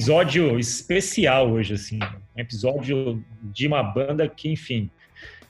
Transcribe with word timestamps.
episódio 0.00 0.58
especial 0.58 1.50
hoje, 1.50 1.74
assim. 1.74 1.98
Um 2.34 2.40
episódio 2.40 3.22
de 3.42 3.66
uma 3.66 3.82
banda 3.82 4.26
que, 4.26 4.50
enfim, 4.50 4.88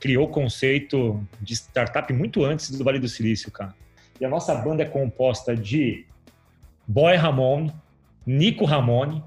criou 0.00 0.26
o 0.26 0.28
conceito 0.28 1.24
de 1.40 1.54
startup 1.54 2.12
muito 2.12 2.44
antes 2.44 2.68
do 2.76 2.82
Vale 2.82 2.98
do 2.98 3.08
Silício, 3.08 3.48
cara. 3.52 3.72
E 4.20 4.24
a 4.24 4.28
nossa 4.28 4.52
banda 4.56 4.82
é 4.82 4.86
composta 4.86 5.54
de 5.54 6.04
Boy 6.84 7.14
Ramone, 7.14 7.72
Nico 8.26 8.64
Ramone, 8.64 9.22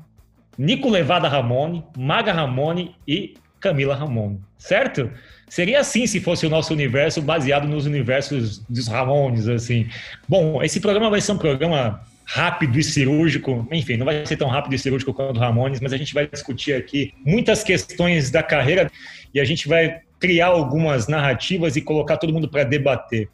Nico 0.58 0.90
Levada 0.90 1.30
Ramone, 1.30 1.86
Maga 1.98 2.34
Ramone 2.34 2.94
e 3.08 3.36
Camila 3.62 3.96
Ramone, 3.96 4.42
certo? 4.58 5.10
Seria 5.48 5.80
assim 5.80 6.06
se 6.06 6.20
fosse 6.20 6.46
o 6.46 6.50
nosso 6.50 6.74
universo 6.74 7.22
baseado 7.22 7.66
nos 7.66 7.86
universos 7.86 8.60
dos 8.68 8.90
Ramones, 8.90 9.48
assim. 9.48 9.88
Bom, 10.28 10.62
esse 10.62 10.82
programa 10.82 11.10
vai 11.10 11.22
ser 11.22 11.32
um 11.32 11.38
programa 11.38 12.04
rápido 12.26 12.80
e 12.80 12.84
cirúrgico, 12.84 13.68
enfim, 13.72 13.98
não 13.98 14.06
vai 14.06 14.26
ser 14.26 14.38
tão 14.38 14.48
rápido 14.48 14.74
e 14.76 14.80
cirúrgico 14.80 15.14
quanto 15.14 15.38
o 15.38 15.40
Ramones, 15.40 15.80
mas 15.80 15.94
a 15.94 15.98
gente 15.98 16.14
vai 16.14 16.28
discutir 16.28 16.74
aqui 16.74 17.14
muitas 17.26 17.64
questões 17.64 18.32
da 18.32 18.42
carreira 18.42 18.90
e 19.34 19.40
a 19.40 19.46
gente 19.46 19.68
vai 19.68 20.02
criar 20.24 20.48
algumas 20.48 21.10
narrativas 21.10 21.76
e 21.76 21.82
colocar 21.82 22.16
todo 22.16 22.32
mundo 22.32 22.48
para 22.48 22.64
debater. 22.64 23.28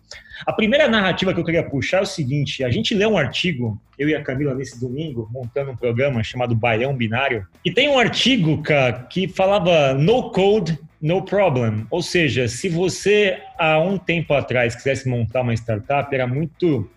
A 0.43 0.51
primeira 0.51 0.87
narrativa 0.87 1.31
que 1.33 1.39
eu 1.39 1.43
queria 1.43 1.61
puxar 1.61 1.99
é 1.99 2.01
o 2.01 2.05
seguinte: 2.05 2.63
a 2.63 2.71
gente 2.71 2.95
leu 2.95 3.09
um 3.09 3.17
artigo, 3.17 3.79
eu 3.97 4.09
e 4.09 4.15
a 4.15 4.23
Camila, 4.23 4.55
nesse 4.55 4.79
domingo, 4.79 5.29
montando 5.31 5.69
um 5.69 5.75
programa 5.75 6.23
chamado 6.23 6.55
Baião 6.55 6.95
Binário, 6.95 7.45
e 7.63 7.71
tem 7.71 7.89
um 7.89 7.99
artigo, 7.99 8.61
cara, 8.63 9.03
que 9.03 9.27
falava 9.27 9.93
no 9.93 10.31
code, 10.31 10.79
no 10.99 11.21
problem. 11.23 11.85
Ou 11.91 12.01
seja, 12.01 12.47
se 12.47 12.67
você 12.67 13.37
há 13.59 13.79
um 13.79 13.97
tempo 13.97 14.33
atrás 14.33 14.75
quisesse 14.75 15.07
montar 15.07 15.41
uma 15.41 15.53
startup, 15.53 16.13
era 16.13 16.25
muito 16.25 16.89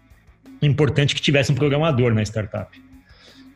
importante 0.66 1.14
que 1.14 1.20
tivesse 1.20 1.50
um 1.52 1.54
programador 1.54 2.14
na 2.14 2.22
startup 2.22 2.70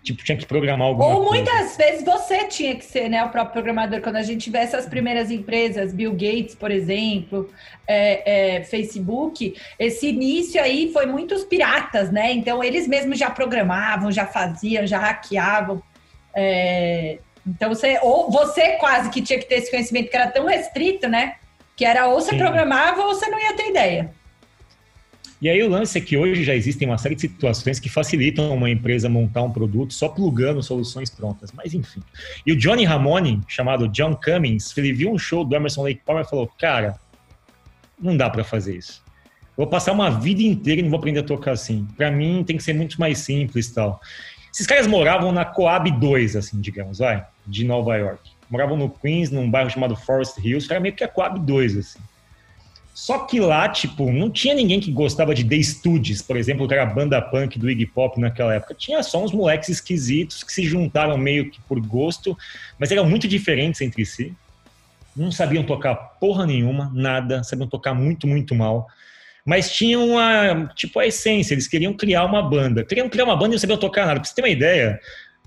tipo, 0.06 0.22
tinha 0.22 0.38
que 0.38 0.46
programar 0.46 0.86
alguma 0.86 1.16
Ou 1.16 1.24
muitas 1.24 1.76
vezes 1.76 2.04
você 2.04 2.44
tinha 2.44 2.76
que 2.76 2.84
ser, 2.84 3.08
né, 3.08 3.24
o 3.24 3.28
próprio 3.28 3.54
programador. 3.54 4.00
Quando 4.00 4.16
a 4.16 4.22
gente 4.22 4.44
tivesse 4.44 4.76
as 4.76 4.86
primeiras 4.86 5.30
empresas, 5.32 5.92
Bill 5.92 6.12
Gates, 6.12 6.54
por 6.54 6.70
exemplo, 6.70 7.50
é, 7.86 8.56
é, 8.56 8.64
Facebook, 8.64 9.54
esse 9.78 10.08
início 10.08 10.62
aí 10.62 10.92
foi 10.92 11.06
muitos 11.06 11.42
piratas, 11.44 12.12
né? 12.12 12.32
Então, 12.32 12.62
eles 12.62 12.86
mesmos 12.86 13.18
já 13.18 13.30
programavam, 13.30 14.12
já 14.12 14.26
faziam, 14.26 14.86
já 14.86 14.98
hackeavam. 14.98 15.82
É, 16.32 17.18
então, 17.44 17.68
você, 17.68 17.98
ou 18.00 18.30
você 18.30 18.72
quase 18.72 19.10
que 19.10 19.20
tinha 19.20 19.38
que 19.40 19.46
ter 19.46 19.56
esse 19.56 19.70
conhecimento 19.70 20.08
que 20.08 20.16
era 20.16 20.30
tão 20.30 20.46
restrito, 20.46 21.08
né? 21.08 21.34
Que 21.74 21.84
era 21.84 22.06
ou 22.06 22.20
você 22.20 22.30
Sim. 22.30 22.38
programava 22.38 23.02
ou 23.02 23.08
você 23.08 23.28
não 23.28 23.40
ia 23.40 23.54
ter 23.54 23.70
ideia. 23.70 24.10
E 25.40 25.50
aí 25.50 25.62
o 25.62 25.68
lance 25.68 25.98
é 25.98 26.00
que 26.00 26.16
hoje 26.16 26.42
já 26.42 26.54
existem 26.54 26.88
uma 26.88 26.96
série 26.96 27.14
de 27.14 27.20
situações 27.20 27.78
que 27.78 27.90
facilitam 27.90 28.54
uma 28.54 28.70
empresa 28.70 29.08
montar 29.08 29.42
um 29.42 29.50
produto 29.50 29.92
só 29.92 30.08
plugando 30.08 30.62
soluções 30.62 31.10
prontas, 31.10 31.52
mas 31.52 31.74
enfim. 31.74 32.02
E 32.46 32.52
o 32.52 32.56
Johnny 32.56 32.84
Ramone, 32.84 33.42
chamado 33.46 33.86
John 33.88 34.16
Cummings, 34.16 34.76
ele 34.78 34.92
viu 34.94 35.10
um 35.10 35.18
show 35.18 35.44
do 35.44 35.54
Emerson 35.54 35.82
Lake 35.82 36.00
Palmer 36.06 36.24
e 36.24 36.28
falou, 36.28 36.50
cara, 36.58 36.98
não 38.00 38.16
dá 38.16 38.30
para 38.30 38.44
fazer 38.44 38.76
isso. 38.76 39.02
vou 39.56 39.66
passar 39.66 39.92
uma 39.92 40.10
vida 40.10 40.42
inteira 40.42 40.80
e 40.80 40.82
não 40.82 40.90
vou 40.90 40.98
aprender 40.98 41.20
a 41.20 41.22
tocar 41.24 41.52
assim. 41.52 41.86
Para 41.96 42.10
mim 42.10 42.42
tem 42.42 42.56
que 42.56 42.62
ser 42.62 42.72
muito 42.72 42.98
mais 42.98 43.18
simples 43.18 43.70
tal. 43.70 44.00
Esses 44.52 44.66
caras 44.66 44.86
moravam 44.86 45.32
na 45.32 45.44
Coab 45.44 45.90
2, 45.90 46.34
assim, 46.34 46.58
digamos, 46.62 46.98
vai, 46.98 47.22
de 47.46 47.62
Nova 47.62 47.94
York. 47.94 48.30
Moravam 48.48 48.74
no 48.74 48.88
Queens, 48.88 49.30
num 49.30 49.50
bairro 49.50 49.68
chamado 49.68 49.94
Forest 49.94 50.40
Hills, 50.40 50.66
era 50.70 50.80
meio 50.80 50.94
que 50.94 51.04
a 51.04 51.08
Coab 51.08 51.38
2, 51.40 51.76
assim. 51.76 51.98
Só 52.96 53.18
que 53.26 53.38
lá, 53.38 53.68
tipo, 53.68 54.10
não 54.10 54.30
tinha 54.30 54.54
ninguém 54.54 54.80
que 54.80 54.90
gostava 54.90 55.34
de 55.34 55.44
The 55.44 55.62
Studios, 55.62 56.22
por 56.22 56.34
exemplo, 56.34 56.66
que 56.66 56.72
era 56.72 56.82
a 56.82 56.86
banda 56.86 57.20
punk 57.20 57.58
do 57.58 57.68
Iggy 57.68 57.84
Pop 57.84 58.18
naquela 58.18 58.54
época. 58.54 58.72
Tinha 58.72 59.02
só 59.02 59.22
uns 59.22 59.32
moleques 59.32 59.68
esquisitos 59.68 60.42
que 60.42 60.50
se 60.50 60.64
juntaram 60.64 61.18
meio 61.18 61.50
que 61.50 61.60
por 61.68 61.78
gosto, 61.78 62.34
mas 62.78 62.90
eram 62.90 63.04
muito 63.04 63.28
diferentes 63.28 63.82
entre 63.82 64.02
si. 64.06 64.32
Não 65.14 65.30
sabiam 65.30 65.62
tocar 65.62 65.94
porra 65.94 66.46
nenhuma, 66.46 66.90
nada, 66.94 67.44
sabiam 67.44 67.68
tocar 67.68 67.92
muito, 67.92 68.26
muito 68.26 68.54
mal. 68.54 68.88
Mas 69.44 69.70
tinham 69.70 70.18
a, 70.18 70.66
tipo, 70.74 70.98
a 70.98 71.06
essência, 71.06 71.52
eles 71.52 71.68
queriam 71.68 71.92
criar 71.92 72.24
uma 72.24 72.40
banda. 72.40 72.82
Queriam 72.82 73.10
criar 73.10 73.24
uma 73.24 73.36
banda 73.36 73.48
e 73.48 73.56
não 73.56 73.58
sabiam 73.58 73.78
tocar 73.78 74.06
nada. 74.06 74.20
Pra 74.20 74.26
você 74.26 74.34
ter 74.34 74.40
uma 74.40 74.48
ideia, 74.48 74.98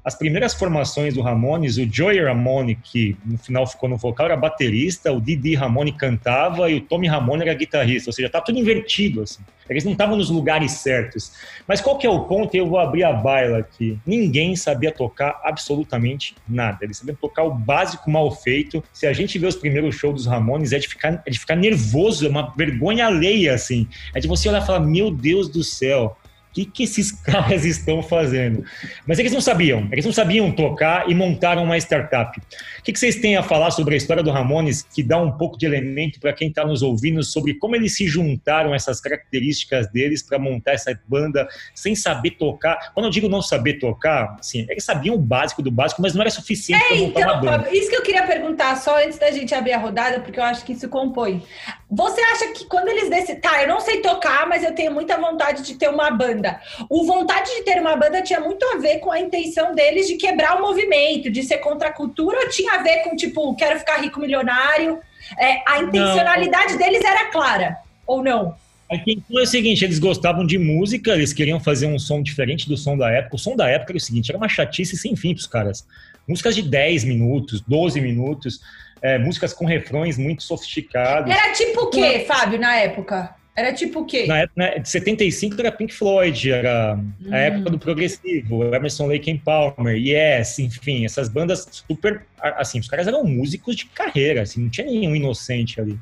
as 0.09 0.15
primeiras 0.15 0.55
formações 0.55 1.13
do 1.13 1.21
Ramones, 1.21 1.77
o 1.77 1.87
Joey 1.87 2.19
Ramone, 2.19 2.73
que 2.75 3.15
no 3.23 3.37
final 3.37 3.67
ficou 3.67 3.87
no 3.87 3.95
vocal, 3.95 4.25
era 4.25 4.35
baterista, 4.35 5.13
o 5.13 5.21
Didi 5.21 5.53
Ramone 5.53 5.91
cantava 5.91 6.67
e 6.67 6.77
o 6.77 6.81
Tommy 6.81 7.07
Ramone 7.07 7.43
era 7.43 7.53
guitarrista, 7.53 8.09
ou 8.09 8.13
seja, 8.13 8.27
tá 8.27 8.41
tudo 8.41 8.57
invertido, 8.57 9.21
assim. 9.21 9.43
Eles 9.69 9.85
não 9.85 9.91
estavam 9.91 10.17
nos 10.17 10.31
lugares 10.31 10.71
certos. 10.71 11.31
Mas 11.67 11.79
qual 11.79 11.95
que 11.95 12.07
é 12.07 12.09
o 12.09 12.21
ponto? 12.21 12.55
Eu 12.55 12.65
vou 12.65 12.79
abrir 12.79 13.03
a 13.03 13.13
baila 13.13 13.59
aqui. 13.59 13.99
Ninguém 14.03 14.55
sabia 14.55 14.91
tocar 14.91 15.39
absolutamente 15.43 16.35
nada. 16.47 16.79
Eles 16.81 16.97
sabiam 16.97 17.15
tocar 17.15 17.43
o 17.43 17.53
básico 17.53 18.09
mal 18.09 18.31
feito. 18.31 18.83
Se 18.91 19.05
a 19.05 19.13
gente 19.13 19.37
vê 19.37 19.45
os 19.45 19.55
primeiros 19.55 19.93
shows 19.93 20.15
dos 20.15 20.25
Ramones, 20.25 20.73
é 20.73 20.79
de 20.79 20.87
ficar, 20.87 21.21
é 21.23 21.29
de 21.29 21.37
ficar 21.37 21.55
nervoso, 21.55 22.25
é 22.25 22.29
uma 22.29 22.51
vergonha 22.57 23.05
alheia, 23.05 23.53
assim. 23.53 23.87
É 24.15 24.19
de 24.19 24.27
você 24.27 24.49
olhar 24.49 24.63
e 24.63 24.65
falar, 24.65 24.79
meu 24.79 25.11
Deus 25.11 25.47
do 25.47 25.63
céu, 25.63 26.17
o 26.49 26.53
que, 26.53 26.65
que 26.65 26.83
esses 26.83 27.11
caras 27.23 27.63
estão 27.65 28.01
fazendo? 28.01 28.63
Mas 29.05 29.19
eles 29.19 29.31
não 29.31 29.41
sabiam, 29.41 29.87
eles 29.91 30.05
não 30.05 30.11
sabiam 30.11 30.51
tocar 30.51 31.09
e 31.09 31.15
montaram 31.15 31.63
uma 31.63 31.77
startup. 31.77 32.39
O 32.39 32.83
que, 32.83 32.91
que 32.91 32.99
vocês 32.99 33.17
têm 33.17 33.37
a 33.37 33.43
falar 33.43 33.71
sobre 33.71 33.93
a 33.93 33.97
história 33.97 34.23
do 34.23 34.31
Ramones, 34.31 34.83
que 34.83 35.03
dá 35.03 35.17
um 35.17 35.31
pouco 35.31 35.57
de 35.57 35.65
elemento 35.65 36.19
para 36.19 36.33
quem 36.33 36.49
está 36.49 36.65
nos 36.65 36.81
ouvindo 36.81 37.23
sobre 37.23 37.53
como 37.53 37.75
eles 37.75 37.95
se 37.95 38.07
juntaram, 38.07 38.73
essas 38.73 38.99
características 38.99 39.91
deles 39.91 40.23
para 40.23 40.39
montar 40.39 40.73
essa 40.73 40.97
banda 41.07 41.47
sem 41.73 41.95
saber 41.95 42.31
tocar? 42.31 42.91
Quando 42.93 43.05
eu 43.05 43.11
digo 43.11 43.29
não 43.29 43.41
saber 43.41 43.75
tocar, 43.75 44.37
assim, 44.39 44.65
eles 44.69 44.83
sabiam 44.83 45.15
o 45.15 45.19
básico 45.19 45.61
do 45.61 45.71
básico, 45.71 46.01
mas 46.01 46.13
não 46.13 46.21
era 46.21 46.29
suficiente 46.31 46.83
é, 46.83 46.87
para 46.87 46.97
montar 46.97 47.19
então, 47.19 47.33
uma 47.33 47.41
banda. 47.41 47.63
Fábio, 47.63 47.77
isso 47.77 47.89
que 47.89 47.95
eu 47.95 48.01
queria 48.01 48.25
perguntar, 48.25 48.75
só 48.75 49.03
antes 49.03 49.17
da 49.17 49.31
gente 49.31 49.53
abrir 49.53 49.73
a 49.73 49.77
rodada, 49.77 50.19
porque 50.19 50.39
eu 50.39 50.43
acho 50.43 50.65
que 50.65 50.73
isso 50.73 50.89
compõe. 50.89 51.43
Você 51.89 52.21
acha 52.21 52.53
que 52.53 52.65
quando 52.65 52.87
eles 52.89 53.09
decidem, 53.09 53.41
tá, 53.41 53.61
eu 53.61 53.67
não 53.67 53.79
sei 53.79 54.01
tocar, 54.01 54.47
mas 54.47 54.63
eu 54.63 54.73
tenho 54.73 54.91
muita 54.91 55.17
vontade 55.17 55.63
de 55.63 55.75
ter 55.75 55.89
uma 55.89 56.11
banda. 56.11 56.48
O 56.89 57.05
vontade 57.05 57.49
de 57.55 57.63
ter 57.63 57.79
uma 57.79 57.95
banda 57.95 58.21
tinha 58.21 58.39
muito 58.39 58.65
a 58.65 58.77
ver 58.77 58.99
com 58.99 59.11
a 59.11 59.19
intenção 59.19 59.73
deles 59.75 60.07
de 60.07 60.15
quebrar 60.15 60.57
o 60.57 60.61
movimento, 60.61 61.29
de 61.29 61.43
ser 61.43 61.57
contra 61.57 61.89
a 61.89 61.93
cultura, 61.93 62.37
ou 62.39 62.49
tinha 62.49 62.73
a 62.73 62.83
ver 62.83 63.03
com, 63.03 63.15
tipo, 63.15 63.55
quero 63.55 63.79
ficar 63.79 64.01
rico 64.01 64.19
milionário? 64.19 64.99
É, 65.37 65.61
a 65.67 65.81
intencionalidade 65.81 66.73
não. 66.73 66.79
deles 66.79 67.03
era 67.03 67.25
clara, 67.25 67.77
ou 68.05 68.23
não? 68.23 68.55
Aqui 68.91 69.21
é 69.31 69.41
o 69.41 69.45
seguinte, 69.45 69.85
eles 69.85 69.99
gostavam 69.99 70.45
de 70.45 70.57
música, 70.57 71.11
eles 71.11 71.31
queriam 71.31 71.59
fazer 71.59 71.85
um 71.85 71.99
som 71.99 72.23
diferente 72.23 72.67
do 72.67 72.75
som 72.75 72.97
da 72.97 73.11
época. 73.11 73.35
O 73.35 73.39
som 73.39 73.55
da 73.55 73.69
época 73.69 73.91
era 73.91 73.97
o 73.97 74.01
seguinte, 74.01 74.31
era 74.31 74.37
uma 74.37 74.49
chatice 74.49 74.97
sem 74.97 75.15
fim 75.15 75.33
pros 75.33 75.45
caras. 75.45 75.85
Músicas 76.27 76.55
de 76.55 76.63
10 76.63 77.03
minutos, 77.03 77.61
12 77.61 78.01
minutos 78.01 78.59
é, 79.01 79.17
músicas 79.17 79.53
com 79.53 79.65
refrões 79.65 80.17
muito 80.17 80.43
sofisticados. 80.43 81.31
Era 81.31 81.53
tipo 81.53 81.81
o 81.81 81.89
quê, 81.89 82.25
Fábio, 82.27 82.59
na 82.59 82.75
época? 82.75 83.35
Era 83.59 83.73
tipo 83.73 83.99
o 83.99 84.05
quê? 84.05 84.25
Na 84.25 84.37
época, 84.37 84.53
né, 84.55 84.79
de 84.79 84.87
75 84.87 85.59
era 85.59 85.69
Pink 85.69 85.93
Floyd, 85.93 86.49
era 86.49 86.95
hum. 86.97 87.29
a 87.29 87.37
época 87.37 87.69
do 87.69 87.77
progressivo, 87.77 88.63
Emerson 88.73 89.07
Lake 89.07 89.29
and 89.29 89.39
Palmer, 89.39 89.97
Yes, 89.97 90.59
enfim, 90.59 91.03
essas 91.03 91.27
bandas 91.27 91.67
super, 91.69 92.25
assim, 92.41 92.79
os 92.79 92.87
caras 92.87 93.05
eram 93.05 93.21
músicos 93.25 93.75
de 93.75 93.85
carreira, 93.87 94.43
assim, 94.43 94.61
não 94.61 94.69
tinha 94.69 94.87
nenhum 94.87 95.13
inocente 95.13 95.81
ali. 95.81 95.99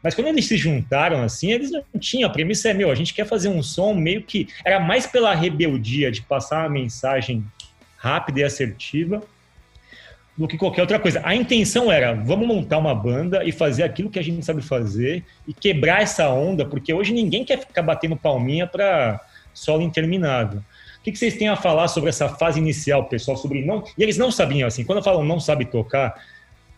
Mas 0.00 0.14
quando 0.14 0.28
eles 0.28 0.46
se 0.46 0.56
juntaram, 0.56 1.24
assim, 1.24 1.50
eles 1.50 1.72
não 1.72 1.82
tinham. 1.98 2.30
A 2.30 2.32
premissa 2.32 2.68
é, 2.68 2.74
meu, 2.74 2.88
a 2.88 2.94
gente 2.94 3.12
quer 3.12 3.26
fazer 3.26 3.48
um 3.48 3.62
som 3.62 3.94
meio 3.94 4.22
que. 4.22 4.48
Era 4.64 4.78
mais 4.78 5.04
pela 5.04 5.34
rebeldia 5.34 6.10
de 6.10 6.22
passar 6.22 6.60
uma 6.62 6.68
mensagem 6.68 7.44
rápida 7.96 8.40
e 8.40 8.44
assertiva 8.44 9.22
do 10.36 10.48
que 10.48 10.56
qualquer 10.56 10.80
outra 10.80 10.98
coisa. 10.98 11.20
A 11.24 11.34
intenção 11.34 11.92
era, 11.92 12.14
vamos 12.14 12.46
montar 12.46 12.78
uma 12.78 12.94
banda 12.94 13.44
e 13.44 13.52
fazer 13.52 13.82
aquilo 13.82 14.10
que 14.10 14.18
a 14.18 14.22
gente 14.22 14.44
sabe 14.44 14.62
fazer 14.62 15.24
e 15.46 15.52
quebrar 15.52 16.02
essa 16.02 16.28
onda, 16.30 16.64
porque 16.64 16.92
hoje 16.92 17.12
ninguém 17.12 17.44
quer 17.44 17.58
ficar 17.58 17.82
batendo 17.82 18.16
palminha 18.16 18.66
para 18.66 19.20
solo 19.52 19.82
interminável. 19.82 20.60
O 20.60 21.02
que, 21.02 21.14
vocês 21.14 21.36
têm 21.36 21.48
a 21.48 21.56
falar 21.56 21.88
sobre 21.88 22.10
essa 22.10 22.28
fase 22.28 22.60
inicial, 22.60 23.04
pessoal? 23.06 23.36
Sobre 23.36 23.64
não. 23.64 23.82
E 23.98 24.02
eles 24.02 24.16
não 24.16 24.30
sabiam 24.30 24.68
assim. 24.68 24.84
Quando 24.84 25.02
falo 25.02 25.24
não 25.24 25.40
sabe 25.40 25.64
tocar, 25.64 26.14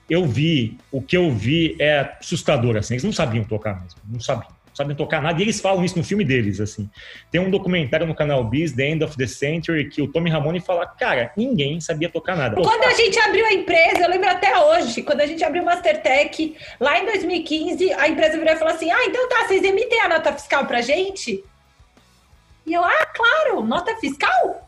eu 0.09 0.25
vi, 0.25 0.79
o 0.91 1.01
que 1.01 1.17
eu 1.17 1.31
vi 1.31 1.77
é 1.79 2.17
assustador, 2.19 2.77
assim. 2.77 2.95
Eles 2.95 3.05
não 3.05 3.13
sabiam 3.13 3.45
tocar 3.45 3.81
mesmo, 3.83 4.01
não 4.09 4.21
sabiam 4.21 4.49
sabem 4.75 4.97
tocar 4.97 5.23
nada, 5.23 5.39
e 5.39 5.43
eles 5.43 5.61
falam 5.61 5.85
isso 5.85 5.97
no 5.97 6.05
filme 6.05 6.25
deles, 6.25 6.61
assim. 6.61 6.91
Tem 7.31 7.41
um 7.41 7.51
documentário 7.51 8.07
no 8.07 8.15
canal 8.15 8.45
Biz, 8.45 8.73
The 8.73 8.91
End 8.91 9.05
of 9.05 9.17
the 9.17 9.27
Century, 9.27 9.89
que 9.89 10.03
o 10.03 10.09
Tommy 10.09 10.29
Ramone 10.29 10.61
fala, 10.61 10.87
cara, 10.87 11.33
ninguém 11.37 11.81
sabia 11.81 12.09
tocar 12.09 12.37
nada. 12.37 12.57
Quando 12.57 12.85
a 12.85 12.95
gente 12.95 13.19
abriu 13.21 13.47
a 13.47 13.53
empresa, 13.53 14.03
eu 14.03 14.11
lembro 14.11 14.29
até 14.29 14.59
hoje, 14.59 15.03
quando 15.03 15.21
a 15.21 15.27
gente 15.27 15.45
abriu 15.45 15.63
o 15.63 15.67
Mastertech, 15.67 16.57
lá 16.81 16.99
em 16.99 17.07
2015, 17.07 17.93
a 17.93 18.09
empresa 18.09 18.37
virou 18.37 18.53
e 18.53 18.57
falou 18.57 18.75
assim, 18.75 18.91
ah, 18.91 19.05
então 19.07 19.29
tá, 19.29 19.47
vocês 19.47 19.63
emitem 19.63 20.01
a 20.01 20.09
nota 20.09 20.33
fiscal 20.33 20.67
pra 20.67 20.81
gente? 20.81 21.45
E 22.67 22.73
eu, 22.73 22.85
ah, 22.85 23.07
claro, 23.15 23.63
nota 23.63 23.95
fiscal? 23.97 24.67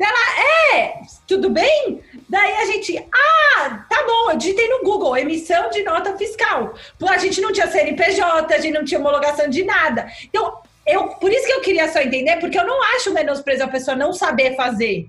Ela, 0.00 0.76
é, 0.76 1.02
tudo 1.26 1.50
bem? 1.50 2.00
Daí 2.28 2.52
a 2.54 2.66
gente, 2.66 2.96
ah, 2.98 3.84
tá 3.88 4.04
bom, 4.06 4.30
eu 4.30 4.36
digitei 4.36 4.66
no 4.68 4.82
Google, 4.82 5.16
emissão 5.16 5.68
de 5.68 5.82
nota 5.82 6.16
fiscal. 6.16 6.74
A 7.06 7.18
gente 7.18 7.40
não 7.40 7.52
tinha 7.52 7.66
CNPJ, 7.66 8.54
a 8.54 8.58
gente 8.58 8.72
não 8.72 8.84
tinha 8.84 8.98
homologação 8.98 9.48
de 9.48 9.62
nada. 9.62 10.08
Então, 10.24 10.58
eu, 10.86 11.08
por 11.08 11.30
isso 11.30 11.46
que 11.46 11.52
eu 11.52 11.60
queria 11.60 11.88
só 11.88 12.00
entender, 12.00 12.38
porque 12.38 12.58
eu 12.58 12.66
não 12.66 12.82
acho 12.96 13.12
menosprezo 13.12 13.64
a 13.64 13.68
pessoa 13.68 13.96
não 13.96 14.12
saber 14.12 14.56
fazer. 14.56 15.08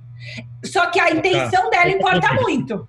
Só 0.65 0.87
que 0.87 0.99
a 0.99 1.09
intenção 1.09 1.69
dela 1.69 1.89
importa 1.89 2.33
muito. 2.33 2.87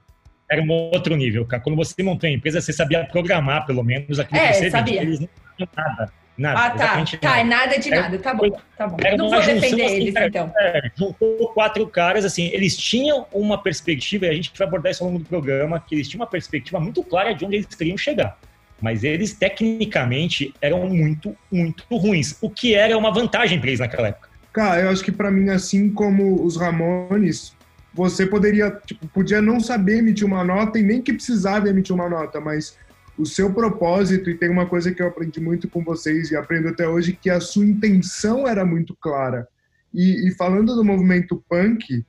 Era 0.50 0.60
um 0.60 0.70
outro 0.70 1.16
nível, 1.16 1.46
cara. 1.46 1.62
Quando 1.62 1.76
você 1.76 2.02
montou 2.02 2.28
a 2.28 2.32
empresa, 2.32 2.60
você 2.60 2.72
sabia 2.72 3.04
programar, 3.04 3.64
pelo 3.64 3.82
menos 3.82 4.18
aquilo 4.18 4.40
é, 4.40 4.48
que 4.48 4.54
você 4.54 4.70
sabia. 4.70 5.00
Eles 5.00 5.20
não 5.20 5.28
nada. 5.74 6.12
Nada, 6.36 6.60
ah, 6.60 6.70
tá. 6.70 7.04
Tá, 7.20 7.38
é 7.38 7.44
nada 7.44 7.78
de 7.78 7.90
nada. 7.90 8.18
Tá 8.18 8.32
bom, 8.32 8.50
tá 8.76 8.86
bom. 8.86 8.96
Era 9.04 9.16
não 9.16 9.28
vou 9.28 9.40
defender 9.40 9.84
assim, 9.84 9.94
eles, 9.96 10.14
então. 10.16 10.52
É, 10.58 10.90
juntou 10.96 11.48
quatro 11.52 11.86
caras, 11.86 12.24
assim, 12.24 12.46
eles 12.52 12.76
tinham 12.76 13.26
uma 13.32 13.58
perspectiva, 13.62 14.26
e 14.26 14.30
a 14.30 14.34
gente 14.34 14.50
vai 14.56 14.66
abordar 14.66 14.92
isso 14.92 15.04
ao 15.04 15.10
longo 15.10 15.22
do 15.22 15.28
programa, 15.28 15.78
que 15.78 15.94
eles 15.94 16.08
tinham 16.08 16.22
uma 16.22 16.30
perspectiva 16.30 16.80
muito 16.80 17.02
clara 17.02 17.34
de 17.34 17.44
onde 17.44 17.56
eles 17.56 17.66
queriam 17.66 17.98
chegar. 17.98 18.38
Mas 18.80 19.04
eles, 19.04 19.34
tecnicamente, 19.34 20.52
eram 20.60 20.88
muito, 20.88 21.36
muito 21.50 21.84
ruins. 21.96 22.36
O 22.40 22.50
que 22.50 22.74
era 22.74 22.96
uma 22.96 23.12
vantagem 23.12 23.60
para 23.60 23.68
eles 23.68 23.80
naquela 23.80 24.08
época. 24.08 24.28
Cara, 24.52 24.82
eu 24.82 24.90
acho 24.90 25.04
que 25.04 25.12
para 25.12 25.30
mim, 25.30 25.48
assim 25.50 25.90
como 25.90 26.44
os 26.44 26.56
Ramones, 26.56 27.54
você 27.94 28.26
poderia, 28.26 28.70
tipo, 28.84 29.06
podia 29.08 29.40
não 29.40 29.60
saber 29.60 29.98
emitir 29.98 30.26
uma 30.26 30.42
nota 30.42 30.78
e 30.78 30.82
nem 30.82 31.00
que 31.00 31.12
precisava 31.12 31.68
emitir 31.68 31.94
uma 31.94 32.08
nota, 32.08 32.40
mas 32.40 32.76
o 33.18 33.26
seu 33.26 33.52
propósito, 33.52 34.30
e 34.30 34.36
tem 34.36 34.48
uma 34.48 34.66
coisa 34.66 34.92
que 34.92 35.02
eu 35.02 35.06
aprendi 35.06 35.40
muito 35.40 35.68
com 35.68 35.84
vocês 35.84 36.30
e 36.30 36.36
aprendo 36.36 36.68
até 36.68 36.88
hoje, 36.88 37.18
que 37.20 37.30
a 37.30 37.40
sua 37.40 37.64
intenção 37.64 38.46
era 38.48 38.64
muito 38.64 38.96
clara. 38.96 39.46
E, 39.92 40.28
e 40.28 40.34
falando 40.34 40.74
do 40.74 40.84
movimento 40.84 41.42
punk, 41.48 42.04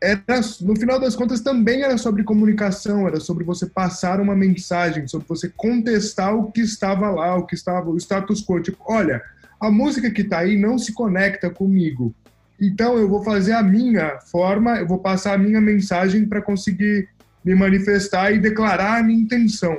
era, 0.00 0.40
no 0.60 0.76
final 0.76 1.00
das 1.00 1.16
contas 1.16 1.40
também 1.40 1.82
era 1.82 1.96
sobre 1.96 2.22
comunicação, 2.22 3.08
era 3.08 3.18
sobre 3.18 3.44
você 3.44 3.66
passar 3.66 4.20
uma 4.20 4.36
mensagem, 4.36 5.08
sobre 5.08 5.26
você 5.26 5.50
contestar 5.56 6.34
o 6.34 6.52
que 6.52 6.60
estava 6.60 7.10
lá, 7.10 7.34
o 7.36 7.46
que 7.46 7.54
estava, 7.54 7.88
o 7.88 7.96
status 7.96 8.44
quo. 8.44 8.60
Tipo, 8.60 8.78
olha, 8.86 9.22
a 9.58 9.70
música 9.70 10.10
que 10.10 10.20
está 10.20 10.40
aí 10.40 10.58
não 10.58 10.78
se 10.78 10.92
conecta 10.92 11.48
comigo. 11.48 12.14
Então 12.60 12.98
eu 12.98 13.08
vou 13.08 13.22
fazer 13.22 13.52
a 13.52 13.62
minha 13.62 14.18
forma, 14.20 14.78
eu 14.78 14.86
vou 14.86 14.98
passar 14.98 15.34
a 15.34 15.38
minha 15.38 15.60
mensagem 15.60 16.26
para 16.26 16.42
conseguir 16.42 17.08
me 17.44 17.54
manifestar 17.54 18.32
e 18.32 18.38
declarar 18.38 18.98
a 18.98 19.02
minha 19.02 19.20
intenção. 19.20 19.78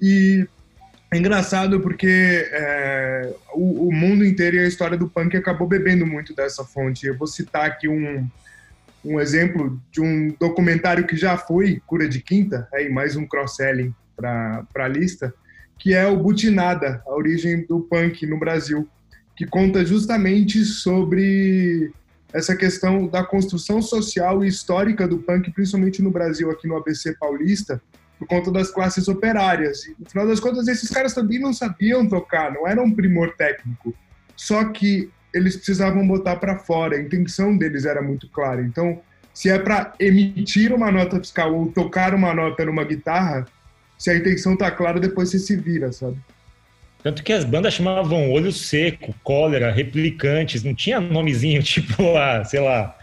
E 0.00 0.46
é 1.12 1.16
engraçado 1.16 1.80
porque 1.80 2.48
é, 2.50 3.32
o, 3.54 3.88
o, 3.88 3.92
mundo 3.92 4.24
inteiro 4.24 4.56
e 4.56 4.60
a 4.60 4.66
história 4.66 4.98
do 4.98 5.08
punk 5.08 5.36
acabou 5.36 5.68
bebendo 5.68 6.04
muito 6.04 6.34
dessa 6.34 6.64
fonte. 6.64 7.06
Eu 7.06 7.16
vou 7.16 7.26
citar 7.26 7.66
aqui 7.66 7.86
um, 7.86 8.28
um 9.04 9.20
exemplo 9.20 9.80
de 9.92 10.00
um 10.00 10.34
documentário 10.40 11.06
que 11.06 11.16
já 11.16 11.36
foi 11.36 11.80
Cura 11.86 12.08
de 12.08 12.20
Quinta, 12.20 12.66
aí 12.74 12.88
mais 12.90 13.14
um 13.14 13.26
cross-selling 13.26 13.94
para 14.16 14.66
a 14.74 14.88
lista, 14.88 15.32
que 15.78 15.94
é 15.94 16.06
o 16.06 16.16
Butinada, 16.16 17.02
a 17.06 17.14
origem 17.14 17.64
do 17.66 17.80
punk 17.80 18.26
no 18.26 18.38
Brasil, 18.38 18.88
que 19.36 19.46
conta 19.46 19.84
justamente 19.84 20.64
sobre 20.64 21.92
essa 22.32 22.56
questão 22.56 23.06
da 23.06 23.22
construção 23.22 23.80
social 23.80 24.44
e 24.44 24.48
histórica 24.48 25.06
do 25.06 25.18
punk, 25.18 25.52
principalmente 25.52 26.02
no 26.02 26.10
Brasil, 26.10 26.50
aqui 26.50 26.66
no 26.66 26.76
ABC 26.76 27.14
Paulista, 27.20 27.80
por 28.18 28.26
conta 28.28 28.50
das 28.50 28.70
classes 28.70 29.08
operárias. 29.08 29.84
E, 29.84 29.94
no 29.98 30.08
final 30.08 30.26
das 30.26 30.40
contas, 30.40 30.68
esses 30.68 30.90
caras 30.90 31.14
também 31.14 31.38
não 31.38 31.52
sabiam 31.52 32.08
tocar, 32.08 32.52
não 32.52 32.66
era 32.66 32.82
um 32.82 32.90
primor 32.90 33.34
técnico. 33.36 33.94
Só 34.36 34.64
que 34.64 35.10
eles 35.32 35.56
precisavam 35.56 36.06
botar 36.06 36.36
para 36.36 36.58
fora, 36.58 36.96
a 36.96 37.00
intenção 37.00 37.56
deles 37.56 37.84
era 37.84 38.00
muito 38.00 38.28
clara. 38.28 38.62
Então, 38.62 39.00
se 39.32 39.50
é 39.50 39.58
para 39.58 39.92
emitir 39.98 40.72
uma 40.72 40.92
nota 40.92 41.18
fiscal 41.18 41.52
ou 41.52 41.66
tocar 41.66 42.14
uma 42.14 42.32
nota 42.32 42.64
numa 42.64 42.84
guitarra, 42.84 43.44
se 43.98 44.10
a 44.10 44.16
intenção 44.16 44.56
tá 44.56 44.70
clara, 44.70 45.00
depois 45.00 45.30
você 45.30 45.38
se 45.38 45.56
vira, 45.56 45.90
sabe? 45.90 46.16
Tanto 47.02 47.22
que 47.22 47.32
as 47.32 47.44
bandas 47.44 47.74
chamavam 47.74 48.30
Olho 48.30 48.52
Seco, 48.52 49.14
Cólera, 49.22 49.70
Replicantes, 49.70 50.62
não 50.62 50.74
tinha 50.74 51.00
nomezinho 51.00 51.60
tipo, 51.64 52.16
ah, 52.16 52.44
sei 52.44 52.60
lá, 52.60 52.96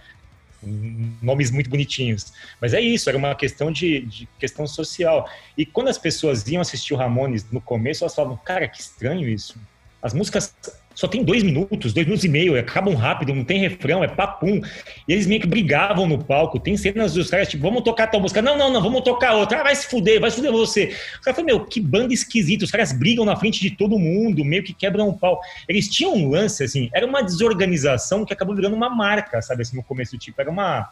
nomes 0.63 1.51
muito 1.51 1.69
bonitinhos. 1.69 2.33
Mas 2.59 2.73
é 2.73 2.81
isso, 2.81 3.09
era 3.09 3.17
uma 3.17 3.35
questão 3.35 3.71
de, 3.71 4.01
de, 4.01 4.29
questão 4.39 4.67
social. 4.67 5.29
E 5.57 5.65
quando 5.65 5.87
as 5.87 5.97
pessoas 5.97 6.47
iam 6.47 6.61
assistir 6.61 6.93
o 6.93 6.97
Ramones 6.97 7.49
no 7.51 7.61
começo, 7.61 8.03
elas 8.03 8.15
falavam, 8.15 8.37
cara, 8.37 8.67
que 8.67 8.79
estranho 8.79 9.27
isso. 9.27 9.59
As 10.01 10.13
músicas 10.13 10.53
só 10.93 11.07
tem 11.07 11.23
dois 11.23 11.41
minutos, 11.41 11.93
dois 11.93 12.05
minutos 12.05 12.25
e 12.25 12.29
meio, 12.29 12.59
acabam 12.59 12.93
rápido, 12.93 13.33
não 13.33 13.43
tem 13.43 13.59
refrão, 13.59 14.03
é 14.03 14.07
papum. 14.07 14.61
E 15.07 15.13
eles 15.13 15.25
meio 15.25 15.39
que 15.39 15.47
brigavam 15.47 16.05
no 16.05 16.21
palco. 16.21 16.59
Tem 16.59 16.75
cenas 16.75 17.13
dos 17.13 17.29
caras, 17.29 17.47
tipo, 17.47 17.63
vamos 17.63 17.83
tocar 17.83 18.07
tal 18.07 18.19
música. 18.19 18.41
Não, 18.41 18.57
não, 18.57 18.71
não, 18.71 18.81
vamos 18.81 19.01
tocar 19.01 19.33
outra. 19.35 19.61
Ah, 19.61 19.63
vai 19.63 19.75
se 19.75 19.87
fuder, 19.87 20.19
vai 20.19 20.29
se 20.29 20.37
fuder 20.37 20.51
você. 20.51 20.95
O 21.19 21.21
cara 21.21 21.35
falou, 21.35 21.45
meu, 21.45 21.65
que 21.65 21.79
banda 21.79 22.13
esquisita. 22.13 22.65
Os 22.65 22.71
caras 22.71 22.91
brigam 22.91 23.23
na 23.23 23.35
frente 23.35 23.61
de 23.61 23.71
todo 23.71 23.97
mundo, 23.97 24.43
meio 24.43 24.63
que 24.63 24.73
quebram 24.73 25.07
o 25.07 25.17
pau. 25.17 25.39
Eles 25.67 25.87
tinham 25.87 26.13
um 26.13 26.29
lance, 26.29 26.63
assim, 26.63 26.89
era 26.93 27.05
uma 27.05 27.21
desorganização 27.21 28.25
que 28.25 28.33
acabou 28.33 28.53
virando 28.53 28.75
uma 28.75 28.89
marca, 28.89 29.41
sabe, 29.41 29.61
assim, 29.61 29.77
no 29.77 29.83
começo 29.83 30.17
tipo. 30.17 30.41
Era 30.41 30.49
uma 30.49 30.89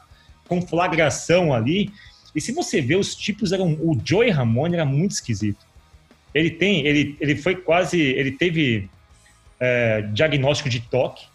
conflagração 0.48 1.54
ali. 1.54 1.92
E 2.34 2.40
se 2.40 2.54
você 2.54 2.80
vê, 2.80 2.96
os 2.96 3.16
tipos 3.16 3.52
eram. 3.52 3.74
O 3.74 3.98
Joey 4.04 4.30
Ramone 4.30 4.76
era 4.76 4.86
muito 4.86 5.12
esquisito. 5.12 5.68
Ele 6.34 6.52
tem, 6.52 6.86
ele, 6.88 7.18
ele 7.20 7.36
foi 7.36 7.56
quase. 7.56 8.00
Ele 8.00 8.32
teve 8.32 8.90
é, 9.60 10.02
diagnóstico 10.14 10.70
de 10.70 10.80
toque. 10.80 11.26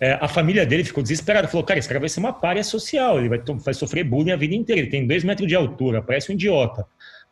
É, 0.00 0.12
a 0.20 0.28
família 0.28 0.64
dele 0.64 0.84
ficou 0.84 1.02
desesperada, 1.02 1.48
falou, 1.48 1.64
cara, 1.64 1.78
esse 1.78 1.88
cara 1.88 1.98
vai 1.98 2.08
ser 2.08 2.20
uma 2.20 2.32
párea 2.32 2.62
social, 2.62 3.18
ele 3.18 3.28
vai, 3.28 3.38
vai 3.38 3.74
sofrer 3.74 4.04
bullying 4.04 4.30
a 4.30 4.36
vida 4.36 4.54
inteira, 4.54 4.82
ele 4.82 4.90
tem 4.90 5.06
dois 5.06 5.24
metros 5.24 5.48
de 5.48 5.56
altura, 5.56 6.00
parece 6.00 6.30
um 6.30 6.34
idiota, 6.34 6.86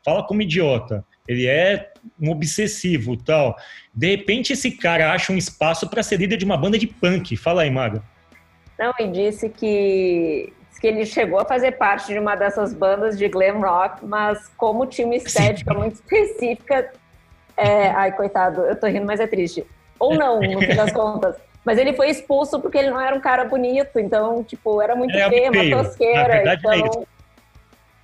fala 0.05 0.27
como 0.27 0.43
idiota, 0.43 1.05
ele 1.29 1.47
é 1.47 1.93
um 2.21 2.31
obsessivo 2.31 3.17
tal. 3.17 3.57
De 3.95 4.09
repente 4.09 4.53
esse 4.53 4.71
cara 4.73 5.13
acha 5.13 5.33
um 5.33 5.37
espaço 5.37 5.89
para 5.89 6.03
ser 6.03 6.19
líder 6.19 6.37
de 6.37 6.45
uma 6.45 6.57
banda 6.57 6.79
de 6.79 6.87
punk. 6.87 7.37
Fala 7.37 7.63
aí, 7.63 7.71
Maga. 7.71 8.03
Não, 8.79 8.93
e 9.01 9.09
disse 9.09 9.49
que, 9.49 10.53
que 10.81 10.87
ele 10.87 11.07
chegou 11.07 11.41
a 11.41 11.45
fazer 11.45 11.73
parte 11.73 12.13
de 12.13 12.19
uma 12.19 12.37
dessas 12.37 12.75
bandas 12.75 13.19
de 13.19 13.29
glam 13.29 13.61
rock, 13.61 14.05
mas 14.05 14.49
como 14.57 14.87
tinha 14.87 15.07
uma 15.07 15.17
estética 15.17 15.73
Sim. 15.73 15.79
muito 15.79 15.95
específica, 16.03 16.93
é, 17.57 17.89
ai, 17.89 18.13
coitado, 18.13 18.63
eu 18.63 18.77
tô 18.77 18.87
rindo, 18.87 19.07
mas 19.07 19.19
é 19.19 19.27
triste. 19.27 19.65
Ou 19.99 20.15
não, 20.15 20.41
no 20.41 20.61
fim 20.61 20.75
das 20.75 20.93
contas. 20.93 21.37
Mas 21.65 21.79
ele 21.79 21.95
foi 21.95 22.11
expulso 22.11 22.61
porque 22.61 22.79
ele 22.79 22.91
não 22.91 23.01
era 23.01 23.17
um 23.17 23.21
cara 23.21 23.45
bonito, 23.45 23.99
então, 23.99 24.45
tipo, 24.45 24.81
era 24.81 24.95
muito 24.95 25.17
é 25.17 25.29
feio, 25.29 25.53
uma 25.53 25.83
tosqueira. 25.83 26.55
então, 26.55 26.73
é 26.73 26.79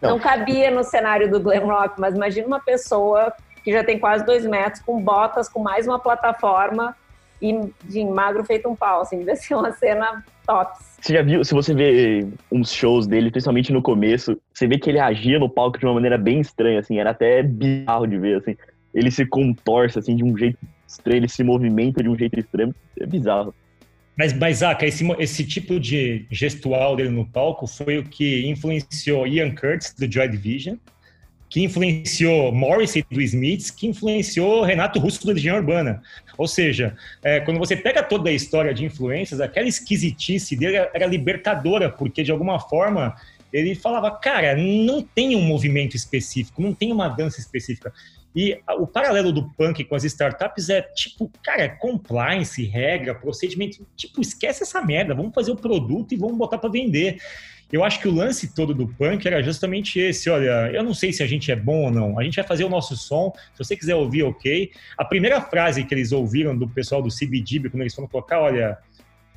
não. 0.00 0.10
não 0.10 0.18
cabia 0.18 0.70
no 0.70 0.82
cenário 0.82 1.30
do 1.30 1.38
glam 1.38 1.66
rock, 1.66 2.00
mas 2.00 2.14
imagina 2.14 2.46
uma 2.46 2.60
pessoa 2.60 3.32
que 3.62 3.70
já 3.70 3.84
tem 3.84 3.98
quase 3.98 4.24
dois 4.26 4.44
metros, 4.44 4.82
com 4.82 5.00
botas, 5.00 5.48
com 5.48 5.60
mais 5.60 5.86
uma 5.86 5.98
plataforma 5.98 6.96
e 7.40 7.70
de 7.84 8.04
magro 8.04 8.44
feito 8.44 8.68
um 8.68 8.74
pau, 8.74 9.02
assim, 9.02 9.18
devia 9.18 9.36
ser 9.36 9.54
uma 9.54 9.72
cena 9.72 10.24
tops. 10.44 10.96
Você 11.00 11.12
já 11.12 11.22
viu, 11.22 11.44
se 11.44 11.54
você 11.54 11.74
vê 11.74 12.26
uns 12.50 12.72
shows 12.72 13.06
dele, 13.06 13.30
principalmente 13.30 13.72
no 13.72 13.82
começo, 13.82 14.36
você 14.52 14.66
vê 14.66 14.78
que 14.78 14.90
ele 14.90 14.98
agia 14.98 15.38
no 15.38 15.48
palco 15.48 15.78
de 15.78 15.84
uma 15.84 15.94
maneira 15.94 16.18
bem 16.18 16.40
estranha, 16.40 16.80
assim, 16.80 16.98
era 16.98 17.10
até 17.10 17.42
bizarro 17.42 18.06
de 18.06 18.18
ver, 18.18 18.38
assim 18.38 18.56
ele 18.94 19.10
se 19.10 19.24
contorce 19.26 19.98
assim 19.98 20.16
de 20.16 20.24
um 20.24 20.36
jeito 20.36 20.58
estranho, 20.86 21.18
ele 21.18 21.28
se 21.28 21.42
movimenta 21.42 22.02
de 22.02 22.08
um 22.08 22.16
jeito 22.16 22.38
estranho, 22.38 22.74
é 22.98 23.06
bizarro. 23.06 23.54
Mas, 24.16 24.58
Zaka, 24.58 24.86
esse, 24.86 25.04
esse 25.18 25.44
tipo 25.44 25.80
de 25.80 26.26
gestual 26.30 26.94
dele 26.96 27.08
no 27.08 27.26
palco 27.26 27.66
foi 27.66 27.98
o 27.98 28.04
que 28.04 28.46
influenciou 28.46 29.26
Ian 29.26 29.54
Curtis, 29.54 29.94
do 29.94 30.10
Joy 30.10 30.28
Division, 30.28 30.76
que 31.48 31.62
influenciou 31.62 32.52
Morrissey, 32.52 33.04
do 33.10 33.20
Smiths, 33.20 33.70
que 33.70 33.86
influenciou 33.86 34.62
Renato 34.62 34.98
Russo, 34.98 35.22
do 35.22 35.32
Legião 35.32 35.56
Urbana. 35.56 36.02
Ou 36.38 36.46
seja, 36.46 36.96
é, 37.22 37.40
quando 37.40 37.58
você 37.58 37.76
pega 37.76 38.02
toda 38.02 38.30
a 38.30 38.32
história 38.32 38.72
de 38.72 38.84
influências, 38.84 39.40
aquela 39.40 39.68
esquisitice 39.68 40.56
dele 40.56 40.76
era 40.76 41.06
libertadora, 41.06 41.90
porque 41.90 42.22
de 42.22 42.30
alguma 42.30 42.58
forma 42.58 43.14
ele 43.52 43.74
falava, 43.74 44.10
cara, 44.10 44.56
não 44.56 45.02
tem 45.02 45.36
um 45.36 45.42
movimento 45.42 45.94
específico, 45.94 46.62
não 46.62 46.72
tem 46.72 46.90
uma 46.90 47.08
dança 47.08 47.38
específica. 47.38 47.92
E 48.34 48.58
o 48.78 48.86
paralelo 48.86 49.30
do 49.32 49.50
punk 49.50 49.84
com 49.84 49.94
as 49.94 50.04
startups 50.04 50.70
é 50.70 50.80
tipo, 50.80 51.30
cara, 51.42 51.68
compliance, 51.68 52.64
regra, 52.64 53.14
procedimento. 53.14 53.86
Tipo, 53.94 54.20
esquece 54.20 54.62
essa 54.62 54.80
merda, 54.80 55.14
vamos 55.14 55.34
fazer 55.34 55.50
o 55.50 55.56
produto 55.56 56.12
e 56.12 56.16
vamos 56.16 56.38
botar 56.38 56.58
para 56.58 56.70
vender. 56.70 57.18
Eu 57.70 57.82
acho 57.82 58.00
que 58.00 58.08
o 58.08 58.14
lance 58.14 58.54
todo 58.54 58.74
do 58.74 58.86
punk 58.86 59.26
era 59.26 59.42
justamente 59.42 59.98
esse. 59.98 60.28
Olha, 60.28 60.70
eu 60.72 60.82
não 60.82 60.92
sei 60.92 61.10
se 61.10 61.22
a 61.22 61.26
gente 61.26 61.50
é 61.50 61.56
bom 61.56 61.84
ou 61.84 61.90
não. 61.90 62.18
A 62.18 62.22
gente 62.22 62.36
vai 62.36 62.44
fazer 62.44 62.64
o 62.64 62.68
nosso 62.68 62.94
som. 62.96 63.32
Se 63.54 63.64
você 63.64 63.74
quiser 63.74 63.94
ouvir, 63.94 64.22
ok. 64.24 64.70
A 64.98 65.04
primeira 65.06 65.40
frase 65.40 65.82
que 65.82 65.94
eles 65.94 66.12
ouviram 66.12 66.56
do 66.56 66.68
pessoal 66.68 67.00
do 67.00 67.08
CBGB, 67.08 67.70
quando 67.70 67.80
eles 67.80 67.94
foram 67.94 68.08
tocar, 68.08 68.40
olha, 68.40 68.76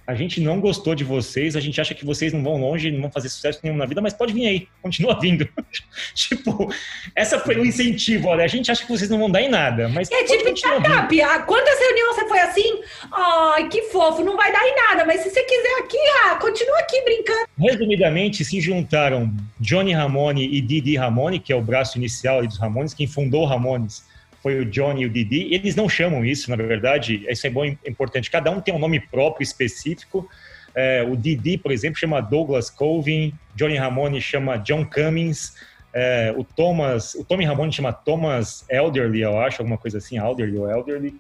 a 0.07 0.13
gente 0.13 0.39
não 0.39 0.59
gostou 0.59 0.93
de 0.93 1.03
vocês, 1.03 1.55
a 1.55 1.59
gente 1.59 1.81
acha 1.81 1.95
que 1.95 2.05
vocês 2.05 2.31
não 2.31 2.43
vão 2.43 2.57
longe, 2.57 2.91
não 2.91 3.01
vão 3.01 3.11
fazer 3.11 3.29
sucesso 3.29 3.59
nenhum 3.63 3.75
na 3.75 3.85
vida, 3.85 4.01
mas 4.01 4.13
pode 4.13 4.33
vir 4.33 4.45
aí, 4.45 4.67
continua 4.81 5.19
vindo. 5.19 5.47
tipo, 6.13 6.71
essa 7.15 7.39
foi 7.39 7.59
um 7.59 7.65
incentivo, 7.65 8.27
olha, 8.27 8.43
a 8.43 8.47
gente 8.47 8.69
acha 8.69 8.83
que 8.83 8.91
vocês 8.91 9.09
não 9.09 9.17
vão 9.17 9.29
dar 9.29 9.41
em 9.41 9.49
nada, 9.49 9.89
mas 9.89 10.11
É 10.11 10.23
tipo 10.23 10.49
startup, 10.49 11.21
ah, 11.21 11.39
quantas 11.39 11.79
reuniões 11.79 12.15
você 12.15 12.27
foi 12.27 12.39
assim? 12.39 12.81
Ai, 13.11 13.67
que 13.67 13.81
fofo, 13.83 14.23
não 14.23 14.37
vai 14.37 14.51
dar 14.51 14.63
em 14.63 14.75
nada, 14.75 15.05
mas 15.05 15.21
se 15.21 15.29
você 15.29 15.43
quiser 15.43 15.79
aqui, 15.79 15.97
ah, 16.25 16.35
continua 16.35 16.79
aqui 16.79 17.01
brincando. 17.03 17.47
Resumidamente, 17.57 18.45
se 18.45 18.61
juntaram 18.61 19.33
Johnny 19.59 19.93
Ramone 19.93 20.45
e 20.45 20.61
Didi 20.61 20.95
Ramone, 20.95 21.39
que 21.39 21.51
é 21.51 21.55
o 21.55 21.61
braço 21.61 21.97
inicial 21.97 22.45
dos 22.45 22.59
Ramones, 22.59 22.93
quem 22.93 23.07
fundou 23.07 23.43
o 23.43 23.45
Ramones, 23.45 24.03
foi 24.45 24.59
o 24.59 24.65
Johnny 24.65 25.01
e 25.01 25.05
o 25.07 25.09
Didi. 25.09 25.51
Eles 25.51 25.75
não 25.75 25.89
chamam 25.89 26.23
isso, 26.23 26.51
na 26.51 26.55
verdade, 26.55 27.25
isso 27.27 27.47
é 27.47 27.49
bom, 27.49 27.65
importante. 27.65 28.29
Cada 28.29 28.51
um 28.51 28.61
tem 28.61 28.71
um 28.71 28.77
nome 28.77 28.99
próprio, 28.99 29.43
específico, 29.43 30.29
É, 30.75 31.01
o 31.01 31.15
Didi, 31.15 31.57
por 31.57 31.71
exemplo, 31.71 31.97
chama 31.97 32.21
Douglas 32.21 32.69
Colvin, 32.69 33.33
Johnny 33.55 33.75
Ramone 33.75 34.21
chama 34.21 34.57
John 34.57 34.85
Cummings, 34.85 35.55
é, 35.91 36.31
o 36.37 36.43
Thomas, 36.43 37.15
o 37.15 37.23
Tommy 37.23 37.45
Ramone 37.45 37.71
chama 37.71 37.91
Thomas 37.91 38.65
Elderly, 38.69 39.21
eu 39.21 39.39
acho, 39.39 39.61
alguma 39.61 39.79
coisa 39.79 39.97
assim, 39.97 40.19
Elderly 40.19 40.57
ou 40.57 40.69
Elderly. 40.69 41.15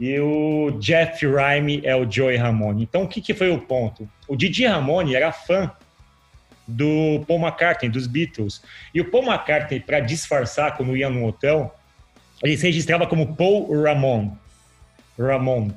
E 0.00 0.18
o 0.20 0.70
Jeff 0.80 1.26
Rhyme 1.26 1.82
é 1.84 1.94
o 1.94 2.10
Joey 2.10 2.36
Ramone. 2.36 2.84
Então, 2.84 3.02
o 3.02 3.08
que, 3.08 3.20
que 3.20 3.34
foi 3.34 3.50
o 3.50 3.58
ponto? 3.58 4.08
O 4.26 4.36
Didi 4.36 4.64
Ramone 4.64 5.14
era 5.14 5.32
fã 5.32 5.70
do 6.66 7.22
Paul 7.26 7.40
McCartney, 7.40 7.90
dos 7.90 8.06
Beatles. 8.06 8.62
E 8.94 9.00
o 9.00 9.10
Paul 9.10 9.24
McCartney, 9.24 9.80
para 9.80 10.00
disfarçar 10.00 10.76
quando 10.76 10.96
ia 10.96 11.10
no 11.10 11.26
hotel, 11.26 11.74
ele 12.44 12.56
se 12.56 12.66
registrava 12.66 13.06
como 13.06 13.34
Paul 13.34 13.82
Ramon. 13.82 14.32
Ramon. 15.18 15.70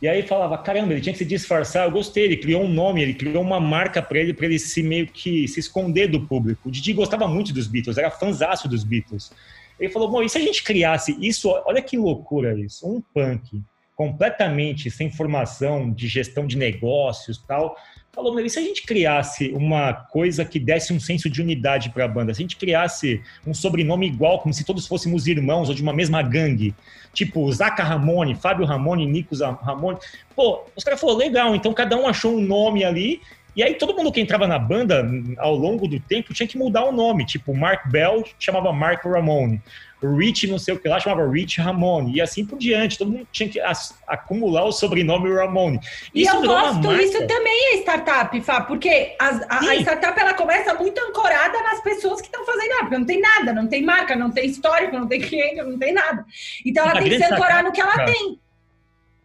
E 0.00 0.06
aí 0.06 0.22
falava, 0.22 0.56
caramba, 0.58 0.92
ele 0.92 1.00
tinha 1.00 1.12
que 1.12 1.18
se 1.18 1.24
disfarçar. 1.24 1.86
Eu 1.86 1.90
gostei, 1.90 2.24
ele 2.24 2.36
criou 2.36 2.62
um 2.62 2.68
nome, 2.68 3.02
ele 3.02 3.14
criou 3.14 3.42
uma 3.42 3.58
marca 3.58 4.00
para 4.00 4.18
ele, 4.18 4.32
para 4.32 4.46
ele 4.46 4.58
se 4.58 4.82
meio 4.82 5.06
que 5.06 5.48
se 5.48 5.58
esconder 5.58 6.08
do 6.08 6.26
público. 6.26 6.68
O 6.68 6.72
Didi 6.72 6.92
gostava 6.92 7.26
muito 7.26 7.52
dos 7.52 7.66
Beatles, 7.66 7.98
era 7.98 8.10
fãzaço 8.10 8.68
dos 8.68 8.84
Beatles. 8.84 9.32
Ele 9.78 9.92
falou, 9.92 10.10
bom, 10.10 10.22
e 10.22 10.28
se 10.28 10.38
a 10.38 10.40
gente 10.40 10.62
criasse 10.62 11.16
isso? 11.20 11.48
Olha 11.64 11.82
que 11.82 11.96
loucura 11.96 12.58
isso, 12.58 12.88
um 12.88 13.00
punk 13.00 13.62
completamente 13.96 14.90
sem 14.92 15.10
formação 15.10 15.90
de 15.90 16.06
gestão 16.06 16.46
de 16.46 16.56
negócios 16.56 17.42
tal, 17.48 17.76
falou, 18.12 18.34
meu, 18.34 18.44
e 18.44 18.50
se 18.50 18.58
a 18.58 18.62
gente 18.62 18.84
criasse 18.84 19.50
uma 19.50 19.92
coisa 19.92 20.44
que 20.44 20.58
desse 20.58 20.92
um 20.92 21.00
senso 21.00 21.30
de 21.30 21.40
unidade 21.40 21.90
para 21.90 22.04
a 22.04 22.08
banda? 22.08 22.34
Se 22.34 22.40
a 22.40 22.44
gente 22.44 22.56
criasse 22.56 23.22
um 23.46 23.54
sobrenome 23.54 24.06
igual, 24.06 24.40
como 24.40 24.52
se 24.52 24.64
todos 24.64 24.86
fôssemos 24.86 25.26
irmãos 25.26 25.68
ou 25.68 25.74
de 25.74 25.82
uma 25.82 25.92
mesma 25.92 26.22
gangue, 26.22 26.74
tipo 27.12 27.50
Zaca 27.52 27.82
Ramone, 27.82 28.34
Fábio 28.34 28.66
Ramone, 28.66 29.06
Nico 29.06 29.34
Ramone. 29.36 29.98
Pô, 30.34 30.64
os 30.76 30.84
caras 30.84 31.00
falaram, 31.00 31.18
legal, 31.18 31.54
então 31.54 31.72
cada 31.72 31.96
um 31.96 32.06
achou 32.06 32.36
um 32.36 32.40
nome 32.40 32.84
ali 32.84 33.20
e 33.58 33.62
aí 33.64 33.74
todo 33.74 33.92
mundo 33.92 34.12
que 34.12 34.20
entrava 34.20 34.46
na 34.46 34.56
banda, 34.56 35.04
ao 35.36 35.56
longo 35.56 35.88
do 35.88 35.98
tempo, 35.98 36.32
tinha 36.32 36.46
que 36.46 36.56
mudar 36.56 36.84
o 36.84 36.92
nome. 36.92 37.26
Tipo, 37.26 37.52
Mark 37.52 37.90
Bell 37.90 38.22
chamava 38.38 38.72
Mark 38.72 39.04
Ramone. 39.04 39.60
Rich 40.00 40.46
não 40.46 40.60
sei 40.60 40.74
o 40.74 40.78
que 40.78 40.86
lá 40.86 41.00
chamava 41.00 41.28
Rich 41.28 41.60
Ramone. 41.60 42.14
E 42.14 42.20
assim 42.20 42.46
por 42.46 42.56
diante. 42.56 42.96
Todo 42.96 43.10
mundo 43.10 43.26
tinha 43.32 43.48
que 43.48 43.60
acumular 44.06 44.62
o 44.62 44.70
sobrenome 44.70 45.34
Ramone. 45.34 45.80
E 46.14 46.22
isso 46.22 46.36
eu 46.36 46.42
gosto 46.42 46.92
isso 47.00 47.26
também 47.26 47.74
é 47.74 47.78
startup, 47.78 48.40
Fá, 48.42 48.60
porque 48.60 49.16
a, 49.18 49.26
a, 49.48 49.58
a, 49.58 49.74
startup 49.74 50.20
ela 50.20 50.34
começa 50.34 50.72
muito 50.74 50.96
ancorada 51.00 51.60
nas 51.64 51.80
pessoas 51.82 52.20
que 52.20 52.28
estão 52.28 52.46
fazendo 52.46 52.68
nada, 52.68 52.82
porque 52.82 52.98
não 52.98 53.06
tem 53.06 53.20
nada, 53.20 53.52
não 53.52 53.66
tem 53.66 53.82
marca, 53.82 54.14
não 54.14 54.30
tem 54.30 54.46
histórico, 54.46 54.96
não 54.96 55.08
tem 55.08 55.20
cliente, 55.20 55.56
não 55.62 55.76
tem 55.76 55.92
nada. 55.92 56.24
Então 56.64 56.84
ela 56.84 57.00
a 57.00 57.02
tem 57.02 57.10
que 57.10 57.18
se 57.18 57.24
ancorar 57.24 57.64
no 57.64 57.72
que 57.72 57.80
ela 57.80 58.04
tem. 58.04 58.38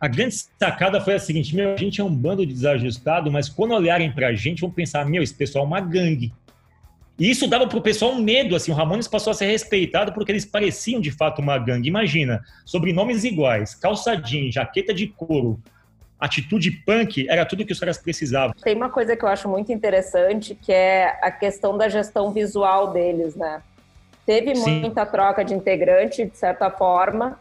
A 0.03 0.07
grande 0.09 0.35
sacada 0.59 0.99
foi 0.99 1.13
a 1.13 1.19
seguinte: 1.19 1.55
meu, 1.55 1.73
a 1.73 1.77
gente 1.77 2.01
é 2.01 2.03
um 2.03 2.13
bando 2.13 2.45
de 2.45 2.51
desajustado, 2.51 3.31
mas 3.31 3.47
quando 3.47 3.73
olharem 3.73 4.11
pra 4.11 4.33
gente, 4.33 4.59
vão 4.59 4.69
pensar, 4.69 5.05
meu, 5.05 5.23
esse 5.23 5.33
pessoal 5.33 5.63
é 5.63 5.67
uma 5.67 5.79
gangue. 5.79 6.33
E 7.17 7.31
isso 7.31 7.47
dava 7.47 7.67
pro 7.67 7.79
pessoal 7.79 8.11
um 8.11 8.21
medo, 8.21 8.53
assim, 8.53 8.73
o 8.73 8.75
Ramones 8.75 9.07
passou 9.07 9.31
a 9.31 9.33
ser 9.33 9.45
respeitado 9.45 10.11
porque 10.11 10.29
eles 10.29 10.43
pareciam 10.43 10.99
de 10.99 11.09
fato 11.09 11.41
uma 11.41 11.57
gangue. 11.57 11.87
Imagina, 11.87 12.43
sobrenomes 12.65 13.23
iguais, 13.23 13.75
calça 13.75 14.13
jeans, 14.17 14.55
jaqueta 14.55 14.93
de 14.93 15.07
couro, 15.07 15.57
atitude 16.19 16.69
punk, 16.85 17.25
era 17.29 17.45
tudo 17.45 17.65
que 17.65 17.71
os 17.71 17.79
caras 17.79 17.97
precisavam. 17.97 18.53
Tem 18.61 18.75
uma 18.75 18.89
coisa 18.89 19.15
que 19.15 19.23
eu 19.23 19.29
acho 19.29 19.47
muito 19.47 19.71
interessante, 19.71 20.53
que 20.53 20.73
é 20.73 21.17
a 21.21 21.31
questão 21.31 21.77
da 21.77 21.87
gestão 21.87 22.29
visual 22.29 22.91
deles, 22.91 23.37
né? 23.37 23.61
Teve 24.25 24.53
Sim. 24.53 24.81
muita 24.81 25.05
troca 25.05 25.45
de 25.45 25.53
integrante, 25.53 26.25
de 26.25 26.37
certa 26.37 26.69
forma, 26.69 27.39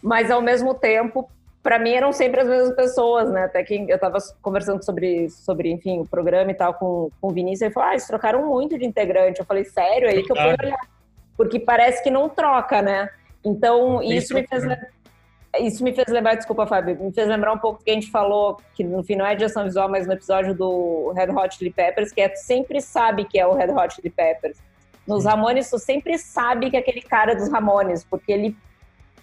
mas 0.00 0.30
ao 0.30 0.40
mesmo 0.40 0.72
tempo 0.72 1.28
para 1.62 1.78
mim 1.78 1.92
eram 1.92 2.12
sempre 2.12 2.40
as 2.40 2.48
mesmas 2.48 2.74
pessoas, 2.74 3.30
né? 3.30 3.44
Até 3.44 3.62
que 3.62 3.74
eu 3.88 3.94
estava 3.94 4.18
conversando 4.40 4.82
sobre, 4.84 5.28
sobre, 5.28 5.70
enfim, 5.70 6.00
o 6.00 6.06
programa 6.06 6.50
e 6.50 6.54
tal 6.54 6.74
com, 6.74 7.10
com 7.20 7.28
o 7.28 7.30
Vinícius, 7.30 7.62
ele 7.62 7.74
falou, 7.74 7.90
ah, 7.90 7.92
eles 7.92 8.06
trocaram 8.06 8.46
muito 8.46 8.78
de 8.78 8.86
integrante. 8.86 9.40
Eu 9.40 9.46
falei, 9.46 9.64
sério? 9.64 10.08
Aí 10.08 10.22
que 10.22 10.32
eu 10.32 10.36
fui 10.36 10.44
olhar. 10.44 10.80
Porque 11.36 11.60
parece 11.60 12.02
que 12.02 12.10
não 12.10 12.28
troca, 12.28 12.80
né? 12.80 13.08
Então, 13.44 14.02
isso 14.02 14.34
me 14.34 14.46
fez... 14.46 14.64
Isso 15.58 15.82
me 15.82 15.92
fez 15.92 16.06
lembrar, 16.06 16.36
desculpa, 16.36 16.64
Fábio, 16.64 16.96
me 17.02 17.12
fez 17.12 17.26
lembrar 17.26 17.52
um 17.52 17.58
pouco 17.58 17.82
que 17.82 17.90
a 17.90 17.94
gente 17.94 18.08
falou, 18.08 18.58
que 18.72 18.84
no 18.84 19.02
final 19.02 19.26
é 19.26 19.34
de 19.34 19.44
ação 19.44 19.64
visual, 19.64 19.88
mas 19.88 20.06
no 20.06 20.12
episódio 20.12 20.54
do 20.54 21.10
Red 21.10 21.32
Hot 21.32 21.56
Chili 21.56 21.72
Peppers, 21.72 22.12
que 22.12 22.20
é 22.20 22.28
tu 22.28 22.36
sempre 22.36 22.80
sabe 22.80 23.24
que 23.24 23.36
é 23.36 23.44
o 23.44 23.52
Red 23.52 23.72
Hot 23.72 23.92
Chili 23.96 24.10
Peppers. 24.10 24.58
Nos 25.04 25.24
Ramones, 25.24 25.68
tu 25.68 25.76
sempre 25.76 26.16
sabe 26.18 26.70
que 26.70 26.76
é 26.76 26.78
aquele 26.78 27.02
cara 27.02 27.34
dos 27.34 27.50
Ramones, 27.50 28.04
porque 28.04 28.30
ele 28.30 28.56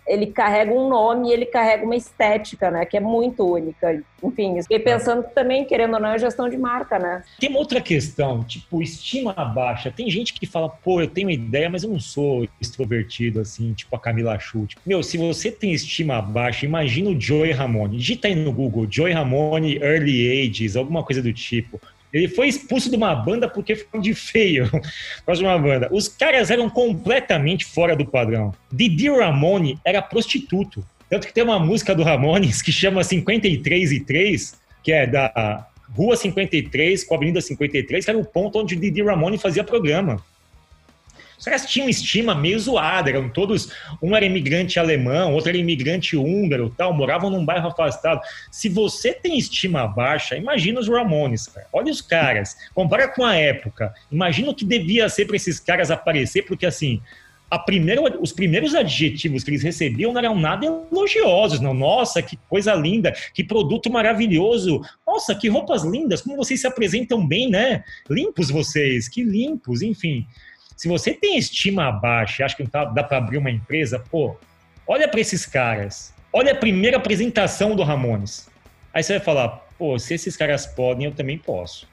ele 0.07 0.27
carrega 0.27 0.71
um 0.71 0.87
nome 0.87 1.31
ele 1.31 1.45
carrega 1.45 1.85
uma 1.85 1.95
estética, 1.95 2.71
né? 2.71 2.85
Que 2.85 2.97
é 2.97 2.99
muito 2.99 3.45
única. 3.45 4.01
Enfim, 4.23 4.59
fiquei 4.61 4.79
pensando 4.79 5.23
também, 5.35 5.65
querendo 5.65 5.93
ou 5.93 5.99
não, 5.99 6.09
é 6.09 6.17
gestão 6.17 6.49
de 6.49 6.57
marca, 6.57 6.97
né? 6.97 7.23
Tem 7.39 7.49
uma 7.49 7.59
outra 7.59 7.79
questão, 7.79 8.43
tipo, 8.43 8.81
estima 8.81 9.33
baixa. 9.33 9.91
Tem 9.91 10.09
gente 10.09 10.33
que 10.33 10.45
fala, 10.45 10.69
pô, 10.69 11.01
eu 11.01 11.07
tenho 11.07 11.29
ideia, 11.29 11.69
mas 11.69 11.83
eu 11.83 11.89
não 11.89 11.99
sou 11.99 12.47
extrovertido, 12.59 13.39
assim, 13.39 13.73
tipo 13.73 13.95
a 13.95 13.99
Camila 13.99 14.39
Chute. 14.39 14.75
Tipo, 14.75 14.81
meu, 14.85 15.03
se 15.03 15.17
você 15.17 15.51
tem 15.51 15.71
estima 15.71 16.21
baixa, 16.21 16.65
imagina 16.65 17.09
o 17.09 17.19
Joey 17.19 17.51
Ramone. 17.51 17.97
Digita 17.97 18.27
aí 18.27 18.35
no 18.35 18.51
Google, 18.51 18.87
Joey 18.89 19.13
Ramone 19.13 19.77
Early 19.77 20.41
Ages, 20.41 20.75
alguma 20.75 21.03
coisa 21.03 21.21
do 21.21 21.31
tipo. 21.31 21.79
Ele 22.17 22.27
foi 22.27 22.47
expulso 22.47 22.89
de 22.89 22.95
uma 22.95 23.15
banda 23.15 23.47
porque 23.47 23.75
foi 23.75 23.99
de 24.01 24.13
feio. 24.13 24.69
uma 25.27 25.57
banda. 25.57 25.89
Os 25.91 26.07
caras 26.07 26.49
eram 26.49 26.69
completamente 26.69 27.65
fora 27.65 27.95
do 27.95 28.05
padrão. 28.05 28.53
Didi 28.71 29.09
Ramone 29.09 29.79
era 29.85 30.01
prostituto. 30.01 30.85
Tanto 31.09 31.27
que 31.27 31.33
tem 31.33 31.43
uma 31.43 31.59
música 31.59 31.95
do 31.95 32.03
Ramones 32.03 32.61
que 32.61 32.71
chama 32.71 33.03
53 33.03 33.91
e 33.91 33.99
3, 34.01 34.59
que 34.83 34.91
é 34.91 35.07
da 35.07 35.67
Rua 35.95 36.15
53 36.15 37.03
com 37.05 37.13
a 37.13 37.17
Avenida 37.17 37.39
53, 37.39 38.03
que 38.03 38.11
era 38.11 38.19
o 38.19 38.25
ponto 38.25 38.59
onde 38.59 38.75
Didi 38.75 39.01
Ramone 39.01 39.37
fazia 39.37 39.63
programa. 39.63 40.21
Os 41.37 41.45
caras 41.45 41.65
tinham 41.65 41.87
estima 41.87 42.33
meio 42.33 42.59
zoada, 42.59 43.09
eram 43.09 43.29
todos. 43.29 43.71
Um 44.01 44.15
era 44.15 44.25
imigrante 44.25 44.79
alemão, 44.79 45.33
outro 45.33 45.49
era 45.49 45.57
imigrante 45.57 46.17
húngaro, 46.17 46.73
tal, 46.75 46.93
moravam 46.93 47.29
num 47.29 47.45
bairro 47.45 47.67
afastado. 47.67 48.21
Se 48.51 48.67
você 48.67 49.13
tem 49.13 49.37
estima 49.37 49.87
baixa, 49.87 50.35
imagina 50.35 50.79
os 50.79 50.87
Ramones, 50.87 51.47
cara. 51.47 51.67
Olha 51.71 51.91
os 51.91 52.01
caras, 52.01 52.55
compara 52.73 53.07
com 53.07 53.23
a 53.23 53.35
época. 53.35 53.93
Imagina 54.11 54.49
o 54.49 54.55
que 54.55 54.65
devia 54.65 55.07
ser 55.09 55.25
para 55.25 55.35
esses 55.35 55.59
caras 55.59 55.91
aparecer, 55.91 56.43
porque 56.43 56.65
assim. 56.65 57.01
Os 58.19 58.33
primeiros 58.33 58.75
adjetivos 58.75 59.41
que 59.41 59.51
eles 59.51 59.63
recebiam 59.63 60.11
não 60.11 60.19
eram 60.19 60.37
nada 60.37 60.65
elogiosos, 60.65 61.61
não. 61.61 61.73
Nossa, 61.73 62.21
que 62.21 62.37
coisa 62.49 62.73
linda, 62.75 63.13
que 63.33 63.41
produto 63.41 63.89
maravilhoso. 63.89 64.81
Nossa, 65.07 65.33
que 65.33 65.47
roupas 65.47 65.85
lindas, 65.85 66.21
como 66.21 66.35
vocês 66.35 66.59
se 66.59 66.67
apresentam 66.67 67.25
bem, 67.25 67.49
né? 67.49 67.85
Limpos 68.09 68.49
vocês, 68.49 69.07
que 69.07 69.23
limpos, 69.23 69.81
enfim. 69.81 70.27
Se 70.77 70.87
você 70.87 71.11
tem 71.11 71.39
estima 71.39 71.91
baixa 71.91 72.41
e 72.41 72.45
acha 72.45 72.55
que 72.55 72.61
não 72.61 72.69
tá, 72.69 72.85
dá 72.85 73.03
para 73.03 73.17
abrir 73.17 73.39
uma 73.39 73.49
empresa, 73.49 73.97
pô, 73.97 74.37
olha 74.87 75.07
para 75.07 75.19
esses 75.19 75.43
caras. 75.43 76.13
Olha 76.31 76.53
a 76.53 76.55
primeira 76.55 76.97
apresentação 76.97 77.75
do 77.75 77.81
Ramones. 77.81 78.47
Aí 78.93 79.01
você 79.01 79.17
vai 79.17 79.25
falar, 79.25 79.49
pô, 79.75 79.97
se 79.97 80.13
esses 80.13 80.37
caras 80.37 80.67
podem, 80.67 81.05
eu 81.05 81.11
também 81.11 81.37
posso. 81.37 81.89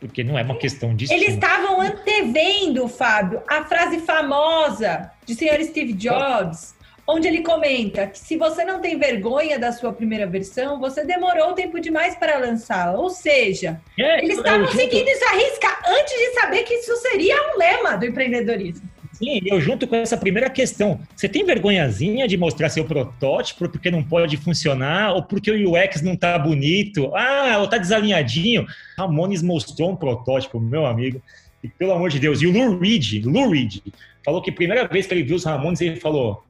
Porque 0.00 0.24
não 0.24 0.38
é 0.38 0.42
uma 0.42 0.56
questão 0.56 0.96
de 0.96 1.04
estima. 1.04 1.22
Eles 1.22 1.34
estavam 1.34 1.80
antevendo, 1.80 2.88
Fábio, 2.88 3.42
a 3.46 3.64
frase 3.64 4.00
famosa 4.00 5.10
de 5.26 5.34
senhor 5.34 5.62
Steve 5.62 5.92
Jobs 5.92 6.75
onde 7.06 7.28
ele 7.28 7.42
comenta 7.42 8.06
que 8.06 8.18
se 8.18 8.36
você 8.36 8.64
não 8.64 8.80
tem 8.80 8.98
vergonha 8.98 9.58
da 9.58 9.70
sua 9.72 9.92
primeira 9.92 10.26
versão, 10.26 10.80
você 10.80 11.04
demorou 11.04 11.52
tempo 11.52 11.80
demais 11.80 12.16
para 12.16 12.38
lançá-la. 12.38 12.98
Ou 12.98 13.10
seja, 13.10 13.80
é, 13.98 14.24
eles 14.24 14.38
estavam 14.38 14.66
seguindo 14.68 15.08
isso 15.08 15.24
à 15.24 15.32
risca 15.34 15.68
antes 15.86 16.12
de 16.12 16.40
saber 16.40 16.62
que 16.64 16.74
isso 16.74 16.96
seria 16.96 17.36
um 17.52 17.58
lema 17.58 17.96
do 17.96 18.06
empreendedorismo. 18.06 18.96
Sim, 19.12 19.40
eu 19.46 19.58
junto 19.58 19.86
com 19.86 19.96
essa 19.96 20.16
primeira 20.16 20.50
questão. 20.50 21.00
Você 21.14 21.26
tem 21.26 21.42
vergonhazinha 21.42 22.28
de 22.28 22.36
mostrar 22.36 22.68
seu 22.68 22.84
protótipo 22.84 23.66
porque 23.66 23.90
não 23.90 24.02
pode 24.02 24.36
funcionar 24.36 25.14
ou 25.14 25.22
porque 25.22 25.50
o 25.50 25.72
UX 25.72 26.02
não 26.02 26.12
está 26.12 26.38
bonito? 26.38 27.10
Ah, 27.14 27.56
ou 27.58 27.64
está 27.64 27.78
desalinhadinho? 27.78 28.66
Ramones 28.98 29.42
mostrou 29.42 29.92
um 29.92 29.96
protótipo, 29.96 30.60
meu 30.60 30.84
amigo. 30.84 31.22
E 31.64 31.68
pelo 31.68 31.92
amor 31.92 32.10
de 32.10 32.20
Deus, 32.20 32.42
e 32.42 32.46
o 32.46 32.52
Lou 32.52 32.78
Reed, 32.78 33.24
Lou 33.24 33.50
Reed, 33.50 33.78
falou 34.22 34.42
que 34.42 34.50
a 34.50 34.54
primeira 34.54 34.86
vez 34.86 35.06
que 35.06 35.14
ele 35.14 35.22
viu 35.22 35.36
os 35.36 35.44
Ramones, 35.44 35.80
ele 35.80 35.96
falou: 35.96 36.44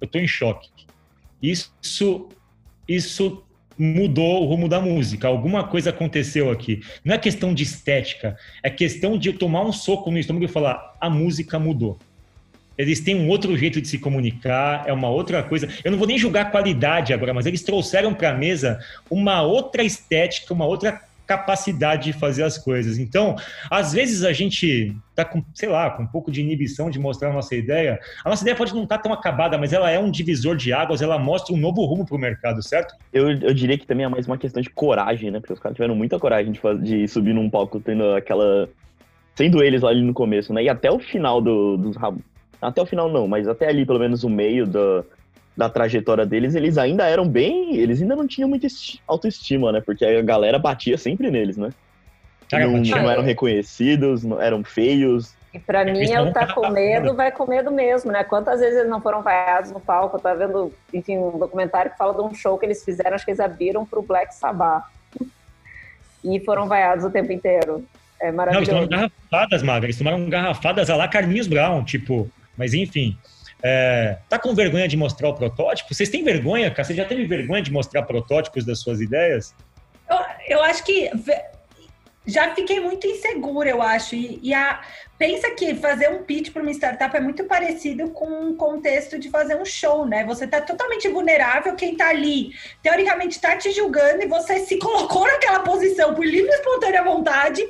eu 0.00 0.06
estou 0.06 0.20
em 0.20 0.28
choque. 0.28 0.68
Isso, 1.42 2.28
isso 2.86 3.44
mudou 3.78 4.42
o 4.42 4.46
rumo 4.46 4.68
da 4.68 4.80
música. 4.80 5.28
Alguma 5.28 5.64
coisa 5.64 5.90
aconteceu 5.90 6.50
aqui. 6.50 6.82
Não 7.04 7.14
é 7.14 7.18
questão 7.18 7.54
de 7.54 7.62
estética, 7.62 8.36
é 8.62 8.68
questão 8.68 9.16
de 9.16 9.28
eu 9.28 9.38
tomar 9.38 9.62
um 9.62 9.72
soco 9.72 10.10
no 10.10 10.18
estômago 10.18 10.44
e 10.44 10.48
falar: 10.48 10.96
a 11.00 11.08
música 11.08 11.58
mudou. 11.58 11.98
Eles 12.76 13.00
têm 13.00 13.16
um 13.16 13.28
outro 13.28 13.56
jeito 13.56 13.80
de 13.80 13.88
se 13.88 13.98
comunicar, 13.98 14.84
é 14.86 14.92
uma 14.92 15.08
outra 15.08 15.42
coisa. 15.42 15.68
Eu 15.82 15.90
não 15.90 15.98
vou 15.98 16.06
nem 16.06 16.16
julgar 16.16 16.46
a 16.46 16.50
qualidade 16.50 17.12
agora, 17.12 17.34
mas 17.34 17.44
eles 17.44 17.62
trouxeram 17.62 18.14
para 18.14 18.30
a 18.30 18.34
mesa 18.34 18.78
uma 19.10 19.42
outra 19.42 19.82
estética, 19.82 20.54
uma 20.54 20.64
outra 20.64 21.02
capacidade 21.28 22.04
de 22.04 22.12
fazer 22.14 22.42
as 22.42 22.56
coisas. 22.56 22.96
Então, 22.98 23.36
às 23.70 23.92
vezes 23.92 24.24
a 24.24 24.32
gente 24.32 24.96
tá 25.14 25.26
com, 25.26 25.44
sei 25.54 25.68
lá, 25.68 25.90
com 25.90 26.04
um 26.04 26.06
pouco 26.06 26.32
de 26.32 26.40
inibição 26.40 26.88
de 26.88 26.98
mostrar 26.98 27.28
a 27.28 27.32
nossa 27.34 27.54
ideia. 27.54 28.00
A 28.24 28.30
nossa 28.30 28.42
ideia 28.42 28.56
pode 28.56 28.74
não 28.74 28.84
estar 28.84 28.96
tá 28.96 29.02
tão 29.02 29.12
acabada, 29.12 29.58
mas 29.58 29.74
ela 29.74 29.90
é 29.90 29.98
um 29.98 30.10
divisor 30.10 30.56
de 30.56 30.72
águas, 30.72 31.02
ela 31.02 31.18
mostra 31.18 31.54
um 31.54 31.58
novo 31.58 31.84
rumo 31.84 32.06
para 32.06 32.16
o 32.16 32.18
mercado, 32.18 32.62
certo? 32.62 32.94
Eu, 33.12 33.30
eu 33.30 33.52
diria 33.52 33.76
que 33.76 33.86
também 33.86 34.06
é 34.06 34.08
mais 34.08 34.26
uma 34.26 34.38
questão 34.38 34.62
de 34.62 34.70
coragem, 34.70 35.30
né? 35.30 35.38
Porque 35.38 35.52
os 35.52 35.60
caras 35.60 35.76
tiveram 35.76 35.94
muita 35.94 36.18
coragem 36.18 36.50
de, 36.50 36.58
fazer, 36.58 36.82
de 36.82 37.06
subir 37.06 37.34
num 37.34 37.50
palco 37.50 37.78
tendo 37.78 38.14
aquela. 38.14 38.66
Sendo 39.36 39.62
eles 39.62 39.82
lá 39.82 39.90
ali 39.90 40.02
no 40.02 40.14
começo, 40.14 40.52
né? 40.54 40.64
E 40.64 40.68
até 40.68 40.90
o 40.90 40.98
final 40.98 41.42
do, 41.42 41.76
dos. 41.76 41.96
Até 42.60 42.80
o 42.80 42.86
final 42.86 43.12
não, 43.12 43.28
mas 43.28 43.46
até 43.46 43.68
ali, 43.68 43.84
pelo 43.84 44.00
menos, 44.00 44.24
o 44.24 44.30
meio 44.30 44.66
do, 44.66 45.04
da 45.58 45.68
trajetória 45.68 46.24
deles, 46.24 46.54
eles 46.54 46.78
ainda 46.78 47.04
eram 47.04 47.28
bem. 47.28 47.74
Eles 47.74 48.00
ainda 48.00 48.14
não 48.14 48.28
tinham 48.28 48.48
muita 48.48 48.68
autoestima, 49.08 49.72
né? 49.72 49.80
Porque 49.80 50.04
a 50.04 50.22
galera 50.22 50.56
batia 50.56 50.96
sempre 50.96 51.28
neles, 51.32 51.56
né? 51.56 51.70
Cara, 52.48 52.68
não, 52.68 52.78
não, 52.78 53.10
eram 53.10 53.24
reconhecidos, 53.24 54.22
não, 54.22 54.40
eram 54.40 54.62
feios. 54.62 55.34
E 55.52 55.58
pra 55.58 55.84
mim, 55.84 56.08
eu 56.08 56.32
tá 56.32 56.46
com 56.46 56.70
medo, 56.70 57.12
vai 57.12 57.32
com 57.32 57.44
medo 57.44 57.72
mesmo, 57.72 58.12
né? 58.12 58.22
Quantas 58.22 58.60
vezes 58.60 58.78
eles 58.78 58.88
não 58.88 59.00
foram 59.00 59.20
vaiados 59.20 59.72
no 59.72 59.80
palco? 59.80 60.16
Eu 60.16 60.20
tava 60.20 60.46
vendo, 60.46 60.72
enfim, 60.94 61.18
um 61.18 61.36
documentário 61.36 61.90
que 61.90 61.98
fala 61.98 62.14
de 62.14 62.20
um 62.20 62.32
show 62.32 62.56
que 62.56 62.64
eles 62.64 62.84
fizeram, 62.84 63.16
acho 63.16 63.24
que 63.24 63.32
eles 63.32 63.40
abriram 63.40 63.84
pro 63.84 64.00
Black 64.00 64.32
Sabbath. 64.36 64.84
E 66.22 66.38
foram 66.44 66.68
vaiados 66.68 67.04
o 67.04 67.10
tempo 67.10 67.32
inteiro. 67.32 67.84
É 68.20 68.30
maravilhoso. 68.30 68.70
Não, 68.70 68.78
eles 68.78 68.90
tomaram 68.90 69.10
garrafadas, 69.30 69.62
Maga. 69.62 69.86
Eles 69.86 69.98
tomaram 69.98 70.28
garrafadas 70.28 70.88
a 70.88 70.96
lá 70.96 71.08
Carlinhos 71.08 71.48
Brown, 71.48 71.82
tipo. 71.82 72.30
Mas 72.56 72.74
enfim. 72.74 73.16
É, 73.62 74.18
tá 74.28 74.38
com 74.38 74.54
vergonha 74.54 74.86
de 74.86 74.96
mostrar 74.96 75.28
o 75.28 75.34
protótipo? 75.34 75.92
Vocês 75.92 76.08
têm 76.08 76.22
vergonha, 76.22 76.70
cara? 76.70 76.84
Você 76.84 76.94
já 76.94 77.04
teve 77.04 77.26
vergonha 77.26 77.62
de 77.62 77.72
mostrar 77.72 78.02
protótipos 78.02 78.64
das 78.64 78.80
suas 78.80 79.00
ideias? 79.00 79.54
Eu, 80.08 80.56
eu 80.56 80.62
acho 80.62 80.84
que 80.84 81.10
já 82.28 82.54
fiquei 82.54 82.78
muito 82.78 83.06
insegura, 83.06 83.70
eu 83.70 83.80
acho. 83.80 84.14
E, 84.14 84.38
e 84.42 84.52
a, 84.52 84.80
pensa 85.18 85.50
que 85.52 85.74
fazer 85.74 86.10
um 86.10 86.22
pitch 86.22 86.52
para 86.52 86.62
uma 86.62 86.70
startup 86.70 87.16
é 87.16 87.20
muito 87.20 87.44
parecido 87.44 88.10
com 88.10 88.50
o 88.50 88.54
contexto 88.54 89.18
de 89.18 89.30
fazer 89.30 89.56
um 89.56 89.64
show, 89.64 90.06
né? 90.06 90.24
Você 90.24 90.44
está 90.44 90.60
totalmente 90.60 91.08
vulnerável, 91.08 91.74
quem 91.74 91.92
está 91.92 92.10
ali, 92.10 92.50
teoricamente, 92.82 93.36
está 93.36 93.56
te 93.56 93.72
julgando 93.72 94.22
e 94.22 94.28
você 94.28 94.60
se 94.60 94.76
colocou 94.78 95.26
naquela 95.26 95.60
posição 95.60 96.14
por 96.14 96.24
livre 96.24 96.50
e 96.50 96.54
espontânea 96.54 97.02
vontade 97.02 97.66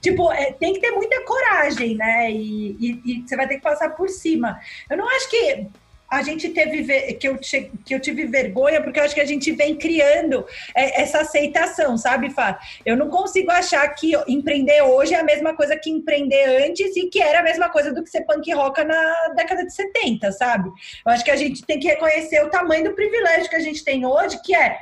Tipo, 0.00 0.30
é, 0.32 0.52
tem 0.52 0.74
que 0.74 0.80
ter 0.80 0.90
muita 0.90 1.24
coragem, 1.24 1.96
né? 1.96 2.30
E, 2.30 2.76
e, 2.78 3.02
e, 3.04 3.22
você 3.26 3.36
vai 3.36 3.48
ter 3.48 3.56
que 3.56 3.62
passar 3.62 3.90
por 3.90 4.08
cima. 4.08 4.58
Eu 4.90 4.96
não 4.96 5.08
acho 5.08 5.30
que 5.30 5.66
a 6.10 6.22
gente 6.22 6.48
teve 6.48 7.14
que 7.14 7.28
eu, 7.28 7.36
que 7.36 7.94
eu 7.94 8.00
tive 8.00 8.24
vergonha, 8.26 8.82
porque 8.82 8.98
eu 8.98 9.04
acho 9.04 9.14
que 9.14 9.20
a 9.20 9.26
gente 9.26 9.52
vem 9.52 9.76
criando 9.76 10.44
é, 10.74 11.02
essa 11.02 11.20
aceitação, 11.20 11.98
sabe, 11.98 12.30
Fá? 12.30 12.58
Eu 12.84 12.96
não 12.96 13.10
consigo 13.10 13.50
achar 13.50 13.86
que 13.88 14.12
empreender 14.26 14.80
hoje 14.82 15.14
é 15.14 15.20
a 15.20 15.24
mesma 15.24 15.54
coisa 15.54 15.76
que 15.76 15.90
empreender 15.90 16.64
antes 16.66 16.96
e 16.96 17.08
que 17.08 17.20
era 17.20 17.40
a 17.40 17.42
mesma 17.42 17.68
coisa 17.68 17.92
do 17.92 18.02
que 18.02 18.08
ser 18.08 18.22
punk 18.22 18.50
rock 18.54 18.82
na 18.84 19.34
década 19.36 19.66
de 19.66 19.74
70, 19.74 20.32
sabe? 20.32 20.70
Eu 21.04 21.12
acho 21.12 21.24
que 21.24 21.30
a 21.30 21.36
gente 21.36 21.64
tem 21.64 21.78
que 21.78 21.88
reconhecer 21.88 22.42
o 22.42 22.48
tamanho 22.48 22.84
do 22.84 22.94
privilégio 22.94 23.50
que 23.50 23.56
a 23.56 23.60
gente 23.60 23.84
tem 23.84 24.06
hoje, 24.06 24.40
que 24.42 24.54
é 24.54 24.78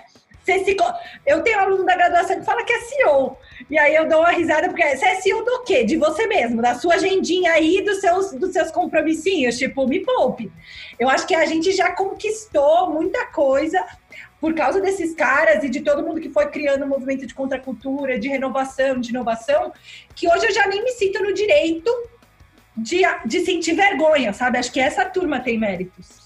se, 0.46 0.76
eu 1.26 1.42
tenho 1.42 1.58
um 1.58 1.60
aluno 1.60 1.84
da 1.84 1.96
graduação 1.96 2.38
que 2.38 2.44
fala 2.44 2.64
que 2.64 2.72
é 2.72 2.80
CEO. 2.80 3.36
E 3.68 3.78
aí 3.78 3.94
eu 3.94 4.08
dou 4.08 4.20
uma 4.20 4.30
risada, 4.30 4.68
porque 4.68 4.96
você 4.96 5.04
é 5.04 5.14
CEO 5.16 5.44
do 5.44 5.64
quê? 5.64 5.84
De 5.84 5.96
você 5.96 6.26
mesmo, 6.26 6.62
da 6.62 6.74
sua 6.74 6.94
agendinha 6.94 7.52
aí, 7.52 7.82
dos 7.82 8.00
seus, 8.00 8.32
dos 8.32 8.52
seus 8.52 8.70
compromissinhos, 8.70 9.58
tipo, 9.58 9.86
me 9.86 10.00
poupe. 10.00 10.52
Eu 10.98 11.08
acho 11.08 11.26
que 11.26 11.34
a 11.34 11.44
gente 11.44 11.72
já 11.72 11.92
conquistou 11.92 12.90
muita 12.90 13.26
coisa 13.26 13.84
por 14.40 14.54
causa 14.54 14.80
desses 14.80 15.14
caras 15.14 15.64
e 15.64 15.68
de 15.68 15.80
todo 15.80 16.02
mundo 16.02 16.20
que 16.20 16.30
foi 16.30 16.46
criando 16.46 16.84
um 16.84 16.88
movimento 16.88 17.26
de 17.26 17.34
contracultura, 17.34 18.18
de 18.18 18.28
renovação, 18.28 19.00
de 19.00 19.10
inovação, 19.10 19.72
que 20.14 20.28
hoje 20.28 20.46
eu 20.46 20.52
já 20.52 20.66
nem 20.68 20.84
me 20.84 20.92
sinto 20.92 21.22
no 21.22 21.32
direito 21.32 21.90
de, 22.76 23.02
de 23.24 23.40
sentir 23.44 23.74
vergonha, 23.74 24.32
sabe? 24.32 24.58
Acho 24.58 24.70
que 24.70 24.80
essa 24.80 25.04
turma 25.04 25.40
tem 25.40 25.58
méritos. 25.58 26.25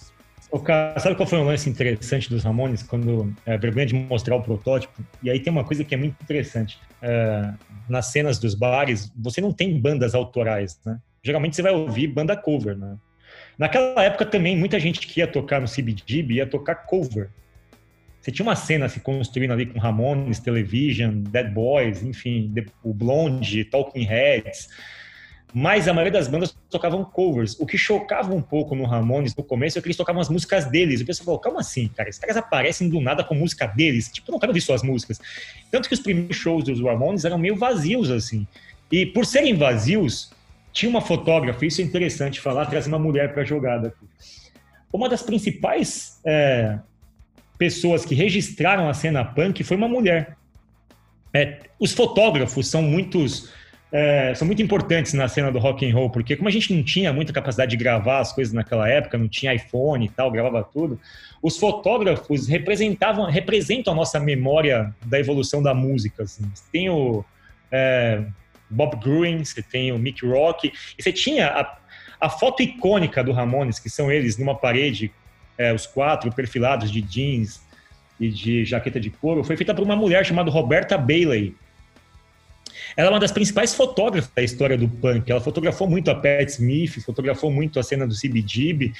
O 0.50 0.58
cara, 0.58 0.98
sabe 0.98 1.14
qual 1.14 1.28
foi 1.28 1.38
um 1.38 1.44
lance 1.44 1.70
interessante 1.70 2.28
dos 2.28 2.42
Ramones? 2.42 2.82
Quando 2.82 3.32
é, 3.46 3.56
vergonha 3.56 3.86
de 3.86 3.94
mostrar 3.94 4.34
o 4.34 4.42
protótipo. 4.42 5.00
E 5.22 5.30
aí 5.30 5.38
tem 5.38 5.52
uma 5.52 5.62
coisa 5.62 5.84
que 5.84 5.94
é 5.94 5.98
muito 5.98 6.16
interessante. 6.20 6.78
É, 7.00 7.52
nas 7.88 8.06
cenas 8.06 8.38
dos 8.38 8.54
bares, 8.54 9.12
você 9.16 9.40
não 9.40 9.52
tem 9.52 9.80
bandas 9.80 10.14
autorais, 10.14 10.80
né? 10.84 10.98
Geralmente 11.22 11.54
você 11.54 11.62
vai 11.62 11.72
ouvir 11.72 12.08
banda 12.08 12.36
cover, 12.36 12.76
né? 12.76 12.96
Naquela 13.56 14.02
época 14.02 14.26
também, 14.26 14.56
muita 14.56 14.80
gente 14.80 15.06
que 15.06 15.20
ia 15.20 15.26
tocar 15.26 15.60
no 15.60 15.68
CBGB 15.68 16.34
ia 16.34 16.46
tocar 16.46 16.74
cover. 16.74 17.30
Você 18.20 18.32
tinha 18.32 18.44
uma 18.44 18.56
cena 18.56 18.88
se 18.88 19.00
construindo 19.00 19.52
ali 19.52 19.66
com 19.66 19.78
Ramones, 19.78 20.40
Television, 20.40 21.22
Dead 21.22 21.52
Boys, 21.52 22.02
enfim, 22.02 22.52
o 22.82 22.92
Blonde, 22.92 23.64
Talking 23.64 24.04
Heads 24.04 24.68
mas 25.52 25.88
a 25.88 25.92
maioria 25.92 26.12
das 26.18 26.28
bandas 26.28 26.56
tocavam 26.68 27.04
covers. 27.04 27.58
O 27.58 27.66
que 27.66 27.76
chocava 27.76 28.32
um 28.32 28.42
pouco 28.42 28.74
no 28.74 28.84
Ramones 28.84 29.34
no 29.34 29.42
começo 29.42 29.78
é 29.78 29.82
que 29.82 29.88
eles 29.88 29.96
tocavam 29.96 30.20
as 30.20 30.28
músicas 30.28 30.66
deles. 30.66 31.00
O 31.00 31.06
pessoal 31.06 31.24
falou, 31.24 31.40
calma 31.40 31.60
assim, 31.60 31.88
cara, 31.88 32.08
esses 32.08 32.20
caras 32.20 32.36
aparecem 32.36 32.88
do 32.88 33.00
nada 33.00 33.24
com 33.24 33.34
música 33.34 33.66
deles. 33.66 34.08
Tipo, 34.08 34.30
não 34.30 34.38
quero 34.38 34.50
ouvir 34.50 34.60
suas 34.60 34.82
músicas. 34.82 35.20
Tanto 35.70 35.88
que 35.88 35.94
os 35.94 36.00
primeiros 36.00 36.36
shows 36.36 36.64
dos 36.64 36.80
Ramones 36.80 37.24
eram 37.24 37.38
meio 37.38 37.56
vazios, 37.56 38.10
assim. 38.10 38.46
E 38.90 39.06
por 39.06 39.26
serem 39.26 39.54
vazios, 39.54 40.30
tinha 40.72 40.88
uma 40.88 41.00
fotógrafa, 41.00 41.66
isso 41.66 41.80
é 41.80 41.84
interessante 41.84 42.40
falar, 42.40 42.66
trazer 42.66 42.88
uma 42.88 42.98
mulher 42.98 43.32
para 43.32 43.42
a 43.42 43.44
jogada. 43.44 43.92
Uma 44.92 45.08
das 45.08 45.22
principais 45.22 46.20
é, 46.24 46.78
pessoas 47.58 48.04
que 48.04 48.14
registraram 48.14 48.88
a 48.88 48.94
cena 48.94 49.24
punk 49.24 49.64
foi 49.64 49.76
uma 49.76 49.88
mulher. 49.88 50.36
É, 51.32 51.60
os 51.78 51.92
fotógrafos 51.92 52.68
são 52.68 52.82
muitos 52.82 53.50
é, 53.92 54.32
são 54.34 54.46
muito 54.46 54.62
importantes 54.62 55.12
na 55.14 55.26
cena 55.26 55.50
do 55.50 55.58
rock 55.58 55.88
and 55.88 55.94
roll, 55.94 56.10
porque 56.10 56.36
como 56.36 56.48
a 56.48 56.52
gente 56.52 56.72
não 56.72 56.82
tinha 56.82 57.12
muita 57.12 57.32
capacidade 57.32 57.72
de 57.72 57.76
gravar 57.76 58.20
as 58.20 58.32
coisas 58.32 58.52
naquela 58.54 58.88
época, 58.88 59.18
não 59.18 59.28
tinha 59.28 59.52
iPhone 59.52 60.06
e 60.06 60.08
tal, 60.08 60.30
gravava 60.30 60.62
tudo, 60.62 61.00
os 61.42 61.58
fotógrafos 61.58 62.46
representavam, 62.46 63.24
representam 63.26 63.92
a 63.92 63.96
nossa 63.96 64.20
memória 64.20 64.94
da 65.04 65.18
evolução 65.18 65.62
da 65.62 65.74
música. 65.74 66.22
Assim. 66.22 66.44
Tem 66.70 66.88
o 66.88 67.24
é, 67.70 68.22
Bob 68.68 68.96
Gruen, 68.96 69.44
você 69.44 69.62
tem 69.62 69.90
o 69.90 69.98
Mick 69.98 70.24
Rock, 70.24 70.72
e 70.96 71.02
você 71.02 71.12
tinha 71.12 71.48
a, 71.48 71.78
a 72.20 72.28
foto 72.28 72.62
icônica 72.62 73.24
do 73.24 73.32
Ramones, 73.32 73.80
que 73.80 73.90
são 73.90 74.10
eles 74.10 74.38
numa 74.38 74.54
parede, 74.54 75.10
é, 75.58 75.72
os 75.72 75.86
quatro 75.86 76.32
perfilados 76.32 76.90
de 76.90 77.02
jeans 77.02 77.60
e 78.20 78.28
de 78.28 78.64
jaqueta 78.64 79.00
de 79.00 79.10
couro, 79.10 79.42
foi 79.42 79.56
feita 79.56 79.74
por 79.74 79.82
uma 79.82 79.96
mulher 79.96 80.24
chamada 80.24 80.50
Roberta 80.50 80.96
Bailey, 80.96 81.56
ela 82.96 83.08
é 83.08 83.10
uma 83.10 83.20
das 83.20 83.32
principais 83.32 83.74
fotógrafas 83.74 84.30
da 84.34 84.42
história 84.42 84.76
do 84.76 84.88
punk. 84.88 85.30
Ela 85.30 85.40
fotografou 85.40 85.88
muito 85.88 86.10
a 86.10 86.14
Pat 86.14 86.48
Smith, 86.48 87.00
fotografou 87.04 87.50
muito 87.50 87.78
a 87.78 87.82
cena 87.82 88.06
do 88.06 88.14
CBGB. 88.14 88.92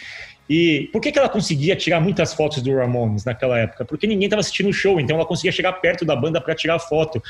E 0.49 0.89
por 0.93 1.01
que, 1.01 1.13
que 1.13 1.19
ela 1.19 1.29
conseguia 1.29 1.77
tirar 1.77 2.01
muitas 2.01 2.35
fotos 2.35 2.61
do 2.61 2.75
Ramones 2.75 3.25
naquela 3.25 3.57
época? 3.57 3.85
Porque 3.85 4.05
ninguém 4.05 4.27
estava 4.27 4.41
assistindo 4.41 4.69
o 4.69 4.73
show, 4.73 4.99
então 4.99 5.15
ela 5.15 5.25
conseguia 5.25 5.53
chegar 5.53 5.75
perto 5.75 6.05
da 6.05 6.17
banda 6.17 6.41
para 6.41 6.57
tirar 6.57 6.77
foto. 6.81 7.23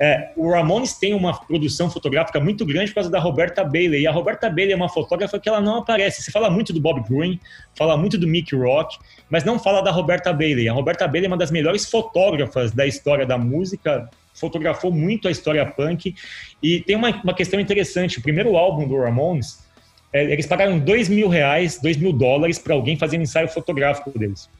É, 0.00 0.32
o 0.36 0.50
Ramones 0.50 0.94
tem 0.94 1.12
uma 1.12 1.38
produção 1.38 1.90
fotográfica 1.90 2.40
muito 2.40 2.64
grande 2.64 2.88
por 2.90 2.94
causa 2.94 3.10
da 3.10 3.20
Roberta 3.20 3.62
Bailey. 3.62 4.00
E 4.00 4.06
a 4.06 4.10
Roberta 4.10 4.48
Bailey 4.48 4.72
é 4.72 4.76
uma 4.76 4.88
fotógrafa 4.88 5.38
que 5.38 5.48
ela 5.50 5.60
não 5.60 5.76
aparece. 5.76 6.22
Você 6.22 6.30
fala 6.30 6.48
muito 6.48 6.72
do 6.72 6.80
Bob 6.80 7.06
Gruen, 7.06 7.38
fala 7.74 7.94
muito 7.94 8.16
do 8.16 8.26
Mick 8.26 8.56
Rock, 8.56 8.98
mas 9.28 9.44
não 9.44 9.58
fala 9.58 9.82
da 9.82 9.90
Roberta 9.90 10.32
Bailey. 10.32 10.66
A 10.66 10.72
Roberta 10.72 11.06
Bailey 11.06 11.26
é 11.26 11.28
uma 11.28 11.36
das 11.36 11.50
melhores 11.50 11.90
fotógrafas 11.90 12.72
da 12.72 12.86
história 12.86 13.26
da 13.26 13.36
música, 13.36 14.08
fotografou 14.42 14.90
muito 14.90 15.28
a 15.28 15.30
história 15.30 15.64
punk. 15.64 16.14
E 16.60 16.80
tem 16.80 16.96
uma, 16.96 17.10
uma 17.22 17.34
questão 17.34 17.60
interessante: 17.60 18.18
o 18.18 18.22
primeiro 18.22 18.56
álbum 18.56 18.88
do 18.88 19.00
Ramones, 19.00 19.64
é, 20.12 20.24
eles 20.24 20.46
pagaram 20.46 20.78
dois 20.80 21.08
mil 21.08 21.28
reais, 21.28 21.80
dois 21.80 21.96
mil 21.96 22.12
dólares 22.12 22.58
para 22.58 22.74
alguém 22.74 22.96
fazer 22.96 23.18
um 23.18 23.22
ensaio 23.22 23.48
fotográfico 23.48 24.10
deles. 24.18 24.50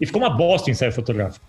E 0.00 0.04
ficou 0.04 0.20
uma 0.20 0.30
bosta 0.30 0.68
o 0.68 0.72
ensaio 0.72 0.92
fotográfico. 0.92 1.46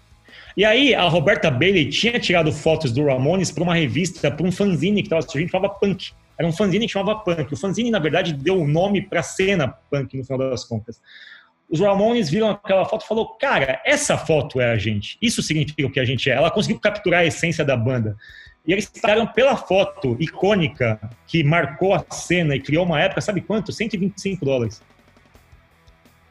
E 0.55 0.63
aí 0.63 0.93
a 0.93 1.07
Roberta 1.07 1.51
Bailey 1.51 1.89
tinha 1.89 2.19
tirado 2.19 2.51
fotos 2.51 2.91
do 2.91 3.05
Ramones 3.05 3.51
para 3.51 3.63
uma 3.63 3.75
revista, 3.75 4.31
para 4.31 4.45
um 4.45 4.51
fanzine 4.51 5.01
que 5.01 5.07
estava 5.07 5.21
surgindo, 5.21 5.51
chamava 5.51 5.73
Punk. 5.73 6.11
Era 6.37 6.47
um 6.47 6.51
fanzine 6.51 6.85
que 6.85 6.93
chamava 6.93 7.19
Punk. 7.19 7.53
O 7.53 7.57
fanzine, 7.57 7.91
na 7.91 7.99
verdade, 7.99 8.33
deu 8.33 8.61
o 8.61 8.67
nome 8.67 9.01
para 9.01 9.19
a 9.19 9.23
cena 9.23 9.67
punk, 9.89 10.15
no 10.15 10.23
final 10.23 10.49
das 10.49 10.63
contas 10.63 10.99
os 11.69 11.79
Ramones 11.79 12.29
viram 12.29 12.49
aquela 12.49 12.85
foto 12.85 13.03
e 13.03 13.07
falou, 13.07 13.35
cara, 13.37 13.81
essa 13.85 14.17
foto 14.17 14.61
é 14.61 14.71
a 14.71 14.77
gente. 14.77 15.17
Isso 15.21 15.43
significa 15.43 15.85
o 15.85 15.91
que 15.91 15.99
a 15.99 16.05
gente 16.05 16.29
é. 16.29 16.33
Ela 16.33 16.49
conseguiu 16.49 16.79
capturar 16.79 17.21
a 17.21 17.25
essência 17.25 17.65
da 17.65 17.75
banda. 17.75 18.15
E 18.65 18.71
eles 18.71 18.85
pagaram 18.85 19.27
pela 19.27 19.55
foto 19.55 20.15
icônica 20.19 20.99
que 21.25 21.43
marcou 21.43 21.93
a 21.93 22.05
cena 22.09 22.55
e 22.55 22.59
criou 22.59 22.85
uma 22.85 23.01
época, 23.01 23.21
sabe 23.21 23.41
quanto? 23.41 23.71
125 23.71 24.45
dólares. 24.45 24.81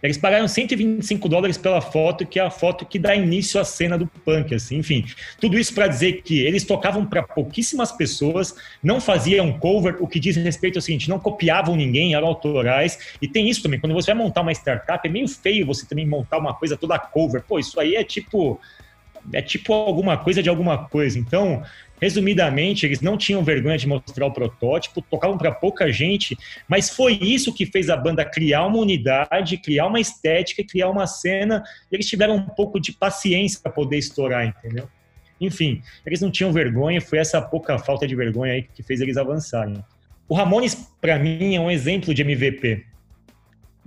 Eles 0.07 0.19
pagaram 0.19 0.47
125 0.47 1.29
dólares 1.29 1.59
pela 1.59 1.81
foto, 1.81 2.27
que 2.27 2.38
é 2.38 2.42
a 2.42 2.51
foto 2.51 2.87
que 2.87 2.99
dá 2.99 3.14
início 3.14 3.61
à 3.61 3.64
cena 3.64 3.99
do 3.99 4.07
punk, 4.07 4.55
assim, 4.55 4.79
enfim. 4.79 5.05
Tudo 5.40 5.59
isso 5.59 5.75
para 5.75 5.87
dizer 5.87 6.23
que 6.23 6.40
eles 6.40 6.64
tocavam 6.64 7.05
para 7.05 7.23
pouquíssimas 7.23 7.92
pessoas, 7.92 8.55
não 8.83 9.01
faziam 9.01 9.53
cover, 9.59 9.97
o 10.01 10.07
que 10.07 10.19
diz 10.19 10.37
respeito 10.37 10.77
ao 10.77 10.83
seguinte, 10.83 11.09
não 11.09 11.19
copiavam 11.19 11.77
ninguém, 11.77 12.14
eram 12.14 12.29
autorais. 12.29 12.99
E 13.21 13.29
tem 13.29 13.49
isso 13.49 13.62
também, 13.62 13.81
quando 13.81 13.95
você 13.95 14.12
vai 14.14 14.23
montar 14.23 14.42
uma 14.42 14.53
startup, 14.53 15.07
é 15.07 15.11
meio 15.11 15.29
feio 15.29 15.66
você 15.66 15.87
também 15.87 16.07
montar 16.07 16.38
uma 16.38 16.55
coisa 16.55 16.77
toda 16.77 16.99
cover. 16.99 17.42
Pô, 17.42 17.59
isso 17.59 17.79
aí 17.79 17.97
é 17.97 18.05
tipo 18.05 18.61
é 19.33 19.42
tipo 19.42 19.73
alguma 19.73 20.16
coisa 20.16 20.42
de 20.42 20.49
alguma 20.49 20.79
coisa. 20.87 21.19
Então, 21.19 21.62
resumidamente, 22.01 22.85
eles 22.85 23.01
não 23.01 23.17
tinham 23.17 23.43
vergonha 23.43 23.79
de 23.79 23.87
mostrar 23.87 24.27
o 24.27 24.33
protótipo, 24.33 25.03
tocavam 25.03 25.39
para 25.39 25.53
pouca 25.53 25.91
gente, 25.91 26.37
mas 26.69 26.91
foi 26.91 27.19
isso 27.21 27.55
que 27.55 27.67
fez 27.67 27.89
a 27.89 27.97
banda 27.97 28.25
criar 28.25 28.67
uma 28.67 28.79
unidade, 28.79 29.59
criar 29.59 29.87
uma 29.87 30.01
estética, 30.01 30.65
criar 30.65 30.91
uma 30.91 31.07
cena. 31.07 31.63
E 31.91 31.97
eles 31.97 32.07
tiveram 32.07 32.37
um 32.37 32.43
pouco 32.43 32.81
de 32.81 32.93
paciência 32.93 33.61
para 33.63 33.73
poder 33.73 33.99
estourar, 33.99 34.47
entendeu? 34.47 34.89
Enfim, 35.41 35.83
eles 36.05 36.21
não 36.21 36.31
tinham 36.31 36.53
vergonha, 36.53 37.01
foi 37.01 37.19
essa 37.19 37.41
pouca 37.41 37.79
falta 37.79 38.07
de 38.07 38.15
vergonha 38.15 38.55
aí 38.55 38.63
que 38.63 38.83
fez 38.83 39.01
eles 39.01 39.17
avançarem. 39.17 39.83
O 40.29 40.35
Ramones, 40.35 40.91
para 41.01 41.19
mim, 41.19 41.55
é 41.55 41.61
um 41.61 41.71
exemplo 41.71 42.13
de 42.13 42.23
MVP. 42.23 42.85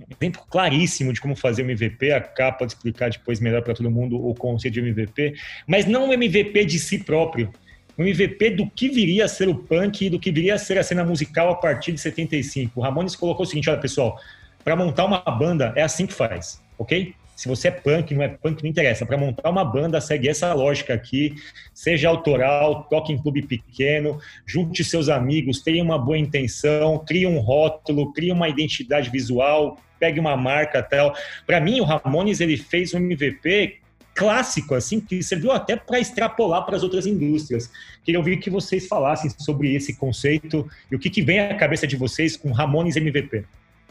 Um 0.00 0.14
exemplo 0.18 0.42
claríssimo 0.48 1.12
de 1.12 1.20
como 1.20 1.36
fazer 1.36 1.62
o 1.62 1.64
MVP. 1.66 2.12
A 2.12 2.20
K 2.20 2.52
pode 2.52 2.72
explicar 2.72 3.10
depois 3.10 3.40
melhor 3.40 3.62
para 3.62 3.74
todo 3.74 3.90
mundo 3.90 4.16
o 4.16 4.34
conceito 4.34 4.74
de 4.74 4.80
MVP, 4.80 5.34
mas 5.66 5.84
não 5.86 6.08
o 6.08 6.12
MVP 6.12 6.64
de 6.64 6.78
si 6.78 6.98
próprio. 6.98 7.52
O 8.00 8.02
MVP 8.02 8.52
do 8.52 8.66
que 8.66 8.88
viria 8.88 9.26
a 9.26 9.28
ser 9.28 9.46
o 9.46 9.54
punk 9.54 10.06
e 10.06 10.08
do 10.08 10.18
que 10.18 10.32
viria 10.32 10.54
a 10.54 10.58
ser 10.58 10.78
a 10.78 10.82
cena 10.82 11.04
musical 11.04 11.50
a 11.50 11.54
partir 11.54 11.92
de 11.92 12.00
75. 12.00 12.80
O 12.80 12.82
Ramones 12.82 13.14
colocou 13.14 13.44
o 13.44 13.46
seguinte: 13.46 13.68
olha, 13.68 13.78
pessoal, 13.78 14.18
para 14.64 14.74
montar 14.74 15.04
uma 15.04 15.18
banda 15.18 15.74
é 15.76 15.82
assim 15.82 16.06
que 16.06 16.14
faz, 16.14 16.62
ok? 16.78 17.14
Se 17.36 17.46
você 17.46 17.68
é 17.68 17.70
punk, 17.70 18.14
não 18.14 18.22
é 18.22 18.28
punk, 18.28 18.62
não 18.62 18.70
interessa. 18.70 19.04
Para 19.04 19.18
montar 19.18 19.50
uma 19.50 19.62
banda, 19.62 20.00
segue 20.00 20.30
essa 20.30 20.54
lógica 20.54 20.94
aqui. 20.94 21.34
Seja 21.74 22.08
autoral, 22.08 22.84
toque 22.84 23.12
em 23.12 23.18
clube 23.18 23.42
pequeno, 23.42 24.18
junte 24.46 24.82
seus 24.82 25.10
amigos, 25.10 25.60
tenha 25.60 25.84
uma 25.84 25.98
boa 25.98 26.16
intenção, 26.16 27.04
crie 27.06 27.26
um 27.26 27.38
rótulo, 27.38 28.14
crie 28.14 28.32
uma 28.32 28.48
identidade 28.48 29.10
visual, 29.10 29.78
pegue 29.98 30.18
uma 30.18 30.38
marca 30.38 30.82
tal. 30.82 31.14
Para 31.46 31.60
mim, 31.60 31.80
o 31.80 31.84
Ramones 31.84 32.40
ele 32.40 32.56
fez 32.56 32.94
um 32.94 32.98
MVP 32.98 33.78
clássico, 34.14 34.74
assim, 34.74 35.00
que 35.00 35.22
serviu 35.22 35.52
até 35.52 35.76
para 35.76 36.00
extrapolar 36.00 36.64
para 36.64 36.76
as 36.76 36.82
outras 36.82 37.06
indústrias. 37.06 37.70
Queria 38.04 38.18
ouvir 38.18 38.38
que 38.38 38.50
vocês 38.50 38.86
falassem 38.86 39.30
sobre 39.38 39.74
esse 39.74 39.94
conceito 39.96 40.68
e 40.90 40.96
o 40.96 40.98
que, 40.98 41.10
que 41.10 41.22
vem 41.22 41.40
à 41.40 41.54
cabeça 41.56 41.86
de 41.86 41.96
vocês 41.96 42.36
com 42.36 42.52
Ramones 42.52 42.96
MVP. 42.96 43.44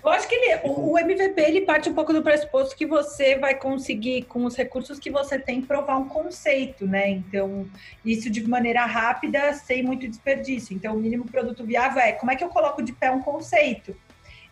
Eu 0.04 0.10
acho 0.12 0.30
que 0.30 0.36
ele, 0.36 0.62
o, 0.64 0.98
MVP 0.98 1.42
ele 1.42 1.62
parte 1.62 1.90
um 1.90 1.94
pouco 1.94 2.14
do 2.14 2.22
pressuposto 2.22 2.76
que 2.76 2.86
você 2.86 3.38
vai 3.38 3.56
conseguir, 3.56 4.24
com 4.24 4.46
os 4.46 4.56
recursos 4.56 4.98
que 4.98 5.12
você 5.12 5.38
tem, 5.38 5.62
provar 5.62 5.98
um 5.98 6.08
conceito, 6.08 6.88
né? 6.88 7.10
Então, 7.10 7.68
isso 8.06 8.30
de 8.30 8.48
maneira 8.48 8.86
rápida, 8.86 9.54
sem 9.54 9.84
muito 9.84 10.08
desperdício. 10.08 10.74
Então, 10.74 10.96
o 10.96 11.00
mínimo 11.00 11.26
produto 11.26 11.66
viável 11.66 12.02
é 12.02 12.14
como 12.14 12.32
é 12.32 12.36
que 12.36 12.44
eu 12.44 12.50
coloco 12.50 12.82
de 12.82 12.94
pé 12.94 13.12
um 13.12 13.22
conceito? 13.22 13.96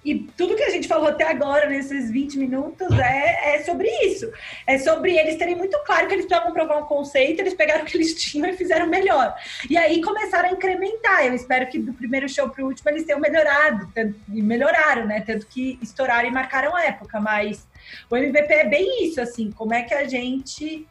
E 0.07 0.25
tudo 0.37 0.55
que 0.55 0.63
a 0.63 0.69
gente 0.69 0.87
falou 0.87 1.09
até 1.09 1.25
agora, 1.25 1.67
nesses 1.67 2.09
20 2.09 2.37
minutos, 2.37 2.87
é, 2.97 3.55
é 3.55 3.63
sobre 3.63 3.89
isso. 4.05 4.31
É 4.65 4.77
sobre 4.77 5.17
eles 5.17 5.35
terem 5.35 5.53
muito 5.53 5.77
claro 5.85 6.07
que 6.07 6.13
eles 6.13 6.25
precisavam 6.25 6.53
provar 6.53 6.77
um 6.77 6.85
conceito, 6.85 7.41
eles 7.41 7.53
pegaram 7.53 7.83
o 7.83 7.85
que 7.85 7.97
eles 7.97 8.15
tinham 8.15 8.47
e 8.47 8.55
fizeram 8.55 8.87
melhor. 8.87 9.35
E 9.69 9.75
aí 9.75 10.01
começaram 10.01 10.47
a 10.47 10.53
incrementar. 10.53 11.25
Eu 11.25 11.33
espero 11.33 11.67
que 11.67 11.77
do 11.77 11.93
primeiro 11.93 12.29
show 12.29 12.49
para 12.49 12.63
o 12.63 12.67
último 12.67 12.89
eles 12.89 13.03
tenham 13.03 13.19
melhorado. 13.19 13.91
E 14.33 14.41
melhoraram, 14.41 15.05
né? 15.05 15.19
Tanto 15.19 15.45
que 15.45 15.77
estouraram 15.81 16.29
e 16.29 16.31
marcaram 16.31 16.73
a 16.73 16.85
época. 16.85 17.19
Mas 17.19 17.67
o 18.09 18.15
MVP 18.15 18.53
é 18.53 18.65
bem 18.65 19.05
isso, 19.05 19.19
assim. 19.19 19.51
Como 19.51 19.73
é 19.73 19.83
que 19.83 19.93
a 19.93 20.07
gente 20.07 20.87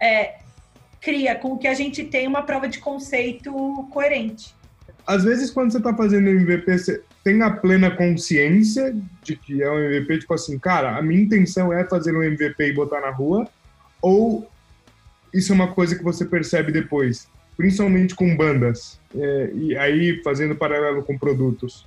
é, 0.00 0.38
cria 1.00 1.36
com 1.36 1.56
que 1.56 1.68
a 1.68 1.74
gente 1.74 2.02
tenha 2.02 2.28
uma 2.28 2.42
prova 2.42 2.68
de 2.68 2.80
conceito 2.80 3.52
coerente. 3.92 4.56
Às 5.06 5.22
vezes, 5.22 5.52
quando 5.52 5.70
você 5.70 5.78
está 5.78 5.94
fazendo 5.94 6.28
MVP, 6.28 6.76
você 6.76 7.04
tem 7.26 7.42
a 7.42 7.50
plena 7.50 7.90
consciência 7.90 8.96
de 9.20 9.34
que 9.34 9.60
é 9.60 9.68
um 9.68 9.80
MVP, 9.80 10.20
tipo 10.20 10.32
assim, 10.32 10.56
cara, 10.60 10.96
a 10.96 11.02
minha 11.02 11.20
intenção 11.20 11.72
é 11.72 11.82
fazer 11.82 12.16
um 12.16 12.22
MVP 12.22 12.68
e 12.68 12.72
botar 12.72 13.00
na 13.00 13.10
rua, 13.10 13.48
ou 14.00 14.48
isso 15.34 15.50
é 15.50 15.54
uma 15.56 15.72
coisa 15.72 15.96
que 15.96 16.04
você 16.04 16.24
percebe 16.24 16.70
depois, 16.70 17.26
principalmente 17.56 18.14
com 18.14 18.36
bandas, 18.36 19.00
é, 19.12 19.50
e 19.52 19.76
aí 19.76 20.22
fazendo 20.22 20.54
paralelo 20.54 21.02
com 21.02 21.18
produtos. 21.18 21.84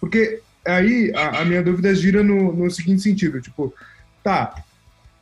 Porque 0.00 0.40
aí 0.66 1.12
a, 1.14 1.42
a 1.42 1.44
minha 1.44 1.62
dúvida 1.62 1.94
gira 1.94 2.24
no, 2.24 2.52
no 2.52 2.68
seguinte 2.68 3.02
sentido, 3.02 3.40
tipo, 3.40 3.72
tá, 4.24 4.56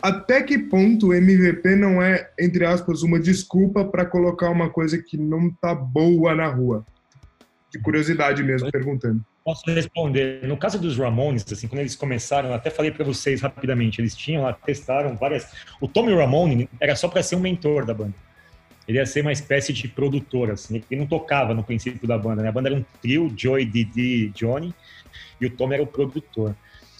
até 0.00 0.42
que 0.42 0.56
ponto 0.56 1.08
o 1.08 1.14
MVP 1.14 1.76
não 1.76 2.00
é, 2.00 2.30
entre 2.38 2.64
aspas, 2.64 3.02
uma 3.02 3.20
desculpa 3.20 3.84
para 3.84 4.06
colocar 4.06 4.48
uma 4.48 4.70
coisa 4.70 4.96
que 4.96 5.18
não 5.18 5.50
tá 5.50 5.74
boa 5.74 6.34
na 6.34 6.46
rua? 6.46 6.86
De 7.70 7.78
curiosidade 7.78 8.42
mesmo, 8.42 8.72
perguntando. 8.72 9.22
Posso 9.48 9.64
responder. 9.70 10.46
No 10.46 10.58
caso 10.58 10.78
dos 10.78 10.98
Ramones, 10.98 11.42
assim, 11.50 11.66
quando 11.66 11.80
eles 11.80 11.96
começaram, 11.96 12.52
até 12.52 12.68
falei 12.68 12.90
para 12.90 13.02
vocês 13.02 13.40
rapidamente, 13.40 13.98
eles 13.98 14.14
tinham 14.14 14.42
lá, 14.42 14.52
testaram 14.52 15.16
várias. 15.16 15.50
O 15.80 15.88
Tommy 15.88 16.14
Ramone 16.14 16.68
era 16.78 16.94
só 16.94 17.08
para 17.08 17.22
ser 17.22 17.36
um 17.36 17.40
mentor 17.40 17.86
da 17.86 17.94
banda. 17.94 18.12
Ele 18.86 18.98
ia 18.98 19.06
ser 19.06 19.22
uma 19.22 19.32
espécie 19.32 19.72
de 19.72 19.88
produtor, 19.88 20.50
assim. 20.50 20.82
Ele 20.90 21.00
não 21.00 21.06
tocava 21.06 21.54
no 21.54 21.64
princípio 21.64 22.06
da 22.06 22.18
banda, 22.18 22.42
né? 22.42 22.50
A 22.50 22.52
banda 22.52 22.68
era 22.68 22.76
um 22.76 22.84
trio, 23.00 23.32
Joey, 23.34 23.64
Didi, 23.64 24.28
Johnny, 24.34 24.74
e 25.40 25.46
o 25.46 25.50
Tommy 25.56 25.72
era 25.76 25.82
o 25.82 25.86
produtor. 25.86 26.54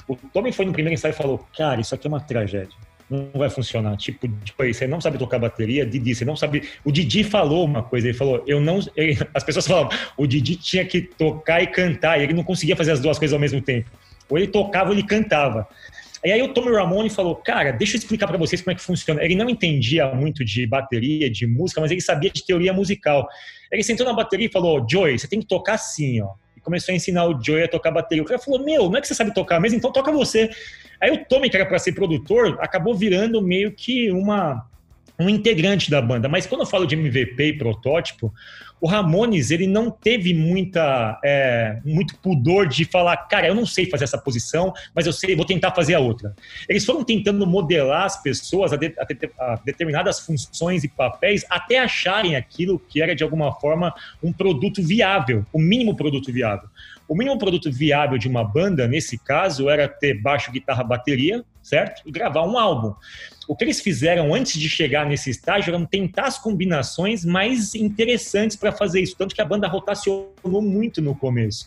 O 0.08 0.16
Tommy 0.16 0.50
foi 0.50 0.64
no 0.64 0.72
primeiro 0.72 0.94
ensaio 0.94 1.12
e 1.12 1.14
falou: 1.14 1.46
Cara, 1.54 1.82
isso 1.82 1.94
aqui 1.94 2.06
é 2.06 2.08
uma 2.08 2.20
tragédia 2.20 2.87
não 3.10 3.30
vai 3.34 3.48
funcionar. 3.48 3.96
Tipo, 3.96 4.28
tipo 4.44 4.64
você 4.64 4.86
não 4.86 5.00
sabe 5.00 5.18
tocar 5.18 5.38
bateria, 5.38 5.86
Didi, 5.86 6.14
você 6.14 6.24
não 6.24 6.36
sabe. 6.36 6.68
O 6.84 6.92
Didi 6.92 7.24
falou 7.24 7.64
uma 7.64 7.82
coisa, 7.82 8.08
ele 8.08 8.16
falou, 8.16 8.44
eu 8.46 8.60
não. 8.60 8.80
Ele... 8.96 9.18
As 9.34 9.42
pessoas 9.42 9.66
falavam, 9.66 9.90
o 10.16 10.26
Didi 10.26 10.56
tinha 10.56 10.84
que 10.84 11.00
tocar 11.00 11.62
e 11.62 11.66
cantar, 11.66 12.18
e 12.18 12.24
ele 12.24 12.34
não 12.34 12.44
conseguia 12.44 12.76
fazer 12.76 12.92
as 12.92 13.00
duas 13.00 13.18
coisas 13.18 13.32
ao 13.32 13.40
mesmo 13.40 13.60
tempo. 13.60 13.90
Ou 14.28 14.36
ele 14.36 14.46
tocava 14.46 14.90
ou 14.90 14.94
ele 14.94 15.02
cantava. 15.02 15.66
E 16.24 16.32
aí 16.32 16.42
o 16.42 16.52
Tommy 16.52 16.72
Ramone 16.72 17.08
falou, 17.08 17.36
cara, 17.36 17.70
deixa 17.70 17.96
eu 17.96 17.98
explicar 17.98 18.26
para 18.26 18.36
vocês 18.36 18.60
como 18.60 18.72
é 18.72 18.74
que 18.74 18.82
funciona. 18.82 19.22
Ele 19.22 19.36
não 19.36 19.48
entendia 19.48 20.12
muito 20.12 20.44
de 20.44 20.66
bateria, 20.66 21.30
de 21.30 21.46
música, 21.46 21.80
mas 21.80 21.90
ele 21.90 22.00
sabia 22.00 22.28
de 22.28 22.44
teoria 22.44 22.72
musical. 22.72 23.26
Ele 23.70 23.82
sentou 23.82 24.04
na 24.04 24.12
bateria 24.12 24.46
e 24.46 24.50
falou, 24.50 24.84
Joey, 24.88 25.18
você 25.18 25.28
tem 25.28 25.40
que 25.40 25.46
tocar 25.46 25.74
assim, 25.74 26.20
ó. 26.20 26.32
E 26.56 26.60
começou 26.60 26.92
a 26.92 26.96
ensinar 26.96 27.26
o 27.26 27.40
Joey 27.42 27.64
a 27.64 27.68
tocar 27.68 27.92
bateria. 27.92 28.22
O 28.22 28.26
cara 28.26 28.40
falou, 28.40 28.64
meu, 28.64 28.90
não 28.90 28.96
é 28.96 29.00
que 29.00 29.06
você 29.06 29.14
sabe 29.14 29.32
tocar 29.32 29.60
mesmo, 29.60 29.78
então 29.78 29.92
toca 29.92 30.10
você. 30.10 30.50
Aí 31.00 31.10
o 31.10 31.24
Tommy, 31.24 31.48
que 31.48 31.56
era 31.56 31.66
para 31.66 31.78
ser 31.78 31.92
produtor, 31.92 32.58
acabou 32.60 32.94
virando 32.94 33.40
meio 33.40 33.72
que 33.72 34.10
uma 34.10 34.66
um 35.18 35.28
integrante 35.28 35.90
da 35.90 36.00
banda. 36.00 36.28
Mas 36.28 36.46
quando 36.46 36.60
eu 36.60 36.66
falo 36.66 36.86
de 36.86 36.94
MVP 36.94 37.42
e 37.42 37.58
protótipo, 37.58 38.32
o 38.80 38.86
Ramones 38.86 39.50
ele 39.50 39.66
não 39.66 39.90
teve 39.90 40.32
muita 40.32 41.18
é, 41.24 41.80
muito 41.84 42.16
pudor 42.18 42.68
de 42.68 42.84
falar, 42.84 43.16
cara, 43.16 43.48
eu 43.48 43.54
não 43.54 43.66
sei 43.66 43.86
fazer 43.86 44.04
essa 44.04 44.18
posição, 44.18 44.72
mas 44.94 45.06
eu 45.06 45.12
sei, 45.12 45.34
vou 45.34 45.44
tentar 45.44 45.72
fazer 45.72 45.94
a 45.94 45.98
outra. 45.98 46.34
Eles 46.68 46.84
foram 46.84 47.02
tentando 47.02 47.44
modelar 47.44 48.04
as 48.04 48.22
pessoas 48.22 48.72
a, 48.72 48.76
de, 48.76 48.94
a, 48.96 49.52
a 49.52 49.56
determinadas 49.64 50.20
funções 50.20 50.84
e 50.84 50.88
papéis 50.88 51.44
até 51.50 51.80
acharem 51.80 52.36
aquilo 52.36 52.78
que 52.78 53.02
era 53.02 53.16
de 53.16 53.24
alguma 53.24 53.52
forma 53.52 53.92
um 54.22 54.32
produto 54.32 54.80
viável, 54.80 55.44
o 55.52 55.58
mínimo 55.58 55.96
produto 55.96 56.32
viável. 56.32 56.68
O 57.08 57.14
mínimo 57.14 57.38
produto 57.38 57.72
viável 57.72 58.18
de 58.18 58.28
uma 58.28 58.44
banda, 58.44 58.86
nesse 58.86 59.16
caso, 59.16 59.70
era 59.70 59.88
ter 59.88 60.20
baixo, 60.20 60.52
guitarra, 60.52 60.84
bateria, 60.84 61.42
certo? 61.62 62.02
E 62.04 62.12
gravar 62.12 62.44
um 62.46 62.58
álbum. 62.58 62.94
O 63.48 63.56
que 63.56 63.64
eles 63.64 63.80
fizeram 63.80 64.34
antes 64.34 64.60
de 64.60 64.68
chegar 64.68 65.06
nesse 65.06 65.30
estágio 65.30 65.74
era 65.74 65.86
tentar 65.86 66.26
as 66.26 66.38
combinações 66.38 67.24
mais 67.24 67.74
interessantes 67.74 68.56
para 68.56 68.70
fazer 68.70 69.00
isso. 69.00 69.16
Tanto 69.16 69.34
que 69.34 69.40
a 69.40 69.44
banda 69.44 69.66
rotacionou 69.66 70.60
muito 70.60 71.00
no 71.00 71.14
começo. 71.14 71.66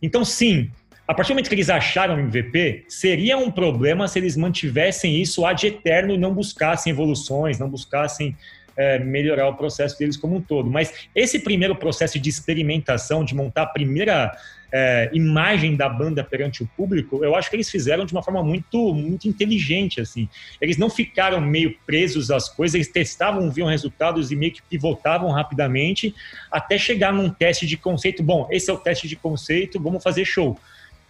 Então, 0.00 0.24
sim, 0.24 0.70
a 1.06 1.12
partir 1.12 1.32
do 1.32 1.34
momento 1.34 1.48
que 1.48 1.54
eles 1.56 1.68
acharam 1.68 2.14
o 2.14 2.18
MVP, 2.18 2.86
seria 2.88 3.36
um 3.36 3.50
problema 3.50 4.08
se 4.08 4.18
eles 4.18 4.34
mantivessem 4.34 5.20
isso 5.20 5.44
ad 5.44 5.66
eterno 5.66 6.14
e 6.14 6.16
não 6.16 6.32
buscassem 6.32 6.90
evoluções, 6.90 7.58
não 7.58 7.68
buscassem 7.68 8.34
é, 8.76 8.98
melhorar 8.98 9.48
o 9.48 9.56
processo 9.56 9.98
deles 9.98 10.16
como 10.16 10.36
um 10.36 10.40
todo. 10.40 10.70
Mas 10.70 10.94
esse 11.14 11.40
primeiro 11.40 11.76
processo 11.76 12.18
de 12.18 12.30
experimentação, 12.30 13.22
de 13.22 13.34
montar 13.34 13.62
a 13.62 13.66
primeira 13.66 14.32
é, 14.72 15.10
imagem 15.12 15.76
da 15.76 15.88
banda 15.88 16.22
perante 16.22 16.62
o 16.62 16.66
público, 16.76 17.24
eu 17.24 17.34
acho 17.34 17.50
que 17.50 17.56
eles 17.56 17.70
fizeram 17.70 18.04
de 18.04 18.12
uma 18.12 18.22
forma 18.22 18.42
muito, 18.42 18.94
muito 18.94 19.28
inteligente, 19.28 20.00
assim. 20.00 20.28
Eles 20.60 20.76
não 20.76 20.88
ficaram 20.88 21.40
meio 21.40 21.76
presos 21.86 22.30
às 22.30 22.48
coisas, 22.48 22.74
eles 22.74 22.88
testavam, 22.88 23.50
viam 23.50 23.68
resultados 23.68 24.30
e 24.30 24.36
meio 24.36 24.52
que 24.52 24.62
pivotavam 24.62 25.30
rapidamente 25.30 26.14
até 26.50 26.78
chegar 26.78 27.12
num 27.12 27.30
teste 27.30 27.66
de 27.66 27.76
conceito. 27.76 28.22
Bom, 28.22 28.48
esse 28.50 28.70
é 28.70 28.72
o 28.72 28.78
teste 28.78 29.08
de 29.08 29.16
conceito, 29.16 29.80
vamos 29.80 30.02
fazer 30.02 30.24
show. 30.24 30.58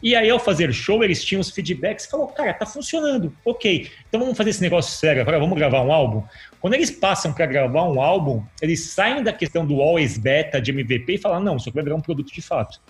E 0.03 0.16
aí, 0.16 0.31
ao 0.31 0.38
fazer 0.38 0.73
show, 0.73 1.05
eles 1.05 1.23
tinham 1.23 1.40
os 1.40 1.51
feedbacks 1.51 2.07
e 2.07 2.11
falou, 2.11 2.27
cara, 2.29 2.55
tá 2.55 2.64
funcionando, 2.64 3.37
ok, 3.44 3.90
então 4.09 4.18
vamos 4.18 4.37
fazer 4.37 4.51
esse 4.51 4.62
negócio 4.62 4.96
sério 4.96 5.20
agora, 5.20 5.38
vamos 5.38 5.59
gravar 5.59 5.83
um 5.83 5.92
álbum? 5.92 6.25
Quando 6.59 6.73
eles 6.73 6.90
passam 6.90 7.35
para 7.35 7.44
gravar 7.44 7.85
um 7.85 8.01
álbum, 8.01 8.42
eles 8.62 8.81
saem 8.81 9.23
da 9.23 9.33
questão 9.33 9.66
do 9.66 9.81
always 9.83 10.16
beta 10.16 10.59
de 10.59 10.70
MVP 10.70 11.14
e 11.14 11.18
falam, 11.18 11.40
não, 11.40 11.57
isso 11.57 11.68
aqui 11.68 11.75
vai 11.75 11.85
virar 11.85 11.96
um 11.96 12.01
produto 12.01 12.33
de 12.33 12.40
fato. 12.40 12.81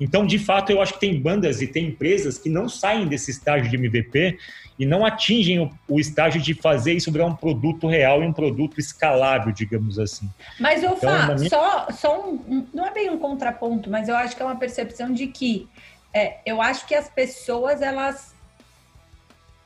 Então, 0.00 0.26
de 0.26 0.38
fato, 0.38 0.70
eu 0.70 0.80
acho 0.80 0.94
que 0.94 1.00
tem 1.00 1.20
bandas 1.20 1.62
e 1.62 1.66
tem 1.66 1.86
empresas 1.86 2.38
que 2.38 2.50
não 2.50 2.68
saem 2.68 3.06
desse 3.06 3.30
estágio 3.30 3.70
de 3.70 3.76
MVP 3.76 4.38
e 4.78 4.84
não 4.84 5.06
atingem 5.06 5.58
o, 5.58 5.70
o 5.88 5.98
estágio 5.98 6.40
de 6.40 6.52
fazer 6.54 6.92
isso 6.92 7.10
virar 7.10 7.26
um 7.26 7.34
produto 7.34 7.86
real 7.86 8.22
e 8.22 8.26
um 8.26 8.32
produto 8.32 8.78
escalável, 8.78 9.52
digamos 9.52 9.98
assim. 9.98 10.28
Mas, 10.60 10.82
eu 10.82 10.92
então, 10.92 11.34
minha... 11.36 11.48
só, 11.48 11.88
só 11.90 12.28
um, 12.28 12.66
não 12.74 12.86
é 12.86 12.92
bem 12.92 13.08
um 13.08 13.18
contraponto, 13.18 13.90
mas 13.90 14.08
eu 14.08 14.16
acho 14.16 14.36
que 14.36 14.42
é 14.42 14.44
uma 14.44 14.56
percepção 14.56 15.12
de 15.12 15.26
que 15.28 15.68
é, 16.12 16.38
eu 16.44 16.60
acho 16.60 16.86
que 16.86 16.94
as 16.94 17.08
pessoas, 17.08 17.80
elas 17.80 18.34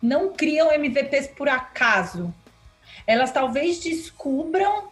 não 0.00 0.32
criam 0.32 0.72
MVPs 0.72 1.28
por 1.28 1.48
acaso. 1.48 2.32
elas 3.06 3.32
talvez 3.32 3.80
descubram 3.80 4.89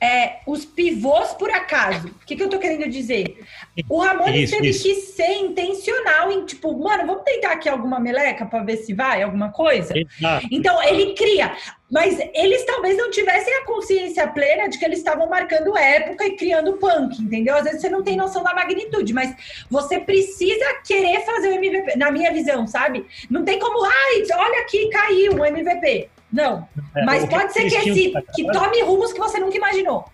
é, 0.00 0.38
os 0.46 0.64
pivôs 0.64 1.32
por 1.34 1.50
acaso. 1.50 2.08
O 2.08 2.26
que, 2.26 2.34
que 2.34 2.42
eu 2.42 2.48
tô 2.48 2.58
querendo 2.58 2.88
dizer? 2.88 3.44
O 3.88 3.98
Ramones 3.98 4.44
Isso, 4.44 4.56
teve 4.56 4.68
isso. 4.70 4.82
que 4.82 4.94
ser 4.94 5.32
intencional 5.34 6.32
em, 6.32 6.46
tipo, 6.46 6.72
mano, 6.76 7.06
vamos 7.06 7.22
tentar 7.22 7.52
aqui 7.52 7.68
alguma 7.68 8.00
meleca 8.00 8.46
para 8.46 8.64
ver 8.64 8.78
se 8.78 8.94
vai, 8.94 9.22
alguma 9.22 9.52
coisa? 9.52 9.92
Exato. 9.96 10.48
Então, 10.50 10.82
ele 10.82 11.14
cria. 11.14 11.54
Mas 11.90 12.18
eles 12.32 12.64
talvez 12.64 12.96
não 12.96 13.10
tivessem 13.10 13.52
a 13.52 13.64
consciência 13.64 14.26
plena 14.28 14.68
de 14.68 14.78
que 14.78 14.84
eles 14.84 14.98
estavam 14.98 15.28
marcando 15.28 15.76
época 15.76 16.24
e 16.24 16.36
criando 16.36 16.74
punk, 16.74 17.20
entendeu? 17.20 17.56
Às 17.56 17.64
vezes 17.64 17.80
você 17.80 17.90
não 17.90 18.02
tem 18.02 18.16
noção 18.16 18.44
da 18.44 18.54
magnitude, 18.54 19.12
mas 19.12 19.34
você 19.68 19.98
precisa 19.98 20.64
querer 20.86 21.20
fazer 21.24 21.48
o 21.48 21.52
MVP, 21.54 21.98
na 21.98 22.12
minha 22.12 22.32
visão, 22.32 22.66
sabe? 22.66 23.04
Não 23.28 23.44
tem 23.44 23.58
como, 23.58 23.84
ai, 23.84 24.22
olha 24.34 24.60
aqui, 24.60 24.88
caiu 24.88 25.34
um 25.34 25.44
MVP. 25.44 26.08
Não. 26.32 26.68
É, 26.94 27.04
Mas 27.04 27.24
pode 27.26 27.52
ser 27.52 27.68
que, 27.68 27.76
esse, 27.76 28.12
fazer 28.12 28.26
que 28.34 28.44
tome 28.52 28.82
rumos 28.82 29.12
que 29.12 29.18
você 29.18 29.38
nunca 29.38 29.56
imaginou. 29.56 30.04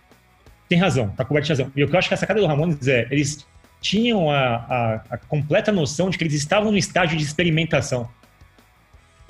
Tem 0.67 0.77
razão, 0.77 1.09
tá 1.09 1.23
coberto 1.23 1.45
de 1.45 1.51
razão. 1.53 1.71
E 1.75 1.83
o 1.83 1.87
que 1.87 1.95
eu 1.95 1.99
acho 1.99 2.07
que 2.07 2.13
a 2.13 2.17
sacada 2.17 2.39
do 2.39 2.45
Ramones 2.47 2.87
é, 2.87 3.07
eles 3.11 3.45
tinham 3.79 4.29
a, 4.29 4.55
a- 4.55 5.01
a 5.11 5.17
completa 5.17 5.71
noção 5.71 6.09
de 6.09 6.17
que 6.17 6.23
eles 6.23 6.33
estavam 6.33 6.71
no 6.71 6.77
estágio 6.77 7.17
de 7.17 7.23
experimentação. 7.23 8.09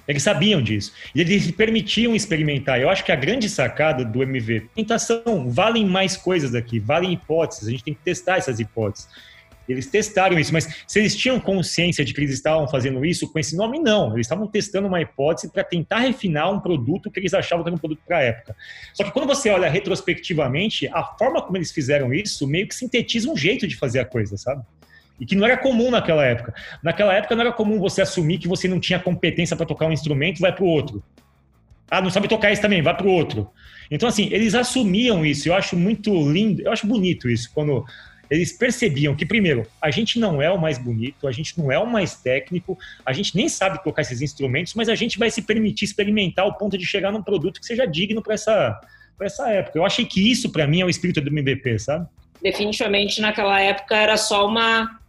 Eles 0.08 0.24
sabiam 0.24 0.62
disso. 0.62 0.94
E 1.14 1.20
eles 1.20 1.52
permitiam 1.52 2.16
experimentar. 2.16 2.80
Eu 2.80 2.90
acho 2.90 3.04
que 3.04 3.12
a 3.12 3.16
grande 3.16 3.50
sacada 3.50 4.06
do 4.06 4.24
MV, 4.24 4.70
tentação, 4.74 5.50
valem 5.50 5.86
mais 5.86 6.16
coisas 6.16 6.56
aqui, 6.56 6.80
valem 6.80 7.12
hipóteses, 7.12 7.68
a 7.68 7.72
gente 7.72 7.84
tem 7.84 7.94
que 7.94 8.00
testar 8.02 8.38
essas 8.38 8.60
hipóteses. 8.60 9.10
Eles 9.68 9.88
testaram 9.88 10.40
isso, 10.40 10.54
mas 10.54 10.84
se 10.88 11.00
eles 11.00 11.16
tinham 11.16 11.40
consciência 11.40 12.06
de 12.06 12.14
que 12.14 12.22
eles 12.22 12.32
estavam 12.32 12.68
fazendo 12.68 13.04
isso 13.06 13.32
com 13.32 13.38
esse 13.38 13.56
nome, 13.56 13.80
não. 13.80 14.14
Eles 14.14 14.26
estavam 14.26 14.48
testando 14.48 14.88
uma 14.88 15.02
hipótese 15.02 15.52
para 15.52 15.64
tentar 15.64 16.00
refinar 16.00 16.52
um 16.52 16.60
produto 16.60 17.12
que 17.12 17.20
eles 17.20 17.34
achavam 17.34 17.64
que 17.64 17.70
era 17.70 17.76
um 17.76 17.80
produto 17.80 18.02
para 18.06 18.18
a 18.18 18.22
época. 18.22 18.56
Só 18.94 19.04
que 19.04 19.12
quando 19.12 19.28
você 19.28 19.50
olha 19.50 19.70
retrospectivamente, 19.70 20.88
a 20.88 21.04
forma 21.04 21.42
como 21.42 21.58
eles 21.58 21.72
fizeram 21.72 22.14
isso 22.14 22.48
meio 22.48 22.68
que 22.68 22.76
sintetiza 22.76 23.30
um 23.30 23.36
jeito 23.36 23.68
de 23.68 23.76
fazer 23.76 24.00
a 24.00 24.06
coisa, 24.06 24.38
sabe? 24.38 24.64
E 25.20 25.26
que 25.26 25.36
não 25.36 25.46
era 25.46 25.58
comum 25.58 25.90
naquela 25.90 26.24
época. 26.24 26.54
Naquela 26.82 27.14
época 27.14 27.36
não 27.36 27.42
era 27.42 27.52
comum 27.52 27.80
você 27.80 28.02
assumir 28.02 28.38
que 28.38 28.48
você 28.48 28.68
não 28.68 28.80
tinha 28.80 29.00
competência 29.00 29.56
para 29.56 29.66
tocar 29.66 29.88
um 29.88 29.92
instrumento, 29.92 30.40
vai 30.40 30.54
para 30.54 30.64
o 30.64 30.68
outro. 30.68 31.04
Ah, 31.90 32.02
não 32.02 32.10
sabe 32.10 32.28
tocar 32.28 32.52
esse 32.52 32.62
também, 32.62 32.82
vai 32.82 32.96
para 32.96 33.08
o 33.08 33.10
outro. 33.10 33.50
Então, 33.90 34.10
assim, 34.10 34.28
eles 34.32 34.54
assumiam 34.54 35.26
isso. 35.26 35.48
Eu 35.48 35.56
acho 35.56 35.76
muito 35.76 36.12
lindo, 36.30 36.62
eu 36.62 36.72
acho 36.72 36.86
bonito 36.86 37.30
isso, 37.30 37.50
quando 37.54 37.86
eles 38.30 38.52
percebiam 38.52 39.16
que, 39.16 39.26
primeiro, 39.26 39.66
a 39.82 39.90
gente 39.90 40.20
não 40.20 40.42
é 40.42 40.50
o 40.50 40.60
mais 40.60 40.78
bonito, 40.78 41.28
a 41.28 41.32
gente 41.32 41.58
não 41.58 41.72
é 41.72 41.80
o 41.80 41.86
mais 41.86 42.16
técnico, 42.16 42.78
a 43.06 43.14
gente 43.14 43.36
nem 43.36 43.48
sabe 43.48 43.84
tocar 43.84 44.02
esses 44.02 44.22
instrumentos, 44.22 44.74
mas 44.74 44.90
a 44.90 44.96
gente 44.96 45.18
vai 45.18 45.30
se 45.30 45.42
permitir 45.42 45.86
experimentar 45.86 46.46
ao 46.46 46.58
ponto 46.58 46.78
de 46.78 46.86
chegar 46.86 47.12
num 47.12 47.24
produto 47.24 47.60
que 47.60 47.66
seja 47.66 47.86
digno 47.86 48.22
para 48.22 48.34
essa, 48.34 48.82
essa 49.22 49.50
época. 49.50 49.78
Eu 49.78 49.86
achei 49.86 50.06
que 50.06 50.32
isso, 50.32 50.52
para 50.52 50.68
mim, 50.68 50.82
é 50.82 50.86
o 50.86 50.90
espírito 50.90 51.22
do 51.22 51.30
MVP, 51.30 51.80
sabe? 51.80 52.08
Definitivamente 52.42 53.22
naquela 53.22 53.60
época 53.60 53.96
era 53.96 54.18
só 54.18 54.48
uma 54.48 55.00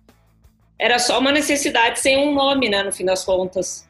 era 0.78 1.00
só 1.00 1.18
uma 1.18 1.32
necessidade 1.32 1.98
sem 1.98 2.16
um 2.16 2.32
nome, 2.32 2.68
né, 2.68 2.84
no 2.84 2.92
fim 2.92 3.04
das 3.04 3.24
contas. 3.24 3.87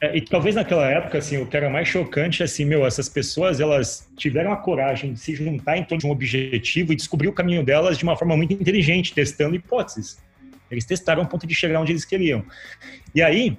É, 0.00 0.16
e 0.16 0.20
talvez 0.22 0.54
naquela 0.54 0.86
época, 0.90 1.18
assim, 1.18 1.36
o 1.36 1.46
que 1.46 1.56
era 1.56 1.68
mais 1.68 1.86
chocante 1.86 2.40
é 2.42 2.44
assim, 2.46 2.64
meu, 2.64 2.86
essas 2.86 3.08
pessoas, 3.08 3.60
elas 3.60 4.10
tiveram 4.16 4.50
a 4.50 4.56
coragem 4.56 5.12
de 5.12 5.20
se 5.20 5.34
juntar 5.34 5.76
em 5.76 5.84
torno 5.84 6.00
de 6.00 6.06
um 6.06 6.10
objetivo 6.10 6.92
e 6.92 6.96
descobrir 6.96 7.28
o 7.28 7.32
caminho 7.32 7.62
delas 7.62 7.98
de 7.98 8.04
uma 8.04 8.16
forma 8.16 8.34
muito 8.36 8.52
inteligente, 8.54 9.12
testando 9.12 9.54
hipóteses. 9.54 10.18
Eles 10.70 10.86
testaram 10.86 11.22
ao 11.22 11.28
ponto 11.28 11.46
de 11.46 11.54
chegar 11.54 11.80
onde 11.80 11.92
eles 11.92 12.04
queriam. 12.04 12.44
E 13.14 13.20
aí, 13.20 13.58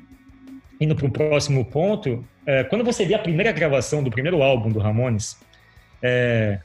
indo 0.80 0.96
para 0.96 1.06
o 1.06 1.12
próximo 1.12 1.64
ponto, 1.64 2.26
é, 2.46 2.64
quando 2.64 2.84
você 2.84 3.06
vê 3.06 3.14
a 3.14 3.20
primeira 3.20 3.52
gravação 3.52 4.02
do 4.02 4.10
primeiro 4.10 4.42
álbum 4.42 4.72
do 4.72 4.80
Ramones, 4.80 5.38
é, 6.02 6.60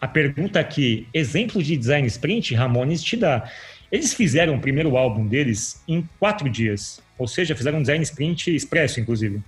a 0.00 0.08
pergunta 0.08 0.58
aqui, 0.58 1.06
exemplo 1.14 1.62
de 1.62 1.76
design 1.76 2.08
sprint, 2.08 2.54
Ramones 2.54 3.04
te 3.04 3.16
dá. 3.16 3.48
Eles 3.90 4.14
fizeram 4.14 4.54
o 4.54 4.60
primeiro 4.60 4.96
álbum 4.96 5.26
deles 5.26 5.82
em 5.88 6.08
quatro 6.18 6.48
dias, 6.48 7.02
ou 7.18 7.26
seja, 7.26 7.56
fizeram 7.56 7.78
um 7.78 7.82
design 7.82 8.02
sprint 8.02 8.54
expresso, 8.54 9.00
inclusive. 9.00 9.42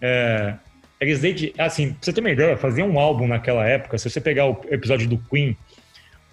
É, 0.00 0.54
eles 1.00 1.20
assim, 1.58 1.90
pra 1.90 1.98
você 2.00 2.12
ter 2.12 2.20
uma 2.20 2.30
ideia, 2.30 2.56
fazer 2.56 2.82
um 2.82 2.98
álbum 2.98 3.26
naquela 3.26 3.66
época, 3.66 3.98
se 3.98 4.08
você 4.08 4.20
pegar 4.20 4.46
o 4.46 4.60
episódio 4.70 5.08
do 5.08 5.18
Queen, 5.18 5.56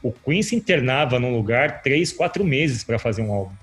o 0.02 0.12
Queen 0.12 0.42
se 0.42 0.56
internava 0.56 1.20
num 1.20 1.36
lugar 1.36 1.82
três, 1.82 2.14
quatro 2.14 2.44
meses 2.44 2.84
para 2.84 2.98
fazer 2.98 3.22
um 3.22 3.34
álbum. 3.34 3.56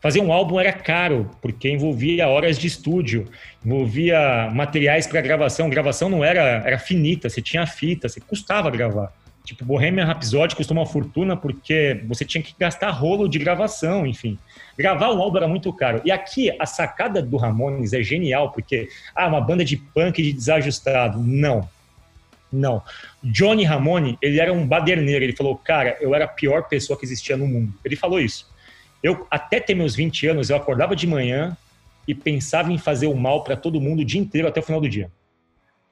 Fazer 0.00 0.20
um 0.20 0.30
álbum 0.30 0.60
era 0.60 0.72
caro, 0.72 1.30
porque 1.40 1.70
envolvia 1.70 2.28
horas 2.28 2.58
de 2.58 2.66
estúdio, 2.66 3.26
envolvia 3.64 4.50
materiais 4.52 5.06
para 5.06 5.22
gravação. 5.22 5.70
Gravação 5.70 6.10
não 6.10 6.22
era, 6.22 6.62
era 6.66 6.78
finita, 6.78 7.30
você 7.30 7.40
tinha 7.40 7.66
fita, 7.66 8.06
você 8.06 8.20
custava 8.20 8.70
gravar. 8.70 9.10
Tipo, 9.44 9.62
Bohemian 9.62 10.06
Rhapsody 10.06 10.56
custou 10.56 10.74
uma 10.74 10.86
fortuna 10.86 11.36
porque 11.36 12.02
você 12.08 12.24
tinha 12.24 12.42
que 12.42 12.54
gastar 12.58 12.90
rolo 12.90 13.28
de 13.28 13.38
gravação, 13.38 14.06
enfim. 14.06 14.38
Gravar 14.76 15.12
um 15.12 15.20
álbum 15.20 15.36
era 15.36 15.46
muito 15.46 15.70
caro. 15.70 16.00
E 16.02 16.10
aqui, 16.10 16.50
a 16.58 16.64
sacada 16.64 17.20
do 17.20 17.36
Ramones 17.36 17.92
é 17.92 18.02
genial, 18.02 18.52
porque, 18.52 18.88
ah, 19.14 19.28
uma 19.28 19.42
banda 19.42 19.62
de 19.62 19.76
punk 19.76 20.22
de 20.22 20.32
desajustado. 20.32 21.18
Não. 21.18 21.68
Não. 22.50 22.82
Johnny 23.22 23.64
Ramone, 23.64 24.16
ele 24.22 24.40
era 24.40 24.50
um 24.50 24.66
baderneiro. 24.66 25.22
Ele 25.22 25.36
falou, 25.36 25.56
cara, 25.56 25.98
eu 26.00 26.14
era 26.14 26.24
a 26.24 26.28
pior 26.28 26.66
pessoa 26.66 26.98
que 26.98 27.04
existia 27.04 27.36
no 27.36 27.46
mundo. 27.46 27.74
Ele 27.84 27.96
falou 27.96 28.18
isso. 28.18 28.50
Eu, 29.02 29.26
até 29.30 29.60
ter 29.60 29.74
meus 29.74 29.94
20 29.94 30.26
anos, 30.28 30.48
eu 30.48 30.56
acordava 30.56 30.96
de 30.96 31.06
manhã 31.06 31.54
e 32.08 32.14
pensava 32.14 32.72
em 32.72 32.78
fazer 32.78 33.08
o 33.08 33.14
mal 33.14 33.44
para 33.44 33.56
todo 33.56 33.78
mundo 33.78 34.00
o 34.00 34.04
dia 34.04 34.20
inteiro 34.20 34.48
até 34.48 34.60
o 34.60 34.62
final 34.62 34.80
do 34.80 34.88
dia. 34.88 35.10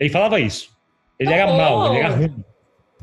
Ele 0.00 0.08
falava 0.08 0.40
isso. 0.40 0.70
Ele 1.18 1.34
era 1.34 1.52
Oh! 1.52 1.56
mal, 1.56 1.92
ele 1.92 2.02
era 2.02 2.14
ruim. 2.14 2.44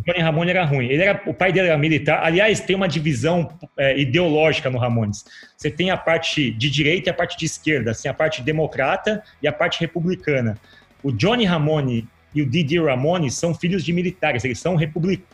Johnny 0.05 0.19
Ramone 0.19 0.51
era 0.51 0.65
ruim. 0.65 0.87
Ele 0.87 1.03
era, 1.03 1.21
o 1.25 1.33
pai 1.33 1.51
dele 1.51 1.67
era 1.67 1.77
militar. 1.77 2.23
Aliás, 2.23 2.59
tem 2.59 2.75
uma 2.75 2.87
divisão 2.87 3.49
é, 3.77 3.99
ideológica 3.99 4.69
no 4.69 4.77
Ramones. 4.77 5.25
Você 5.57 5.69
tem 5.69 5.91
a 5.91 5.97
parte 5.97 6.51
de 6.51 6.69
direita 6.69 7.09
e 7.09 7.11
a 7.11 7.13
parte 7.13 7.37
de 7.37 7.45
esquerda, 7.45 7.91
assim, 7.91 8.07
a 8.07 8.13
parte 8.13 8.41
democrata 8.41 9.23
e 9.41 9.47
a 9.47 9.51
parte 9.51 9.79
republicana. 9.79 10.57
O 11.03 11.11
Johnny 11.11 11.45
Ramone 11.45 12.07
e 12.33 12.41
o 12.41 12.45
Didi 12.45 12.79
Ramone 12.79 13.31
são 13.31 13.53
filhos 13.53 13.83
de 13.83 13.91
militares, 13.91 14.43
eles 14.43 14.59
são 14.59 14.75
republicanos, 14.75 15.27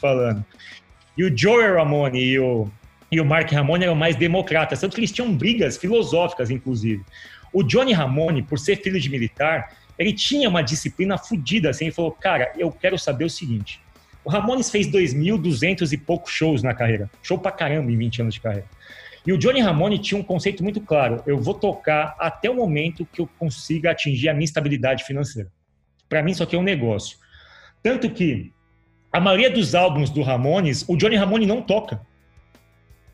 falando. 0.00 0.44
E 1.16 1.24
o 1.24 1.36
Joey 1.36 1.72
Ramone 1.72 2.22
e 2.22 2.38
o, 2.38 2.68
e 3.10 3.20
o 3.20 3.24
Mark 3.24 3.50
Ramone 3.50 3.84
eram 3.84 3.94
mais 3.94 4.14
democratas, 4.14 4.80
tanto 4.80 4.94
que 4.94 5.00
eles 5.00 5.12
tinham 5.12 5.34
brigas 5.34 5.76
filosóficas, 5.76 6.50
inclusive. 6.50 7.02
O 7.52 7.62
Johnny 7.62 7.92
Ramone, 7.92 8.42
por 8.42 8.58
ser 8.58 8.76
filho 8.76 9.00
de 9.00 9.08
militar, 9.08 9.72
ele 9.98 10.12
tinha 10.12 10.48
uma 10.48 10.62
disciplina 10.62 11.18
fodida, 11.18 11.70
assim, 11.70 11.86
ele 11.86 11.94
falou, 11.94 12.12
cara, 12.12 12.52
eu 12.56 12.70
quero 12.70 12.98
saber 12.98 13.24
o 13.24 13.30
seguinte, 13.30 13.80
o 14.28 14.30
Ramones 14.30 14.68
fez 14.68 14.86
2.200 14.86 15.90
e 15.90 15.96
poucos 15.96 16.30
shows 16.32 16.62
na 16.62 16.74
carreira. 16.74 17.10
Show 17.22 17.38
pra 17.38 17.50
caramba 17.50 17.90
em 17.90 17.96
20 17.96 18.20
anos 18.20 18.34
de 18.34 18.40
carreira. 18.42 18.66
E 19.26 19.32
o 19.32 19.38
Johnny 19.38 19.62
Ramone 19.62 19.98
tinha 19.98 20.20
um 20.20 20.22
conceito 20.22 20.62
muito 20.62 20.82
claro. 20.82 21.22
Eu 21.26 21.38
vou 21.38 21.54
tocar 21.54 22.14
até 22.18 22.50
o 22.50 22.54
momento 22.54 23.08
que 23.10 23.22
eu 23.22 23.28
consiga 23.38 23.90
atingir 23.90 24.28
a 24.28 24.34
minha 24.34 24.44
estabilidade 24.44 25.04
financeira. 25.04 25.50
Para 26.10 26.22
mim, 26.22 26.32
isso 26.32 26.42
aqui 26.42 26.54
é 26.54 26.58
um 26.58 26.62
negócio. 26.62 27.16
Tanto 27.82 28.10
que 28.10 28.52
a 29.10 29.18
maioria 29.18 29.48
dos 29.48 29.74
álbuns 29.74 30.10
do 30.10 30.20
Ramones, 30.20 30.84
o 30.86 30.94
Johnny 30.94 31.16
Ramone 31.16 31.46
não 31.46 31.62
toca. 31.62 32.02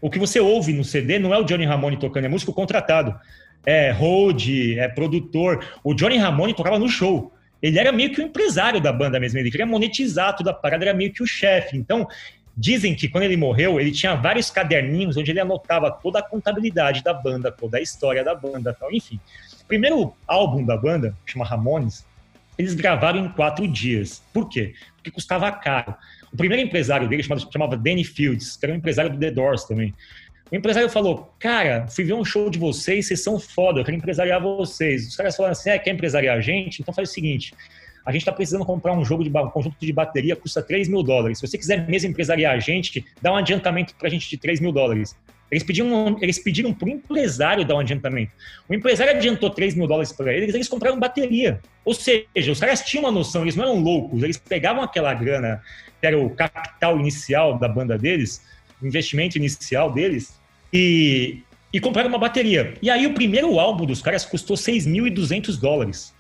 O 0.01 0.11
que 0.11 0.19
você 0.19 0.41
ouve 0.41 0.73
no 0.73 0.83
CD 0.83 1.21
não 1.21 1.33
é 1.33 1.39
o 1.39 1.45
Johnny 1.45 1.65
Ramone 1.65 1.97
tocando, 1.97 2.25
é 2.25 2.29
músico 2.29 2.53
contratado. 2.53 3.17
É 3.65 3.93
road, 3.93 4.81
é 4.81 4.89
produtor. 4.89 5.65
O 5.85 5.95
Johnny 5.95 6.17
Ramone 6.17 6.55
tocava 6.55 6.77
no 6.77 6.89
show 6.89 7.33
ele 7.65 7.79
era 7.79 7.91
meio 7.91 8.13
que 8.13 8.21
o 8.21 8.25
empresário 8.25 8.79
da 8.79 8.93
banda 8.93 9.19
mesmo, 9.19 9.39
ele 9.39 9.51
queria 9.51 9.65
monetizar 9.65 10.37
toda 10.37 10.51
a 10.51 10.55
parada, 10.55 10.85
era 10.85 10.93
meio 10.93 11.11
que 11.11 11.23
o 11.23 11.27
chefe. 11.27 11.79
Então, 11.79 12.07
dizem 12.55 12.95
que 12.95 13.09
quando 13.09 13.25
ele 13.25 13.39
morreu, 13.39 13.81
ele 13.81 13.91
tinha 13.91 14.15
vários 14.15 14.51
caderninhos 14.51 15.17
onde 15.17 15.31
ele 15.31 15.41
anotava 15.41 15.91
toda 15.91 16.19
a 16.19 16.23
contabilidade 16.23 17.03
da 17.03 17.15
banda, 17.15 17.51
toda 17.51 17.79
a 17.79 17.81
história 17.81 18.23
da 18.23 18.35
banda, 18.35 18.77
tal, 18.79 18.93
enfim. 18.93 19.19
O 19.63 19.65
primeiro 19.65 20.15
álbum 20.27 20.63
da 20.63 20.77
banda, 20.77 21.17
chama 21.25 21.43
Ramones, 21.43 22.05
eles 22.59 22.75
gravaram 22.75 23.19
em 23.19 23.31
quatro 23.31 23.67
dias. 23.67 24.23
Por 24.31 24.47
quê? 24.47 24.75
Porque 24.97 25.11
custava 25.11 25.51
caro. 25.51 25.95
O 26.31 26.37
primeiro 26.37 26.63
empresário 26.63 27.09
dele 27.09 27.23
chamava, 27.23 27.49
chamava 27.51 27.77
Danny 27.79 28.05
Fields, 28.05 28.59
que 28.59 28.67
era 28.67 28.75
um 28.75 28.77
empresário 28.77 29.11
do 29.11 29.19
The 29.19 29.31
Doors 29.31 29.65
também. 29.65 29.95
O 30.55 30.57
empresário 30.57 30.89
falou, 30.89 31.35
cara, 31.41 31.89
fui 31.89 32.05
ver 32.05 32.13
um 32.13 32.25
show 32.25 32.49
de 32.49 32.61
vocês, 32.61 33.09
vocês 33.09 33.25
são 33.25 33.41
foda, 33.41 33.81
eu 33.81 33.85
quero 33.85 33.97
empresariar 33.97 34.41
vocês. 34.41 35.09
Os 35.09 35.17
caras 35.17 35.35
falaram 35.35 35.51
assim, 35.51 35.69
é, 35.69 35.77
quer 35.81 35.91
empresariar 35.91 36.39
a 36.39 36.41
gente? 36.41 36.81
Então 36.81 36.95
faz 36.95 37.11
o 37.11 37.13
seguinte, 37.13 37.53
a 38.07 38.13
gente 38.13 38.21
está 38.21 38.31
precisando 38.31 38.65
comprar 38.65 38.93
um 38.93 39.05
jogo 39.05 39.25
de 39.25 39.37
um 39.37 39.51
conjunto 39.51 39.75
de 39.81 39.93
bateria, 39.93 40.37
custa 40.37 40.63
3 40.63 40.87
mil 40.87 41.03
dólares. 41.03 41.41
Se 41.41 41.49
você 41.49 41.59
quiser 41.59 41.89
mesmo 41.89 42.11
empresariar 42.11 42.55
a 42.55 42.61
gente, 42.61 43.05
dá 43.21 43.33
um 43.33 43.37
adiantamento 43.37 43.97
para 43.97 44.07
a 44.07 44.11
gente 44.13 44.31
de 44.31 44.37
3 44.37 44.61
mil 44.61 44.71
dólares. 44.71 45.17
Eles 45.51 45.65
pediram, 45.65 46.17
eles 46.21 46.39
pediram 46.39 46.73
para 46.73 46.87
o 46.87 46.93
empresário 46.93 47.65
dar 47.65 47.75
um 47.75 47.81
adiantamento. 47.81 48.31
O 48.69 48.75
empresário 48.75 49.13
adiantou 49.13 49.51
3 49.51 49.75
mil 49.75 49.89
dólares 49.89 50.13
para 50.13 50.33
eles, 50.33 50.55
eles 50.55 50.69
compraram 50.69 51.01
bateria. 51.01 51.59
Ou 51.85 51.95
seja, 51.95 52.53
os 52.53 52.61
caras 52.61 52.81
tinham 52.83 53.03
uma 53.03 53.11
noção, 53.11 53.43
eles 53.43 53.57
não 53.57 53.65
eram 53.65 53.81
loucos, 53.81 54.23
eles 54.23 54.37
pegavam 54.37 54.85
aquela 54.85 55.13
grana, 55.15 55.61
que 56.01 56.07
era 56.07 56.17
o 56.17 56.31
capital 56.31 57.01
inicial 57.01 57.59
da 57.59 57.67
banda 57.67 57.99
deles, 57.99 58.41
o 58.81 58.87
investimento 58.87 59.37
inicial 59.37 59.91
deles, 59.91 60.44
e, 60.75 61.39
e 61.73 61.79
compraram 61.79 62.09
uma 62.09 62.19
bateria. 62.19 62.75
E 62.83 62.91
aí 62.91 63.07
o 63.07 63.15
primeiro 63.15 63.61
álbum 63.61 63.87
dos 63.87 64.03
caras 64.03 64.25
custou 64.25 64.57
6.200 64.57 65.59
dólares. 65.59 66.13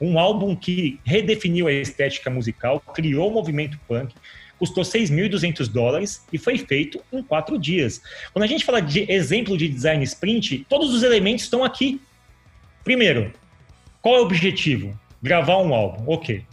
Um 0.00 0.18
álbum 0.18 0.54
que 0.54 1.00
redefiniu 1.04 1.66
a 1.66 1.72
estética 1.72 2.30
musical, 2.30 2.78
criou 2.78 3.28
o 3.28 3.34
movimento 3.34 3.78
punk, 3.88 4.14
custou 4.56 4.84
6.200 4.84 5.66
dólares 5.68 6.24
e 6.32 6.38
foi 6.38 6.56
feito 6.58 7.02
em 7.12 7.22
quatro 7.22 7.58
dias. 7.58 8.00
Quando 8.32 8.44
a 8.44 8.46
gente 8.46 8.64
fala 8.64 8.80
de 8.80 9.10
exemplo 9.10 9.58
de 9.58 9.68
design 9.68 10.02
sprint, 10.04 10.64
todos 10.68 10.94
os 10.94 11.02
elementos 11.02 11.44
estão 11.44 11.64
aqui. 11.64 12.00
Primeiro, 12.84 13.32
qual 14.00 14.16
é 14.16 14.20
o 14.20 14.22
objetivo? 14.22 14.98
Gravar 15.20 15.58
um 15.58 15.74
álbum, 15.74 16.10
ok. 16.10 16.44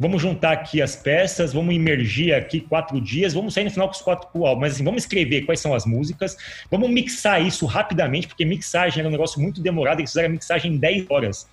Vamos 0.00 0.22
juntar 0.22 0.52
aqui 0.52 0.80
as 0.80 0.96
peças, 0.96 1.52
vamos 1.52 1.74
imergir 1.74 2.34
aqui 2.34 2.58
quatro 2.58 2.98
dias, 2.98 3.34
vamos 3.34 3.52
sair 3.52 3.64
no 3.64 3.70
final 3.70 3.86
com 3.86 3.94
os 3.94 4.00
quatro 4.00 4.28
com 4.28 4.46
álbum. 4.46 4.62
Mas 4.62 4.72
assim, 4.72 4.82
vamos 4.82 5.02
escrever 5.02 5.42
quais 5.42 5.60
são 5.60 5.74
as 5.74 5.84
músicas, 5.84 6.38
vamos 6.70 6.88
mixar 6.88 7.46
isso 7.46 7.66
rapidamente, 7.66 8.26
porque 8.26 8.46
mixagem 8.46 9.00
era 9.00 9.08
um 9.08 9.12
negócio 9.12 9.38
muito 9.38 9.60
demorado, 9.60 10.00
eles 10.00 10.10
fizeram 10.10 10.30
a 10.30 10.32
mixagem 10.32 10.72
em 10.72 10.78
10 10.78 11.04
horas. 11.10 11.46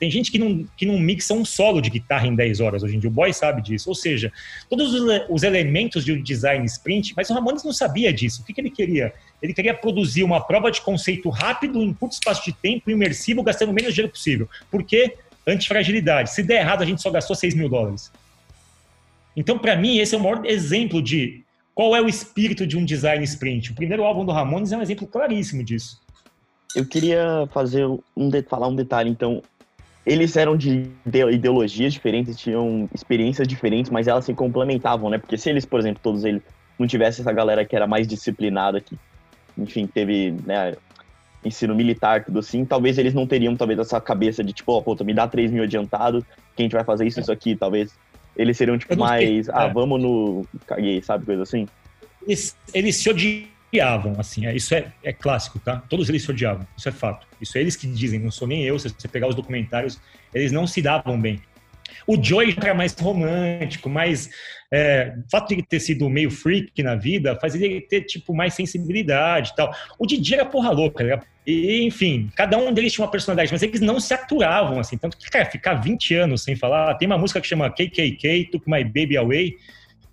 Tem 0.00 0.10
gente 0.10 0.32
que 0.32 0.38
não, 0.40 0.66
que 0.76 0.84
não 0.84 0.98
mixa 0.98 1.32
um 1.32 1.44
solo 1.44 1.80
de 1.80 1.90
guitarra 1.90 2.26
em 2.26 2.34
10 2.34 2.58
horas 2.58 2.82
hoje 2.82 2.96
em 2.96 2.98
dia. 2.98 3.08
O 3.08 3.12
boy 3.12 3.32
sabe 3.32 3.62
disso. 3.62 3.88
Ou 3.88 3.94
seja, 3.94 4.32
todos 4.68 4.92
os, 4.92 5.02
os 5.30 5.44
elementos 5.44 6.04
de 6.04 6.20
design 6.20 6.66
sprint, 6.66 7.14
mas 7.16 7.30
o 7.30 7.34
Ramones 7.34 7.62
não 7.62 7.72
sabia 7.72 8.12
disso. 8.12 8.42
O 8.42 8.44
que, 8.44 8.52
que 8.52 8.60
ele 8.60 8.70
queria? 8.70 9.14
Ele 9.40 9.54
queria 9.54 9.72
produzir 9.72 10.24
uma 10.24 10.40
prova 10.40 10.72
de 10.72 10.80
conceito 10.80 11.28
rápido, 11.30 11.80
em 11.80 11.94
curto 11.94 12.14
espaço 12.14 12.44
de 12.44 12.52
tempo, 12.52 12.90
imersivo, 12.90 13.44
gastando 13.44 13.68
o 13.68 13.72
menos 13.72 13.94
dinheiro 13.94 14.12
possível. 14.12 14.48
Por 14.68 14.82
quê? 14.82 15.14
Antifragilidade. 15.46 16.30
Se 16.30 16.42
der 16.42 16.60
errado, 16.60 16.82
a 16.82 16.86
gente 16.86 17.02
só 17.02 17.10
gastou 17.10 17.34
6 17.34 17.54
mil 17.54 17.68
dólares. 17.68 18.12
Então, 19.36 19.58
para 19.58 19.76
mim, 19.76 19.98
esse 19.98 20.14
é 20.14 20.18
o 20.18 20.20
maior 20.20 20.44
exemplo 20.44 21.02
de 21.02 21.42
qual 21.74 21.96
é 21.96 22.00
o 22.00 22.08
espírito 22.08 22.66
de 22.66 22.76
um 22.76 22.84
design 22.84 23.24
sprint. 23.24 23.72
O 23.72 23.74
primeiro 23.74 24.04
álbum 24.04 24.24
do 24.24 24.32
Ramones 24.32 24.72
é 24.72 24.76
um 24.76 24.82
exemplo 24.82 25.06
claríssimo 25.06 25.64
disso. 25.64 26.00
Eu 26.76 26.86
queria 26.86 27.48
fazer 27.52 27.86
um 27.86 28.30
falar 28.48 28.68
um 28.68 28.76
detalhe, 28.76 29.10
então 29.10 29.42
eles 30.04 30.36
eram 30.36 30.56
de 30.56 30.90
ideologias 31.30 31.92
diferentes, 31.92 32.36
tinham 32.36 32.88
experiências 32.94 33.46
diferentes, 33.46 33.90
mas 33.90 34.08
elas 34.08 34.24
se 34.24 34.34
complementavam, 34.34 35.08
né? 35.08 35.18
Porque 35.18 35.38
se 35.38 35.48
eles, 35.48 35.64
por 35.64 35.78
exemplo, 35.78 36.00
todos 36.02 36.24
eles 36.24 36.42
não 36.78 36.86
tivessem 36.86 37.22
essa 37.22 37.32
galera 37.32 37.64
que 37.64 37.76
era 37.76 37.86
mais 37.86 38.06
disciplinada, 38.06 38.80
que, 38.80 38.98
enfim, 39.56 39.86
teve 39.86 40.34
né, 40.44 40.74
ensino 41.44 41.74
militar, 41.74 42.24
tudo 42.24 42.38
assim, 42.38 42.64
talvez 42.64 42.98
eles 42.98 43.14
não 43.14 43.26
teriam, 43.26 43.56
talvez, 43.56 43.78
essa 43.78 44.00
cabeça 44.00 44.42
de, 44.44 44.52
tipo, 44.52 44.72
ó, 44.72 44.78
oh, 44.78 44.82
puta, 44.82 45.04
me 45.04 45.12
dá 45.12 45.26
3 45.26 45.50
mil 45.50 45.64
adiantado, 45.64 46.24
que 46.54 46.62
a 46.62 46.64
gente 46.64 46.72
vai 46.72 46.84
fazer 46.84 47.06
isso, 47.06 47.20
isso 47.20 47.32
aqui, 47.32 47.56
talvez. 47.56 47.92
Eles 48.36 48.56
seriam, 48.56 48.78
tipo, 48.78 48.96
mais, 48.96 49.48
ah, 49.50 49.64
é. 49.64 49.72
vamos 49.72 50.00
no... 50.00 50.46
caguei, 50.66 51.02
sabe, 51.02 51.26
coisa 51.26 51.42
assim. 51.42 51.66
Eles, 52.26 52.56
eles 52.72 52.96
se 52.96 53.10
odiavam, 53.10 54.14
assim, 54.18 54.46
é, 54.46 54.54
isso 54.54 54.74
é, 54.74 54.92
é 55.02 55.12
clássico, 55.12 55.58
tá? 55.58 55.82
Todos 55.88 56.08
eles 56.08 56.22
se 56.22 56.30
odiavam, 56.30 56.66
isso 56.76 56.88
é 56.88 56.92
fato. 56.92 57.26
Isso 57.40 57.58
é 57.58 57.60
eles 57.60 57.76
que 57.76 57.86
dizem, 57.86 58.20
não 58.20 58.30
sou 58.30 58.46
nem 58.46 58.62
eu, 58.62 58.78
se 58.78 58.88
você 58.88 59.08
pegar 59.08 59.28
os 59.28 59.34
documentários, 59.34 60.00
eles 60.32 60.52
não 60.52 60.66
se 60.66 60.80
davam 60.80 61.20
bem. 61.20 61.40
O 62.06 62.22
Joey 62.22 62.54
era 62.60 62.74
mais 62.74 62.94
romântico, 62.94 63.88
mais. 63.88 64.30
É, 64.72 65.14
o 65.18 65.30
fato 65.30 65.48
de 65.48 65.54
ele 65.54 65.62
ter 65.62 65.80
sido 65.80 66.08
meio 66.08 66.30
freak 66.30 66.82
na 66.82 66.94
vida 66.94 67.38
fazia 67.38 67.66
ele 67.66 67.80
ter, 67.82 68.02
tipo, 68.02 68.34
mais 68.34 68.54
sensibilidade 68.54 69.50
e 69.50 69.54
tal. 69.54 69.74
O 69.98 70.06
Didi 70.06 70.34
era 70.34 70.46
porra 70.46 70.70
louca, 70.70 71.04
era, 71.04 71.22
e, 71.46 71.84
enfim, 71.84 72.30
cada 72.34 72.56
um 72.56 72.72
deles 72.72 72.92
tinha 72.92 73.04
uma 73.04 73.10
personalidade, 73.10 73.52
mas 73.52 73.62
eles 73.62 73.80
não 73.80 74.00
se 74.00 74.14
aturavam, 74.14 74.78
assim. 74.78 74.96
Tanto 74.96 75.18
que, 75.18 75.28
cara, 75.28 75.44
ficar 75.44 75.74
20 75.74 76.14
anos 76.14 76.42
sem 76.42 76.56
falar. 76.56 76.94
Tem 76.94 77.06
uma 77.06 77.18
música 77.18 77.40
que 77.40 77.46
chama 77.46 77.70
KKK, 77.70 78.48
Took 78.50 78.70
My 78.70 78.84
Baby 78.84 79.16
Away 79.16 79.56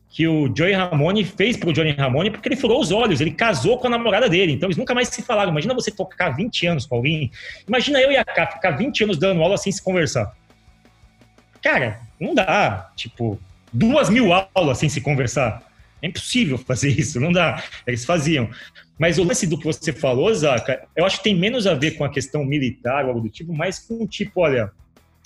que 0.10 0.28
o 0.28 0.52
Joey 0.54 0.74
Ramone 0.74 1.24
fez 1.24 1.56
pro 1.56 1.72
Johnny 1.72 1.92
Ramone 1.92 2.32
porque 2.32 2.50
ele 2.50 2.56
furou 2.56 2.82
os 2.82 2.92
olhos, 2.92 3.22
ele 3.22 3.32
casou 3.32 3.78
com 3.78 3.88
a 3.88 3.90
namorada 3.92 4.28
dele, 4.28 4.54
então 4.54 4.68
eles 4.68 4.78
nunca 4.78 4.94
mais 4.94 5.10
se 5.10 5.22
falaram. 5.22 5.52
Imagina 5.52 5.74
você 5.74 5.92
tocar 5.92 6.32
20 6.32 6.66
anos 6.66 6.86
com 6.86 6.96
alguém, 6.96 7.32
imagina 7.68 8.02
eu 8.02 8.12
e 8.12 8.18
a 8.18 8.26
Ká 8.26 8.48
ficar 8.48 8.72
20 8.72 9.04
anos 9.04 9.18
dando 9.20 9.42
aula 9.42 9.56
sem 9.58 9.72
se 9.72 9.84
conversar. 9.84 10.36
Cara, 11.62 12.02
não 12.20 12.34
dá, 12.34 12.92
tipo, 12.96 13.40
duas 13.72 14.10
mil 14.10 14.30
aulas 14.34 14.78
sem 14.78 14.90
se 14.90 15.02
conversar. 15.02 15.64
É 16.02 16.08
impossível 16.08 16.58
fazer 16.66 16.90
isso, 16.90 17.20
não 17.20 17.32
dá. 17.32 17.64
Eles 17.86 18.06
faziam. 18.06 18.50
Mas 18.98 19.18
o 19.18 19.24
lance 19.24 19.48
do 19.48 19.58
que 19.58 19.66
você 19.66 19.94
falou, 19.94 20.34
Zaca, 20.34 20.88
eu 20.96 21.06
acho 21.06 21.18
que 21.18 21.24
tem 21.24 21.36
menos 21.36 21.66
a 21.66 21.74
ver 21.74 21.92
com 21.92 22.04
a 22.04 22.10
questão 22.10 22.44
militar 22.44 23.06
ou 23.06 23.12
algo 23.12 23.22
do 23.22 23.30
tipo, 23.30 23.54
mais 23.54 23.80
com 23.80 24.06
tipo, 24.06 24.42
olha, 24.42 24.72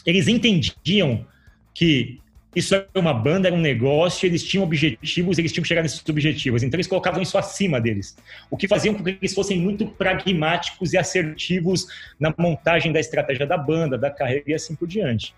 eles 0.06 0.28
entendiam 0.28 1.26
que 1.74 2.20
isso 2.56 2.76
era 2.76 2.88
uma 2.96 3.14
banda, 3.14 3.48
era 3.48 3.56
um 3.56 3.60
negócio, 3.60 4.28
eles 4.28 4.44
tinham 4.44 4.64
objetivos, 4.64 5.40
eles 5.40 5.52
tinham 5.52 5.64
que 5.64 5.68
chegar 5.68 5.82
nesses 5.82 6.08
objetivos. 6.08 6.62
Então 6.62 6.78
eles 6.78 6.86
colocavam 6.86 7.22
isso 7.22 7.36
acima 7.36 7.82
deles. 7.82 8.16
O 8.50 8.56
que 8.56 8.68
faziam 8.68 8.94
com 8.94 9.04
que 9.04 9.18
eles 9.20 9.34
fossem 9.34 9.60
muito 9.60 9.88
pragmáticos 9.88 10.94
e 10.94 10.98
assertivos 10.98 11.88
na 12.20 12.32
montagem 12.38 12.92
da 12.92 13.00
estratégia 13.00 13.48
da 13.48 13.58
banda, 13.58 13.98
da 13.98 14.12
carreira 14.12 14.44
e 14.46 14.54
assim 14.54 14.76
por 14.76 14.88
diante. 14.88 15.34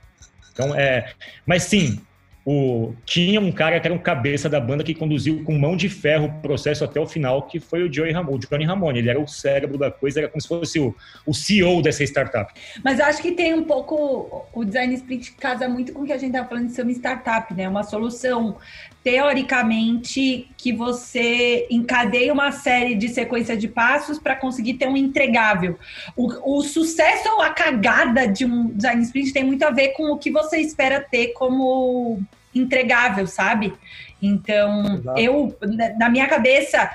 Então, 0.56 0.74
é, 0.74 1.12
mas 1.46 1.64
sim, 1.64 2.00
o, 2.46 2.94
tinha 3.06 3.42
um 3.42 3.52
cara 3.52 3.80
que 3.80 3.88
era 3.88 3.94
um 3.94 3.98
cabeça 3.98 4.48
da 4.48 4.60
banda 4.60 4.84
que 4.84 4.94
conduziu 4.94 5.44
com 5.44 5.58
mão 5.58 5.76
de 5.76 5.90
ferro 5.90 6.28
o 6.28 6.42
processo 6.42 6.86
até 6.86 7.00
o 7.00 7.06
final, 7.06 7.42
que 7.42 7.60
foi 7.60 7.84
o 7.84 7.92
Joey 7.92 8.14
Ramone, 8.14 8.38
o 8.38 8.40
Johnny 8.40 8.64
Ramone. 8.64 9.00
Ele 9.00 9.10
era 9.10 9.20
o 9.20 9.28
cérebro 9.28 9.78
da 9.78 9.92
coisa, 9.92 10.20
era 10.20 10.30
como 10.30 10.40
se 10.40 10.48
fosse 10.48 10.80
o, 10.80 10.96
o 11.26 11.34
CEO 11.34 11.82
dessa 11.82 12.04
startup. 12.04 12.54
Mas 12.84 13.00
acho 13.02 13.22
que 13.22 13.32
tem 13.32 13.54
um 13.54 13.64
pouco. 13.64 14.48
O 14.54 14.64
design 14.64 14.94
sprint 14.94 15.34
casa 15.34 15.68
muito 15.68 15.92
com 15.92 16.04
o 16.04 16.06
que 16.06 16.14
a 16.14 16.18
gente 16.18 16.30
estava 16.30 16.48
falando 16.48 16.68
de 16.68 16.74
ser 16.74 16.84
uma 16.84 16.92
startup, 16.92 17.54
né? 17.54 17.68
Uma 17.68 17.84
solução 17.84 18.58
teoricamente 19.06 20.50
que 20.58 20.74
você 20.74 21.68
encadeia 21.70 22.34
uma 22.34 22.52
série 22.52 22.96
de 22.96 23.08
sequência 23.10 23.56
de 23.56 23.68
passos 23.68 24.18
para 24.18 24.36
conseguir 24.36 24.74
ter 24.74 24.88
um 24.88 24.98
entregável. 24.98 25.78
O, 26.18 26.58
o, 26.58 26.64
sucesso 26.64 27.30
ou 27.30 27.40
a 27.44 27.52
cagada 27.52 28.28
de 28.28 28.46
um 28.46 28.66
design 28.70 29.04
sprint 29.04 29.32
tem 29.32 29.44
muito 29.44 29.62
a 29.62 29.70
ver 29.70 29.90
com 29.90 30.12
o 30.12 30.18
que 30.18 30.32
você 30.32 30.58
espera 30.58 31.00
ter 31.00 31.34
como 31.34 32.20
entregável, 32.56 33.28
sabe? 33.28 33.76
Então, 34.20 34.96
Exato. 34.96 35.20
eu, 35.20 35.56
na 36.00 36.10
minha 36.10 36.26
cabeça, 36.26 36.90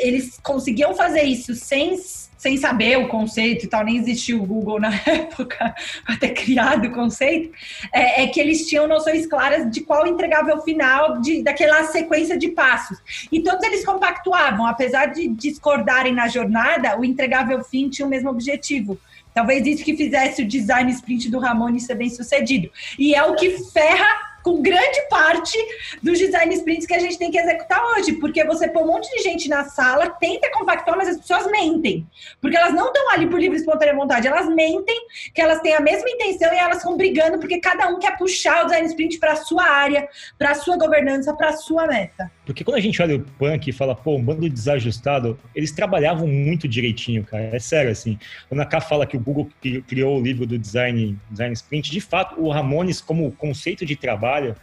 eles 0.00 0.38
conseguiam 0.42 0.94
fazer 0.94 1.22
isso 1.22 1.54
sem 1.54 1.96
sem 2.44 2.58
saber 2.58 2.98
o 2.98 3.08
conceito 3.08 3.64
e 3.64 3.68
tal, 3.68 3.82
nem 3.82 3.96
existia 3.96 4.36
o 4.36 4.44
Google 4.44 4.78
na 4.78 4.92
época 5.08 5.74
para 6.04 6.16
ter 6.18 6.34
criado 6.34 6.88
o 6.88 6.90
conceito, 6.90 7.50
é, 7.90 8.22
é, 8.22 8.26
que 8.26 8.38
eles 8.38 8.68
tinham 8.68 8.86
noções 8.86 9.26
claras 9.26 9.70
de 9.70 9.80
qual 9.80 10.06
entregável 10.06 10.60
final 10.60 11.22
de, 11.22 11.42
daquela 11.42 11.84
sequência 11.84 12.36
de 12.36 12.48
passos. 12.48 12.98
E 13.32 13.40
todos 13.40 13.64
eles 13.64 13.82
compactuavam, 13.82 14.66
apesar 14.66 15.06
de 15.06 15.26
discordarem 15.26 16.12
na 16.12 16.28
jornada, 16.28 17.00
o 17.00 17.04
entregável 17.04 17.64
fim 17.64 17.88
tinha 17.88 18.04
o 18.04 18.10
mesmo 18.10 18.28
objetivo. 18.28 18.98
Talvez 19.32 19.66
isso 19.66 19.82
que 19.82 19.96
fizesse 19.96 20.42
o 20.42 20.46
design 20.46 20.92
sprint 20.92 21.30
do 21.30 21.38
Ramone 21.38 21.80
ser 21.80 21.94
bem 21.94 22.10
sucedido. 22.10 22.70
E 22.98 23.14
é 23.14 23.24
o 23.24 23.34
que 23.36 23.58
ferra 23.72 24.33
com 24.44 24.60
grande 24.60 25.00
parte 25.08 25.58
dos 26.02 26.18
design 26.18 26.54
sprints 26.54 26.86
que 26.86 26.92
a 26.94 26.98
gente 26.98 27.18
tem 27.18 27.30
que 27.30 27.38
executar 27.38 27.82
hoje, 27.92 28.12
porque 28.12 28.44
você 28.44 28.68
põe 28.68 28.82
um 28.82 28.88
monte 28.88 29.10
de 29.16 29.22
gente 29.22 29.48
na 29.48 29.64
sala, 29.64 30.10
tenta 30.10 30.50
compactuar, 30.52 30.98
mas 30.98 31.08
as 31.08 31.16
pessoas 31.16 31.50
mentem, 31.50 32.06
porque 32.42 32.56
elas 32.56 32.74
não 32.74 32.88
estão 32.88 33.10
ali 33.10 33.26
por 33.26 33.40
livre 33.40 33.56
e 33.56 33.60
espontânea 33.60 33.94
vontade, 33.94 34.28
elas 34.28 34.46
mentem 34.46 35.06
que 35.34 35.40
elas 35.40 35.60
têm 35.60 35.74
a 35.74 35.80
mesma 35.80 36.08
intenção 36.10 36.52
e 36.52 36.58
elas 36.58 36.76
estão 36.76 36.94
brigando 36.94 37.38
porque 37.38 37.58
cada 37.58 37.88
um 37.88 37.98
quer 37.98 38.18
puxar 38.18 38.62
o 38.62 38.66
design 38.66 38.86
sprint 38.86 39.18
para 39.18 39.34
sua 39.36 39.64
área, 39.64 40.06
para 40.38 40.54
sua 40.54 40.76
governança, 40.76 41.32
para 41.32 41.52
sua 41.54 41.86
meta. 41.86 42.30
Porque 42.44 42.62
quando 42.62 42.76
a 42.76 42.80
gente 42.80 43.00
olha 43.00 43.16
o 43.16 43.20
punk 43.20 43.68
e 43.68 43.72
fala, 43.72 43.94
pô, 43.94 44.16
um 44.16 44.22
bando 44.22 44.48
desajustado, 44.48 45.38
eles 45.54 45.72
trabalhavam 45.72 46.26
muito 46.26 46.68
direitinho, 46.68 47.24
cara. 47.24 47.44
É 47.44 47.58
sério, 47.58 47.90
assim. 47.90 48.18
Quando 48.48 48.60
a 48.60 48.80
fala 48.80 49.06
que 49.06 49.16
o 49.16 49.20
Google 49.20 49.48
criou 49.86 50.18
o 50.18 50.22
livro 50.22 50.46
do 50.46 50.58
design, 50.58 51.18
design 51.30 51.52
sprint, 51.54 51.90
de 51.90 52.00
fato, 52.00 52.40
o 52.40 52.50
Ramones, 52.50 53.00
como 53.00 53.32
conceito 53.32 53.86
de 53.86 53.96
trabalho, 53.96 54.54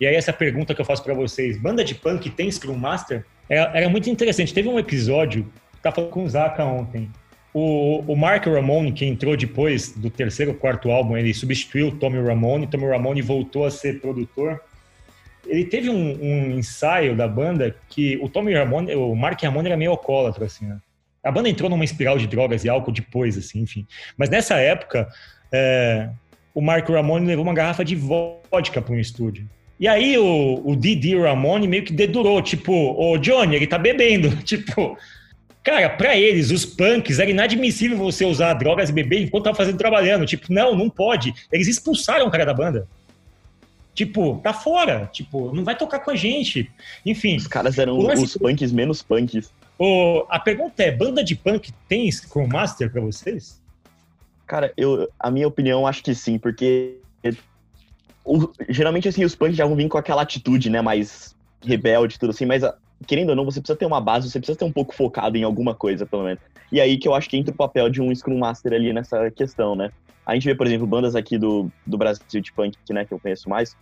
e 0.00 0.06
aí 0.06 0.14
essa 0.14 0.32
pergunta 0.32 0.74
que 0.74 0.80
eu 0.80 0.84
faço 0.84 1.02
para 1.02 1.14
vocês, 1.14 1.56
banda 1.56 1.82
de 1.84 1.94
punk 1.94 2.30
tem 2.30 2.50
Scrum 2.50 2.76
Master? 2.76 3.24
Era, 3.48 3.70
era, 3.74 3.88
muito 3.88 4.10
interessante. 4.10 4.52
Teve 4.52 4.68
um 4.68 4.78
episódio, 4.78 5.50
tá 5.82 5.90
falando 5.90 6.10
com 6.10 6.24
o 6.24 6.28
Zaka 6.28 6.64
ontem, 6.64 7.10
o, 7.52 8.04
o, 8.06 8.14
Mark 8.14 8.46
Ramone, 8.46 8.92
que 8.92 9.04
entrou 9.04 9.36
depois 9.36 9.92
do 9.92 10.10
terceiro, 10.10 10.54
quarto 10.54 10.90
álbum, 10.90 11.16
ele 11.16 11.32
substituiu 11.32 11.88
o 11.88 11.92
Tommy 11.92 12.20
Ramone, 12.20 12.66
Tommy 12.66 12.86
Ramone 12.86 13.22
voltou 13.22 13.64
a 13.64 13.70
ser 13.70 14.00
produtor, 14.00 14.60
ele 15.48 15.64
teve 15.64 15.90
um, 15.90 16.18
um, 16.20 16.58
ensaio 16.58 17.16
da 17.16 17.26
banda 17.26 17.74
que 17.88 18.16
o 18.22 18.28
Tommy 18.28 18.54
Ramone, 18.54 18.94
o 18.94 19.14
Mark 19.14 19.42
Ramone 19.42 19.68
era 19.68 19.76
meio 19.76 19.90
alcoólatra, 19.90 20.44
assim, 20.44 20.66
né? 20.66 20.78
A 21.24 21.30
banda 21.30 21.48
entrou 21.48 21.68
numa 21.68 21.84
espiral 21.84 22.16
de 22.16 22.26
drogas 22.26 22.64
e 22.64 22.68
álcool 22.68 22.92
depois, 22.92 23.36
assim, 23.36 23.60
enfim. 23.60 23.86
Mas 24.16 24.30
nessa 24.30 24.56
época, 24.56 25.08
é, 25.52 26.08
o 26.54 26.60
Mark 26.60 26.88
Ramone 26.88 27.26
levou 27.26 27.44
uma 27.44 27.54
garrafa 27.54 27.84
de 27.84 27.96
vodka 27.96 28.80
para 28.80 28.94
um 28.94 28.98
estúdio. 28.98 29.48
E 29.80 29.86
aí 29.86 30.18
o, 30.18 30.60
o 30.64 30.76
Didi 30.76 31.16
Ramone 31.16 31.68
meio 31.68 31.84
que 31.84 31.92
dedurou, 31.92 32.42
tipo, 32.42 32.72
o 32.72 33.16
Johnny, 33.18 33.56
ele 33.56 33.66
tá 33.66 33.78
bebendo. 33.78 34.36
Tipo, 34.42 34.98
cara, 35.62 35.90
para 35.90 36.16
eles, 36.16 36.50
os 36.50 36.64
punks, 36.64 37.18
era 37.18 37.30
inadmissível 37.30 37.96
você 37.96 38.24
usar 38.24 38.54
drogas 38.54 38.88
e 38.88 38.92
beber 38.92 39.20
enquanto 39.20 39.44
tava 39.44 39.56
fazendo 39.56 39.78
trabalhando. 39.78 40.26
Tipo, 40.26 40.52
não, 40.52 40.74
não 40.74 40.90
pode. 40.90 41.32
Eles 41.52 41.68
expulsaram 41.68 42.26
o 42.26 42.30
cara 42.30 42.44
da 42.44 42.54
banda. 42.54 42.88
Tipo, 43.98 44.38
tá 44.44 44.52
fora. 44.52 45.10
Tipo, 45.12 45.52
não 45.52 45.64
vai 45.64 45.76
tocar 45.76 45.98
com 45.98 46.12
a 46.12 46.14
gente. 46.14 46.70
Enfim. 47.04 47.34
Os 47.34 47.48
caras 47.48 47.76
eram 47.78 47.98
lance... 47.98 48.22
os 48.22 48.36
punks 48.36 48.70
menos 48.70 49.02
punks. 49.02 49.52
O, 49.76 50.24
a 50.28 50.38
pergunta 50.38 50.84
é: 50.84 50.92
banda 50.92 51.24
de 51.24 51.34
punk 51.34 51.72
tem 51.88 52.08
Scrum 52.08 52.46
Master 52.46 52.92
pra 52.92 53.00
vocês? 53.00 53.60
Cara, 54.46 54.72
eu, 54.76 55.08
a 55.18 55.32
minha 55.32 55.48
opinião 55.48 55.84
acho 55.84 56.00
que 56.04 56.14
sim, 56.14 56.38
porque 56.38 56.98
o- 58.24 58.52
geralmente, 58.68 59.08
assim, 59.08 59.24
os 59.24 59.34
punks 59.34 59.56
já 59.56 59.66
vão 59.66 59.74
vir 59.74 59.88
com 59.88 59.98
aquela 59.98 60.22
atitude, 60.22 60.70
né, 60.70 60.80
mais 60.80 61.34
rebelde 61.60 62.14
e 62.14 62.18
tudo 62.20 62.30
assim, 62.30 62.46
mas, 62.46 62.62
ah, 62.62 62.76
querendo 63.04 63.30
ou 63.30 63.34
não, 63.36 63.44
você 63.44 63.60
precisa 63.60 63.76
ter 63.76 63.84
uma 63.84 64.00
base, 64.00 64.30
você 64.30 64.38
precisa 64.38 64.56
ter 64.56 64.64
um 64.64 64.70
pouco 64.70 64.94
focado 64.94 65.36
em 65.36 65.42
alguma 65.42 65.74
coisa, 65.74 66.06
pelo 66.06 66.22
menos. 66.22 66.40
E 66.70 66.80
aí 66.80 66.96
que 66.98 67.08
eu 67.08 67.14
acho 67.14 67.28
que 67.28 67.36
entra 67.36 67.52
o 67.52 67.56
papel 67.56 67.90
de 67.90 68.00
um 68.00 68.14
Scrum 68.14 68.38
Master 68.38 68.72
ali 68.72 68.92
nessa 68.92 69.28
questão, 69.28 69.74
né? 69.74 69.90
A 70.24 70.34
gente 70.34 70.44
vê, 70.44 70.54
por 70.54 70.68
exemplo, 70.68 70.86
bandas 70.86 71.16
aqui 71.16 71.36
do, 71.36 71.68
do 71.84 71.98
Brasil 71.98 72.22
de 72.40 72.52
punk, 72.52 72.76
né, 72.90 73.04
que 73.04 73.12
eu 73.12 73.18
conheço 73.18 73.48
mais, 73.48 73.76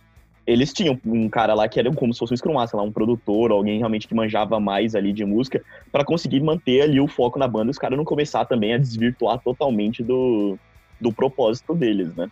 eles 0.47 0.71
tinham 0.71 0.97
um 1.05 1.27
cara 1.29 1.53
lá 1.53 1.67
que 1.67 1.77
era 1.79 1.91
como 1.93 2.13
se 2.13 2.19
fosse 2.19 2.33
um 2.33 2.37
Scrum 2.37 2.53
Master, 2.53 2.79
lá, 2.79 2.83
um 2.85 2.91
produtor, 2.91 3.51
alguém 3.51 3.77
realmente 3.79 4.07
que 4.07 4.15
manjava 4.15 4.59
mais 4.59 4.95
ali 4.95 5.11
de 5.11 5.25
música, 5.25 5.61
pra 5.91 6.05
conseguir 6.05 6.39
manter 6.39 6.81
ali 6.83 6.99
o 7.01 7.07
foco 7.07 7.37
na 7.37 7.47
banda 7.47 7.69
e 7.69 7.71
os 7.71 7.77
caras 7.77 7.97
não 7.97 8.05
começar 8.05 8.45
também 8.45 8.73
a 8.73 8.77
desvirtuar 8.77 9.39
totalmente 9.43 10.01
do, 10.01 10.57
do 11.01 11.11
propósito 11.11 11.75
deles, 11.75 12.15
né? 12.15 12.29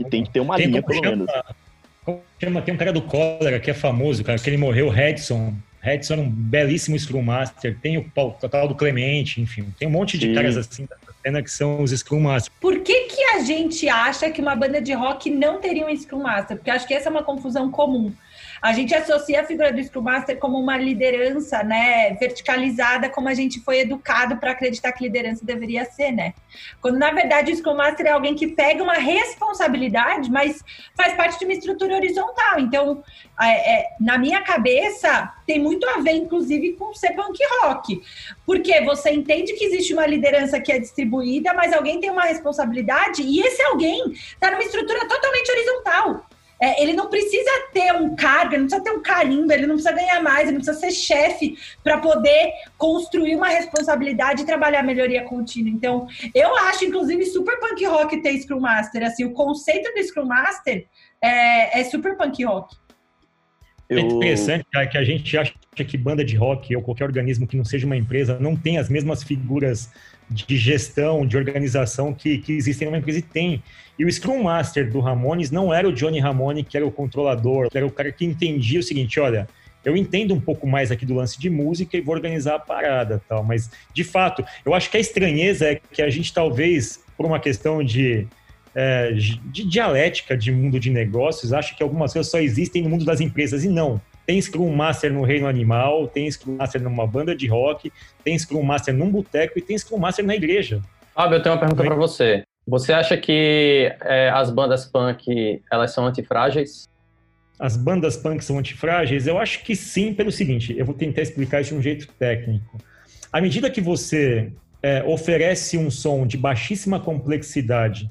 E 0.00 0.04
tem 0.04 0.24
que 0.24 0.30
ter 0.32 0.40
uma 0.40 0.56
Tem 0.56 0.66
linha, 0.66 0.82
pelo 0.82 0.94
chama- 1.04 1.10
menos. 1.10 1.30
chama? 2.40 2.62
Tem 2.62 2.74
um 2.74 2.78
cara 2.78 2.92
do 2.92 3.02
Cólera 3.02 3.60
que 3.60 3.70
é 3.70 3.74
famoso, 3.74 4.24
cara, 4.24 4.38
que 4.38 4.48
ele 4.48 4.56
morreu, 4.56 4.88
Redson. 4.88 5.52
Redson 5.80 6.14
era 6.14 6.22
um 6.22 6.30
belíssimo 6.30 6.98
Scrum 6.98 7.22
Master. 7.22 7.78
Tem 7.80 7.98
o 7.98 8.10
tal 8.50 8.66
do 8.68 8.74
Clemente, 8.74 9.40
enfim. 9.40 9.66
Tem 9.78 9.86
um 9.86 9.90
monte 9.90 10.16
de 10.16 10.26
Sim. 10.28 10.34
caras 10.34 10.56
assim 10.56 10.86
da 10.86 10.96
cena 11.22 11.42
que 11.42 11.50
são 11.50 11.82
os 11.82 11.90
Scrum 11.90 12.20
Masters. 12.20 12.54
Por 12.60 12.80
que, 12.80 13.04
que 13.04 13.22
a 13.24 13.40
gente 13.40 13.88
acha 13.88 14.30
que 14.30 14.40
uma 14.40 14.54
banda 14.54 14.80
de 14.80 14.92
rock 14.92 15.30
não 15.30 15.60
teria 15.60 15.86
um 15.86 15.96
Scrum 15.96 16.22
Master? 16.22 16.56
Porque 16.56 16.70
acho 16.70 16.86
que 16.86 16.94
essa 16.94 17.08
é 17.08 17.10
uma 17.10 17.22
confusão 17.22 17.70
comum. 17.70 18.12
A 18.60 18.72
gente 18.72 18.94
associa 18.94 19.40
a 19.40 19.44
figura 19.44 19.72
do 19.72 19.82
Scrum 19.82 20.02
Master 20.02 20.38
como 20.38 20.58
uma 20.58 20.76
liderança, 20.76 21.62
né, 21.62 22.14
verticalizada, 22.14 23.08
como 23.08 23.28
a 23.28 23.34
gente 23.34 23.60
foi 23.60 23.80
educado 23.80 24.36
para 24.36 24.52
acreditar 24.52 24.92
que 24.92 25.04
liderança 25.04 25.44
deveria 25.44 25.84
ser, 25.84 26.12
né? 26.12 26.34
Quando 26.80 26.98
na 26.98 27.10
verdade 27.10 27.52
o 27.52 27.56
Scrum 27.56 27.76
Master 27.76 28.06
é 28.06 28.10
alguém 28.10 28.34
que 28.34 28.48
pega 28.48 28.82
uma 28.82 28.94
responsabilidade, 28.94 30.30
mas 30.30 30.62
faz 30.96 31.14
parte 31.14 31.38
de 31.38 31.44
uma 31.44 31.54
estrutura 31.54 31.94
horizontal. 31.94 32.58
Então, 32.58 33.02
é, 33.40 33.74
é, 33.74 33.86
na 34.00 34.18
minha 34.18 34.42
cabeça, 34.42 35.32
tem 35.46 35.58
muito 35.58 35.88
a 35.88 36.00
ver, 36.00 36.12
inclusive, 36.12 36.72
com 36.72 36.92
ser 36.92 37.12
punk 37.12 37.38
rock. 37.62 38.02
Porque 38.44 38.80
você 38.82 39.10
entende 39.10 39.52
que 39.54 39.64
existe 39.64 39.94
uma 39.94 40.06
liderança 40.06 40.60
que 40.60 40.72
é 40.72 40.78
distribuída, 40.78 41.54
mas 41.54 41.72
alguém 41.72 42.00
tem 42.00 42.10
uma 42.10 42.24
responsabilidade, 42.24 43.22
e 43.22 43.40
esse 43.40 43.62
alguém 43.62 44.10
está 44.12 44.50
numa 44.50 44.62
estrutura 44.62 45.06
totalmente 45.06 45.50
horizontal. 45.50 46.26
É, 46.60 46.82
ele 46.82 46.92
não 46.92 47.08
precisa 47.08 47.50
ter 47.72 47.92
um 47.94 48.16
cargo, 48.16 48.54
ele 48.54 48.62
não 48.62 48.68
precisa 48.68 48.82
ter 48.82 48.90
um 48.90 49.02
carimbo, 49.02 49.52
ele 49.52 49.66
não 49.66 49.76
precisa 49.76 49.94
ganhar 49.94 50.20
mais, 50.22 50.42
ele 50.48 50.58
não 50.58 50.64
precisa 50.64 50.78
ser 50.78 50.90
chefe 50.90 51.56
para 51.84 51.98
poder 51.98 52.52
construir 52.76 53.36
uma 53.36 53.48
responsabilidade 53.48 54.42
e 54.42 54.46
trabalhar 54.46 54.80
a 54.80 54.82
melhoria 54.82 55.22
contínua. 55.22 55.70
Então, 55.70 56.08
eu 56.34 56.56
acho, 56.56 56.84
inclusive, 56.84 57.24
super 57.26 57.60
punk 57.60 57.84
rock 57.86 58.20
ter 58.22 58.36
Scrum 58.40 58.60
Master. 58.60 59.04
Assim, 59.04 59.24
o 59.24 59.32
conceito 59.32 59.92
do 59.94 60.02
Scrum 60.02 60.26
Master 60.26 60.86
é, 61.22 61.80
é 61.80 61.84
super 61.84 62.16
punk 62.16 62.44
rock. 62.44 62.76
É 63.88 63.94
Eu- 63.94 64.00
interessante, 64.00 64.66
cara, 64.72 64.86
que 64.86 64.98
a 64.98 65.04
gente 65.04 65.38
acha 65.38 65.54
que 65.74 65.96
banda 65.96 66.24
de 66.24 66.36
rock 66.36 66.74
ou 66.74 66.82
qualquer 66.82 67.04
organismo 67.04 67.46
que 67.46 67.56
não 67.56 67.64
seja 67.64 67.86
uma 67.86 67.96
empresa 67.96 68.36
não 68.40 68.56
tem 68.56 68.78
as 68.78 68.88
mesmas 68.88 69.22
figuras 69.22 69.90
de 70.30 70.56
gestão, 70.56 71.26
de 71.26 71.36
organização 71.36 72.12
que, 72.12 72.38
que 72.38 72.52
existem 72.52 72.86
numa 72.86 72.98
empresa 72.98 73.18
e 73.18 73.22
tem. 73.22 73.62
E 73.98 74.04
o 74.04 74.12
Scrum 74.12 74.42
Master 74.42 74.90
do 74.90 75.00
Ramones 75.00 75.50
não 75.50 75.72
era 75.72 75.88
o 75.88 75.92
Johnny 75.92 76.20
Ramone, 76.20 76.62
que 76.62 76.76
era 76.76 76.86
o 76.86 76.90
controlador, 76.90 77.68
era 77.74 77.86
o 77.86 77.90
cara 77.90 78.12
que 78.12 78.24
entendia 78.24 78.80
o 78.80 78.82
seguinte, 78.82 79.18
olha, 79.18 79.48
eu 79.84 79.96
entendo 79.96 80.34
um 80.34 80.40
pouco 80.40 80.66
mais 80.66 80.90
aqui 80.90 81.06
do 81.06 81.14
lance 81.14 81.38
de 81.40 81.48
música 81.48 81.96
e 81.96 82.00
vou 82.00 82.14
organizar 82.14 82.56
a 82.56 82.58
parada 82.58 83.22
tal, 83.28 83.42
mas 83.42 83.70
de 83.94 84.04
fato, 84.04 84.44
eu 84.64 84.74
acho 84.74 84.90
que 84.90 84.96
a 84.96 85.00
estranheza 85.00 85.66
é 85.66 85.80
que 85.92 86.02
a 86.02 86.10
gente 86.10 86.32
talvez, 86.32 87.02
por 87.16 87.24
uma 87.24 87.40
questão 87.40 87.82
de 87.82 88.26
é, 88.74 89.12
de 89.12 89.64
dialética 89.64 90.36
de 90.36 90.52
mundo 90.52 90.78
de 90.78 90.90
negócios, 90.90 91.52
acha 91.52 91.74
que 91.74 91.82
algumas 91.82 92.12
coisas 92.12 92.30
só 92.30 92.38
existem 92.38 92.82
no 92.82 92.88
mundo 92.88 93.04
das 93.04 93.20
empresas 93.20 93.64
e 93.64 93.68
não. 93.68 94.00
Tem 94.28 94.38
Scrum 94.42 94.70
Master 94.76 95.10
no 95.10 95.22
reino 95.22 95.46
animal, 95.46 96.06
tem 96.06 96.30
Scrum 96.30 96.56
Master 96.56 96.82
numa 96.82 97.06
banda 97.06 97.34
de 97.34 97.46
rock, 97.46 97.90
tem 98.22 98.38
Scrum 98.38 98.62
Master 98.62 98.92
num 98.92 99.10
boteco 99.10 99.58
e 99.58 99.62
tem 99.62 99.78
Scrum 99.78 99.96
Master 99.96 100.22
na 100.22 100.36
igreja. 100.36 100.82
Fábio, 101.14 101.36
eu 101.36 101.42
tenho 101.42 101.54
uma 101.54 101.58
pergunta 101.58 101.82
para 101.82 101.94
você. 101.94 102.42
Você 102.66 102.92
acha 102.92 103.16
que 103.16 103.90
é, 104.02 104.28
as 104.28 104.50
bandas 104.50 104.84
punk 104.84 105.62
elas 105.72 105.94
são 105.94 106.04
antifrágeis? 106.04 106.86
As 107.58 107.74
bandas 107.74 108.18
punk 108.18 108.44
são 108.44 108.58
antifrágeis? 108.58 109.26
Eu 109.26 109.38
acho 109.38 109.64
que 109.64 109.74
sim, 109.74 110.12
pelo 110.12 110.30
seguinte, 110.30 110.76
eu 110.76 110.84
vou 110.84 110.94
tentar 110.94 111.22
explicar 111.22 111.62
isso 111.62 111.70
de 111.70 111.76
um 111.76 111.82
jeito 111.82 112.06
técnico. 112.18 112.76
À 113.32 113.40
medida 113.40 113.70
que 113.70 113.80
você 113.80 114.52
é, 114.82 115.02
oferece 115.04 115.78
um 115.78 115.90
som 115.90 116.26
de 116.26 116.36
baixíssima 116.36 117.00
complexidade 117.00 118.10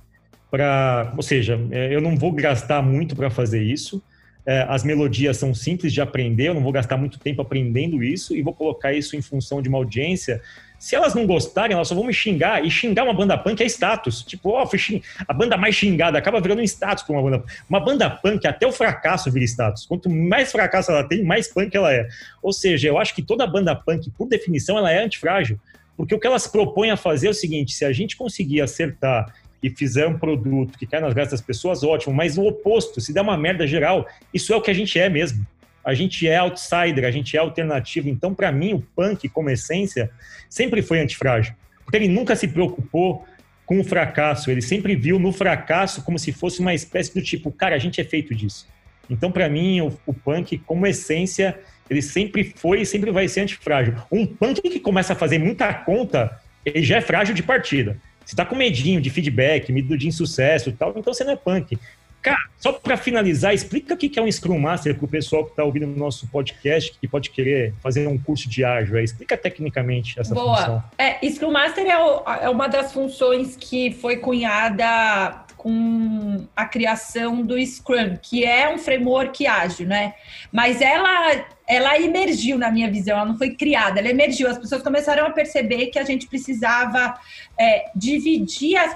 para, 0.50 1.14
ou 1.16 1.22
seja, 1.22 1.60
é, 1.70 1.94
eu 1.94 2.02
não 2.02 2.18
vou 2.18 2.32
gastar 2.32 2.82
muito 2.82 3.16
para 3.16 3.30
fazer 3.30 3.62
isso. 3.62 4.02
É, 4.48 4.66
as 4.70 4.82
melodias 4.82 5.36
são 5.36 5.54
simples 5.54 5.92
de 5.92 6.00
aprender, 6.00 6.48
eu 6.48 6.54
não 6.54 6.64
vou 6.64 6.72
gastar 6.72 6.96
muito 6.96 7.20
tempo 7.20 7.42
aprendendo 7.42 8.02
isso 8.02 8.34
e 8.34 8.42
vou 8.42 8.54
colocar 8.54 8.94
isso 8.94 9.14
em 9.18 9.22
função 9.22 9.62
de 9.62 9.68
uma 9.68 9.78
audiência. 9.78 10.42
Se 10.80 10.96
elas 10.96 11.14
não 11.14 11.26
gostarem, 11.26 11.74
elas 11.76 11.88
só 11.88 11.96
vão 11.96 12.06
me 12.06 12.14
xingar. 12.14 12.64
E 12.64 12.70
xingar 12.70 13.04
uma 13.04 13.14
banda 13.14 13.38
punk 13.38 13.62
é 13.62 13.66
status. 13.66 14.22
Tipo, 14.24 14.66
fui 14.68 14.78
xing- 14.80 15.02
a 15.28 15.34
banda 15.34 15.58
mais 15.58 15.76
xingada 15.76 16.18
acaba 16.18 16.40
virando 16.40 16.62
um 16.62 16.64
status 16.64 17.04
para 17.04 17.14
uma 17.14 17.24
banda. 17.24 17.44
Uma 17.70 17.80
banda 17.80 18.10
punk, 18.10 18.48
até 18.48 18.66
o 18.66 18.72
fracasso 18.72 19.30
vira 19.32 19.44
status. 19.44 19.86
Quanto 19.86 20.10
mais 20.10 20.52
fracasso 20.52 20.92
ela 20.92 21.04
tem, 21.04 21.24
mais 21.24 21.48
punk 21.48 21.76
ela 21.76 21.92
é. 21.92 22.08
Ou 22.42 22.54
seja, 22.54 22.88
eu 22.88 22.98
acho 22.98 23.14
que 23.16 23.24
toda 23.24 23.46
banda 23.48 23.76
punk, 23.76 24.10
por 24.12 24.28
definição, 24.30 24.78
ela 24.78 24.92
é 24.92 25.04
antifrágil. 25.04 25.60
Porque 25.98 26.14
o 26.14 26.20
que 26.20 26.28
elas 26.28 26.48
propõem 26.48 26.92
a 26.92 26.96
fazer 26.96 27.28
é 27.28 27.32
o 27.32 27.34
seguinte: 27.34 27.74
se 27.74 27.84
a 27.84 27.92
gente 27.92 28.16
conseguir 28.16 28.62
acertar 28.62 29.34
e 29.62 29.70
fizer 29.70 30.08
um 30.08 30.18
produto 30.18 30.78
que 30.78 30.86
cai 30.86 31.00
nas 31.00 31.14
graças 31.14 31.32
das 31.32 31.42
pessoas, 31.42 31.84
ótimo. 31.84 32.14
Mas 32.14 32.38
o 32.38 32.46
oposto, 32.46 33.02
se 33.02 33.14
der 33.14 33.22
uma 33.22 33.38
merda 33.38 33.66
geral, 33.66 34.08
isso 34.34 34.54
é 34.54 34.56
o 34.56 34.62
que 34.62 34.72
a 34.72 34.74
gente 34.74 35.00
é 35.00 35.10
mesmo. 35.10 35.46
A 35.84 35.94
gente 35.94 36.28
é 36.28 36.38
outsider, 36.38 37.06
a 37.06 37.12
gente 37.12 37.36
é 37.36 37.40
alternativo. 37.40 38.10
Então, 38.10 38.34
para 38.34 38.52
mim, 38.52 38.74
o 38.74 38.80
punk, 38.96 39.30
como 39.30 39.50
essência, 39.50 40.12
sempre 40.50 40.82
foi 40.82 41.00
antifrágil. 41.00 41.54
Porque 41.84 41.98
ele 41.98 42.10
nunca 42.10 42.36
se 42.36 42.48
preocupou 42.48 43.26
com 43.66 43.80
o 43.80 43.84
fracasso. 43.84 44.52
Ele 44.52 44.62
sempre 44.62 44.96
viu 44.96 45.18
no 45.18 45.32
fracasso 45.32 46.04
como 46.04 46.20
se 46.20 46.32
fosse 46.32 46.60
uma 46.60 46.74
espécie 46.74 47.14
do 47.14 47.22
tipo, 47.22 47.52
cara, 47.52 47.76
a 47.76 47.80
gente 47.80 48.02
é 48.02 48.04
feito 48.04 48.36
disso. 48.36 48.68
Então, 49.10 49.32
para 49.32 49.48
mim, 49.48 49.82
o, 49.82 49.98
o 50.06 50.14
punk, 50.14 50.58
como 50.60 50.86
essência, 50.86 51.58
ele 51.90 52.02
sempre 52.02 52.54
foi 52.56 52.82
e 52.82 52.86
sempre 52.86 53.12
vai 53.12 53.28
ser 53.28 53.42
antifrágil. 53.42 53.96
Um 54.12 54.26
punk 54.26 54.62
que 54.62 54.80
começa 54.80 55.14
a 55.14 55.16
fazer 55.16 55.38
muita 55.38 55.74
conta, 55.74 56.40
ele 56.66 56.84
já 56.84 56.98
é 56.98 57.02
frágil 57.02 57.34
de 57.34 57.44
partida. 57.44 57.98
Você 58.28 58.36
tá 58.36 58.46
com 58.46 58.56
medinho 58.58 59.00
de 59.00 59.10
feedback, 59.10 59.72
medo 59.72 59.98
de 59.98 60.06
insucesso 60.06 60.68
e 60.68 60.74
tal, 60.74 60.94
então 60.98 61.14
você 61.14 61.24
não 61.24 61.32
é 61.32 61.36
punk. 61.38 61.80
Cara, 62.22 62.38
só 62.58 62.74
para 62.74 62.98
finalizar, 62.98 63.54
explica 63.54 63.94
o 63.94 63.98
que 63.98 64.20
é 64.20 64.22
um 64.22 64.30
Scrum 64.30 64.60
Master 64.60 64.94
para 64.96 65.06
o 65.06 65.08
pessoal 65.08 65.46
que 65.46 65.52
está 65.52 65.64
ouvindo 65.64 65.86
o 65.86 65.98
nosso 65.98 66.28
podcast, 66.28 66.94
que 67.00 67.08
pode 67.08 67.30
querer 67.30 67.74
fazer 67.82 68.06
um 68.06 68.18
curso 68.18 68.50
de 68.50 68.66
ágil. 68.66 69.00
Explica 69.00 69.38
tecnicamente 69.38 70.20
essa 70.20 70.34
Boa. 70.36 70.58
função. 70.58 70.84
É, 70.98 71.26
Scrum 71.30 71.52
Master 71.52 71.86
é, 71.86 71.98
o- 71.98 72.24
é 72.42 72.50
uma 72.50 72.68
das 72.68 72.92
funções 72.92 73.56
que 73.56 73.92
foi 73.94 74.18
cunhada 74.18 75.46
com 75.58 76.48
a 76.56 76.66
criação 76.66 77.42
do 77.42 77.58
Scrum, 77.66 78.18
que 78.22 78.46
é 78.46 78.74
um 78.74 78.78
framework 78.78 79.46
ágil, 79.46 79.88
né? 79.88 80.14
Mas 80.52 80.82
ela, 80.82 81.46
ela 81.68 82.00
emergiu 82.00 82.58
na 82.58 82.72
minha 82.72 82.90
visão, 82.90 83.18
ela 83.18 83.26
não 83.26 83.38
foi 83.38 83.56
criada, 83.56 84.00
ela 84.00 84.10
emergiu. 84.10 84.48
As 84.50 84.58
pessoas 84.58 84.84
começaram 84.84 85.26
a 85.26 85.32
perceber 85.32 85.88
que 85.88 86.00
a 86.00 86.04
gente 86.04 86.28
precisava 86.28 87.20
é, 87.60 87.92
dividir 87.96 88.78
as 88.78 88.96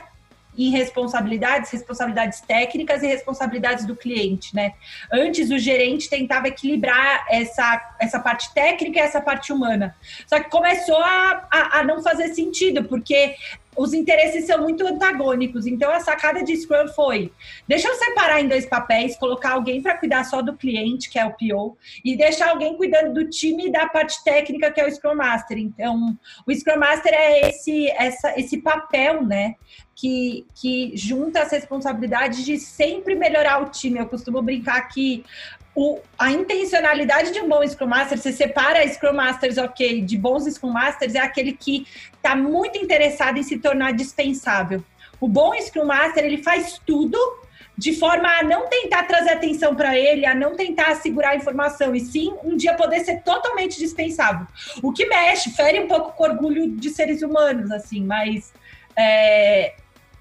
em 0.58 0.70
responsabilidades, 0.70 1.72
responsabilidades 1.72 2.42
técnicas 2.42 3.02
e 3.04 3.08
responsabilidades 3.08 3.86
do 3.86 3.96
cliente, 3.96 4.54
né? 4.56 4.74
Antes 5.12 5.50
o 5.50 5.58
gerente 5.58 6.10
tentava 6.10 6.48
equilibrar 6.48 7.26
essa, 7.30 7.96
essa 8.00 8.20
parte 8.20 8.54
técnica 8.54 9.00
e 9.00 9.02
essa 9.02 9.22
parte 9.22 9.54
humana. 9.54 9.96
Só 10.28 10.40
que 10.40 10.50
começou 10.50 10.98
a, 10.98 11.48
a, 11.50 11.80
a 11.80 11.84
não 11.84 12.04
fazer 12.04 12.34
sentido, 12.34 12.84
porque 12.84 13.36
os 13.76 13.94
interesses 13.94 14.46
são 14.46 14.62
muito 14.62 14.86
antagônicos. 14.86 15.66
Então 15.66 15.92
a 15.92 16.00
sacada 16.00 16.44
de 16.44 16.56
Scrum 16.56 16.88
foi: 16.90 17.32
deixa 17.68 17.88
eu 17.88 17.96
separar 17.96 18.42
em 18.42 18.48
dois 18.48 18.66
papéis, 18.66 19.16
colocar 19.16 19.54
alguém 19.54 19.82
para 19.82 19.98
cuidar 19.98 20.24
só 20.24 20.42
do 20.42 20.56
cliente, 20.56 21.10
que 21.10 21.18
é 21.18 21.26
o 21.26 21.32
PO, 21.32 21.78
e 22.04 22.18
deixar 22.18 22.50
alguém 22.50 22.76
cuidando 22.76 23.14
do 23.14 23.30
time 23.30 23.68
e 23.68 23.72
da 23.72 23.88
parte 23.88 24.24
técnica, 24.24 24.72
que 24.72 24.82
é 24.82 24.88
o 24.88 24.92
Scrum 24.92 25.16
Master. 25.16 25.58
Então, 25.58 26.18
o 26.46 26.54
Scrum 26.54 26.78
Master 26.78 27.14
é 27.14 27.50
esse, 27.50 27.90
essa, 27.92 28.40
esse 28.40 28.58
papel, 28.58 29.24
né? 29.26 29.56
Que, 29.96 30.48
que 30.60 30.94
junta 30.96 31.42
as 31.42 31.52
responsabilidades 31.52 32.44
de 32.44 32.58
sempre 32.58 33.14
melhorar 33.14 33.62
o 33.62 33.70
time. 33.70 34.00
Eu 34.00 34.08
costumo 34.08 34.42
brincar 34.42 34.82
que 34.88 35.24
o, 35.74 36.00
a 36.18 36.32
intencionalidade 36.32 37.32
de 37.32 37.40
um 37.40 37.48
bom 37.48 37.66
Scrum 37.66 37.88
Master, 37.88 38.18
você 38.18 38.32
separa 38.32 38.86
Scrum 38.88 39.14
Masters, 39.14 39.58
ok, 39.58 40.02
de 40.02 40.18
bons 40.18 40.46
Scrum 40.46 40.72
Masters, 40.72 41.16
é 41.16 41.20
aquele 41.20 41.54
que 41.54 41.88
está 42.14 42.36
muito 42.36 42.78
interessado 42.78 43.38
em 43.38 43.44
se 43.44 43.58
tornar 43.58 43.94
dispensável. 43.94 44.84
O 45.20 45.28
bom 45.28 45.54
Scrum 45.62 45.86
Master, 45.86 46.26
ele 46.26 46.44
faz 46.44 46.80
tudo 46.86 47.18
de 47.78 47.94
forma 47.94 48.28
a 48.38 48.44
não 48.44 48.68
tentar 48.68 49.04
trazer 49.04 49.32
atenção 49.32 49.74
para 49.74 49.98
ele, 49.98 50.26
a 50.26 50.36
não 50.36 50.56
tentar 50.56 50.96
segurar 50.96 51.30
a 51.30 51.36
informação, 51.36 51.96
e 51.96 52.00
sim 52.00 52.34
um 52.44 52.56
dia 52.56 52.76
poder 52.76 53.00
ser 53.00 53.22
totalmente 53.24 53.80
dispensável. 53.80 54.46
O 54.84 54.92
que 54.92 55.06
mexe, 55.08 55.52
fere 55.52 55.80
um 55.80 55.88
pouco 55.88 56.12
com 56.12 56.24
o 56.24 56.28
orgulho 56.28 56.70
de 56.70 56.90
seres 56.90 57.22
humanos, 57.22 57.72
assim, 57.72 58.04
mas 58.04 58.54
é, 58.96 59.74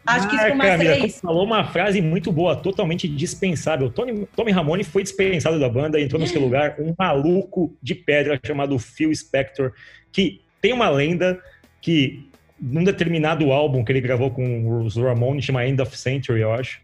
Acho 0.07 0.29
que 0.29 0.35
isso 0.35 0.45
Ah, 0.45 0.49
com 0.49 0.55
umas 0.55 0.67
Camila, 0.69 0.97
três. 0.97 1.21
falou 1.21 1.45
uma 1.45 1.65
frase 1.65 2.01
muito 2.01 2.33
boa, 2.33 2.57
totalmente 2.57 3.07
dispensável. 3.07 3.91
Tony, 3.91 4.27
Tommy 4.35 4.51
Ramone 4.51 4.83
foi 4.83 5.03
dispensado 5.03 5.59
da 5.61 5.69
banda, 5.69 6.01
entrou 6.01 6.21
no 6.21 6.27
seu 6.27 6.41
lugar 6.41 6.77
um 6.79 6.95
maluco 6.99 7.77
de 7.83 7.95
pedra 7.95 8.41
chamado 8.45 8.79
Phil 8.79 9.15
Spector, 9.15 9.73
que 10.11 10.41
tem 10.61 10.73
uma 10.73 10.89
lenda 10.89 11.39
que 11.81 12.27
num 12.61 12.83
determinado 12.85 13.53
álbum 13.53 13.85
que 13.85 13.93
ele 13.93 14.01
gravou 14.01 14.31
com 14.31 14.81
os 14.83 14.97
Ramones, 14.97 15.45
chama 15.45 15.67
End 15.67 15.81
of 15.81 15.97
Century, 15.97 16.41
eu 16.41 16.53
acho, 16.53 16.81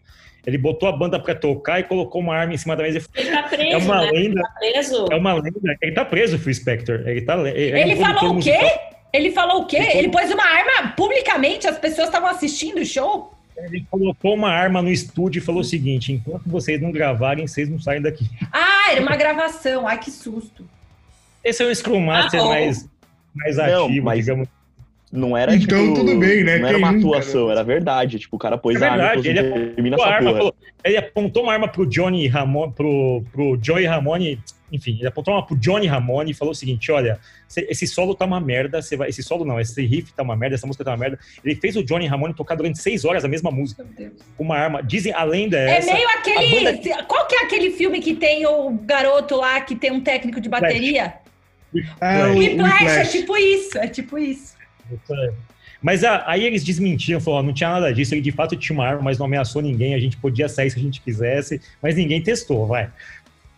ele 0.46 0.56
botou 0.56 0.88
a 0.88 0.92
banda 0.92 1.18
pra 1.18 1.34
tocar 1.34 1.80
e 1.80 1.82
colocou 1.82 2.20
uma 2.20 2.34
arma 2.36 2.54
em 2.54 2.56
cima 2.56 2.76
da 2.76 2.82
mesa. 2.84 3.00
Ele 3.14 3.30
tá 3.30 3.42
preso, 3.42 3.72
É 3.72 3.76
uma 3.76 4.00
né? 4.02 4.10
lenda, 4.12 4.40
Tá 4.42 4.50
preso. 4.58 5.06
é 5.10 5.16
uma 5.16 5.34
lenda. 5.34 5.76
Ele 5.82 5.92
tá 5.92 6.04
preso, 6.04 6.36
o 6.36 6.38
Phil 6.38 6.54
Spector. 6.54 7.02
Ele 7.06 7.20
tá. 7.22 7.36
Ele, 7.50 7.78
Ele 7.80 7.96
falou 7.96 8.30
o 8.30 8.34
musical. 8.34 8.95
Ele 9.16 9.30
falou 9.32 9.62
o 9.62 9.66
quê? 9.66 9.76
Ele 9.78 9.98
Ele 9.98 10.08
pôs 10.10 10.30
uma 10.30 10.44
arma 10.44 10.92
publicamente, 10.96 11.66
as 11.66 11.78
pessoas 11.78 12.08
estavam 12.08 12.28
assistindo 12.28 12.78
o 12.80 12.84
show? 12.84 13.32
Ele 13.56 13.86
colocou 13.90 14.34
uma 14.34 14.50
arma 14.50 14.82
no 14.82 14.90
estúdio 14.90 15.38
e 15.40 15.42
falou 15.42 15.62
o 15.62 15.64
seguinte: 15.64 16.12
enquanto 16.12 16.42
vocês 16.46 16.80
não 16.80 16.90
gravarem, 16.92 17.46
vocês 17.46 17.68
não 17.70 17.80
saem 17.80 18.02
daqui. 18.02 18.28
Ah, 18.52 18.92
era 18.92 19.00
uma 19.00 19.16
gravação. 19.16 19.88
Ai, 19.88 19.98
que 19.98 20.10
susto. 20.10 20.68
Esse 21.42 21.62
é 21.62 21.66
o 21.66 21.74
Scrum 21.74 22.00
Master 22.00 22.40
Ah, 22.40 22.44
oh. 22.44 22.48
mais, 22.48 22.88
mais 23.34 23.56
Não, 23.56 23.86
ativo, 23.86 24.04
mas- 24.04 24.18
digamos. 24.18 24.48
Não 25.12 25.36
era, 25.36 25.54
Então, 25.54 25.80
tipo, 25.82 25.94
tudo 25.94 26.18
bem, 26.18 26.42
né? 26.42 26.58
Não 26.58 26.66
era 26.66 26.76
Quem 26.76 26.84
uma 26.84 26.92
nunca, 26.92 27.06
atuação, 27.08 27.46
né? 27.46 27.52
era 27.52 27.62
verdade. 27.62 28.18
Tipo, 28.18 28.36
o 28.36 28.38
cara 28.38 28.58
pôs 28.58 28.80
É 28.82 28.86
a 28.86 28.92
arma 28.92 29.22
e 29.24 29.28
ele 29.28 29.42
termina 29.70 29.96
apontou 29.96 30.12
arma, 30.12 30.34
porra. 30.34 30.52
ele 30.84 30.96
apontou 30.96 31.42
uma 31.44 31.52
arma 31.52 31.68
pro 31.68 31.86
Johnny 31.86 32.26
Ramone, 32.26 32.72
pro, 32.72 33.22
pro 33.32 33.58
Joey 33.62 33.84
Ramone, 33.86 34.40
enfim, 34.72 34.96
ele 34.98 35.06
apontou 35.06 35.32
uma 35.32 35.46
pro 35.46 35.56
Johnny 35.56 35.86
Ramone 35.86 36.32
e 36.32 36.34
falou 36.34 36.50
o 36.50 36.54
seguinte: 36.56 36.90
olha, 36.90 37.20
esse 37.56 37.86
solo 37.86 38.16
tá 38.16 38.24
uma 38.24 38.40
merda, 38.40 38.82
você 38.82 38.96
vai, 38.96 39.08
esse 39.08 39.22
solo 39.22 39.44
não, 39.44 39.60
esse 39.60 39.80
riff 39.86 40.12
tá 40.12 40.24
uma 40.24 40.34
merda, 40.34 40.56
essa 40.56 40.66
música 40.66 40.84
tá 40.84 40.90
uma 40.90 40.96
merda. 40.96 41.18
Ele 41.44 41.54
fez 41.54 41.76
o 41.76 41.84
Johnny 41.84 42.06
Ramone 42.08 42.34
tocar 42.34 42.56
durante 42.56 42.78
seis 42.80 43.04
horas 43.04 43.24
a 43.24 43.28
mesma 43.28 43.52
música, 43.52 43.84
Meu 43.84 43.92
Deus. 44.10 44.12
com 44.36 44.42
uma 44.42 44.56
arma. 44.58 44.82
Dizem, 44.82 45.12
a 45.12 45.22
lenda 45.22 45.56
é, 45.56 45.66
É 45.70 45.76
essa. 45.78 45.92
meio 45.94 46.08
aquele. 46.08 46.78
Qual 47.04 47.26
que 47.28 47.36
é 47.36 47.42
aquele 47.44 47.70
filme 47.70 48.00
que 48.00 48.12
tem 48.16 48.44
o 48.44 48.72
garoto 48.72 49.36
lá 49.36 49.60
que 49.60 49.76
tem 49.76 49.92
um 49.92 50.00
técnico 50.00 50.40
de 50.40 50.48
bateria? 50.48 51.14
Ah, 52.00 52.30
o 52.34 52.38
Whiplash, 52.38 52.86
é 52.86 53.04
tipo 53.04 53.36
isso, 53.36 53.78
é 53.78 53.86
tipo 53.86 54.18
isso. 54.18 54.55
Mas 55.82 56.02
ah, 56.04 56.24
aí 56.26 56.44
eles 56.44 56.64
desmentiram, 56.64 57.20
falaram, 57.20 57.46
não 57.46 57.52
tinha 57.52 57.70
nada 57.70 57.92
disso, 57.92 58.14
ele 58.14 58.22
de 58.22 58.32
fato 58.32 58.56
tinha 58.56 58.76
uma 58.76 58.86
arma, 58.86 59.02
mas 59.02 59.18
não 59.18 59.26
ameaçou 59.26 59.60
ninguém, 59.60 59.94
a 59.94 59.98
gente 59.98 60.16
podia 60.16 60.48
sair 60.48 60.70
se 60.70 60.78
a 60.78 60.82
gente 60.82 61.00
quisesse, 61.00 61.60
mas 61.82 61.96
ninguém 61.96 62.22
testou, 62.22 62.66
vai. 62.66 62.90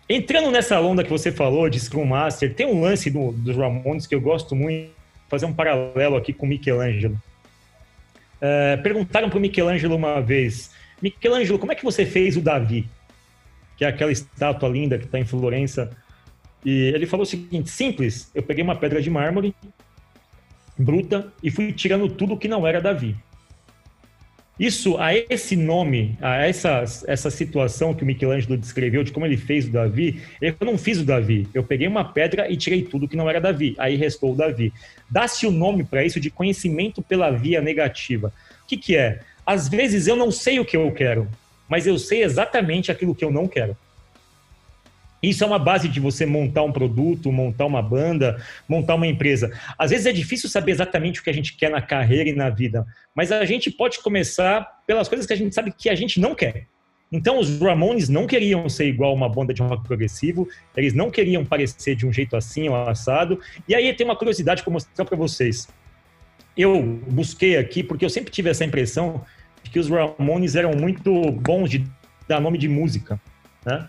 Entrando 0.09 0.51
nessa 0.51 0.81
onda 0.81 1.05
que 1.05 1.11
você 1.11 1.31
falou 1.31 1.69
de 1.69 1.79
Scrum 1.79 2.05
Master, 2.05 2.55
tem 2.55 2.67
um 2.67 2.81
lance 2.81 3.11
do, 3.11 3.33
dos 3.33 3.57
Ramones 3.57 4.07
que 4.07 4.15
eu 4.15 4.21
gosto 4.21 4.57
muito, 4.57 4.91
fazer 5.29 5.47
um 5.47 5.53
paralelo 5.53 6.17
aqui 6.17 6.33
com 6.33 6.47
Michelangelo. 6.47 7.21
É, 8.41 8.77
perguntaram 8.79 9.29
para 9.29 9.39
o 9.39 9.41
Michelangelo 9.41 9.97
uma 9.97 10.21
vez, 10.21 10.71
Michelangelo, 11.03 11.59
como 11.59 11.73
é 11.73 11.75
que 11.75 11.85
você 11.85 12.05
fez 12.05 12.37
o 12.37 12.41
Davi? 12.41 12.89
Que 13.77 13.85
é 13.85 13.89
aquela 13.89 14.11
estátua 14.11 14.69
linda 14.69 14.99
que 14.99 15.05
está 15.05 15.19
em 15.19 15.25
Florença. 15.25 15.91
E 16.65 16.91
ele 16.95 17.07
falou 17.07 17.23
o 17.23 17.27
seguinte, 17.27 17.71
simples, 17.71 18.31
eu 18.35 18.43
peguei 18.43 18.65
uma 18.65 18.75
pedra 18.75 19.01
de 19.01 19.11
mármore, 19.11 19.55
bruta 20.79 21.33
e 21.43 21.51
fui 21.51 21.73
tirando 21.73 22.09
tudo 22.09 22.37
que 22.37 22.49
não 22.49 22.67
era 22.67 22.81
Davi. 22.81 23.17
Isso, 24.59 24.97
a 24.99 25.15
esse 25.15 25.55
nome, 25.55 26.19
a 26.21 26.45
essa, 26.45 26.83
essa 27.07 27.31
situação 27.31 27.95
que 27.95 28.03
o 28.03 28.07
Michelangelo 28.07 28.57
descreveu 28.57 29.05
de 29.05 29.13
como 29.13 29.25
ele 29.25 29.37
fez 29.37 29.67
o 29.67 29.71
Davi, 29.71 30.21
eu 30.41 30.55
não 30.63 30.77
fiz 30.77 30.99
o 30.99 31.05
Davi. 31.05 31.47
Eu 31.55 31.63
peguei 31.63 31.87
uma 31.87 32.05
pedra 32.05 32.51
e 32.51 32.57
tirei 32.57 32.83
tudo 32.83 33.07
que 33.07 33.17
não 33.17 33.31
era 33.31 33.41
Davi. 33.41 33.77
Aí 33.79 33.95
restou 33.95 34.33
o 34.33 34.37
Davi. 34.37 34.73
Dá-se 35.09 35.47
o 35.47 35.53
nome 35.53 35.85
para 35.85 36.05
isso 36.05 36.19
de 36.19 36.29
conhecimento 36.29 37.01
pela 37.01 37.31
via 37.31 37.61
negativa. 37.61 38.33
O 38.65 38.67
que, 38.67 38.77
que 38.77 38.97
é? 38.97 39.21
Às 39.47 39.69
vezes 39.69 40.09
eu 40.09 40.17
não 40.17 40.33
sei 40.33 40.59
o 40.59 40.65
que 40.65 40.77
eu 40.77 40.91
quero, 40.91 41.29
mas 41.69 41.87
eu 41.87 41.97
sei 41.97 42.25
exatamente 42.25 42.91
aquilo 42.91 43.15
que 43.15 43.25
eu 43.25 43.31
não 43.31 43.47
quero. 43.47 43.77
Isso 45.23 45.43
é 45.43 45.47
uma 45.47 45.59
base 45.59 45.89
de 45.89 45.99
você 45.99 46.25
montar 46.25 46.63
um 46.63 46.73
produto, 46.73 47.33
montar 47.33 47.67
uma 47.67 47.83
banda, 47.83 48.41
montar 48.69 48.95
uma 48.95 49.07
empresa. 49.07 49.53
Às 49.77 49.91
vezes 49.91 50.07
é 50.07 50.13
difícil 50.13 50.49
saber 50.49 50.73
exatamente 50.73 51.21
o 51.21 51.25
que 51.25 51.31
a 51.31 51.35
gente 51.35 51.57
quer 51.57 51.71
na 51.71 51.83
carreira 51.83 52.29
e 52.29 52.35
na 52.35 52.51
vida, 52.51 52.87
mas 53.15 53.33
a 53.33 53.45
gente 53.45 53.71
pode 53.71 54.01
começar 54.01 54.83
pelas 54.87 55.09
coisas 55.09 55.27
que 55.27 55.33
a 55.33 55.37
gente 55.37 55.55
sabe 55.55 55.73
que 55.77 55.89
a 55.89 55.95
gente 55.95 56.21
não 56.21 56.35
quer. 56.35 56.67
Então, 57.11 57.39
os 57.39 57.59
Ramones 57.59 58.09
não 58.09 58.27
queriam 58.27 58.69
ser 58.69 58.87
igual 58.87 59.15
uma 59.15 59.29
banda 59.29 59.55
de 59.55 59.63
rock 59.63 59.83
progressivo, 59.83 60.47
eles 60.77 60.93
não 60.93 61.11
queriam 61.11 61.45
parecer 61.45 61.95
de 61.97 62.07
um 62.07 62.13
jeito 62.13 62.37
assim 62.37 62.69
ou 62.69 62.77
assado. 62.77 63.41
E 63.67 63.75
aí 63.75 63.93
tem 63.95 64.07
uma 64.07 64.17
curiosidade 64.17 64.63
vou 64.63 64.75
mostrar 64.75 65.05
para 65.05 65.17
vocês. 65.17 65.69
Eu 66.57 66.83
busquei 67.09 67.57
aqui 67.57 67.83
porque 67.83 68.05
eu 68.05 68.11
sempre 68.11 68.31
tive 68.31 68.51
essa 68.51 68.65
impressão 68.65 69.25
de 69.63 69.71
que 69.71 69.79
os 69.79 69.89
Ramones 69.89 70.55
eram 70.55 70.73
muito 70.73 71.33
bons 71.33 71.71
de 71.71 71.85
dar 72.29 72.41
nome 72.41 72.59
de 72.59 72.69
música, 72.69 73.19
né? 73.65 73.89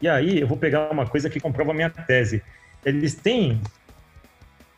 E 0.00 0.08
aí 0.08 0.40
eu 0.40 0.46
vou 0.46 0.56
pegar 0.56 0.90
uma 0.90 1.06
coisa 1.06 1.28
que 1.28 1.40
comprova 1.40 1.72
a 1.72 1.74
minha 1.74 1.90
tese. 1.90 2.42
Eles 2.84 3.14
têm 3.14 3.60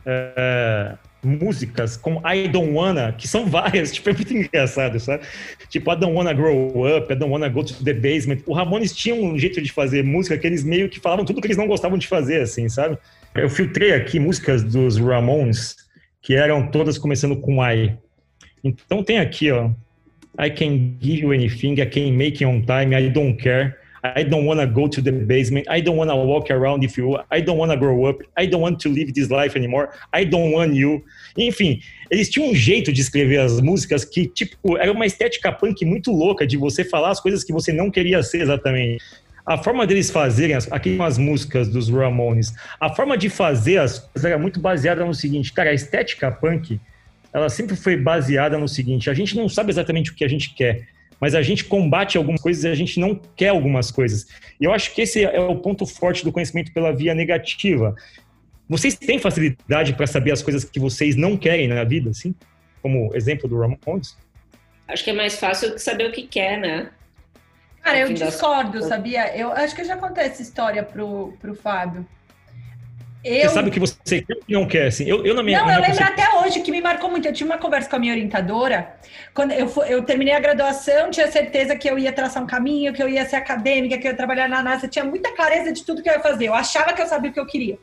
é, 0.06 0.94
músicas 1.22 1.96
com 1.96 2.22
I 2.26 2.48
Don't 2.48 2.72
Wanna, 2.72 3.12
que 3.12 3.28
são 3.28 3.46
várias, 3.46 3.92
tipo, 3.94 4.10
é 4.10 4.12
muito 4.12 4.34
engraçado, 4.34 4.98
sabe? 4.98 5.24
Tipo, 5.68 5.92
I 5.92 5.96
Don't 5.96 6.16
Wanna 6.16 6.32
Grow 6.32 6.96
Up, 6.96 7.12
I 7.12 7.16
Don't 7.16 7.32
Wanna 7.32 7.48
Go 7.48 7.64
to 7.64 7.84
the 7.84 7.92
Basement. 7.92 8.42
O 8.46 8.54
Ramones 8.54 8.94
tinha 8.94 9.14
um 9.14 9.38
jeito 9.38 9.60
de 9.60 9.70
fazer 9.70 10.02
música 10.02 10.38
que 10.38 10.46
eles 10.46 10.64
meio 10.64 10.88
que 10.88 10.98
falavam 10.98 11.24
tudo 11.24 11.40
que 11.40 11.46
eles 11.46 11.56
não 11.56 11.66
gostavam 11.66 11.98
de 11.98 12.06
fazer, 12.06 12.40
assim, 12.40 12.68
sabe? 12.68 12.98
Eu 13.34 13.48
filtrei 13.48 13.92
aqui 13.92 14.18
músicas 14.18 14.62
dos 14.62 14.98
Ramones 14.98 15.76
que 16.22 16.34
eram 16.34 16.66
todas 16.66 16.98
começando 16.98 17.36
com 17.36 17.64
I. 17.64 17.96
Então 18.62 19.02
tem 19.02 19.18
aqui, 19.18 19.50
ó. 19.50 19.70
I 20.38 20.50
can 20.50 20.96
give 21.00 21.22
you 21.22 21.32
anything, 21.32 21.80
I 21.80 21.86
can 21.86 22.12
make 22.12 22.42
it 22.42 22.44
on 22.44 22.62
time, 22.62 22.94
I 22.94 23.10
don't 23.10 23.36
care. 23.36 23.76
I 24.03 24.24
don't 24.24 24.46
wanna 24.46 24.66
go 24.66 24.88
to 24.88 25.03
the 25.03 25.12
basement. 25.12 25.66
I 25.68 25.82
don't 25.82 25.96
wanna 25.96 26.16
walk 26.16 26.51
around 26.51 26.84
if 26.84 26.96
you. 26.98 27.16
I 27.30 27.42
don't 27.42 27.59
wanna 27.59 27.76
grow 27.76 28.07
up. 28.09 28.22
I 28.38 28.46
don't 28.46 28.62
want 28.62 28.78
to 28.80 28.88
live 28.88 29.12
this 29.12 29.28
life 29.28 29.57
anymore. 29.57 29.90
I 30.12 30.24
don't 30.24 30.53
want 30.53 30.74
you. 30.74 31.05
Enfim, 31.36 31.80
eles 32.11 32.30
tinham 32.30 32.51
um 32.51 32.55
jeito 32.55 32.92
de 32.92 33.01
escrever 33.01 33.40
as 33.40 33.61
músicas 33.61 34.05
que, 34.05 34.26
tipo, 34.26 34.78
era 34.78 34.90
uma 34.90 35.05
estética 35.07 35.53
punk 35.53 35.84
muito 35.84 36.11
louca 36.11 36.46
de 36.46 36.57
você 36.57 36.82
falar 36.84 37.11
as 37.11 37.20
coisas 37.20 37.44
que 37.44 37.53
você 37.53 37.72
não 37.72 37.90
queria 37.90 38.22
ser 38.22 38.40
exatamente. 38.42 39.03
A 39.46 39.59
forma 39.59 39.86
deles 39.86 40.11
fazerem, 40.11 40.55
as- 40.55 40.70
aqui 40.70 40.96
as 41.01 41.18
músicas 41.18 41.68
dos 41.68 41.88
Ramones, 41.88 42.53
a 42.80 42.88
forma 42.94 43.16
de 43.18 43.28
fazer 43.28 43.78
as 43.78 43.98
coisas 43.98 44.24
era 44.24 44.38
muito 44.38 44.61
baseada 44.61 45.05
no 45.05 45.14
seguinte, 45.14 45.53
cara, 45.53 45.70
a 45.70 45.74
estética 45.74 46.30
punk, 46.30 46.78
ela 47.32 47.48
sempre 47.48 47.74
foi 47.76 47.96
baseada 47.96 48.59
no 48.59 48.68
seguinte, 48.68 49.09
a 49.11 49.14
gente 49.14 49.36
não 49.36 49.48
sabe 49.48 49.70
exatamente 49.70 50.11
o 50.11 50.14
que 50.14 50.24
a 50.24 50.28
gente 50.28 50.55
quer, 50.55 50.86
mas 51.20 51.34
a 51.34 51.42
gente 51.42 51.64
combate 51.64 52.16
algumas 52.16 52.40
coisas 52.40 52.64
e 52.64 52.68
a 52.68 52.74
gente 52.74 52.98
não 52.98 53.14
quer 53.36 53.48
algumas 53.48 53.90
coisas. 53.90 54.26
E 54.58 54.64
eu 54.64 54.72
acho 54.72 54.94
que 54.94 55.02
esse 55.02 55.24
é 55.24 55.40
o 55.40 55.56
ponto 55.56 55.84
forte 55.84 56.24
do 56.24 56.32
conhecimento 56.32 56.72
pela 56.72 56.92
via 56.92 57.14
negativa. 57.14 57.94
Vocês 58.68 58.94
têm 58.94 59.18
facilidade 59.18 59.92
para 59.94 60.06
saber 60.06 60.32
as 60.32 60.42
coisas 60.42 60.64
que 60.64 60.80
vocês 60.80 61.16
não 61.16 61.36
querem 61.36 61.68
na 61.68 61.84
vida, 61.84 62.10
assim? 62.10 62.34
Como 62.80 63.14
exemplo 63.14 63.48
do 63.48 63.58
Ramones? 63.58 64.16
Acho 64.88 65.04
que 65.04 65.10
é 65.10 65.12
mais 65.12 65.38
fácil 65.38 65.74
que 65.74 65.78
saber 65.78 66.08
o 66.08 66.12
que 66.12 66.22
quer, 66.22 66.58
né? 66.58 66.90
Cara, 67.82 67.98
eu 67.98 68.12
discordo, 68.12 68.82
sabia? 68.82 69.36
Eu 69.36 69.52
acho 69.52 69.74
que 69.74 69.80
eu 69.82 69.86
já 69.86 69.96
contei 69.96 70.24
essa 70.24 70.42
história 70.42 70.82
pro, 70.82 71.34
pro 71.40 71.54
Fábio. 71.54 72.06
Eu... 73.24 73.48
Você 73.48 73.54
sabe 73.54 73.68
o 73.68 73.72
que 73.72 73.78
você 73.80 74.22
quer 74.22 74.36
e 74.48 74.52
não 74.52 74.66
quer, 74.66 74.86
assim. 74.86 75.04
Eu, 75.04 75.24
eu 75.26 75.34
na 75.34 75.42
minha, 75.42 75.58
Não, 75.58 75.66
na 75.66 75.74
eu 75.74 75.80
minha 75.80 75.88
lembro 75.90 76.04
concepção- 76.06 76.26
até 76.38 76.46
hoje 76.46 76.60
que 76.60 76.70
me 76.70 76.80
marcou 76.80 77.10
muito. 77.10 77.26
Eu 77.28 77.32
tinha 77.32 77.46
uma 77.46 77.58
conversa 77.58 77.88
com 77.88 77.96
a 77.96 77.98
minha 77.98 78.12
orientadora. 78.12 78.94
Quando 79.34 79.52
eu, 79.52 79.70
eu 79.88 80.02
terminei 80.02 80.32
a 80.34 80.40
graduação, 80.40 81.10
tinha 81.10 81.30
certeza 81.30 81.76
que 81.76 81.88
eu 81.88 81.98
ia 81.98 82.12
traçar 82.12 82.42
um 82.42 82.46
caminho, 82.46 82.92
que 82.92 83.02
eu 83.02 83.08
ia 83.08 83.24
ser 83.26 83.36
acadêmica, 83.36 83.98
que 83.98 84.06
eu 84.06 84.12
ia 84.12 84.16
trabalhar 84.16 84.48
na 84.48 84.62
NASA. 84.62 84.88
Tinha 84.88 85.04
muita 85.04 85.34
clareza 85.34 85.72
de 85.72 85.84
tudo 85.84 86.02
que 86.02 86.08
eu 86.08 86.14
ia 86.14 86.20
fazer. 86.20 86.46
Eu 86.46 86.54
achava 86.54 86.92
que 86.92 87.02
eu 87.02 87.06
sabia 87.06 87.30
o 87.30 87.34
que 87.34 87.40
eu 87.40 87.46
queria. 87.46 87.78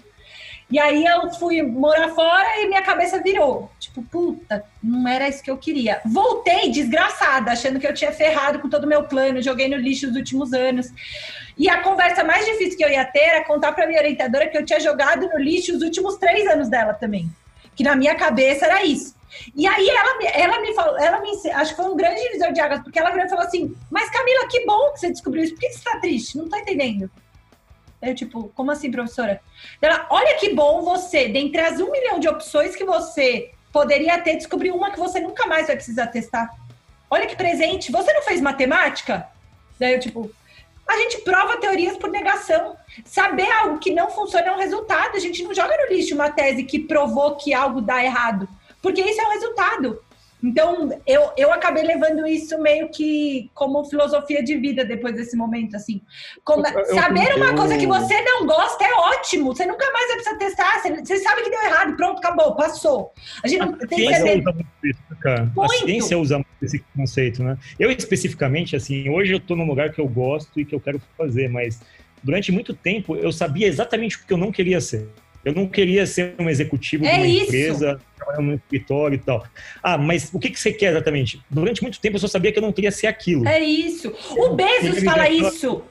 E 0.70 0.78
aí 0.80 1.06
eu 1.06 1.32
fui 1.32 1.62
morar 1.62 2.10
fora 2.10 2.60
e 2.60 2.68
minha 2.68 2.82
cabeça 2.82 3.22
virou. 3.22 3.72
Tipo, 3.98 4.04
puta, 4.10 4.64
não 4.84 5.08
era 5.08 5.28
isso 5.28 5.42
que 5.42 5.50
eu 5.50 5.58
queria. 5.58 6.00
Voltei 6.06 6.70
desgraçada, 6.70 7.52
achando 7.52 7.80
que 7.80 7.88
eu 7.88 7.94
tinha 7.94 8.12
ferrado 8.12 8.60
com 8.60 8.70
todo 8.70 8.84
o 8.84 8.88
meu 8.88 9.04
plano, 9.04 9.42
joguei 9.42 9.68
no 9.68 9.76
lixo 9.78 10.08
os 10.08 10.16
últimos 10.16 10.54
anos. 10.54 10.88
E 11.58 11.68
a 11.68 11.82
conversa 11.82 12.24
mais 12.24 12.46
difícil 12.46 12.78
que 12.78 12.86
eu 12.86 12.90
ia 12.90 13.04
ter 13.06 13.22
era 13.22 13.44
contar 13.44 13.72
para 13.72 13.88
minha 13.88 14.00
orientadora 14.00 14.48
que 14.48 14.58
eu 14.58 14.64
tinha 14.66 14.80
jogado 14.80 15.28
no 15.28 15.40
lixo 15.40 15.76
os 15.76 15.82
últimos 15.82 16.18
três 16.18 16.48
anos 16.48 16.70
dela 16.70 16.94
também. 16.94 17.28
Que 17.76 17.84
na 17.84 17.96
minha 17.96 18.14
cabeça 18.16 18.66
era 18.66 18.84
isso. 18.84 19.16
E 19.56 19.66
aí 19.68 19.90
ela, 19.90 20.18
me- 20.18 20.32
ela 20.34 20.62
me 20.62 20.74
falou, 20.74 20.98
ela 21.00 21.20
me 21.20 21.30
acho 21.54 21.76
que 21.76 21.82
foi 21.82 21.92
um 21.92 21.96
grande 21.98 22.22
divisor 22.22 22.54
de 22.54 22.60
águas, 22.62 22.82
porque 22.82 22.98
ela 23.00 23.10
virou 23.10 23.26
e 23.26 23.30
falou 23.30 23.46
assim: 23.46 23.76
Mas 23.90 24.10
Camila, 24.10 24.48
que 24.48 24.66
bom 24.66 24.94
que 24.94 25.00
você 25.00 25.12
descobriu 25.12 25.44
isso, 25.44 25.54
por 25.54 25.60
que 25.62 25.70
você 25.72 25.84
tá 25.84 26.00
triste? 26.00 26.38
Não 26.38 26.48
tô 26.48 26.56
entendendo. 26.58 27.10
Eu, 28.02 28.14
tipo, 28.14 28.50
como 28.56 28.72
assim, 28.72 28.92
professora? 28.92 29.42
Ela, 29.82 30.06
olha 30.12 30.36
que 30.38 30.54
bom 30.54 30.84
você, 30.84 31.28
dentre 31.28 31.60
as 31.62 31.80
um 31.80 31.92
milhão 31.92 32.20
de 32.20 32.30
opções 32.30 32.76
que 32.76 32.86
você 32.86 33.52
poderia 33.78 34.20
ter, 34.20 34.38
descobrir 34.38 34.72
uma 34.72 34.90
que 34.90 34.98
você 34.98 35.20
nunca 35.20 35.46
mais 35.46 35.68
vai 35.68 35.76
precisar 35.76 36.08
testar. 36.08 36.50
Olha 37.12 37.28
que 37.28 37.36
presente. 37.36 37.92
Você 37.92 38.12
não 38.12 38.24
fez 38.24 38.42
matemática? 38.42 39.28
Daí 39.80 39.94
eu, 39.94 40.00
tipo, 40.00 40.32
a 40.88 40.98
gente 40.98 41.20
prova 41.20 41.58
teorias 41.58 41.96
por 41.96 42.10
negação. 42.10 42.76
Saber 43.06 43.50
algo 43.52 43.78
que 43.78 43.94
não 43.94 44.10
funciona 44.10 44.48
é 44.48 44.52
um 44.52 44.58
resultado. 44.58 45.16
A 45.16 45.20
gente 45.20 45.44
não 45.44 45.54
joga 45.54 45.78
no 45.78 45.94
lixo 45.94 46.16
uma 46.16 46.32
tese 46.32 46.64
que 46.64 46.80
provou 46.80 47.36
que 47.36 47.54
algo 47.54 47.80
dá 47.80 48.04
errado. 48.04 48.50
Porque 48.82 49.00
isso 49.00 49.22
é 49.22 49.28
um 49.28 49.32
resultado. 49.32 50.04
Então, 50.44 50.90
eu, 51.08 51.32
eu 51.36 51.52
acabei 51.52 51.84
levando 51.84 52.26
isso 52.28 52.62
meio 52.62 52.90
que 52.90 53.50
como 53.56 53.84
filosofia 53.86 54.44
de 54.44 54.56
vida 54.58 54.86
depois 54.86 55.16
desse 55.16 55.36
momento, 55.36 55.76
assim. 55.76 56.00
Como- 56.44 56.66
Eu- 56.68 56.80
eu- 56.80 56.86
saber 56.96 57.36
uma 57.36 57.48
eu- 57.48 57.56
coisa 57.56 57.78
que 57.78 57.88
você 57.88 58.22
não 58.22 58.46
gosta 58.46 58.84
é 58.84 58.94
ótimo. 58.94 59.48
Você 59.56 59.66
nunca 59.66 59.92
mais 59.92 60.08
vai 60.08 60.16
precisar 60.18 60.38
testar. 60.38 60.80
Você, 60.80 60.96
você 61.04 61.18
sabe 61.18 61.42
que 61.42 61.50
deu 61.50 61.64
errado, 61.64 61.96
pronto, 61.98 62.20
acabou, 62.20 62.56
passou. 62.56 63.12
A 63.44 63.48
gente 63.48 63.60
não 63.60 63.70
A 63.74 63.78
tem 63.78 63.88
que 63.88 63.96
ciência 63.96 64.18
saber. 64.20 64.40
usa 64.40 64.52
muito 64.52 64.68
isso, 64.84 65.00
né, 65.10 65.18
cara. 65.22 65.42
A 65.42 65.46
Muito. 65.60 65.86
ciência 65.86 66.18
usa 66.20 66.36
muito 66.36 66.48
esse 66.62 66.80
conceito, 66.96 67.44
né? 67.44 67.58
Eu, 67.80 67.90
especificamente, 67.92 68.76
assim, 68.76 69.10
hoje 69.10 69.34
eu 69.34 69.40
tô 69.40 69.56
num 69.56 69.66
lugar 69.66 69.92
que 69.92 70.00
eu 70.00 70.08
gosto 70.08 70.60
e 70.60 70.66
que 70.66 70.76
eu 70.76 70.80
quero 70.80 71.02
fazer, 71.18 71.50
mas 71.50 71.82
durante 72.24 72.52
muito 72.52 72.76
tempo 72.76 73.16
eu 73.16 73.32
sabia 73.32 73.68
exatamente 73.68 74.18
o 74.18 74.26
que 74.26 74.34
eu 74.34 74.38
não 74.38 74.52
queria 74.52 74.80
ser. 74.80 75.10
Eu 75.46 75.54
não 75.54 75.66
queria 75.68 76.06
ser 76.06 76.36
um 76.38 76.50
executivo 76.50 77.06
É 77.06 77.14
de 77.14 77.18
uma 77.20 77.28
isso. 77.28 77.44
empresa, 77.46 78.00
trabalhando 78.28 78.48
num 78.48 78.56
escritório 78.56 79.16
e 79.16 79.20
tal. 79.20 79.46
Ah, 79.82 79.98
mas 79.98 80.34
o 80.34 80.40
que, 80.40 80.50
que 80.50 80.60
você 80.60 80.72
quer 80.72 80.92
exatamente? 80.92 81.42
Durante 81.50 81.82
muito 81.82 82.00
tempo 82.00 82.18
eu 82.18 82.20
só 82.20 82.28
sabia 82.28 82.52
que 82.52 82.60
eu 82.60 82.64
não 82.64 82.74
queria 82.74 82.92
ser 82.92 83.08
aquilo. 83.08 83.48
É 83.48 83.60
isso. 83.60 84.14
O 84.38 84.50
Bezos 84.56 85.04
fala 85.04 85.30
isso. 85.30 85.84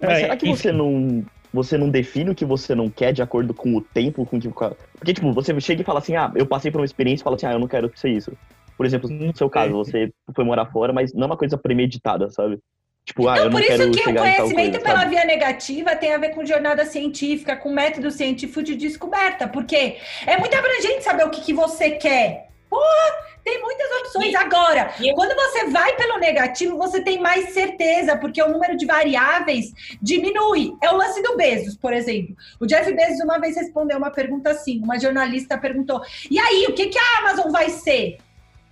Mas 0.00 0.10
É, 0.10 0.20
será 0.20 0.36
que 0.36 0.48
enfim. 0.48 0.56
você 0.56 0.72
não, 0.72 1.24
você 1.52 1.76
não 1.76 1.90
define 1.90 2.30
o 2.30 2.34
que 2.34 2.44
você 2.44 2.74
não 2.74 2.88
quer 2.88 3.12
de 3.12 3.20
acordo 3.20 3.52
com 3.52 3.76
o 3.76 3.80
tempo? 3.80 4.24
Com 4.24 4.40
que, 4.40 4.48
porque, 4.48 5.14
tipo, 5.14 5.32
você 5.32 5.58
chega 5.60 5.82
e 5.82 5.84
fala 5.84 5.98
assim, 5.98 6.14
ah, 6.14 6.30
eu 6.34 6.46
passei 6.46 6.70
por 6.70 6.80
uma 6.80 6.84
experiência 6.84 7.22
e 7.22 7.24
fala 7.24 7.36
assim, 7.36 7.46
ah, 7.46 7.52
eu 7.52 7.58
não 7.58 7.68
quero 7.68 7.90
ser 7.96 8.10
isso. 8.10 8.32
Por 8.76 8.86
exemplo, 8.86 9.10
no 9.10 9.36
seu 9.36 9.50
caso, 9.50 9.72
você 9.72 10.12
foi 10.34 10.44
morar 10.44 10.66
fora, 10.66 10.92
mas 10.92 11.12
não 11.12 11.24
é 11.24 11.26
uma 11.26 11.36
coisa 11.36 11.58
premeditada, 11.58 12.30
sabe? 12.30 12.60
Tipo, 13.08 13.26
ah, 13.26 13.38
eu 13.38 13.46
Então, 13.46 13.50
não 13.50 13.58
por 13.58 13.66
quero 13.66 13.82
isso 13.84 13.90
que 13.92 14.00
o 14.10 14.14
tal 14.14 14.22
conhecimento 14.22 14.70
coisa, 14.80 14.84
pela 14.84 15.04
via 15.06 15.24
negativa 15.24 15.96
tem 15.96 16.12
a 16.12 16.18
ver 16.18 16.28
com 16.34 16.44
jornada 16.44 16.84
científica, 16.84 17.56
com 17.56 17.70
método 17.72 18.10
científico 18.10 18.62
de 18.62 18.76
descoberta, 18.76 19.48
porque 19.48 19.96
é 20.26 20.36
muito 20.36 20.54
abrangente 20.54 21.02
saber 21.02 21.24
o 21.24 21.30
que, 21.30 21.40
que 21.40 21.54
você 21.54 21.92
quer. 21.92 22.48
Porra, 22.68 23.24
tem 23.42 23.62
muitas 23.62 23.90
opções. 24.00 24.30
E- 24.30 24.36
Agora, 24.36 24.92
e 25.00 25.08
eu- 25.08 25.14
quando 25.14 25.34
você 25.34 25.70
vai 25.70 25.96
pelo 25.96 26.18
negativo, 26.18 26.76
você 26.76 27.00
tem 27.00 27.18
mais 27.18 27.54
certeza, 27.54 28.14
porque 28.18 28.42
o 28.42 28.50
número 28.50 28.76
de 28.76 28.84
variáveis 28.84 29.72
diminui. 30.02 30.74
É 30.82 30.90
o 30.90 30.96
lance 30.98 31.22
do 31.22 31.34
Bezos, 31.34 31.78
por 31.78 31.94
exemplo. 31.94 32.36
O 32.60 32.66
Jeff 32.66 32.92
Bezos 32.92 33.20
uma 33.24 33.38
vez 33.38 33.56
respondeu 33.56 33.96
uma 33.96 34.10
pergunta 34.10 34.50
assim, 34.50 34.82
uma 34.84 35.00
jornalista 35.00 35.56
perguntou, 35.56 36.02
e 36.30 36.38
aí, 36.38 36.66
o 36.68 36.74
que, 36.74 36.88
que 36.88 36.98
a 36.98 37.18
Amazon 37.20 37.50
vai 37.50 37.70
ser? 37.70 38.18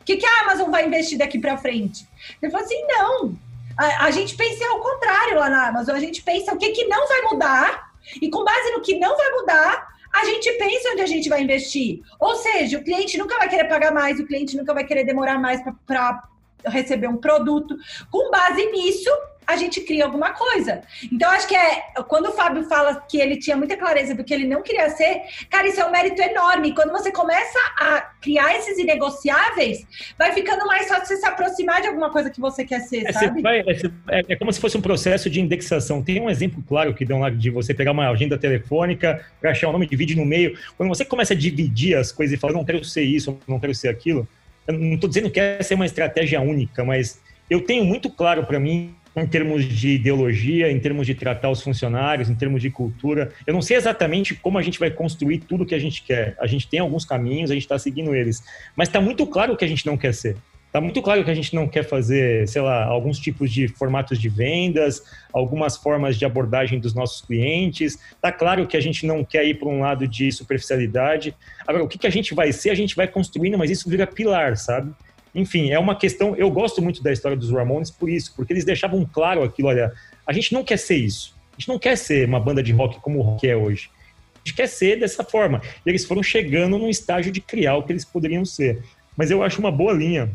O 0.02 0.04
que, 0.04 0.18
que 0.18 0.26
a 0.26 0.40
Amazon 0.42 0.70
vai 0.70 0.86
investir 0.86 1.16
daqui 1.16 1.38
para 1.38 1.56
frente? 1.56 2.06
Ele 2.42 2.52
falou 2.52 2.66
assim, 2.66 2.84
não, 2.86 3.34
a, 3.76 4.06
a 4.06 4.10
gente 4.10 4.34
pensa 4.36 4.66
ao 4.68 4.80
contrário 4.80 5.38
lá 5.38 5.48
na 5.48 5.68
Amazon. 5.68 5.94
A 5.94 6.00
gente 6.00 6.22
pensa 6.22 6.52
o 6.52 6.58
que, 6.58 6.70
que 6.70 6.84
não 6.86 7.06
vai 7.06 7.22
mudar, 7.22 7.92
e 8.20 8.30
com 8.30 8.44
base 8.44 8.72
no 8.72 8.80
que 8.80 8.98
não 8.98 9.16
vai 9.16 9.30
mudar, 9.32 9.88
a 10.14 10.24
gente 10.24 10.50
pensa 10.52 10.90
onde 10.90 11.02
a 11.02 11.06
gente 11.06 11.28
vai 11.28 11.42
investir. 11.42 12.00
Ou 12.18 12.36
seja, 12.36 12.78
o 12.78 12.84
cliente 12.84 13.18
nunca 13.18 13.36
vai 13.36 13.48
querer 13.48 13.68
pagar 13.68 13.92
mais, 13.92 14.18
o 14.18 14.26
cliente 14.26 14.56
nunca 14.56 14.72
vai 14.72 14.84
querer 14.84 15.04
demorar 15.04 15.38
mais 15.38 15.60
para 15.86 16.22
receber 16.64 17.08
um 17.08 17.18
produto. 17.18 17.76
Com 18.10 18.30
base 18.30 18.64
nisso, 18.70 19.10
a 19.46 19.56
gente 19.56 19.80
cria 19.82 20.04
alguma 20.04 20.30
coisa. 20.32 20.82
Então, 21.12 21.30
acho 21.30 21.46
que 21.46 21.54
é 21.54 21.82
quando 22.08 22.26
o 22.26 22.32
Fábio 22.32 22.64
fala 22.64 22.96
que 23.08 23.18
ele 23.18 23.36
tinha 23.38 23.56
muita 23.56 23.76
clareza 23.76 24.14
do 24.14 24.24
que 24.24 24.34
ele 24.34 24.46
não 24.46 24.62
queria 24.62 24.90
ser, 24.90 25.22
cara, 25.48 25.68
isso 25.68 25.80
é 25.80 25.86
um 25.86 25.90
mérito 25.90 26.20
enorme. 26.20 26.74
Quando 26.74 26.90
você 26.90 27.12
começa 27.12 27.58
a 27.78 28.00
criar 28.20 28.56
esses 28.56 28.76
inegociáveis, 28.78 29.86
vai 30.18 30.32
ficando 30.32 30.66
mais 30.66 30.88
fácil 30.88 31.06
você 31.06 31.16
se 31.16 31.26
aproximar 31.26 31.80
de 31.80 31.88
alguma 31.88 32.10
coisa 32.10 32.28
que 32.30 32.40
você 32.40 32.64
quer 32.64 32.80
ser, 32.80 33.06
É, 33.06 33.12
sabe? 33.12 33.40
vai- 33.40 33.60
é, 33.60 33.70
é- 34.18 34.24
é 34.30 34.36
como 34.36 34.52
se 34.52 34.60
fosse 34.60 34.76
um 34.76 34.80
processo 34.80 35.30
de 35.30 35.40
indexação. 35.40 36.02
Tem 36.02 36.20
um 36.20 36.28
exemplo 36.28 36.62
claro 36.66 36.92
que 36.94 37.04
dão 37.04 37.20
lá 37.20 37.30
de 37.30 37.50
você 37.50 37.72
pegar 37.72 37.92
uma 37.92 38.10
agenda 38.10 38.36
telefônica 38.36 39.24
para 39.40 39.50
achar 39.52 39.68
o 39.68 39.72
nome, 39.72 39.86
divide 39.86 40.16
no 40.16 40.24
meio. 40.24 40.58
Quando 40.76 40.88
você 40.88 41.04
começa 41.04 41.34
a 41.34 41.36
dividir 41.36 41.96
as 41.96 42.10
coisas 42.10 42.36
e 42.36 42.40
fala, 42.40 42.52
não 42.52 42.64
quero 42.64 42.82
ser 42.84 43.02
isso, 43.02 43.38
não 43.46 43.60
quero 43.60 43.74
ser 43.74 43.88
aquilo, 43.88 44.26
eu 44.66 44.74
não 44.74 44.94
estou 44.94 45.08
dizendo 45.08 45.30
que 45.30 45.38
essa 45.38 45.72
é 45.72 45.76
uma 45.76 45.86
estratégia 45.86 46.40
única, 46.40 46.84
mas 46.84 47.20
eu 47.48 47.60
tenho 47.60 47.84
muito 47.84 48.10
claro 48.10 48.44
para 48.44 48.58
mim, 48.58 48.94
em 49.16 49.26
termos 49.26 49.64
de 49.64 49.90
ideologia, 49.94 50.70
em 50.70 50.78
termos 50.78 51.06
de 51.06 51.14
tratar 51.14 51.50
os 51.50 51.62
funcionários, 51.62 52.28
em 52.28 52.34
termos 52.34 52.60
de 52.60 52.70
cultura. 52.70 53.32
Eu 53.46 53.54
não 53.54 53.62
sei 53.62 53.76
exatamente 53.76 54.34
como 54.34 54.58
a 54.58 54.62
gente 54.62 54.78
vai 54.78 54.90
construir 54.90 55.38
tudo 55.38 55.64
que 55.64 55.74
a 55.74 55.78
gente 55.78 56.02
quer. 56.02 56.36
A 56.38 56.46
gente 56.46 56.68
tem 56.68 56.80
alguns 56.80 57.04
caminhos, 57.04 57.50
a 57.50 57.54
gente 57.54 57.62
está 57.62 57.78
seguindo 57.78 58.14
eles. 58.14 58.42
Mas 58.76 58.88
está 58.88 59.00
muito 59.00 59.26
claro 59.26 59.54
o 59.54 59.56
que 59.56 59.64
a 59.64 59.68
gente 59.68 59.86
não 59.86 59.96
quer 59.96 60.12
ser. 60.12 60.36
Tá 60.70 60.80
muito 60.82 61.00
claro 61.00 61.24
que 61.24 61.30
a 61.30 61.34
gente 61.34 61.54
não 61.54 61.66
quer 61.66 61.84
fazer, 61.84 62.46
sei 62.46 62.60
lá, 62.60 62.84
alguns 62.84 63.18
tipos 63.18 63.50
de 63.50 63.66
formatos 63.66 64.20
de 64.20 64.28
vendas, 64.28 65.02
algumas 65.32 65.74
formas 65.74 66.18
de 66.18 66.26
abordagem 66.26 66.78
dos 66.78 66.92
nossos 66.92 67.22
clientes. 67.22 67.98
Tá 68.20 68.30
claro 68.30 68.66
que 68.66 68.76
a 68.76 68.80
gente 68.80 69.06
não 69.06 69.24
quer 69.24 69.46
ir 69.46 69.54
para 69.54 69.68
um 69.68 69.80
lado 69.80 70.06
de 70.06 70.30
superficialidade. 70.30 71.34
Agora, 71.66 71.82
o 71.82 71.88
que, 71.88 71.96
que 71.96 72.06
a 72.06 72.10
gente 72.10 72.34
vai 72.34 72.52
ser, 72.52 72.68
a 72.68 72.74
gente 72.74 72.94
vai 72.94 73.08
construindo, 73.08 73.56
mas 73.56 73.70
isso 73.70 73.88
vira 73.88 74.06
pilar, 74.06 74.58
sabe? 74.58 74.92
Enfim, 75.36 75.70
é 75.70 75.78
uma 75.78 75.94
questão. 75.94 76.34
Eu 76.34 76.50
gosto 76.50 76.80
muito 76.80 77.02
da 77.02 77.12
história 77.12 77.36
dos 77.36 77.50
Ramones 77.50 77.90
por 77.90 78.08
isso, 78.08 78.32
porque 78.34 78.54
eles 78.54 78.64
deixavam 78.64 79.04
claro 79.04 79.42
aquilo: 79.42 79.68
olha, 79.68 79.92
a 80.26 80.32
gente 80.32 80.54
não 80.54 80.64
quer 80.64 80.78
ser 80.78 80.96
isso. 80.96 81.36
A 81.52 81.60
gente 81.60 81.68
não 81.68 81.78
quer 81.78 81.96
ser 81.96 82.26
uma 82.26 82.40
banda 82.40 82.62
de 82.62 82.72
rock 82.72 82.98
como 83.00 83.18
o 83.18 83.22
rock 83.22 83.46
é 83.46 83.54
hoje. 83.54 83.90
A 84.36 84.38
gente 84.48 84.56
quer 84.56 84.66
ser 84.66 84.98
dessa 84.98 85.22
forma. 85.22 85.60
E 85.84 85.90
eles 85.90 86.06
foram 86.06 86.22
chegando 86.22 86.78
num 86.78 86.88
estágio 86.88 87.30
de 87.30 87.40
criar 87.42 87.76
o 87.76 87.82
que 87.82 87.92
eles 87.92 88.04
poderiam 88.04 88.46
ser. 88.46 88.82
Mas 89.14 89.30
eu 89.30 89.42
acho 89.42 89.60
uma 89.60 89.70
boa 89.70 89.92
linha 89.92 90.30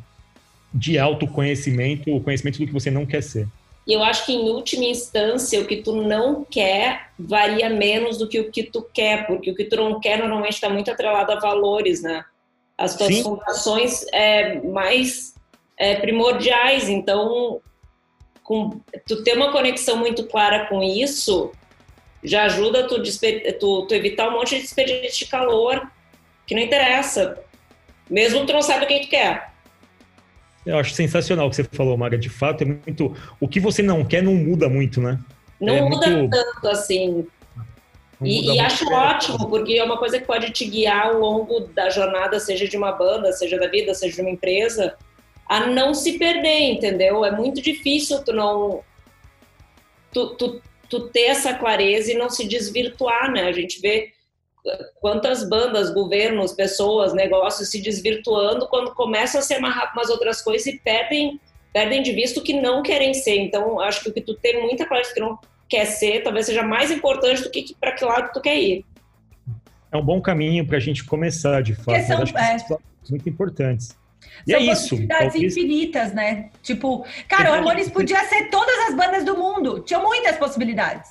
de 0.72 1.00
autoconhecimento, 1.00 2.16
o 2.16 2.22
conhecimento 2.22 2.60
do 2.60 2.68
que 2.68 2.74
você 2.74 2.92
não 2.92 3.06
quer 3.06 3.24
ser. 3.24 3.48
E 3.88 3.94
eu 3.94 4.04
acho 4.04 4.28
que, 4.28 4.34
em 4.34 4.50
última 4.50 4.86
instância, 4.86 5.60
o 5.60 5.66
que 5.66 5.78
tu 5.78 5.96
não 5.96 6.46
quer 6.46 7.10
varia 7.18 7.70
menos 7.70 8.20
do 8.20 8.28
que 8.28 8.40
o 8.40 8.52
que 8.52 8.64
tu 8.64 8.84
quer, 8.94 9.26
porque 9.26 9.50
o 9.50 9.56
que 9.56 9.66
tu 9.66 9.76
não 9.76 10.00
quer 10.00 10.20
normalmente 10.20 10.54
está 10.54 10.70
muito 10.70 10.92
atrelado 10.92 11.32
a 11.32 11.40
valores, 11.40 12.04
né? 12.04 12.24
As 12.82 12.96
tuas 12.96 13.14
Sim. 13.16 13.24
fundações 13.24 14.06
é, 14.12 14.60
mais 14.62 15.36
é, 15.78 15.96
primordiais. 15.96 16.90
Então, 16.90 17.62
com, 18.44 18.82
tu 19.08 19.24
ter 19.24 19.36
uma 19.38 19.52
conexão 19.52 19.98
muito 19.98 20.26
clara 20.26 20.66
com 20.66 20.82
isso 20.82 21.52
já 22.24 22.44
ajuda 22.44 22.88
tu, 22.88 23.02
tu, 23.60 23.86
tu 23.88 23.94
evitar 23.96 24.30
um 24.30 24.34
monte 24.34 24.56
de 24.56 24.62
desperdício 24.62 25.26
de 25.26 25.32
calor 25.32 25.92
que 26.46 26.54
não 26.54 26.62
interessa. 26.62 27.38
Mesmo 28.10 28.42
que 28.42 28.48
tu 28.48 28.54
não 28.54 28.62
saiba 28.62 28.86
quem 28.86 29.02
tu 29.02 29.10
quer. 29.10 29.52
Eu 30.66 30.78
acho 30.78 30.94
sensacional 30.94 31.48
o 31.48 31.50
que 31.50 31.56
você 31.56 31.64
falou, 31.64 31.98
Maga. 31.98 32.18
De 32.18 32.30
fato, 32.30 32.62
é 32.64 32.66
muito. 32.66 33.16
O 33.40 33.48
que 33.48 33.60
você 33.60 33.82
não 33.82 34.06
quer 34.06 34.22
não 34.22 34.36
muda 34.36 34.70
muito, 34.70 35.02
né? 35.02 35.20
Não 35.60 35.74
É 35.74 35.82
muda 35.82 36.08
muito- 36.10 36.30
tanto 36.30 36.68
assim. 36.68 37.26
E, 38.24 38.54
e 38.54 38.60
acho 38.60 38.88
ótimo, 38.92 39.50
porque 39.50 39.74
é 39.74 39.84
uma 39.84 39.98
coisa 39.98 40.20
que 40.20 40.26
pode 40.26 40.52
te 40.52 40.66
guiar 40.66 41.08
ao 41.08 41.20
longo 41.20 41.62
da 41.62 41.90
jornada, 41.90 42.40
seja 42.40 42.68
de 42.68 42.78
uma 42.78 42.92
banda, 42.92 43.32
seja 43.32 43.58
da 43.58 43.68
vida, 43.68 43.94
seja 43.96 44.16
de 44.16 44.22
uma 44.22 44.30
empresa, 44.30 44.96
a 45.48 45.66
não 45.68 45.94
se 45.94 46.20
perder, 46.20 46.72
entendeu? 46.72 47.26
É 47.26 47.32
muito 47.32 47.62
difícil 47.62 48.24
tu 48.24 48.32
não. 48.32 48.84
Tu, 50.14 50.36
tu, 50.36 50.62
tu 50.90 51.10
ter 51.10 51.24
essa 51.24 51.54
clareza 51.54 52.12
e 52.12 52.18
não 52.18 52.30
se 52.30 52.48
desvirtuar, 52.48 53.32
né? 53.32 53.44
A 53.48 53.52
gente 53.52 53.80
vê 53.82 54.12
quantas 55.00 55.48
bandas, 55.48 55.92
governos, 55.92 56.54
pessoas, 56.54 57.14
negócios 57.14 57.70
se 57.70 57.82
desvirtuando 57.82 58.68
quando 58.68 58.94
começam 58.94 59.40
a 59.40 59.42
se 59.42 59.54
amarrar 59.54 59.92
com 59.92 60.00
umas 60.00 60.10
outras 60.10 60.42
coisas 60.42 60.68
e 60.68 60.80
perdem, 60.80 61.40
perdem 61.74 62.04
de 62.04 62.12
vista 62.12 62.40
o 62.40 62.44
que 62.44 62.54
não 62.54 62.84
querem 62.84 63.14
ser. 63.14 63.40
Então, 63.40 63.80
acho 63.80 64.04
que 64.04 64.10
o 64.10 64.14
que 64.14 64.22
tu 64.22 64.36
tem 64.36 64.62
muita 64.62 64.86
clareza 64.86 65.14
que 65.14 65.20
não 65.20 65.40
quer 65.72 65.86
ser, 65.86 66.22
talvez 66.22 66.46
seja 66.48 66.62
mais 66.64 66.92
importante 66.92 67.42
do 67.44 67.50
que 67.50 67.74
para 67.80 67.94
que 67.94 68.04
lado 68.04 68.30
tu 68.34 68.42
quer 68.42 68.58
ir. 68.60 68.86
É 69.90 69.96
um 69.98 70.04
bom 70.04 70.22
caminho 70.22 70.68
para 70.68 70.76
a 70.76 70.80
gente 70.82 71.04
começar, 71.06 71.62
de 71.64 71.74
fato. 71.74 72.06
São- 72.06 72.20
Mas 72.20 72.22
acho 72.22 72.34
que 72.34 72.40
é. 72.40 72.60
são 72.60 72.80
muito 73.10 73.30
importantes. 73.30 73.98
E 74.46 74.52
São 74.52 74.60
é 74.60 74.64
isso. 74.64 74.82
possibilidades 74.82 75.32
talvez- 75.34 75.58
infinitas, 75.58 76.14
né? 76.14 76.50
Tipo, 76.62 77.06
cara, 77.28 77.52
o 77.52 77.56
Ramones 77.56 77.90
podia 77.90 78.22
ser 78.26 78.50
todas 78.50 78.90
as 78.90 78.96
bandas 78.96 79.24
do 79.24 79.38
mundo. 79.38 79.80
Tinha 79.80 80.00
muitas 80.00 80.36
possibilidades. 80.38 81.10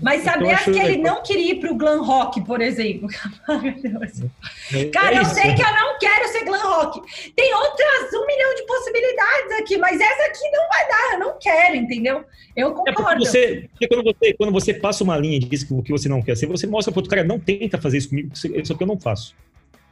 Mas 0.00 0.22
saber 0.22 0.56
que 0.64 0.70
ele 0.70 0.96
não 0.98 1.22
queria 1.22 1.52
ir 1.52 1.60
pro 1.60 1.74
glam 1.74 2.02
rock, 2.02 2.40
por 2.44 2.60
exemplo. 2.60 3.08
É- 4.72 4.84
Cara, 4.86 5.16
é 5.16 5.18
eu 5.18 5.24
sei 5.26 5.54
que 5.54 5.62
eu 5.62 5.72
não 5.74 5.98
quero 5.98 6.28
ser 6.28 6.44
glam 6.44 6.60
rock. 6.62 7.00
Tem 7.36 7.54
outras 7.54 8.12
um 8.14 8.26
milhão 8.26 8.54
de 8.54 8.62
possibilidades 8.66 9.52
aqui, 9.60 9.76
mas 9.78 10.00
essa 10.00 10.22
aqui 10.28 10.50
não 10.50 10.68
vai 10.68 10.88
dar, 10.88 11.12
eu 11.14 11.18
não 11.20 11.38
quero, 11.38 11.76
entendeu? 11.76 12.24
Eu 12.56 12.68
É 12.86 12.92
concordo. 12.92 13.24
você, 13.24 13.68
porque 13.70 13.88
quando 13.88 14.04
você, 14.04 14.32
quando 14.34 14.52
você 14.52 14.74
passa 14.74 15.04
uma 15.04 15.16
linha 15.16 15.36
e 15.36 15.40
diz 15.40 15.62
que 15.64 15.72
o 15.74 15.82
que 15.82 15.92
você 15.92 16.08
não 16.08 16.22
quer 16.22 16.36
ser, 16.36 16.46
você 16.46 16.66
mostra 16.66 16.92
para 16.92 17.00
outro 17.00 17.10
cara, 17.10 17.24
não 17.24 17.38
tenta 17.38 17.78
fazer 17.80 17.98
isso 17.98 18.08
comigo, 18.10 18.30
isso 18.32 18.46
isso 18.48 18.72
é 18.72 18.74
o 18.74 18.78
que 18.78 18.84
eu 18.84 18.88
não 18.88 18.98
faço. 18.98 19.34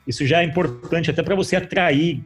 Isso 0.06 0.26
já 0.26 0.40
é 0.40 0.44
importante 0.44 1.10
até 1.10 1.22
para 1.22 1.34
você 1.34 1.56
atrair 1.56 2.22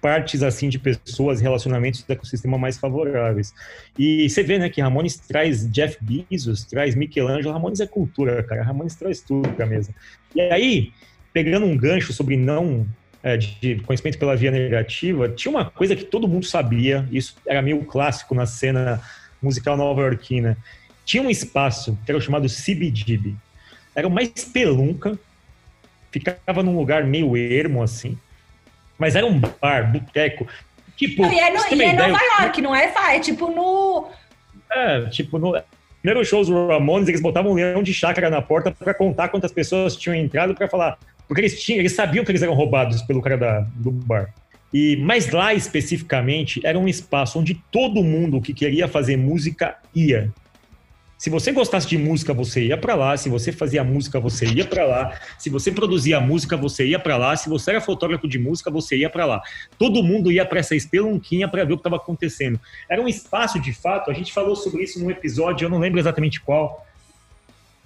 partes 0.00 0.42
assim 0.42 0.68
de 0.68 0.78
pessoas, 0.78 1.40
relacionamentos 1.40 2.02
do 2.02 2.12
ecossistema 2.12 2.56
mais 2.56 2.78
favoráveis. 2.78 3.52
E 3.98 4.28
você 4.28 4.42
vê, 4.42 4.58
né, 4.58 4.68
que 4.68 4.80
Ramones 4.80 5.16
traz 5.16 5.68
Jeff 5.70 5.98
Bezos, 6.00 6.64
traz 6.64 6.94
Michelangelo, 6.94 7.52
Ramones 7.52 7.80
é 7.80 7.86
cultura, 7.86 8.42
cara. 8.42 8.62
Ramones 8.62 8.94
traz 8.94 9.20
tudo 9.20 9.48
pra 9.50 9.66
mesa. 9.66 9.94
E 10.34 10.40
aí, 10.40 10.92
pegando 11.32 11.66
um 11.66 11.76
gancho 11.76 12.12
sobre 12.12 12.36
não 12.36 12.86
é, 13.22 13.36
de, 13.36 13.76
conhecimento 13.80 14.18
pela 14.18 14.36
via 14.36 14.50
negativa, 14.50 15.28
tinha 15.28 15.50
uma 15.50 15.64
coisa 15.64 15.96
que 15.96 16.04
todo 16.04 16.28
mundo 16.28 16.46
sabia, 16.46 17.06
isso 17.10 17.36
era 17.46 17.60
meio 17.60 17.84
clássico 17.84 18.34
na 18.34 18.46
cena 18.46 19.02
musical 19.42 19.76
nova-iorquina. 19.76 20.56
Tinha 21.04 21.22
um 21.22 21.30
espaço 21.30 21.98
que 22.04 22.10
era 22.10 22.18
o 22.18 22.20
chamado 22.20 22.46
CBGB. 22.46 23.34
Era 23.94 24.06
uma 24.06 24.22
espelunca, 24.22 25.18
ficava 26.10 26.62
num 26.62 26.76
lugar 26.76 27.04
meio 27.04 27.36
ermo 27.36 27.82
assim. 27.82 28.16
Mas 28.98 29.14
era 29.14 29.24
um 29.24 29.38
bar, 29.38 29.92
boteco. 29.92 30.46
Tipo, 30.96 31.24
e 31.26 31.38
é, 31.38 31.50
no, 31.50 31.74
e 31.74 31.82
é 31.82 31.92
Nova 31.92 32.20
York, 32.40 32.60
não 32.60 32.74
é? 32.74 32.92
É 33.14 33.20
tipo 33.20 33.48
no. 33.48 34.08
É, 34.70 35.06
tipo, 35.06 35.38
no 35.38 35.54
primeiro 36.02 36.24
show 36.24 36.44
do 36.44 36.66
Ramones, 36.66 37.08
eles 37.08 37.20
botavam 37.20 37.52
um 37.52 37.54
leão 37.54 37.82
de 37.82 37.94
chácara 37.94 38.28
na 38.28 38.42
porta 38.42 38.70
pra 38.72 38.92
contar 38.92 39.28
quantas 39.28 39.52
pessoas 39.52 39.96
tinham 39.96 40.16
entrado 40.16 40.54
pra 40.54 40.68
falar. 40.68 40.98
Porque 41.26 41.40
eles 41.40 41.62
tinham, 41.62 41.78
eles 41.78 41.92
sabiam 41.92 42.24
que 42.24 42.30
eles 42.30 42.42
eram 42.42 42.54
roubados 42.54 43.02
pelo 43.02 43.22
cara 43.22 43.36
da, 43.36 43.60
do 43.76 43.90
bar. 43.90 44.32
E, 44.72 44.96
mas 44.96 45.30
lá 45.30 45.54
especificamente 45.54 46.60
era 46.64 46.78
um 46.78 46.88
espaço 46.88 47.38
onde 47.38 47.54
todo 47.70 48.02
mundo 48.02 48.40
que 48.40 48.52
queria 48.52 48.88
fazer 48.88 49.16
música 49.16 49.76
ia. 49.94 50.30
Se 51.18 51.28
você 51.28 51.50
gostasse 51.50 51.88
de 51.88 51.98
música, 51.98 52.32
você 52.32 52.66
ia 52.66 52.76
pra 52.78 52.94
lá. 52.94 53.16
Se 53.16 53.28
você 53.28 53.50
fazia 53.50 53.82
música, 53.82 54.20
você 54.20 54.46
ia 54.46 54.64
pra 54.64 54.86
lá. 54.86 55.20
Se 55.36 55.50
você 55.50 55.72
produzia 55.72 56.20
música, 56.20 56.56
você 56.56 56.86
ia 56.86 56.98
pra 56.98 57.16
lá. 57.16 57.34
Se 57.34 57.48
você 57.48 57.72
era 57.72 57.80
fotógrafo 57.80 58.28
de 58.28 58.38
música, 58.38 58.70
você 58.70 58.98
ia 58.98 59.10
pra 59.10 59.26
lá. 59.26 59.42
Todo 59.76 60.00
mundo 60.04 60.30
ia 60.30 60.46
pra 60.46 60.60
essa 60.60 60.76
espelunquinha 60.76 61.48
pra 61.48 61.64
ver 61.64 61.72
o 61.72 61.76
que 61.76 61.80
estava 61.80 61.96
acontecendo. 61.96 62.60
Era 62.88 63.02
um 63.02 63.08
espaço, 63.08 63.60
de 63.60 63.72
fato. 63.72 64.12
A 64.12 64.14
gente 64.14 64.32
falou 64.32 64.54
sobre 64.54 64.84
isso 64.84 65.02
num 65.02 65.10
episódio, 65.10 65.66
eu 65.66 65.70
não 65.70 65.80
lembro 65.80 65.98
exatamente 65.98 66.40
qual, 66.40 66.86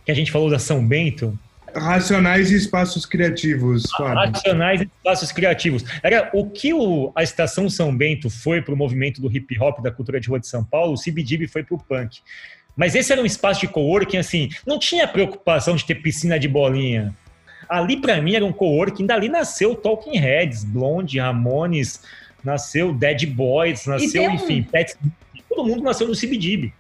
que 0.05 0.13
a 0.13 0.15
gente 0.15 0.31
falou 0.31 0.51
da 0.51 0.59
São 0.59 0.87
Bento. 0.87 1.39
Racionais 1.75 2.51
e 2.51 2.57
espaços 2.57 3.07
criativos, 3.07 3.85
Fábio. 3.97 4.15
Racionais 4.15 4.83
e 4.83 4.85
espaços 4.85 5.33
criativos. 5.33 5.83
Era 6.03 6.31
o 6.35 6.51
que 6.51 6.75
o, 6.75 7.11
a 7.17 7.23
Estação 7.23 7.71
São 7.71 7.97
Bento 7.97 8.29
foi 8.29 8.61
para 8.61 8.75
o 8.75 8.77
movimento 8.77 9.23
do 9.23 9.35
hip 9.35 9.59
hop, 9.59 9.81
da 9.81 9.91
cultura 9.91 10.21
de 10.21 10.29
rua 10.29 10.39
de 10.39 10.47
São 10.47 10.63
Paulo, 10.63 10.93
o 10.93 11.01
CBGB 11.01 11.49
foi 11.49 11.65
para 11.65 11.75
o 11.75 11.79
punk. 11.79 12.21
Mas 12.77 12.95
esse 12.95 13.13
era 13.13 13.21
um 13.21 13.27
espaço 13.27 13.61
de 13.61 13.69
coworking, 13.69 14.17
assim, 14.17 14.49
não 14.67 14.79
tinha 14.79 15.07
preocupação 15.07 15.77
de 15.77 15.85
ter 15.85 15.97
piscina 15.97 16.39
de 16.39 16.49
bolinha. 16.49 17.15
Ali, 17.69 17.97
para 18.01 18.21
mim, 18.21 18.35
era 18.35 18.45
um 18.45 18.53
coworking, 18.53 19.07
dali 19.07 19.29
nasceu 19.29 19.75
Talking 19.75 20.19
Heads, 20.19 20.65
Blonde, 20.65 21.19
Ramones, 21.19 22.01
nasceu 22.45 22.93
Dead 22.93 23.27
Boys, 23.27 23.87
nasceu, 23.87 24.25
um- 24.25 24.35
enfim, 24.35 24.63
Pets, 24.63 24.97
todo 25.49 25.69
mundo 25.69 25.83
nasceu 25.83 26.09
no 26.09 26.15
CBGB. 26.15 26.73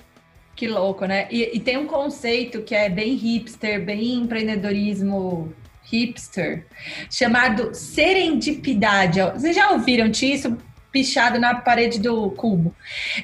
Que 0.56 0.66
louco, 0.68 1.04
né? 1.06 1.28
E, 1.30 1.50
e 1.56 1.60
tem 1.60 1.76
um 1.78 1.86
conceito 1.86 2.62
que 2.62 2.74
é 2.74 2.88
bem 2.88 3.14
hipster, 3.14 3.82
bem 3.84 4.14
empreendedorismo 4.14 5.52
hipster, 5.84 6.66
chamado 7.10 7.74
serendipidade. 7.74 9.20
Vocês 9.34 9.54
já 9.56 9.70
ouviram 9.70 10.08
disso? 10.08 10.56
Pichado 10.92 11.40
na 11.40 11.54
parede 11.54 11.98
do 11.98 12.30
cubo. 12.32 12.74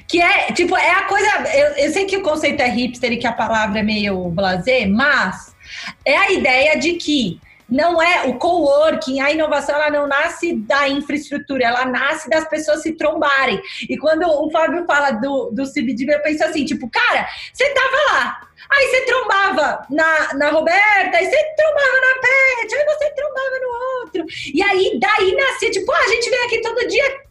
Que 0.07 0.21
é, 0.21 0.51
tipo, 0.51 0.75
é 0.75 0.91
a 0.91 1.03
coisa. 1.03 1.29
Eu, 1.53 1.85
eu 1.85 1.93
sei 1.93 2.05
que 2.05 2.17
o 2.17 2.23
conceito 2.23 2.61
é 2.61 2.67
hipster 2.67 3.13
e 3.13 3.17
que 3.17 3.27
a 3.27 3.31
palavra 3.31 3.79
é 3.79 3.83
meio 3.83 4.29
blazer, 4.29 4.89
mas 4.89 5.55
é 6.03 6.17
a 6.17 6.31
ideia 6.31 6.79
de 6.79 6.93
que 6.93 7.39
não 7.69 8.01
é 8.01 8.27
o 8.27 8.37
coworking, 8.39 9.19
a 9.19 9.31
inovação, 9.31 9.75
ela 9.75 9.91
não 9.91 10.07
nasce 10.07 10.55
da 10.55 10.89
infraestrutura, 10.89 11.65
ela 11.65 11.85
nasce 11.85 12.27
das 12.29 12.47
pessoas 12.49 12.81
se 12.81 12.93
trombarem. 12.93 13.61
E 13.87 13.97
quando 13.97 14.23
o 14.23 14.49
Fábio 14.49 14.85
fala 14.85 15.11
do, 15.11 15.51
do 15.51 15.63
CBD, 15.71 16.11
eu 16.11 16.21
penso 16.21 16.43
assim, 16.43 16.65
tipo, 16.65 16.89
cara, 16.89 17.27
você 17.53 17.69
tava 17.73 17.95
lá, 18.11 18.41
aí 18.71 18.87
você 18.87 19.01
trombava 19.05 19.85
na, 19.89 20.33
na 20.33 20.49
Roberta, 20.49 21.17
aí 21.17 21.25
você 21.25 21.43
trombava 21.55 22.01
na 22.01 22.21
Pet, 22.21 22.75
aí 22.75 22.85
você 22.85 23.09
trombava 23.11 23.59
no 23.61 24.01
outro. 24.01 24.25
E 24.53 24.63
aí, 24.63 24.99
daí 24.99 25.35
nascia, 25.35 25.69
tipo, 25.69 25.91
ah, 25.91 25.99
a 25.99 26.07
gente 26.07 26.29
vem 26.29 26.45
aqui 26.45 26.61
todo 26.61 26.87
dia, 26.87 27.28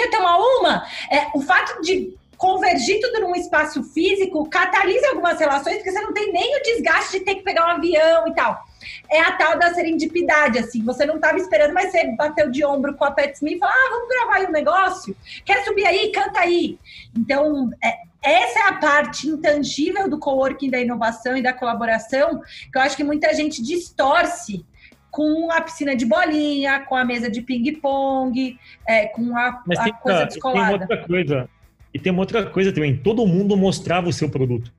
quer 0.00 0.10
tomar 0.10 0.38
uma? 0.38 0.86
É, 1.10 1.26
o 1.34 1.40
fato 1.40 1.80
de 1.82 2.18
convergir 2.36 3.00
tudo 3.00 3.20
num 3.20 3.36
espaço 3.36 3.82
físico 3.84 4.48
catalisa 4.48 5.08
algumas 5.08 5.38
relações, 5.38 5.76
porque 5.76 5.92
você 5.92 6.00
não 6.00 6.14
tem 6.14 6.32
nem 6.32 6.56
o 6.56 6.62
desgaste 6.62 7.18
de 7.18 7.24
ter 7.24 7.34
que 7.34 7.42
pegar 7.42 7.66
um 7.66 7.76
avião 7.76 8.26
e 8.26 8.34
tal. 8.34 8.64
É 9.10 9.20
a 9.20 9.32
tal 9.32 9.58
da 9.58 9.74
serendipidade, 9.74 10.58
assim, 10.58 10.82
você 10.82 11.04
não 11.04 11.16
estava 11.16 11.36
esperando, 11.36 11.74
mas 11.74 11.90
você 11.90 12.16
bateu 12.16 12.50
de 12.50 12.64
ombro 12.64 12.94
com 12.94 13.04
a 13.04 13.10
Pat 13.10 13.34
Smith 13.34 13.56
e 13.56 13.58
falou, 13.58 13.74
ah, 13.74 13.90
vamos 13.90 14.08
gravar 14.08 14.34
aí 14.36 14.46
um 14.46 14.52
negócio? 14.52 15.14
Quer 15.44 15.62
subir 15.66 15.84
aí? 15.84 16.10
Canta 16.12 16.40
aí. 16.40 16.78
Então, 17.14 17.70
é, 17.84 17.98
essa 18.22 18.58
é 18.58 18.68
a 18.68 18.78
parte 18.78 19.28
intangível 19.28 20.08
do 20.08 20.18
coworking, 20.18 20.70
da 20.70 20.80
inovação 20.80 21.36
e 21.36 21.42
da 21.42 21.52
colaboração, 21.52 22.40
que 22.72 22.78
eu 22.78 22.80
acho 22.80 22.96
que 22.96 23.04
muita 23.04 23.34
gente 23.34 23.62
distorce 23.62 24.64
com 25.10 25.50
a 25.50 25.60
piscina 25.60 25.94
de 25.96 26.06
bolinha, 26.06 26.80
com 26.80 26.94
a 26.96 27.04
mesa 27.04 27.30
de 27.30 27.42
ping-pong, 27.42 28.58
é, 28.88 29.06
com 29.06 29.36
a, 29.36 29.62
Mas 29.66 29.78
a 29.78 29.84
tem, 29.84 29.92
coisa 29.94 30.18
uma- 30.18 30.26
tem 30.26 30.28
descolada. 30.28 30.72
outra 30.82 30.96
coisa. 31.06 31.48
E 31.92 31.98
tem 31.98 32.12
uma 32.12 32.20
outra 32.22 32.46
coisa 32.46 32.72
também. 32.72 32.96
Todo 32.96 33.26
mundo 33.26 33.56
mostrava 33.56 34.08
o 34.08 34.12
seu 34.12 34.28
produto. 34.30 34.72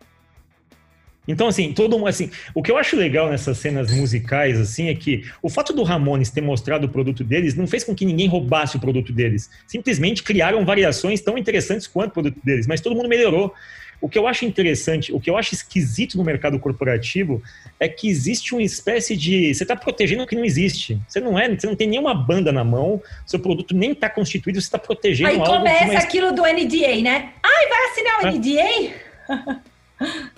Então, 1.28 1.48
assim, 1.48 1.72
todo 1.72 1.98
mundo, 1.98 2.08
assim, 2.08 2.32
o 2.54 2.64
que 2.64 2.72
eu 2.72 2.78
acho 2.78 2.96
legal 2.96 3.30
nessas 3.30 3.58
cenas 3.58 3.92
musicais, 3.92 4.60
assim, 4.60 4.90
é 4.90 4.96
que 4.96 5.24
o 5.42 5.50
fato 5.50 5.72
do 5.72 5.84
Ramones 5.84 6.32
ter 6.32 6.42
mostrado 6.42 6.88
o 6.88 6.90
produto 6.90 7.24
deles 7.24 7.56
não 7.56 7.68
fez 7.68 7.84
com 7.84 7.94
que 7.94 8.06
ninguém 8.06 8.28
roubasse 8.28 8.78
o 8.78 8.80
produto 8.80 9.14
deles. 9.14 9.50
Simplesmente 9.68 10.24
criaram 10.24 10.66
variações 10.66 11.22
tão 11.22 11.38
interessantes 11.38 11.86
quanto 11.86 12.10
o 12.10 12.14
produto 12.14 12.40
deles, 12.44 12.66
mas 12.66 12.82
todo 12.82 12.96
mundo 12.96 13.08
melhorou. 13.08 13.54
O 14.02 14.10
que 14.10 14.18
eu 14.18 14.26
acho 14.28 14.46
interessante, 14.46 15.14
o 15.14 15.20
que 15.20 15.30
eu 15.30 15.38
acho 15.38 15.54
esquisito 15.54 16.18
no 16.18 16.24
mercado 16.24 16.58
corporativo 16.58 17.40
é 17.80 17.88
que 17.88 18.10
existe 18.10 18.56
uma 18.56 18.64
espécie 18.64 19.16
de. 19.16 19.54
Você 19.54 19.64
está 19.64 19.76
protegendo 19.76 20.24
o 20.24 20.28
que 20.28 20.36
não 20.36 20.44
existe. 20.44 21.00
Você 21.08 21.20
não 21.20 21.38
é, 21.38 21.48
você 21.56 21.68
não 21.68 21.76
tem 21.76 21.88
nenhuma 21.88 22.16
banda 22.16 22.52
na 22.52 22.64
mão, 22.64 23.00
seu 23.28 23.40
produto 23.40 23.76
nem 23.76 23.92
está 23.92 24.10
constituído, 24.10 24.60
você 24.60 24.66
está 24.66 24.80
protegendo 24.80 25.30
Aí 25.30 25.36
algo 25.36 25.52
de 25.52 25.58
começa 25.58 25.86
uma 25.86 26.00
aquilo 26.00 26.32
do 26.32 26.42
NDA, 26.42 27.00
né? 27.04 27.30
Ai, 27.44 27.68
vai 27.68 27.90
assinar 27.92 28.24
o 28.24 28.28
Ah. 28.28 28.32
NDA? 28.32 29.62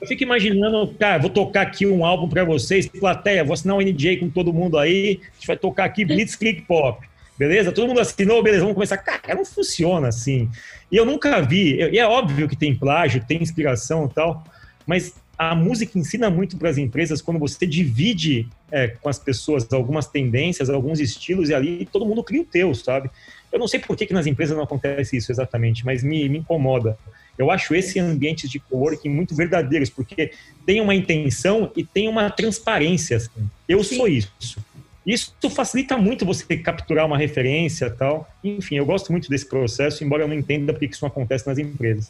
Eu 0.01 0.07
fico 0.07 0.23
imaginando, 0.23 0.93
cara, 0.99 1.19
vou 1.19 1.29
tocar 1.29 1.61
aqui 1.61 1.85
um 1.85 2.05
álbum 2.05 2.27
pra 2.27 2.43
vocês, 2.43 2.87
plateia, 2.87 3.43
vou 3.43 3.53
assinar 3.53 3.77
um 3.77 3.81
NJ 3.81 4.17
com 4.17 4.29
todo 4.29 4.53
mundo 4.53 4.77
aí, 4.77 5.21
a 5.21 5.35
gente 5.35 5.47
vai 5.47 5.57
tocar 5.57 5.85
aqui 5.85 6.03
Blitzkrieg 6.03 6.61
Pop, 6.61 7.05
beleza? 7.37 7.71
Todo 7.71 7.87
mundo 7.87 7.99
assinou, 7.99 8.43
beleza, 8.43 8.61
vamos 8.61 8.75
começar. 8.75 8.97
Cara, 8.97 9.35
não 9.35 9.45
funciona 9.45 10.07
assim. 10.09 10.49
E 10.91 10.97
eu 10.97 11.05
nunca 11.05 11.41
vi, 11.41 11.75
e 11.77 11.97
é 11.97 12.05
óbvio 12.05 12.47
que 12.47 12.55
tem 12.55 12.75
plágio, 12.75 13.23
tem 13.27 13.41
inspiração 13.41 14.05
e 14.05 14.13
tal, 14.13 14.43
mas 14.85 15.13
a 15.37 15.55
música 15.55 15.97
ensina 15.97 16.29
muito 16.29 16.57
para 16.57 16.69
as 16.69 16.77
empresas 16.77 17.21
quando 17.21 17.39
você 17.39 17.65
divide 17.65 18.47
é, 18.71 18.89
com 18.89 19.09
as 19.09 19.17
pessoas 19.17 19.71
algumas 19.73 20.07
tendências, 20.07 20.69
alguns 20.69 20.99
estilos, 20.99 21.49
e 21.49 21.53
ali 21.53 21.87
todo 21.91 22.05
mundo 22.05 22.23
cria 22.23 22.41
o 22.41 22.45
teu, 22.45 22.73
sabe? 22.75 23.09
Eu 23.51 23.59
não 23.59 23.67
sei 23.67 23.79
por 23.79 23.95
que, 23.95 24.05
que 24.05 24.13
nas 24.13 24.25
empresas 24.25 24.55
não 24.55 24.63
acontece 24.63 25.17
isso 25.17 25.31
exatamente, 25.31 25.85
mas 25.85 26.03
me, 26.03 26.27
me 26.29 26.39
incomoda. 26.39 26.97
Eu 27.37 27.49
acho 27.49 27.73
esse 27.73 27.99
ambiente 27.99 28.47
de 28.47 28.59
coworking 28.59 29.09
muito 29.09 29.35
verdadeiros, 29.35 29.89
porque 29.89 30.31
tem 30.65 30.79
uma 30.81 30.93
intenção 30.93 31.71
e 31.75 31.83
tem 31.83 32.07
uma 32.07 32.29
transparência. 32.29 33.17
assim. 33.17 33.49
Eu 33.67 33.83
Sim. 33.83 33.97
sou 33.97 34.07
isso. 34.07 34.59
Isso 35.05 35.33
facilita 35.49 35.97
muito 35.97 36.25
você 36.25 36.57
capturar 36.57 37.05
uma 37.05 37.17
referência 37.17 37.87
e 37.87 37.91
tal. 37.91 38.29
Enfim, 38.43 38.75
eu 38.75 38.85
gosto 38.85 39.11
muito 39.11 39.29
desse 39.29 39.47
processo, 39.47 40.03
embora 40.03 40.23
eu 40.23 40.27
não 40.27 40.35
entenda 40.35 40.71
por 40.71 40.79
que 40.79 40.85
isso 40.85 41.03
não 41.03 41.09
acontece 41.09 41.45
nas 41.45 41.57
empresas. 41.57 42.09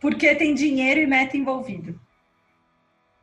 Porque 0.00 0.34
tem 0.34 0.54
dinheiro 0.54 1.00
e 1.00 1.06
meta 1.06 1.36
envolvido. 1.36 1.98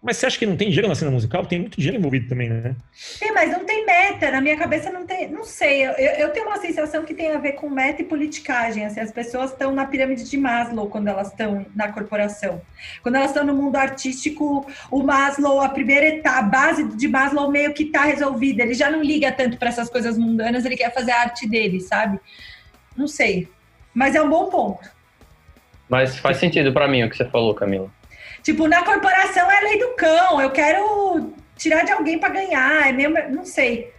Mas 0.03 0.17
você 0.17 0.25
acha 0.25 0.39
que 0.39 0.47
não 0.47 0.57
tem 0.57 0.69
dinheiro 0.69 0.87
na 0.87 0.95
cena 0.95 1.11
musical? 1.11 1.45
Tem 1.45 1.59
muito 1.59 1.77
dinheiro 1.77 1.99
envolvido 1.99 2.27
também, 2.27 2.49
né? 2.49 2.75
Tem, 3.19 3.31
mas 3.31 3.51
não 3.51 3.63
tem 3.63 3.85
meta. 3.85 4.31
Na 4.31 4.41
minha 4.41 4.57
cabeça 4.57 4.89
não 4.89 5.05
tem. 5.05 5.29
Não 5.29 5.43
sei. 5.43 5.85
Eu, 5.85 5.91
eu 5.91 6.29
tenho 6.29 6.47
uma 6.47 6.57
sensação 6.57 7.05
que 7.05 7.13
tem 7.13 7.31
a 7.31 7.37
ver 7.37 7.51
com 7.51 7.69
meta 7.69 8.01
e 8.01 8.05
politicagem. 8.05 8.83
Assim, 8.83 8.99
as 8.99 9.11
pessoas 9.11 9.51
estão 9.51 9.71
na 9.71 9.85
pirâmide 9.85 10.27
de 10.27 10.37
Maslow 10.37 10.89
quando 10.89 11.07
elas 11.07 11.27
estão 11.27 11.67
na 11.75 11.91
corporação. 11.91 12.59
Quando 13.03 13.15
elas 13.15 13.29
estão 13.29 13.45
no 13.45 13.53
mundo 13.53 13.75
artístico, 13.75 14.65
o 14.89 15.03
Maslow, 15.03 15.61
a 15.61 15.69
primeira 15.69 16.07
etapa, 16.07 16.39
a 16.39 16.41
base 16.41 16.83
de 16.83 17.07
Maslow 17.07 17.51
meio 17.51 17.71
que 17.71 17.83
está 17.83 18.05
resolvida. 18.05 18.63
Ele 18.63 18.73
já 18.73 18.89
não 18.89 19.03
liga 19.03 19.31
tanto 19.31 19.57
para 19.57 19.69
essas 19.69 19.87
coisas 19.87 20.17
mundanas, 20.17 20.65
ele 20.65 20.77
quer 20.77 20.91
fazer 20.91 21.11
a 21.11 21.21
arte 21.21 21.47
dele, 21.47 21.79
sabe? 21.79 22.19
Não 22.97 23.07
sei. 23.07 23.47
Mas 23.93 24.15
é 24.15 24.21
um 24.21 24.29
bom 24.29 24.49
ponto. 24.49 24.89
Mas 25.87 26.17
faz 26.17 26.37
sentido 26.37 26.73
pra 26.73 26.87
mim 26.87 27.03
o 27.03 27.09
que 27.09 27.17
você 27.17 27.25
falou, 27.25 27.53
Camila. 27.53 28.00
Tipo, 28.43 28.67
na 28.67 28.83
corporação 28.83 29.49
é 29.49 29.61
lei 29.61 29.79
do 29.79 29.95
cão. 29.95 30.41
Eu 30.41 30.51
quero 30.51 31.33
tirar 31.55 31.83
de 31.83 31.91
alguém 31.91 32.19
para 32.19 32.29
ganhar. 32.29 32.89
É 32.89 32.91
mesmo, 32.91 33.15
não 33.29 33.45
sei. 33.45 33.91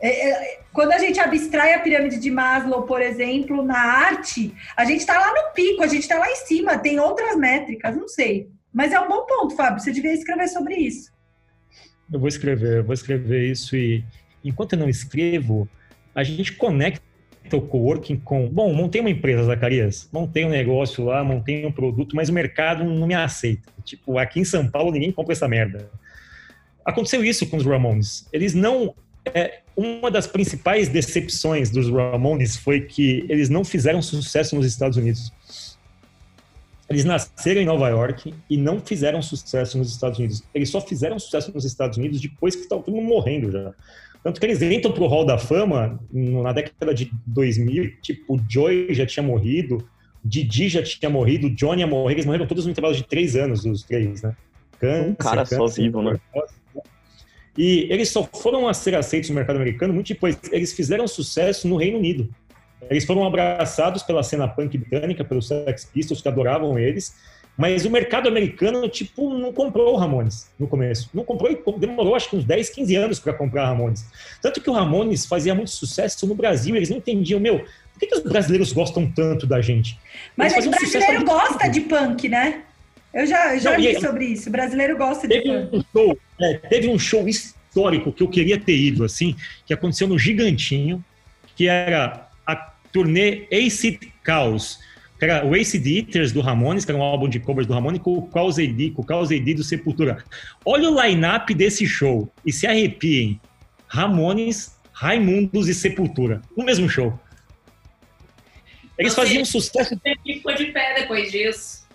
É, 0.00 0.30
é, 0.30 0.60
quando 0.72 0.92
a 0.92 0.98
gente 0.98 1.20
abstrai 1.20 1.74
a 1.74 1.80
pirâmide 1.80 2.18
de 2.18 2.30
Maslow, 2.30 2.82
por 2.82 3.00
exemplo, 3.00 3.62
na 3.62 3.78
arte, 3.78 4.52
a 4.76 4.84
gente 4.84 5.00
está 5.00 5.18
lá 5.18 5.32
no 5.32 5.52
pico, 5.54 5.82
a 5.82 5.86
gente 5.86 6.02
está 6.02 6.18
lá 6.18 6.30
em 6.30 6.36
cima. 6.36 6.78
Tem 6.78 6.98
outras 6.98 7.36
métricas, 7.36 7.96
não 7.96 8.08
sei. 8.08 8.48
Mas 8.72 8.92
é 8.92 9.00
um 9.00 9.08
bom 9.08 9.26
ponto, 9.26 9.54
Fábio. 9.54 9.80
Você 9.80 9.92
devia 9.92 10.12
escrever 10.12 10.48
sobre 10.48 10.74
isso. 10.76 11.12
Eu 12.12 12.18
vou 12.18 12.28
escrever, 12.28 12.78
eu 12.78 12.84
vou 12.84 12.94
escrever 12.94 13.50
isso 13.50 13.76
e 13.76 14.04
enquanto 14.44 14.74
eu 14.74 14.78
não 14.78 14.88
escrevo, 14.88 15.68
a 16.14 16.22
gente 16.22 16.52
conecta 16.52 17.02
o 17.50 17.60
coworking 17.60 18.16
com, 18.16 18.48
bom, 18.48 18.72
montei 18.72 19.00
uma 19.00 19.10
empresa, 19.10 19.44
Zacarias, 19.44 20.08
montei 20.12 20.44
um 20.44 20.48
negócio 20.48 21.04
lá, 21.04 21.22
montei 21.22 21.66
um 21.66 21.72
produto, 21.72 22.16
mas 22.16 22.28
o 22.28 22.32
mercado 22.32 22.84
não 22.84 23.06
me 23.06 23.14
aceita. 23.14 23.70
Tipo, 23.84 24.18
aqui 24.18 24.40
em 24.40 24.44
São 24.44 24.68
Paulo 24.68 24.92
ninguém 24.92 25.12
compra 25.12 25.32
essa 25.32 25.48
merda. 25.48 25.90
Aconteceu 26.84 27.24
isso 27.24 27.46
com 27.46 27.56
os 27.56 27.64
Ramones. 27.64 28.26
Eles 28.32 28.54
não 28.54 28.94
é, 29.24 29.60
uma 29.76 30.10
das 30.10 30.26
principais 30.26 30.88
decepções 30.88 31.70
dos 31.70 31.88
Ramones 31.88 32.56
foi 32.56 32.80
que 32.80 33.24
eles 33.28 33.48
não 33.48 33.64
fizeram 33.64 34.02
sucesso 34.02 34.56
nos 34.56 34.66
Estados 34.66 34.96
Unidos. 34.96 35.32
Eles 36.88 37.04
nasceram 37.04 37.62
em 37.62 37.64
Nova 37.64 37.88
York 37.88 38.34
e 38.50 38.56
não 38.56 38.80
fizeram 38.80 39.22
sucesso 39.22 39.78
nos 39.78 39.90
Estados 39.90 40.18
Unidos. 40.18 40.42
Eles 40.52 40.68
só 40.68 40.80
fizeram 40.80 41.18
sucesso 41.18 41.52
nos 41.54 41.64
Estados 41.64 41.96
Unidos 41.96 42.20
depois 42.20 42.54
que 42.54 42.62
estava 42.62 42.82
todo 42.82 42.94
mundo 42.94 43.08
morrendo 43.08 43.50
já. 43.50 43.72
Tanto 44.22 44.38
que 44.38 44.46
eles 44.46 44.62
entram 44.62 44.92
pro 44.92 45.06
Hall 45.06 45.24
da 45.24 45.36
Fama 45.36 46.00
na 46.12 46.52
década 46.52 46.94
de 46.94 47.10
2000, 47.26 47.96
tipo, 48.00 48.36
o 48.36 48.40
Joey 48.48 48.94
já 48.94 49.04
tinha 49.04 49.22
morrido, 49.22 49.84
Didi 50.24 50.68
já 50.68 50.82
tinha 50.82 51.10
morrido, 51.10 51.48
o 51.48 51.50
Johnny 51.50 51.80
ia 51.80 51.86
morrer, 51.86 52.14
eles 52.14 52.26
morreram 52.26 52.46
todos 52.46 52.64
no 52.64 52.70
intervalo 52.70 52.94
de 52.94 53.02
três 53.02 53.34
anos, 53.34 53.64
os 53.64 53.82
três, 53.82 54.22
né? 54.22 54.36
Câncer, 54.78 55.10
um 55.10 55.14
cara 55.14 55.42
câncer, 55.42 55.56
só 55.56 55.66
vivo, 55.66 56.02
né? 56.02 56.18
E 57.58 57.86
eles 57.90 58.08
só 58.10 58.22
foram 58.22 58.68
a 58.68 58.74
ser 58.74 58.94
aceitos 58.94 59.28
no 59.28 59.36
mercado 59.36 59.56
americano 59.56 59.92
muito 59.92 60.08
depois. 60.08 60.38
Eles 60.50 60.72
fizeram 60.72 61.06
sucesso 61.06 61.68
no 61.68 61.76
Reino 61.76 61.98
Unido. 61.98 62.28
Eles 62.88 63.04
foram 63.04 63.24
abraçados 63.24 64.02
pela 64.02 64.22
cena 64.22 64.48
punk 64.48 64.78
britânica, 64.78 65.24
pelos 65.24 65.48
Sex 65.48 65.84
Pistols, 65.84 66.22
que 66.22 66.28
adoravam 66.28 66.78
eles. 66.78 67.14
Mas 67.62 67.84
o 67.84 67.90
mercado 67.90 68.28
americano, 68.28 68.88
tipo, 68.88 69.32
não 69.38 69.52
comprou 69.52 69.94
o 69.94 69.96
Ramones 69.96 70.50
no 70.58 70.66
começo. 70.66 71.08
Não 71.14 71.22
comprou 71.22 71.48
e 71.48 71.78
demorou 71.78 72.16
acho 72.16 72.28
que 72.28 72.34
uns 72.34 72.44
10, 72.44 72.70
15 72.70 72.96
anos 72.96 73.20
para 73.20 73.32
comprar 73.32 73.66
Ramones. 73.66 74.04
Tanto 74.42 74.60
que 74.60 74.68
o 74.68 74.72
Ramones 74.72 75.26
fazia 75.26 75.54
muito 75.54 75.70
sucesso 75.70 76.26
no 76.26 76.34
Brasil, 76.34 76.74
eles 76.74 76.90
não 76.90 76.96
entendiam, 76.96 77.38
meu, 77.38 77.60
por 77.60 78.00
que, 78.00 78.08
que 78.08 78.16
os 78.16 78.22
brasileiros 78.24 78.72
gostam 78.72 79.08
tanto 79.08 79.46
da 79.46 79.60
gente? 79.60 79.96
Mas 80.36 80.56
o 80.66 80.70
brasileiro 80.70 81.24
gosta 81.24 81.68
de 81.68 81.82
punk, 81.82 82.28
né? 82.28 82.62
Eu 83.14 83.28
já, 83.28 83.56
já 83.56 83.70
não, 83.74 83.78
li 83.78 84.00
sobre 84.00 84.24
isso. 84.24 84.48
O 84.48 84.52
brasileiro 84.52 84.98
gosta 84.98 85.28
de 85.28 85.40
punk. 85.42 85.76
Um 85.76 85.84
show, 85.92 86.18
é, 86.40 86.54
teve 86.68 86.88
um 86.88 86.98
show 86.98 87.28
histórico 87.28 88.10
que 88.10 88.24
eu 88.24 88.28
queria 88.28 88.58
ter 88.58 88.76
ido, 88.76 89.04
assim, 89.04 89.36
que 89.64 89.72
aconteceu 89.72 90.08
no 90.08 90.18
Gigantinho, 90.18 91.04
que 91.54 91.68
era 91.68 92.28
a 92.44 92.56
turnê 92.92 93.46
Acid 93.52 94.00
Chaos 94.26 94.80
que 95.22 95.30
era 95.30 95.46
o 95.46 95.54
Ace 95.54 95.76
Eaters 95.78 96.32
do 96.32 96.40
Ramones, 96.40 96.84
que 96.84 96.90
era 96.90 96.98
um 96.98 97.02
álbum 97.02 97.28
de 97.28 97.38
covers 97.38 97.64
do 97.64 97.72
Ramones, 97.72 98.00
com 98.00 98.18
o 98.18 98.26
Cause 98.26 98.60
AD, 98.60 98.90
com 98.90 99.02
o 99.02 99.04
Cause 99.04 99.36
AD 99.36 99.54
do 99.54 99.62
Sepultura. 99.62 100.18
Olha 100.64 100.90
o 100.90 101.00
line-up 101.00 101.54
desse 101.54 101.86
show 101.86 102.28
e 102.44 102.52
se 102.52 102.66
arrepiem. 102.66 103.40
Ramones, 103.86 104.76
Raimundos 104.92 105.68
e 105.68 105.74
Sepultura. 105.74 106.42
No 106.56 106.64
mesmo 106.64 106.88
show. 106.88 107.16
Eles 108.98 109.14
faziam 109.14 109.42
um 109.42 109.44
sucesso. 109.44 109.96
ficou 110.24 110.54
de 110.56 110.66
pé 110.66 110.94
depois 111.00 111.30
disso. 111.30 111.86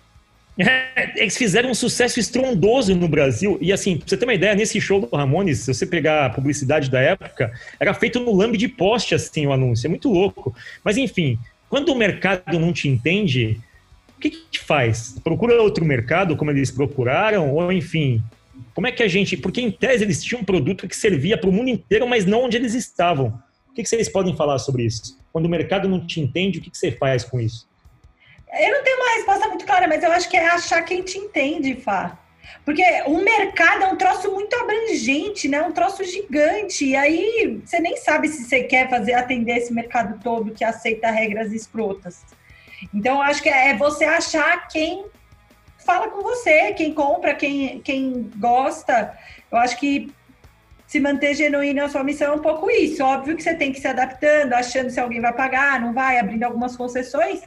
É, 0.58 1.20
eles 1.20 1.36
fizeram 1.36 1.70
um 1.70 1.74
sucesso 1.74 2.18
estrondoso 2.18 2.94
no 2.96 3.08
Brasil. 3.08 3.58
E 3.60 3.74
assim, 3.74 3.98
pra 3.98 4.08
você 4.08 4.16
ter 4.16 4.24
uma 4.24 4.34
ideia, 4.34 4.54
nesse 4.54 4.80
show 4.80 5.02
do 5.02 5.14
Ramones, 5.14 5.58
se 5.58 5.74
você 5.74 5.84
pegar 5.84 6.24
a 6.24 6.30
publicidade 6.30 6.90
da 6.90 7.00
época, 7.00 7.52
era 7.78 7.92
feito 7.92 8.18
no 8.20 8.34
lambe 8.34 8.56
de 8.56 8.68
poste, 8.68 9.14
assim, 9.14 9.46
o 9.46 9.52
anúncio. 9.52 9.86
É 9.86 9.90
muito 9.90 10.10
louco. 10.10 10.56
Mas 10.82 10.96
enfim, 10.96 11.38
quando 11.68 11.90
o 11.90 11.94
mercado 11.94 12.58
não 12.58 12.72
te 12.72 12.88
entende, 12.88 13.60
o 14.16 14.20
que, 14.20 14.30
que 14.30 14.58
faz? 14.58 15.16
Procura 15.22 15.60
outro 15.62 15.84
mercado, 15.84 16.36
como 16.36 16.50
eles 16.50 16.70
procuraram, 16.70 17.54
ou 17.54 17.70
enfim, 17.70 18.22
como 18.74 18.86
é 18.86 18.92
que 18.92 19.02
a 19.02 19.08
gente. 19.08 19.36
Porque 19.36 19.60
em 19.60 19.70
tese 19.70 20.04
eles 20.04 20.22
tinham 20.22 20.40
um 20.40 20.44
produto 20.44 20.88
que 20.88 20.96
servia 20.96 21.38
para 21.38 21.48
o 21.48 21.52
mundo 21.52 21.68
inteiro, 21.68 22.06
mas 22.06 22.24
não 22.24 22.44
onde 22.44 22.56
eles 22.56 22.74
estavam. 22.74 23.40
O 23.68 23.74
que, 23.74 23.82
que 23.82 23.88
vocês 23.88 24.08
podem 24.08 24.34
falar 24.36 24.58
sobre 24.58 24.84
isso? 24.84 25.18
Quando 25.32 25.46
o 25.46 25.48
mercado 25.48 25.88
não 25.88 26.04
te 26.04 26.20
entende, 26.20 26.58
o 26.58 26.62
que, 26.62 26.70
que 26.70 26.78
você 26.78 26.90
faz 26.90 27.22
com 27.22 27.38
isso? 27.38 27.68
Eu 28.52 28.72
não 28.72 28.82
tenho 28.82 28.96
uma 28.96 29.14
resposta 29.14 29.48
muito 29.48 29.64
clara, 29.66 29.86
mas 29.86 30.02
eu 30.02 30.10
acho 30.10 30.28
que 30.28 30.36
é 30.36 30.48
achar 30.48 30.82
quem 30.82 31.02
te 31.02 31.18
entende, 31.18 31.76
Fá. 31.76 32.18
Porque 32.64 32.82
o 33.06 33.18
mercado 33.18 33.84
é 33.84 33.86
um 33.86 33.96
troço 33.96 34.30
muito 34.32 34.54
abrangente, 34.56 35.48
né? 35.48 35.62
Um 35.62 35.72
troço 35.72 36.04
gigante. 36.04 36.84
E 36.84 36.96
aí 36.96 37.60
você 37.64 37.80
nem 37.80 37.96
sabe 37.96 38.28
se 38.28 38.44
você 38.44 38.62
quer 38.64 38.90
fazer 38.90 39.14
atender 39.14 39.56
esse 39.56 39.72
mercado 39.72 40.20
todo 40.22 40.52
que 40.52 40.64
aceita 40.64 41.10
regras 41.10 41.52
escrotas. 41.52 42.24
Então, 42.94 43.20
acho 43.22 43.42
que 43.42 43.48
é 43.48 43.74
você 43.74 44.04
achar 44.04 44.68
quem 44.68 45.06
fala 45.84 46.08
com 46.08 46.22
você, 46.22 46.72
quem 46.74 46.92
compra, 46.92 47.34
quem, 47.34 47.80
quem 47.80 48.30
gosta. 48.36 49.16
Eu 49.50 49.58
acho 49.58 49.78
que 49.78 50.12
se 50.86 51.00
manter 51.00 51.34
genuíno 51.34 51.84
a 51.84 51.88
sua 51.88 52.04
missão 52.04 52.32
é 52.32 52.36
um 52.36 52.42
pouco 52.42 52.70
isso. 52.70 53.02
Óbvio 53.02 53.36
que 53.36 53.42
você 53.42 53.54
tem 53.54 53.72
que 53.72 53.80
se 53.80 53.88
adaptando, 53.88 54.52
achando 54.52 54.90
se 54.90 55.00
alguém 55.00 55.20
vai 55.20 55.32
pagar, 55.32 55.80
não 55.80 55.92
vai, 55.92 56.18
abrindo 56.18 56.44
algumas 56.44 56.76
concessões. 56.76 57.40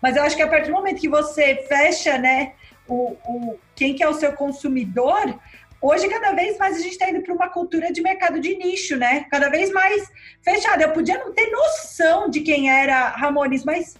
Mas 0.00 0.16
eu 0.16 0.22
acho 0.22 0.36
que 0.36 0.42
a 0.42 0.48
partir 0.48 0.66
do 0.66 0.72
momento 0.72 1.00
que 1.00 1.08
você 1.08 1.64
fecha, 1.68 2.18
né, 2.18 2.52
o, 2.88 3.16
o, 3.24 3.58
quem 3.74 3.94
que 3.94 4.02
é 4.02 4.08
o 4.08 4.14
seu 4.14 4.32
consumidor, 4.32 5.38
hoje 5.80 6.08
cada 6.08 6.32
vez 6.32 6.58
mais 6.58 6.76
a 6.76 6.80
gente 6.80 6.92
está 6.92 7.10
indo 7.10 7.22
para 7.22 7.34
uma 7.34 7.48
cultura 7.48 7.92
de 7.92 8.00
mercado 8.00 8.40
de 8.40 8.56
nicho, 8.56 8.96
né? 8.96 9.26
Cada 9.30 9.48
vez 9.48 9.72
mais 9.72 10.10
fechada. 10.42 10.84
Eu 10.84 10.92
podia 10.92 11.18
não 11.18 11.32
ter 11.32 11.50
noção 11.50 12.28
de 12.28 12.40
quem 12.40 12.70
era 12.70 13.10
Ramones, 13.10 13.64
mas 13.64 13.96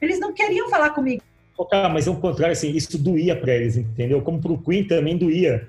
eles 0.00 0.18
não 0.20 0.32
queriam 0.32 0.68
falar 0.68 0.90
comigo. 0.90 1.22
Ah, 1.70 1.88
mas 1.88 2.06
é 2.06 2.10
o 2.10 2.16
contrário, 2.16 2.52
assim, 2.52 2.70
isso 2.72 2.98
doía 2.98 3.36
para 3.36 3.54
eles, 3.54 3.76
entendeu? 3.76 4.20
Como 4.22 4.40
para 4.40 4.52
o 4.52 4.62
Queen 4.62 4.86
também 4.86 5.16
doía. 5.16 5.68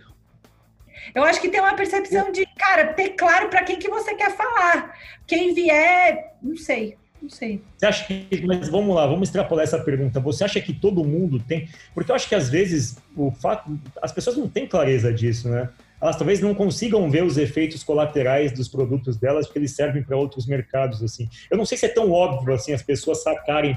Eu 1.13 1.23
acho 1.23 1.39
que 1.39 1.49
tem 1.49 1.59
uma 1.59 1.76
percepção 1.76 2.32
de, 2.32 2.45
cara, 2.57 2.93
ter 2.93 3.09
claro 3.09 3.49
para 3.49 3.63
quem 3.63 3.78
que 3.78 3.89
você 3.89 4.15
quer 4.15 4.36
falar. 4.36 4.97
Quem 5.28 5.53
vier, 5.53 6.34
não 6.41 6.57
sei. 6.57 6.97
Não 7.26 7.30
sei. 7.32 7.59
Você 7.76 7.86
acha 7.88 8.05
que, 8.05 8.45
mas 8.45 8.69
vamos 8.69 8.95
lá, 8.95 9.07
vamos 9.07 9.30
extrapolar 9.30 9.63
essa 9.63 9.80
pergunta. 9.80 10.19
Você 10.19 10.43
acha 10.43 10.61
que 10.61 10.71
todo 10.71 11.03
mundo 11.03 11.39
tem? 11.39 11.67
Porque 11.91 12.11
eu 12.11 12.15
acho 12.15 12.30
que 12.30 12.36
às 12.36 12.49
vezes 12.49 12.97
o 13.17 13.32
fato, 13.32 13.80
as 13.99 14.11
pessoas 14.11 14.38
não 14.38 14.47
têm 14.47 14.67
clareza 14.67 15.11
disso, 15.11 15.49
né? 15.49 15.69
Elas 15.99 16.17
talvez 16.17 16.39
não 16.39 16.53
consigam 16.53 17.09
ver 17.09 17.23
os 17.23 17.36
efeitos 17.36 17.84
colaterais 17.84 18.51
dos 18.51 18.67
produtos 18.67 19.17
delas 19.17 19.47
porque 19.47 19.57
eles 19.57 19.71
servem 19.71 20.03
para 20.03 20.15
outros 20.15 20.45
mercados 20.45 21.01
assim. 21.01 21.28
Eu 21.49 21.57
não 21.57 21.65
sei 21.65 21.80
se 21.80 21.88
é 21.88 21.89
tão 21.89 22.11
óbvio 22.11 22.53
assim 22.53 22.73
as 22.73 22.84
pessoas 22.84 23.23
sacarem. 23.23 23.76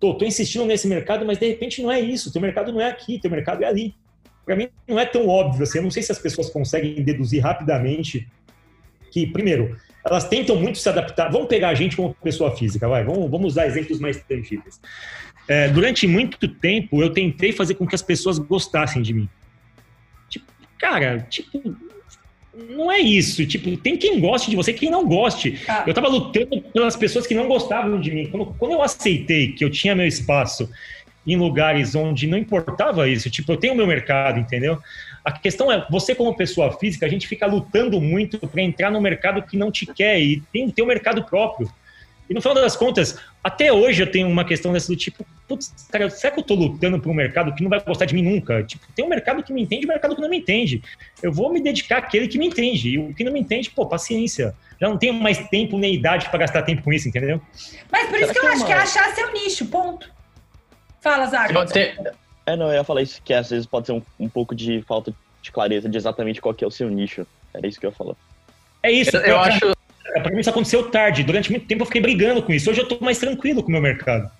Tô, 0.00 0.14
tô 0.14 0.24
insistindo 0.24 0.64
nesse 0.64 0.88
mercado, 0.88 1.24
mas 1.24 1.38
de 1.38 1.46
repente 1.46 1.80
não 1.80 1.92
é 1.92 2.00
isso. 2.00 2.32
Teu 2.32 2.42
mercado 2.42 2.72
não 2.72 2.80
é 2.80 2.88
aqui, 2.88 3.20
teu 3.20 3.30
mercado 3.30 3.62
é 3.62 3.66
ali. 3.68 3.94
Para 4.44 4.56
mim 4.56 4.68
não 4.88 4.98
é 4.98 5.06
tão 5.06 5.28
óbvio 5.28 5.62
assim. 5.62 5.78
Eu 5.78 5.84
não 5.84 5.90
sei 5.92 6.02
se 6.02 6.10
as 6.10 6.18
pessoas 6.18 6.50
conseguem 6.50 7.00
deduzir 7.04 7.40
rapidamente 7.40 8.26
que 9.12 9.24
primeiro 9.24 9.76
elas 10.04 10.28
tentam 10.28 10.56
muito 10.56 10.78
se 10.78 10.88
adaptar. 10.88 11.30
Vamos 11.30 11.48
pegar 11.48 11.68
a 11.68 11.74
gente 11.74 11.96
como 11.96 12.14
pessoa 12.14 12.56
física, 12.56 12.88
vai. 12.88 13.04
Vamos, 13.04 13.30
vamos 13.30 13.52
usar 13.52 13.66
exemplos 13.66 14.00
mais 14.00 14.20
tangíveis. 14.22 14.80
É, 15.48 15.68
durante 15.68 16.06
muito 16.06 16.48
tempo, 16.48 17.02
eu 17.02 17.10
tentei 17.10 17.52
fazer 17.52 17.74
com 17.74 17.86
que 17.86 17.94
as 17.94 18.02
pessoas 18.02 18.38
gostassem 18.38 19.02
de 19.02 19.12
mim. 19.12 19.28
Tipo, 20.28 20.46
cara, 20.78 21.20
tipo, 21.28 21.76
não 22.54 22.90
é 22.90 22.98
isso. 22.98 23.46
Tipo, 23.46 23.76
tem 23.76 23.96
quem 23.96 24.20
goste 24.20 24.50
de 24.50 24.56
você, 24.56 24.72
quem 24.72 24.90
não 24.90 25.06
goste. 25.06 25.60
Ah. 25.68 25.84
Eu 25.86 25.94
tava 25.94 26.08
lutando 26.08 26.60
pelas 26.60 26.96
pessoas 26.96 27.26
que 27.26 27.34
não 27.34 27.48
gostavam 27.48 28.00
de 28.00 28.10
mim. 28.10 28.26
Quando, 28.26 28.46
quando 28.58 28.72
eu 28.72 28.82
aceitei 28.82 29.52
que 29.52 29.64
eu 29.64 29.70
tinha 29.70 29.94
meu 29.94 30.06
espaço 30.06 30.68
em 31.26 31.36
lugares 31.36 31.94
onde 31.94 32.26
não 32.26 32.36
importava 32.36 33.08
isso, 33.08 33.30
tipo, 33.30 33.52
eu 33.52 33.56
tenho 33.56 33.76
meu 33.76 33.86
mercado, 33.86 34.40
entendeu? 34.40 34.78
A 35.24 35.32
questão 35.32 35.70
é, 35.70 35.86
você 35.90 36.14
como 36.14 36.36
pessoa 36.36 36.76
física, 36.78 37.06
a 37.06 37.08
gente 37.08 37.28
fica 37.28 37.46
lutando 37.46 38.00
muito 38.00 38.38
para 38.38 38.62
entrar 38.62 38.90
no 38.90 39.00
mercado 39.00 39.42
que 39.42 39.56
não 39.56 39.70
te 39.70 39.86
quer 39.86 40.20
e 40.20 40.42
tem 40.52 40.66
que 40.66 40.72
ter 40.72 40.82
um 40.82 40.86
mercado 40.86 41.22
próprio. 41.24 41.70
E 42.28 42.34
no 42.34 42.40
final 42.40 42.54
das 42.54 42.76
contas, 42.76 43.18
até 43.44 43.72
hoje 43.72 44.02
eu 44.02 44.10
tenho 44.10 44.28
uma 44.28 44.44
questão 44.44 44.72
dessa 44.72 44.88
do 44.88 44.96
tipo, 44.96 45.24
putz, 45.46 45.86
cara, 45.90 46.08
será 46.08 46.32
que 46.32 46.40
eu 46.40 46.42
estou 46.42 46.56
lutando 46.56 46.98
para 46.98 47.10
um 47.10 47.14
mercado 47.14 47.54
que 47.54 47.62
não 47.62 47.68
vai 47.68 47.80
gostar 47.80 48.06
de 48.06 48.14
mim 48.14 48.22
nunca? 48.22 48.62
Tipo, 48.62 48.86
tem 48.94 49.04
um 49.04 49.08
mercado 49.08 49.42
que 49.42 49.52
me 49.52 49.62
entende 49.62 49.82
e 49.82 49.86
um 49.86 49.88
mercado 49.88 50.14
que 50.14 50.22
não 50.22 50.30
me 50.30 50.38
entende. 50.38 50.82
Eu 51.22 51.32
vou 51.32 51.52
me 51.52 51.60
dedicar 51.60 51.98
àquele 51.98 52.26
que 52.26 52.38
me 52.38 52.46
entende. 52.46 52.90
E 52.90 52.98
o 52.98 53.14
que 53.14 53.22
não 53.22 53.32
me 53.32 53.40
entende, 53.40 53.70
pô, 53.70 53.86
paciência. 53.86 54.54
Já 54.80 54.88
não 54.88 54.96
tenho 54.96 55.14
mais 55.14 55.38
tempo 55.48 55.78
nem 55.78 55.94
idade 55.94 56.28
para 56.28 56.38
gastar 56.38 56.62
tempo 56.62 56.82
com 56.82 56.92
isso, 56.92 57.08
entendeu? 57.08 57.40
Mas 57.90 58.08
por 58.08 58.18
isso 58.18 58.32
que 58.32 58.38
eu 58.38 58.48
acho 58.48 58.64
que 58.64 58.72
é 58.72 58.76
achar 58.76 59.14
seu 59.14 59.32
nicho, 59.32 59.66
ponto. 59.66 60.10
Fala, 61.00 61.26
Zaca. 61.26 61.52
É, 62.44 62.56
não, 62.56 62.68
eu 62.68 62.74
ia 62.74 62.84
falar 62.84 63.02
isso, 63.02 63.20
que 63.22 63.32
às 63.32 63.50
vezes 63.50 63.66
pode 63.66 63.86
ser 63.86 63.92
um, 63.92 64.02
um 64.18 64.28
pouco 64.28 64.54
de 64.54 64.82
falta 64.82 65.14
de 65.40 65.50
clareza 65.50 65.88
de 65.88 65.96
exatamente 65.96 66.40
qual 66.40 66.54
que 66.54 66.64
é 66.64 66.66
o 66.66 66.70
seu 66.70 66.88
nicho. 66.88 67.26
Era 67.52 67.66
isso 67.66 67.78
que 67.78 67.86
eu 67.86 67.90
ia 67.90 67.96
falar. 67.96 68.14
É 68.82 68.90
isso, 68.90 69.16
eu, 69.16 69.22
eu 69.22 69.38
acho. 69.38 69.72
Pra 70.22 70.30
mim 70.30 70.40
isso 70.40 70.50
aconteceu 70.50 70.90
tarde. 70.90 71.22
Durante 71.22 71.50
muito 71.50 71.66
tempo 71.66 71.82
eu 71.82 71.86
fiquei 71.86 72.00
brigando 72.00 72.42
com 72.42 72.52
isso. 72.52 72.70
Hoje 72.70 72.80
eu 72.80 72.88
tô 72.88 73.02
mais 73.02 73.18
tranquilo 73.18 73.62
com 73.62 73.68
o 73.68 73.72
meu 73.72 73.80
mercado. 73.80 74.30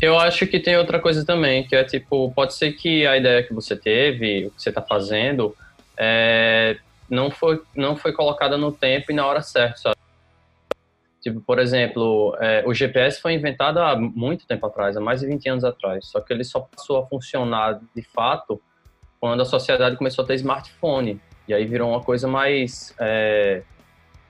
Eu 0.00 0.18
acho 0.18 0.46
que 0.46 0.58
tem 0.58 0.76
outra 0.76 0.98
coisa 0.98 1.24
também, 1.24 1.64
que 1.64 1.76
é 1.76 1.84
tipo, 1.84 2.32
pode 2.32 2.54
ser 2.54 2.72
que 2.72 3.06
a 3.06 3.16
ideia 3.16 3.42
que 3.42 3.54
você 3.54 3.76
teve, 3.76 4.46
o 4.46 4.50
que 4.50 4.60
você 4.60 4.68
está 4.68 4.82
fazendo, 4.82 5.54
é, 5.96 6.76
não, 7.08 7.30
foi, 7.30 7.62
não 7.76 7.94
foi 7.94 8.12
colocada 8.12 8.56
no 8.56 8.72
tempo 8.72 9.12
e 9.12 9.14
na 9.14 9.24
hora 9.24 9.42
certa, 9.42 9.76
sabe? 9.76 9.96
Tipo, 11.22 11.40
por 11.40 11.60
exemplo, 11.60 12.36
é, 12.40 12.64
o 12.66 12.74
GPS 12.74 13.20
foi 13.20 13.34
inventado 13.34 13.78
há 13.78 13.96
muito 13.96 14.44
tempo 14.44 14.66
atrás, 14.66 14.96
há 14.96 15.00
mais 15.00 15.20
de 15.20 15.26
20 15.28 15.48
anos 15.48 15.64
atrás, 15.64 16.06
só 16.06 16.20
que 16.20 16.32
ele 16.32 16.42
só 16.42 16.60
passou 16.60 16.98
a 16.98 17.06
funcionar 17.06 17.80
de 17.94 18.02
fato 18.02 18.60
quando 19.20 19.40
a 19.40 19.44
sociedade 19.44 19.96
começou 19.96 20.24
a 20.24 20.26
ter 20.26 20.34
smartphone. 20.34 21.20
E 21.46 21.54
aí 21.54 21.64
virou 21.64 21.90
uma 21.90 22.00
coisa 22.00 22.26
mais, 22.26 22.92
é, 22.98 23.62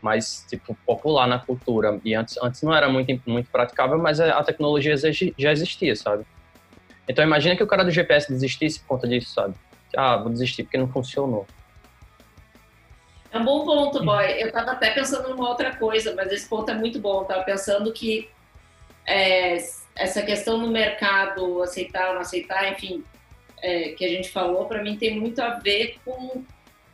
mais 0.03 0.45
tipo, 0.51 0.77
popular 0.87 1.27
na 1.27 1.39
cultura. 1.39 1.99
E 2.05 2.15
antes, 2.15 2.37
antes 2.43 2.63
não 2.63 2.75
era 2.75 2.91
muito, 2.91 3.23
muito 3.27 3.51
praticável, 3.51 3.99
mas 3.99 4.21
a 4.21 4.43
tecnologia 4.45 4.95
já 5.39 5.51
existia, 5.51 5.97
sabe? 5.97 6.27
Então 7.09 7.25
imagina 7.25 7.57
que 7.57 7.63
o 7.63 7.67
cara 7.67 7.85
do 7.85 7.91
GPS 7.91 8.31
desistisse 8.31 8.81
por 8.81 8.89
conta 8.89 9.09
disso, 9.09 9.33
sabe? 9.33 9.55
Ah, 9.97 10.19
vou 10.19 10.31
desistir 10.31 10.65
porque 10.65 10.77
não 10.77 10.89
funcionou. 10.89 11.47
É 13.33 13.39
um 13.39 13.45
bom 13.45 13.65
ponto, 13.65 14.05
boy. 14.05 14.27
Eu 14.41 14.49
estava 14.49 14.73
até 14.73 14.91
pensando 14.91 15.31
numa 15.31 15.49
outra 15.49 15.75
coisa, 15.77 16.15
mas 16.15 16.31
esse 16.31 16.49
ponto 16.49 16.71
é 16.71 16.75
muito 16.75 16.99
bom. 16.99 17.21
Eu 17.21 17.25
tava 17.25 17.43
pensando 17.45 17.93
que 17.93 18.29
é, 19.07 19.57
essa 19.97 20.23
questão 20.23 20.59
no 20.59 20.69
mercado, 20.69 21.63
aceitar 21.63 22.09
ou 22.09 22.15
não 22.15 22.21
aceitar, 22.21 22.71
enfim, 22.71 23.03
é, 23.63 23.91
que 23.91 24.05
a 24.05 24.09
gente 24.09 24.29
falou, 24.29 24.67
para 24.67 24.83
mim 24.83 24.97
tem 24.97 25.19
muito 25.19 25.41
a 25.41 25.59
ver 25.59 25.97
com, 26.05 26.45
com 26.45 26.45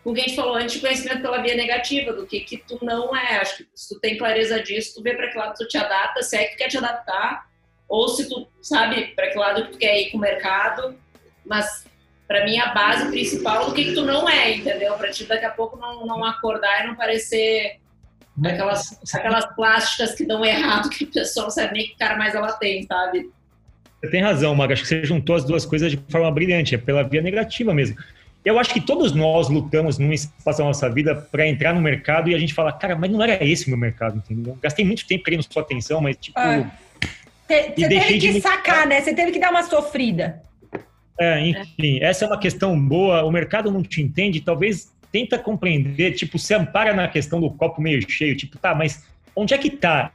com 0.09 0.13
o 0.13 0.15
que 0.15 0.21
a 0.21 0.25
gente 0.25 0.37
falou 0.37 0.55
antes 0.55 0.77
de 0.77 0.81
conhecimento 0.81 1.21
pela 1.21 1.43
via 1.43 1.55
negativa, 1.55 2.15
do 2.15 2.27
que, 2.27 2.41
que 2.41 2.57
tu 2.57 2.79
não 2.83 3.15
é. 3.15 3.37
Acho 3.37 3.59
que 3.59 3.69
se 3.75 3.95
tu 3.95 4.01
tem 4.01 4.17
clareza 4.17 4.63
disso, 4.63 4.95
tu 4.95 5.03
vê 5.03 5.15
para 5.15 5.31
que 5.31 5.37
lado 5.37 5.55
tu 5.55 5.69
te 5.69 5.77
adapta, 5.77 6.23
se 6.23 6.35
é 6.35 6.45
que 6.45 6.53
tu 6.53 6.57
quer 6.59 6.69
te 6.69 6.79
adaptar, 6.79 7.47
ou 7.87 8.09
se 8.09 8.27
tu 8.27 8.49
sabe 8.63 9.09
para 9.09 9.31
que 9.31 9.39
lado 9.39 9.71
tu 9.71 9.77
quer 9.77 10.01
ir 10.01 10.11
com 10.11 10.17
o 10.17 10.21
mercado. 10.21 10.99
Mas 11.45 11.85
para 12.29 12.45
mim 12.45 12.59
a 12.59 12.75
base 12.75 13.09
principal 13.09 13.67
do 13.67 13.73
que, 13.73 13.87
que 13.87 13.95
tu 13.95 14.05
não 14.05 14.29
é, 14.29 14.55
entendeu? 14.55 14.93
Para 14.95 15.11
ti 15.11 15.25
daqui 15.25 15.47
a 15.47 15.51
pouco 15.51 15.79
não, 15.79 16.07
não 16.07 16.23
acordar 16.23 16.85
e 16.85 16.87
não 16.87 16.95
parecer 16.95 17.79
aquelas, 18.45 19.01
aquelas 19.15 19.47
plásticas 19.57 20.15
que 20.15 20.27
dão 20.27 20.45
errado, 20.45 20.91
que 20.93 21.05
a 21.05 21.07
pessoa 21.09 21.45
não 21.45 21.51
sabe 21.51 21.73
nem 21.73 21.87
que 21.89 21.97
cara 21.97 22.17
mais 22.17 22.35
ela 22.35 22.53
tem, 22.53 22.87
sabe? 22.87 23.31
Você 24.01 24.11
tem 24.11 24.23
razão, 24.23 24.55
Maga. 24.55 24.75
Acho 24.75 24.83
que 24.83 24.89
você 24.89 25.05
juntou 25.05 25.35
as 25.35 25.45
duas 25.45 25.65
coisas 25.65 25.91
de 25.91 25.99
forma 26.09 26.31
brilhante, 26.31 26.75
é 26.75 26.79
pela 26.79 27.03
via 27.03 27.23
negativa 27.23 27.73
mesmo. 27.73 27.97
Eu 28.45 28.59
acho 28.59 28.73
que 28.73 28.81
todos 28.81 29.13
nós 29.13 29.49
lutamos 29.49 29.99
num 29.99 30.13
espaço 30.13 30.59
da 30.59 30.65
nossa 30.65 30.89
vida 30.89 31.15
para 31.15 31.47
entrar 31.47 31.75
no 31.75 31.81
mercado 31.81 32.31
e 32.31 32.35
a 32.35 32.39
gente 32.39 32.55
fala, 32.55 32.73
cara, 32.73 32.95
mas 32.95 33.11
não 33.11 33.23
era 33.23 33.43
esse 33.45 33.67
o 33.67 33.71
meu 33.71 33.79
mercado, 33.79 34.19
entendeu? 34.19 34.57
Gastei 34.63 34.85
muito 34.85 35.07
tempo 35.07 35.25
querendo 35.25 35.43
sua 35.51 35.63
atenção, 35.63 36.01
mas 36.01 36.17
tipo. 36.17 36.39
Ah. 36.39 36.71
Você 37.49 37.89
teve 37.89 38.19
que 38.19 38.41
sacar, 38.41 38.87
né? 38.87 39.01
Você 39.01 39.15
teve 39.15 39.33
que 39.33 39.39
dar 39.39 39.51
uma 39.51 39.63
sofrida. 39.63 40.43
É, 41.19 41.41
enfim, 41.41 41.99
essa 42.01 42.25
é 42.25 42.29
uma 42.29 42.39
questão 42.39 42.79
boa. 42.81 43.25
O 43.25 43.31
mercado 43.31 43.71
não 43.71 43.83
te 43.83 44.01
entende, 44.01 44.41
talvez 44.41 44.93
tenta 45.11 45.39
compreender, 45.39 46.13
tipo, 46.13 46.39
se 46.39 46.55
ampara 46.55 46.95
na 46.95 47.09
questão 47.09 47.41
do 47.41 47.51
copo 47.51 47.81
meio 47.81 48.09
cheio, 48.09 48.37
tipo, 48.37 48.59
tá, 48.59 48.75
mas 48.75 49.05
onde 49.35 49.55
é 49.55 49.59
que 49.59 49.71
tá, 49.71 50.13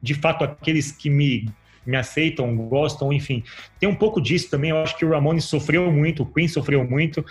de 0.00 0.14
fato, 0.14 0.44
aqueles 0.44 0.92
que 0.92 1.10
me 1.10 1.48
me 1.86 1.96
aceitam, 1.96 2.54
gostam, 2.56 3.12
enfim. 3.12 3.44
Tem 3.78 3.88
um 3.88 3.94
pouco 3.94 4.20
disso 4.20 4.50
também. 4.50 4.70
Eu 4.70 4.78
acho 4.78 4.96
que 4.98 5.04
o 5.04 5.10
Ramones 5.10 5.44
sofreu 5.44 5.90
muito, 5.92 6.24
o 6.24 6.26
Queen 6.26 6.48
sofreu 6.48 6.84
muito 6.84 7.24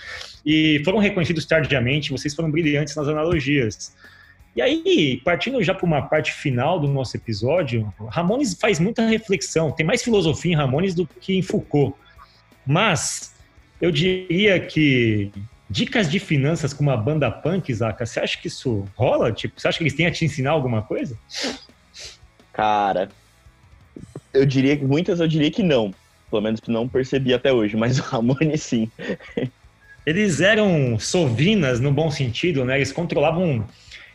e 0.46 0.82
foram 0.86 0.98
reconhecidos 0.98 1.46
tardiamente. 1.46 2.12
Vocês 2.12 2.34
foram 2.34 2.50
brilhantes 2.50 2.96
nas 2.96 3.08
analogias. 3.08 3.94
E 4.56 4.62
aí, 4.62 5.22
partindo 5.26 5.62
já 5.62 5.74
para 5.74 5.86
uma 5.86 6.02
parte 6.04 6.32
final 6.32 6.80
do 6.80 6.88
nosso 6.88 7.18
episódio, 7.18 7.94
Ramones 8.10 8.54
faz 8.54 8.80
muita 8.80 9.06
reflexão. 9.06 9.72
Tem 9.72 9.86
mais 9.86 10.02
filosofia 10.02 10.54
em 10.54 10.56
Ramones 10.56 10.96
do 10.96 11.06
que 11.06 11.36
em 11.36 11.42
Foucault. 11.42 11.94
Mas 12.66 13.34
eu 13.82 13.92
diria 13.92 14.60
que 14.60 15.32
dicas 15.70 16.10
de 16.10 16.20
finanças 16.20 16.74
com 16.74 16.84
uma 16.84 16.98
banda 16.98 17.30
punk, 17.30 17.74
Zaka, 17.74 18.06
você 18.06 18.20
acha 18.20 18.40
que 18.40 18.48
isso 18.48 18.86
rola? 18.96 19.32
Tipo, 19.32 19.60
você 19.60 19.68
acha 19.68 19.78
que 19.78 19.84
eles 19.84 19.96
têm 19.96 20.08
a 20.08 20.12
te 20.12 20.26
ensinar 20.26 20.52
alguma 20.52 20.82
coisa? 20.82 21.18
Cara, 22.54 23.10
eu 24.34 24.46
diria 24.46 24.78
que 24.78 24.86
muitas 24.86 25.20
eu 25.20 25.28
diria 25.28 25.52
que 25.52 25.64
não. 25.64 25.94
Pelo 26.30 26.42
menos 26.42 26.60
não 26.68 26.88
percebi 26.88 27.34
até 27.34 27.52
hoje, 27.52 27.76
mas 27.76 27.98
o 28.00 28.04
Ramone 28.04 28.58
sim. 28.58 28.90
Eles 30.06 30.40
eram 30.40 31.00
sovinas 31.00 31.80
no 31.80 31.92
bom 31.92 32.12
sentido, 32.12 32.64
né? 32.64 32.76
Eles 32.78 32.92
controlavam, 32.92 33.66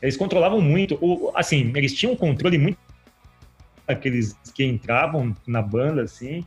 eles 0.00 0.16
controlavam 0.16 0.60
muito. 0.60 0.96
O, 1.00 1.32
assim, 1.34 1.72
eles 1.74 1.94
tinham 1.94 2.12
um 2.12 2.16
controle 2.16 2.58
muito 2.58 2.78
aqueles 3.88 4.36
que 4.54 4.64
entravam 4.64 5.36
na 5.46 5.60
banda, 5.60 6.02
assim. 6.02 6.46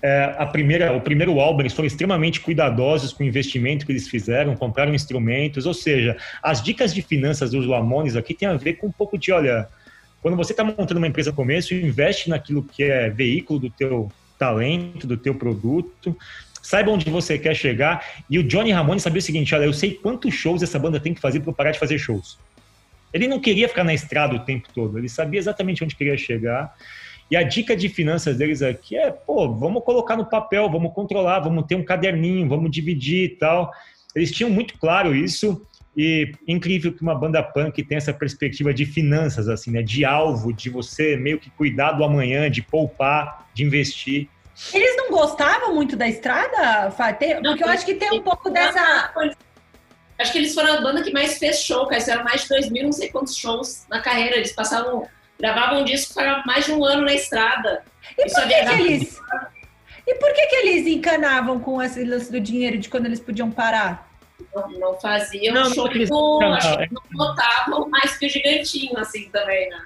É, 0.00 0.36
a 0.38 0.46
primeira, 0.46 0.92
o 0.92 1.00
primeiro 1.00 1.40
álbum, 1.40 1.60
eles 1.60 1.72
foram 1.72 1.86
extremamente 1.86 2.40
cuidadosos 2.40 3.12
com 3.12 3.24
o 3.24 3.26
investimento 3.26 3.84
que 3.84 3.90
eles 3.90 4.08
fizeram, 4.08 4.54
compraram 4.54 4.94
instrumentos, 4.94 5.66
ou 5.66 5.74
seja, 5.74 6.16
as 6.40 6.62
dicas 6.62 6.94
de 6.94 7.02
finanças 7.02 7.50
dos 7.50 7.66
Ramones 7.66 8.14
aqui 8.14 8.32
tem 8.32 8.46
a 8.46 8.54
ver 8.54 8.74
com 8.74 8.86
um 8.86 8.92
pouco 8.92 9.18
de, 9.18 9.32
olha, 9.32 9.68
quando 10.22 10.36
você 10.36 10.52
está 10.52 10.62
montando 10.62 10.98
uma 10.98 11.06
empresa 11.08 11.30
no 11.30 11.36
começo, 11.36 11.74
investe 11.74 12.30
naquilo 12.30 12.62
que 12.62 12.84
é 12.84 13.10
veículo 13.10 13.58
do 13.58 13.70
teu 13.70 14.10
talento, 14.38 15.04
do 15.04 15.16
teu 15.16 15.34
produto, 15.34 16.16
saiba 16.62 16.90
onde 16.90 17.10
você 17.10 17.38
quer 17.38 17.54
chegar. 17.54 18.04
E 18.30 18.38
o 18.38 18.42
Johnny 18.42 18.70
Ramone 18.70 19.00
sabia 19.00 19.18
o 19.18 19.22
seguinte, 19.22 19.54
olha, 19.54 19.64
eu 19.64 19.72
sei 19.72 19.94
quantos 19.94 20.32
shows 20.34 20.62
essa 20.62 20.78
banda 20.78 21.00
tem 21.00 21.12
que 21.12 21.20
fazer 21.20 21.40
para 21.40 21.52
parar 21.52 21.70
de 21.72 21.78
fazer 21.78 21.98
shows. 21.98 22.38
Ele 23.12 23.26
não 23.26 23.40
queria 23.40 23.68
ficar 23.68 23.84
na 23.84 23.94
estrada 23.94 24.34
o 24.34 24.40
tempo 24.40 24.68
todo, 24.74 24.98
ele 24.98 25.08
sabia 25.08 25.40
exatamente 25.40 25.82
onde 25.82 25.96
queria 25.96 26.16
chegar. 26.16 26.74
E 27.30 27.36
a 27.36 27.42
dica 27.42 27.76
de 27.76 27.88
finanças 27.88 28.36
deles 28.36 28.62
aqui 28.62 28.96
é, 28.96 29.10
pô, 29.10 29.52
vamos 29.54 29.84
colocar 29.84 30.16
no 30.16 30.24
papel, 30.24 30.70
vamos 30.70 30.92
controlar, 30.94 31.40
vamos 31.40 31.66
ter 31.66 31.74
um 31.74 31.84
caderninho, 31.84 32.48
vamos 32.48 32.70
dividir 32.70 33.24
e 33.24 33.28
tal. 33.28 33.70
Eles 34.14 34.30
tinham 34.32 34.50
muito 34.50 34.78
claro 34.78 35.14
isso 35.14 35.64
e 35.96 36.32
incrível 36.46 36.92
que 36.92 37.02
uma 37.02 37.14
banda 37.14 37.42
punk 37.42 37.82
tem 37.82 37.98
essa 37.98 38.12
perspectiva 38.12 38.72
de 38.72 38.86
finanças, 38.86 39.48
assim, 39.48 39.72
né? 39.72 39.82
De 39.82 40.04
alvo, 40.04 40.52
de 40.52 40.70
você 40.70 41.16
meio 41.16 41.38
que 41.38 41.50
cuidar 41.50 41.92
do 41.92 42.04
amanhã, 42.04 42.50
de 42.50 42.62
poupar, 42.62 43.48
de 43.52 43.64
investir. 43.64 44.28
Eles 44.72 44.96
não 44.96 45.10
gostavam 45.10 45.74
muito 45.74 45.96
da 45.96 46.08
estrada, 46.08 46.90
Fábio? 46.92 47.42
Porque 47.42 47.64
eu 47.64 47.68
acho 47.68 47.84
que 47.84 47.94
tem 47.94 48.12
um 48.12 48.22
pouco 48.22 48.48
dessa. 48.50 49.12
Acho 50.18 50.32
que 50.32 50.38
eles 50.38 50.54
foram 50.54 50.74
a 50.74 50.80
banda 50.80 51.02
que 51.02 51.12
mais 51.12 51.38
fez 51.38 51.60
show, 51.60 51.86
cara. 51.86 52.00
Fizeram 52.00 52.24
mais 52.24 52.42
de 52.42 52.48
dois 52.48 52.70
mil, 52.70 52.84
não 52.84 52.92
sei 52.92 53.08
quantos 53.08 53.36
shows 53.36 53.84
na 53.88 54.00
carreira. 54.00 54.36
Eles 54.36 54.52
passavam, 54.52 55.06
gravavam 55.38 55.80
um 55.80 55.84
disco 55.84 56.14
para 56.14 56.42
mais 56.44 56.64
de 56.66 56.72
um 56.72 56.84
ano 56.84 57.02
na 57.02 57.14
estrada. 57.14 57.82
E 58.18 58.30
por 58.30 58.48
que, 58.48 58.64
que 58.64 58.72
eles. 58.72 59.20
E 60.06 60.14
por 60.14 60.32
que, 60.32 60.46
que 60.46 60.56
eles 60.56 60.86
encanavam 60.86 61.60
com 61.60 61.82
esse 61.82 62.02
lance 62.02 62.32
do 62.32 62.40
dinheiro 62.40 62.78
de 62.78 62.88
quando 62.88 63.06
eles 63.06 63.20
podiam 63.20 63.50
parar? 63.50 64.08
não, 64.54 64.70
não 64.78 65.00
faziam 65.00 65.54
não, 65.54 65.72
show, 65.72 65.88
não, 66.40 66.54
acho 66.54 66.78
que 66.78 66.94
não 66.94 67.02
botavam 67.12 67.88
mais 67.88 68.16
que 68.16 68.26
o 68.26 68.30
gigantinho, 68.30 68.96
assim, 68.98 69.28
também, 69.30 69.68
né? 69.68 69.84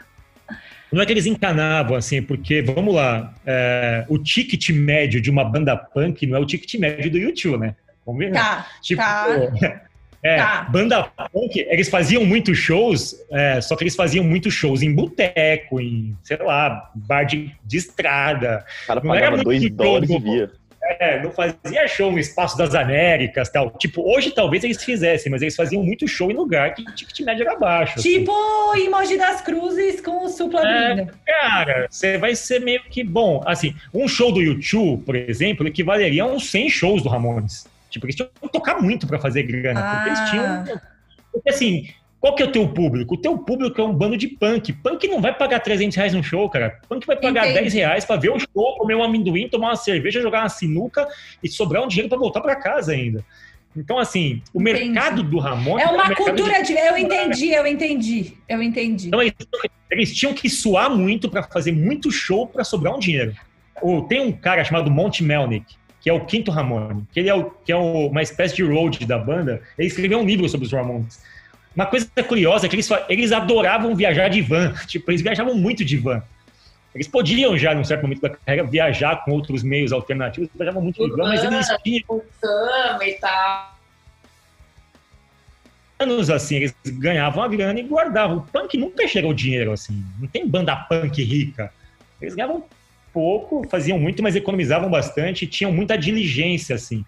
Não 0.92 1.00
é 1.00 1.06
que 1.06 1.12
eles 1.12 1.24
encanavam, 1.24 1.96
assim, 1.96 2.22
porque, 2.22 2.60
vamos 2.60 2.94
lá, 2.94 3.34
é, 3.46 4.04
o 4.08 4.18
ticket 4.18 4.70
médio 4.70 5.20
de 5.20 5.30
uma 5.30 5.44
banda 5.44 5.74
punk 5.76 6.26
não 6.26 6.36
é 6.36 6.40
o 6.40 6.46
ticket 6.46 6.74
médio 6.74 7.10
do 7.10 7.18
YouTube, 7.18 7.58
né? 7.58 7.74
Vamos 8.04 8.18
ver, 8.18 8.30
né? 8.30 8.38
Tá, 8.38 8.66
tipo, 8.82 9.00
tá. 9.00 9.26
É, 10.22 10.36
tá. 10.36 10.68
banda 10.70 11.02
punk, 11.32 11.58
eles 11.68 11.88
faziam 11.88 12.24
muitos 12.24 12.56
shows, 12.56 13.16
é, 13.32 13.60
só 13.60 13.74
que 13.74 13.82
eles 13.82 13.96
faziam 13.96 14.24
muitos 14.24 14.54
shows 14.54 14.80
em 14.80 14.94
boteco, 14.94 15.80
em, 15.80 16.16
sei 16.22 16.36
lá, 16.36 16.90
bar 16.94 17.24
de, 17.24 17.52
de 17.64 17.76
estrada. 17.76 18.64
O 18.84 18.86
cara 18.86 19.00
pagava 19.00 19.38
dois 19.38 19.68
dólares 19.70 20.08
e 20.08 20.18
via. 20.20 20.50
É, 20.98 21.22
não 21.22 21.30
fazia 21.30 21.86
show 21.86 22.10
no 22.10 22.18
Espaço 22.18 22.56
das 22.58 22.74
Américas 22.74 23.48
tal. 23.48 23.70
Tipo, 23.70 24.02
hoje 24.02 24.32
talvez 24.32 24.64
eles 24.64 24.82
fizessem, 24.82 25.30
mas 25.30 25.40
eles 25.40 25.54
faziam 25.54 25.82
muito 25.82 26.06
show 26.08 26.30
em 26.30 26.34
lugar 26.34 26.74
que 26.74 26.84
ticket 26.94 27.20
médio 27.20 27.42
era 27.42 27.56
baixo. 27.56 27.98
Assim. 27.98 28.18
Tipo 28.18 28.32
assim. 28.72 28.86
Emoji 28.86 29.16
das 29.16 29.40
Cruzes 29.40 30.00
com 30.00 30.24
o 30.24 30.28
Supla 30.28 30.60
é, 30.68 31.06
Cara, 31.24 31.86
você 31.88 32.18
vai 32.18 32.34
ser 32.34 32.60
meio 32.60 32.82
que 32.90 33.04
bom. 33.04 33.42
Assim, 33.46 33.74
um 33.94 34.08
show 34.08 34.32
do 34.32 34.40
YouTube, 34.40 35.04
por 35.04 35.14
exemplo, 35.14 35.66
equivaleria 35.66 36.24
a 36.24 36.26
uns 36.26 36.50
100 36.50 36.68
shows 36.70 37.02
do 37.02 37.08
Ramones. 37.08 37.66
Tipo, 37.92 38.06
eles 38.06 38.16
tinham 38.16 38.30
que 38.40 38.48
tocar 38.48 38.80
muito 38.80 39.06
para 39.06 39.18
fazer 39.18 39.42
grana. 39.44 39.80
Ah. 39.80 39.94
Porque 39.94 40.08
eles 40.08 40.30
tinham. 40.30 40.44
Ah. 40.44 40.80
Porque 41.32 41.50
assim, 41.50 41.88
qual 42.22 42.34
que 42.34 42.42
é 42.42 42.46
o 42.46 42.52
teu 42.52 42.68
público? 42.68 43.14
O 43.14 43.16
teu 43.16 43.36
público 43.36 43.80
é 43.80 43.84
um 43.84 43.92
bando 43.92 44.16
de 44.16 44.28
punk. 44.28 44.72
Punk 44.72 45.08
não 45.08 45.20
vai 45.20 45.36
pagar 45.36 45.58
300 45.60 45.96
reais 45.96 46.14
no 46.14 46.22
show, 46.22 46.48
cara. 46.48 46.78
Punk 46.88 47.06
vai 47.06 47.16
pagar 47.16 47.46
Entendi. 47.46 47.60
10 47.62 47.74
reais 47.74 48.04
pra 48.04 48.16
ver 48.16 48.30
o 48.30 48.38
show, 48.38 48.76
comer 48.78 48.94
um 48.94 49.02
amendoim, 49.02 49.48
tomar 49.48 49.70
uma 49.70 49.76
cerveja, 49.76 50.20
jogar 50.20 50.42
uma 50.42 50.48
sinuca 50.48 51.06
e 51.42 51.48
sobrar 51.48 51.82
um 51.82 51.88
dinheiro 51.88 52.08
para 52.08 52.18
voltar 52.18 52.40
para 52.40 52.54
casa 52.54 52.92
ainda. 52.92 53.24
Então, 53.76 53.98
assim, 53.98 54.40
o 54.54 54.60
entendi. 54.60 54.90
mercado 54.90 55.22
do 55.22 55.38
Ramon... 55.38 55.78
É 55.78 55.86
uma 55.86 56.12
é 56.12 56.14
cultura 56.14 56.62
de... 56.62 56.68
de... 56.68 56.74
Eu 56.74 56.96
entendi, 56.96 57.50
eu 57.52 57.66
entendi, 57.66 58.34
eu 58.48 58.62
entendi. 58.62 59.08
Então, 59.08 59.20
eles, 59.20 59.34
eles 59.90 60.14
tinham 60.14 60.32
que 60.34 60.48
suar 60.48 60.90
muito 60.90 61.28
para 61.28 61.42
fazer 61.42 61.72
muito 61.72 62.10
show 62.10 62.46
para 62.46 62.62
sobrar 62.62 62.94
um 62.94 62.98
dinheiro. 62.98 63.34
Ou, 63.80 64.02
tem 64.02 64.20
um 64.20 64.30
cara 64.30 64.62
chamado 64.62 64.90
Monte 64.90 65.24
Melnick, 65.24 65.74
que 66.02 66.10
é 66.10 66.12
o 66.12 66.24
quinto 66.24 66.50
Ramone, 66.50 67.06
que 67.12 67.20
ele 67.20 67.28
é, 67.28 67.34
o, 67.34 67.48
que 67.64 67.70
é 67.70 67.76
o, 67.76 68.08
uma 68.08 68.22
espécie 68.22 68.56
de 68.56 68.64
road 68.64 69.06
da 69.06 69.16
banda. 69.16 69.62
Ele 69.78 69.86
escreveu 69.86 70.18
um 70.18 70.26
livro 70.26 70.48
sobre 70.48 70.66
os 70.66 70.72
Ramones. 70.72 71.22
Uma 71.76 71.86
coisa 71.86 72.06
curiosa 72.26 72.66
é 72.66 72.68
que 72.68 72.74
eles, 72.74 72.88
eles 73.08 73.30
adoravam 73.30 73.94
viajar 73.94 74.28
de 74.28 74.42
van. 74.42 74.74
Tipo, 74.86 75.12
eles 75.12 75.22
viajavam 75.22 75.54
muito 75.54 75.84
de 75.84 75.96
van. 75.96 76.20
Eles 76.92 77.06
podiam 77.06 77.56
já, 77.56 77.72
num 77.72 77.84
certo 77.84 78.02
momento 78.02 78.20
da 78.20 78.30
carreira, 78.30 78.68
viajar 78.68 79.24
com 79.24 79.30
outros 79.30 79.62
meios 79.62 79.92
alternativos, 79.92 80.50
viajavam 80.54 80.82
muito 80.82 81.02
de 81.02 81.10
van, 81.12 81.28
mas 81.28 81.44
eles 81.44 81.68
tinham... 81.84 82.22
e 83.00 83.12
tal. 83.14 83.78
Anos 86.00 86.28
assim, 86.30 86.56
eles 86.56 86.74
ganhavam 86.84 87.44
a 87.44 87.48
grana 87.48 87.78
e 87.78 87.84
guardavam. 87.84 88.38
O 88.38 88.42
punk 88.42 88.76
nunca 88.76 89.06
chegou 89.06 89.32
dinheiro 89.32 89.70
assim. 89.70 90.04
Não 90.18 90.26
tem 90.26 90.48
banda 90.48 90.74
punk 90.74 91.22
rica. 91.22 91.72
Eles 92.20 92.34
ganhavam 92.34 92.64
pouco, 93.12 93.66
faziam 93.68 93.98
muito, 93.98 94.22
mas 94.22 94.36
economizavam 94.36 94.90
bastante, 94.90 95.46
tinham 95.46 95.72
muita 95.72 95.96
diligência 95.96 96.76
assim. 96.76 97.04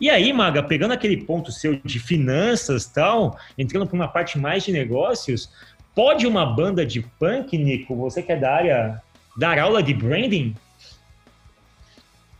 E 0.00 0.10
aí, 0.10 0.32
Maga, 0.32 0.62
pegando 0.62 0.92
aquele 0.92 1.18
ponto 1.18 1.52
seu 1.52 1.78
de 1.84 2.00
finanças 2.00 2.86
tal, 2.86 3.38
entrando 3.56 3.86
para 3.86 3.94
uma 3.94 4.08
parte 4.08 4.38
mais 4.38 4.64
de 4.64 4.72
negócios, 4.72 5.50
pode 5.94 6.26
uma 6.26 6.44
banda 6.44 6.84
de 6.84 7.02
punk, 7.18 7.56
Nico, 7.56 7.94
você 7.94 8.22
que 8.22 8.32
é 8.32 8.36
da 8.36 8.52
área, 8.52 9.02
dar 9.36 9.58
aula 9.58 9.82
de 9.82 9.94
branding? 9.94 10.54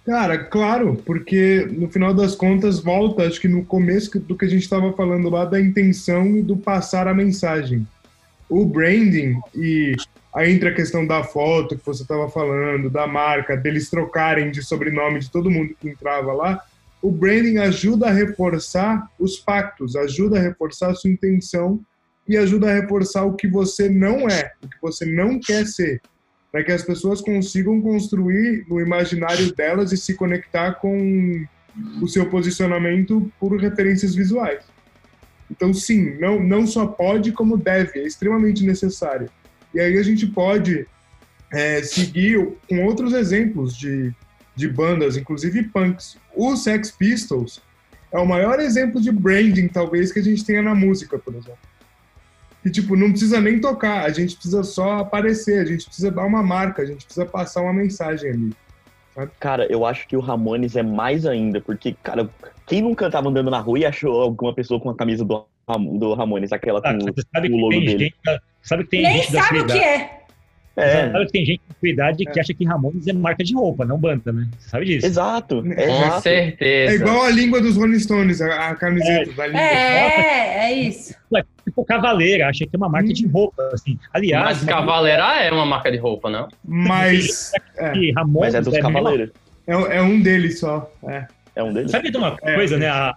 Cara, 0.05 0.37
claro, 0.37 1.01
porque 1.07 1.67
no 1.71 1.89
final 1.89 2.13
das 2.13 2.35
contas 2.35 2.79
volta, 2.79 3.27
acho 3.27 3.41
que 3.41 3.49
no 3.49 3.65
começo 3.65 4.19
do 4.21 4.37
que 4.37 4.45
a 4.45 4.49
gente 4.49 4.63
estava 4.63 4.93
falando 4.93 5.31
lá 5.31 5.47
da 5.47 5.59
intenção 5.59 6.37
e 6.37 6.43
do 6.43 6.57
passar 6.57 7.09
a 7.09 7.15
mensagem. 7.15 7.87
O 8.49 8.67
branding 8.67 9.41
e 9.55 9.95
aí 10.35 10.53
entra 10.53 10.71
a 10.71 10.75
questão 10.75 11.07
da 11.07 11.23
foto 11.23 11.79
que 11.79 11.87
você 11.87 12.03
estava 12.03 12.29
falando, 12.29 12.91
da 12.91 13.07
marca, 13.07 13.57
deles 13.57 13.89
trocarem 13.89 14.51
de 14.51 14.63
sobrenome 14.63 15.21
de 15.21 15.31
todo 15.31 15.51
mundo 15.51 15.77
que 15.81 15.89
entrava 15.89 16.33
lá, 16.33 16.61
o 17.01 17.11
branding 17.11 17.59
ajuda 17.59 18.09
a 18.09 18.13
reforçar 18.13 19.09
os 19.19 19.37
pactos, 19.37 19.95
ajuda 19.95 20.39
a 20.39 20.43
reforçar 20.43 20.91
a 20.91 20.95
sua 20.95 21.11
intenção 21.11 21.81
e 22.27 22.37
ajuda 22.37 22.69
a 22.71 22.75
reforçar 22.75 23.25
o 23.25 23.35
que 23.35 23.47
você 23.47 23.89
não 23.89 24.29
é, 24.29 24.53
o 24.63 24.69
que 24.69 24.77
você 24.81 25.05
não 25.05 25.39
quer 25.39 25.67
ser, 25.67 26.01
para 26.51 26.65
que 26.65 26.73
as 26.73 26.83
pessoas 26.83 27.21
consigam 27.21 27.81
construir 27.81 28.65
no 28.69 28.81
imaginário 28.81 29.55
delas 29.55 29.93
e 29.93 29.97
se 29.97 30.15
conectar 30.15 30.73
com 30.75 31.45
o 32.01 32.09
seu 32.09 32.29
posicionamento 32.31 33.31
por 33.39 33.55
referências 33.57 34.15
visuais. 34.15 34.65
Então, 35.51 35.75
sim, 35.75 36.17
não, 36.19 36.41
não 36.43 36.67
só 36.67 36.87
pode, 36.87 37.33
como 37.33 37.57
deve, 37.57 38.01
é 38.01 38.07
extremamente 38.07 38.65
necessário. 38.65 39.29
E 39.75 39.81
aí 39.81 39.99
a 39.99 40.03
gente 40.03 40.27
pode 40.27 40.87
é, 41.53 41.83
seguir 41.83 42.57
com 42.69 42.85
outros 42.85 43.13
exemplos 43.13 43.77
de, 43.77 44.13
de 44.55 44.69
bandas, 44.69 45.17
inclusive 45.17 45.65
punks. 45.65 46.17
O 46.35 46.57
Sex 46.57 46.91
Pistols 46.93 47.61
é 48.13 48.19
o 48.19 48.27
maior 48.27 48.61
exemplo 48.61 49.01
de 49.01 49.11
branding, 49.11 49.69
talvez, 49.69 50.13
que 50.13 50.21
a 50.21 50.23
gente 50.23 50.45
tenha 50.45 50.63
na 50.63 50.75
música, 50.75 51.19
por 51.19 51.35
exemplo. 51.35 51.59
E, 52.65 52.71
tipo, 52.71 52.97
não 52.97 53.11
precisa 53.11 53.41
nem 53.41 53.61
tocar, 53.61 54.05
a 54.05 54.11
gente 54.11 54.35
precisa 54.37 54.63
só 54.63 54.99
aparecer, 54.99 55.61
a 55.61 55.65
gente 55.65 55.85
precisa 55.85 56.11
dar 56.11 56.25
uma 56.25 56.43
marca, 56.43 56.83
a 56.83 56.87
gente 56.87 57.05
precisa 57.05 57.27
passar 57.27 57.61
uma 57.61 57.75
mensagem 57.75 58.31
ali. 58.31 58.57
Cara, 59.39 59.67
eu 59.71 59.85
acho 59.85 60.09
que 60.09 60.17
o 60.17 60.21
Ramones 60.21 60.75
é 60.75 60.83
mais 60.83 61.27
ainda, 61.27 61.61
porque, 61.61 61.95
cara, 62.03 62.29
quem 62.67 62.83
nunca 62.83 63.11
tava 63.11 63.29
andando 63.29 63.51
na 63.51 63.61
rua 63.61 63.81
e 63.81 63.85
achou 63.85 64.21
alguma 64.21 64.55
pessoa 64.55 64.81
com 64.81 64.91
a 64.91 64.95
camisa 64.95 65.25
do, 65.25 65.45
do 65.99 66.15
Ramones, 66.15 66.53
aquela 66.53 66.81
com, 66.81 66.89
Ah, 66.89 66.93
sabe 67.35 67.49
com 67.49 67.57
o 67.57 67.59
que 67.59 67.63
logo 67.63 67.71
tem 67.71 67.85
dele? 67.87 67.99
gente, 68.05 68.41
sabe 68.63 68.85
que 68.85 68.91
tem 68.91 69.03
Nem 69.03 69.13
gente 69.15 69.33
sabe 69.33 69.59
o 69.61 69.67
que 69.67 69.73
idade, 69.73 69.85
é. 69.85 70.25
É, 70.77 71.13
sabe 71.13 71.27
que 71.27 71.33
tem 71.33 71.47
gente 71.47 71.63
da 71.69 71.75
sua 71.79 71.89
idade 71.89 72.25
que 72.27 72.41
acha 72.41 72.53
que 72.53 72.65
Ramones 72.65 73.07
é 73.07 73.13
marca 73.13 73.45
de 73.45 73.55
roupa, 73.55 73.85
não 73.85 73.97
banda, 73.97 74.33
né? 74.33 74.49
Você 74.59 74.69
sabe 74.71 74.85
disso? 74.87 75.07
exato. 75.07 75.63
Com 75.63 75.73
exato. 75.73 76.21
certeza. 76.23 76.93
É 76.93 76.95
igual 76.97 77.23
a 77.23 77.31
língua 77.31 77.61
dos 77.61 77.77
Rolling 77.77 78.01
Stones, 78.01 78.41
a, 78.41 78.71
a 78.71 78.75
camiseta 78.75 79.33
da 79.33 79.47
língua. 79.47 79.61
É, 79.61 80.65
é 80.65 80.73
isso. 80.73 81.15
Tipo, 81.65 81.85
Cavaleira, 81.85 82.49
acha 82.49 82.67
que 82.67 82.75
é 82.75 82.77
uma 82.77 82.89
marca 82.89 83.13
de 83.13 83.27
roupa, 83.27 83.63
assim. 83.73 83.99
Aliás, 84.13 84.59
Mas 84.59 84.65
Cavaleira 84.65 85.45
é 85.45 85.51
uma 85.53 85.65
marca 85.65 85.91
de 85.91 85.97
roupa, 85.97 86.29
não? 86.29 86.49
Mas 86.65 87.53
é, 87.79 87.91
que 87.93 88.13
Ramones 88.13 88.53
Mas 88.53 88.55
é 88.55 88.61
dos 88.61 88.73
mesma 88.75 88.93
Cavaleiros. 88.93 89.31
é, 89.67 89.73
é 89.73 90.03
um 90.03 90.21
deles 90.21 90.59
só. 90.59 90.93
É. 91.09 91.27
É 91.57 91.63
um 91.63 91.73
deles. 91.73 91.91
Sabe 91.91 92.11
de 92.11 92.17
uma 92.17 92.37
É, 92.43 92.55
coisa, 92.55 92.75
é. 92.75 92.79
né? 92.79 92.89
A 92.89 93.17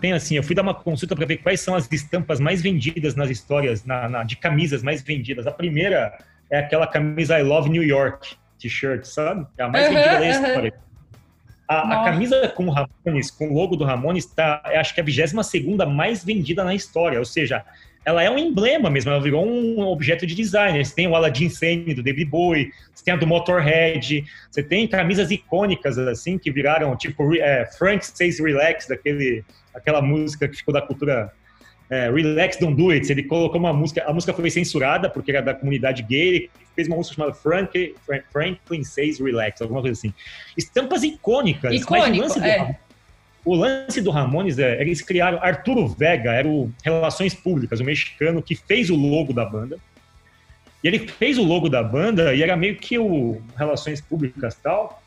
tem 0.00 0.12
assim, 0.12 0.36
eu 0.36 0.42
fui 0.42 0.54
dar 0.54 0.62
uma 0.62 0.74
consulta 0.74 1.16
para 1.16 1.24
ver 1.24 1.38
quais 1.38 1.60
são 1.60 1.74
as 1.74 1.90
estampas 1.90 2.38
mais 2.38 2.60
vendidas 2.60 3.14
nas 3.14 3.30
histórias, 3.30 3.84
na, 3.84 4.08
na- 4.08 4.22
de 4.22 4.36
camisas 4.36 4.82
mais 4.82 5.02
vendidas. 5.02 5.46
A 5.46 5.50
primeira 5.50 6.16
é 6.50 6.58
aquela 6.58 6.86
camisa 6.86 7.38
I 7.38 7.42
Love 7.42 7.70
New 7.70 7.82
York 7.82 8.36
t-shirt, 8.58 9.04
sabe? 9.06 9.46
É 9.56 9.62
a 9.62 9.68
mais 9.68 9.86
Aham, 9.86 9.94
vendida 9.94 10.18
da 10.18 10.28
história. 10.28 10.74
A, 11.66 11.80
a 11.80 11.86
Nossa. 11.86 12.10
camisa 12.10 12.48
com 12.48 12.66
o 12.66 12.70
Ramones, 12.70 13.30
com 13.30 13.48
o 13.48 13.54
logo 13.54 13.76
do 13.76 13.84
Ramones, 13.84 14.26
tá, 14.26 14.60
é, 14.66 14.76
acho 14.78 14.92
que 14.92 15.00
é 15.00 15.02
a 15.02 15.06
22 15.06 15.46
segunda 15.46 15.86
mais 15.86 16.22
vendida 16.22 16.62
na 16.64 16.74
história. 16.74 17.18
Ou 17.18 17.24
seja, 17.24 17.64
ela 18.04 18.22
é 18.22 18.30
um 18.30 18.38
emblema 18.38 18.88
mesmo, 18.88 19.10
ela 19.10 19.20
virou 19.20 19.46
um 19.46 19.80
objeto 19.82 20.26
de 20.26 20.34
design. 20.34 20.82
Você 20.82 20.94
tem 20.94 21.06
o 21.06 21.14
Aladdin 21.14 21.48
Sane 21.48 21.94
do 21.94 22.02
David 22.02 22.30
Bowie, 22.30 22.72
você 22.94 23.04
tem 23.04 23.14
a 23.14 23.16
do 23.16 23.26
Motorhead, 23.26 24.24
você 24.50 24.62
tem 24.62 24.86
camisas 24.86 25.30
icônicas 25.30 25.98
assim 25.98 26.38
que 26.38 26.50
viraram 26.50 26.96
tipo 26.96 27.34
é, 27.36 27.66
Frank 27.78 28.04
Says 28.06 28.40
Relax, 28.40 28.86
daquele, 28.86 29.44
aquela 29.74 30.00
música 30.00 30.48
que 30.48 30.56
ficou 30.56 30.72
da 30.72 30.80
cultura 30.80 31.30
é, 31.90 32.10
Relax 32.10 32.56
Don't 32.56 32.74
Do 32.74 32.90
It. 32.90 33.10
Ele 33.12 33.24
colocou 33.24 33.60
uma 33.60 33.72
música, 33.72 34.02
a 34.06 34.12
música 34.12 34.32
foi 34.32 34.50
censurada 34.50 35.10
porque 35.10 35.30
era 35.30 35.42
da 35.42 35.52
comunidade 35.52 36.02
gay, 36.02 36.28
ele 36.28 36.50
fez 36.74 36.88
uma 36.88 36.96
música 36.96 37.16
chamada 37.16 37.34
Frank, 37.34 37.94
Frank, 38.06 38.24
Franklin 38.32 38.82
Says 38.82 39.20
Relax, 39.20 39.60
alguma 39.60 39.82
coisa 39.82 39.98
assim. 39.98 40.14
Estampas 40.56 41.02
icônicas. 41.02 41.70
mas 41.70 41.80
o 41.80 41.84
Icônico, 41.84 42.22
lance 42.22 42.40
é. 42.40 42.78
O 43.44 43.54
lance 43.54 44.00
do 44.00 44.10
Ramones 44.10 44.58
é, 44.58 44.80
eles 44.80 45.00
criaram 45.00 45.42
Arturo 45.42 45.88
Vega, 45.88 46.32
era 46.32 46.46
o 46.46 46.70
Relações 46.84 47.34
Públicas, 47.34 47.80
o 47.80 47.84
mexicano 47.84 48.42
que 48.42 48.54
fez 48.54 48.90
o 48.90 48.96
logo 48.96 49.32
da 49.32 49.44
banda. 49.44 49.78
E 50.82 50.88
ele 50.88 50.98
fez 50.98 51.38
o 51.38 51.44
logo 51.44 51.68
da 51.68 51.82
banda 51.82 52.34
e 52.34 52.42
era 52.42 52.56
meio 52.56 52.76
que 52.76 52.98
o 52.98 53.40
Relações 53.56 54.00
Públicas 54.00 54.54
tal. 54.62 55.02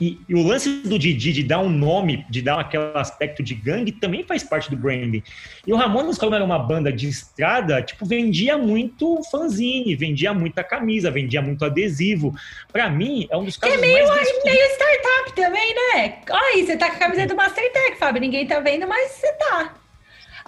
E, 0.00 0.20
e 0.28 0.34
o 0.34 0.46
lance 0.46 0.82
do 0.82 0.98
Didi 0.98 1.32
de 1.32 1.42
dar 1.42 1.58
um 1.58 1.68
nome, 1.68 2.24
de 2.30 2.40
dar 2.40 2.60
aquele 2.60 2.92
aspecto 2.94 3.42
de 3.42 3.54
gangue, 3.54 3.90
também 3.90 4.22
faz 4.22 4.44
parte 4.44 4.70
do 4.70 4.76
branding. 4.76 5.22
E 5.66 5.72
o 5.72 5.76
Ramones, 5.76 6.16
como 6.16 6.34
era 6.34 6.44
uma 6.44 6.58
banda 6.58 6.92
de 6.92 7.08
estrada, 7.08 7.82
tipo, 7.82 8.06
vendia 8.06 8.56
muito 8.56 9.20
fanzine, 9.30 9.96
vendia 9.96 10.32
muita 10.32 10.62
camisa, 10.62 11.10
vendia 11.10 11.42
muito 11.42 11.64
adesivo. 11.64 12.32
Pra 12.72 12.88
mim, 12.88 13.26
é 13.28 13.36
um 13.36 13.44
dos 13.44 13.56
casos 13.56 13.80
meio, 13.80 14.06
mais 14.06 14.28
bem 14.44 14.52
meio 14.52 14.66
startup 14.72 15.32
também, 15.34 15.74
né? 15.74 16.18
Olha 16.30 16.54
aí, 16.54 16.64
você 16.64 16.76
tá 16.76 16.90
com 16.90 16.96
a 16.96 16.98
camisa 16.98 17.26
do 17.26 17.34
Mastertech, 17.34 17.98
Fábio. 17.98 18.20
Ninguém 18.20 18.46
tá 18.46 18.60
vendo, 18.60 18.86
mas 18.86 19.10
você 19.10 19.32
tá. 19.32 19.74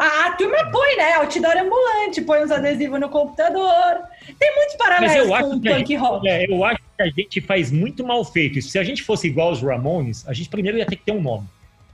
A, 0.00 0.26
a 0.28 0.32
turma 0.32 0.70
põe, 0.70 0.96
né? 0.96 1.12
Outdoor 1.16 1.56
ambulante, 1.58 2.22
põe 2.22 2.42
uns 2.42 2.50
adesivos 2.50 2.98
no 2.98 3.08
computador. 3.10 4.00
Tem 4.38 4.54
muitos 4.56 4.76
paralelos 4.76 5.14
eu 5.16 5.26
com 5.28 5.34
acho, 5.34 5.46
o 5.56 5.60
que 5.60 5.68
a 5.68 5.72
punk 5.72 5.78
gente, 5.88 5.96
rock. 5.96 6.28
é, 6.28 6.46
eu 6.50 6.64
acho 6.64 6.78
que 6.96 7.02
a 7.02 7.06
gente 7.06 7.40
faz 7.42 7.70
muito 7.70 8.04
mal 8.06 8.24
feito. 8.24 8.62
Se 8.62 8.78
a 8.78 8.82
gente 8.84 9.02
fosse 9.02 9.26
igual 9.26 9.48
aos 9.48 9.60
Ramones, 9.62 10.26
a 10.26 10.32
gente 10.32 10.48
primeiro 10.48 10.78
ia 10.78 10.86
ter 10.86 10.96
que 10.96 11.04
ter 11.04 11.12
um 11.12 11.20
nome. 11.20 11.46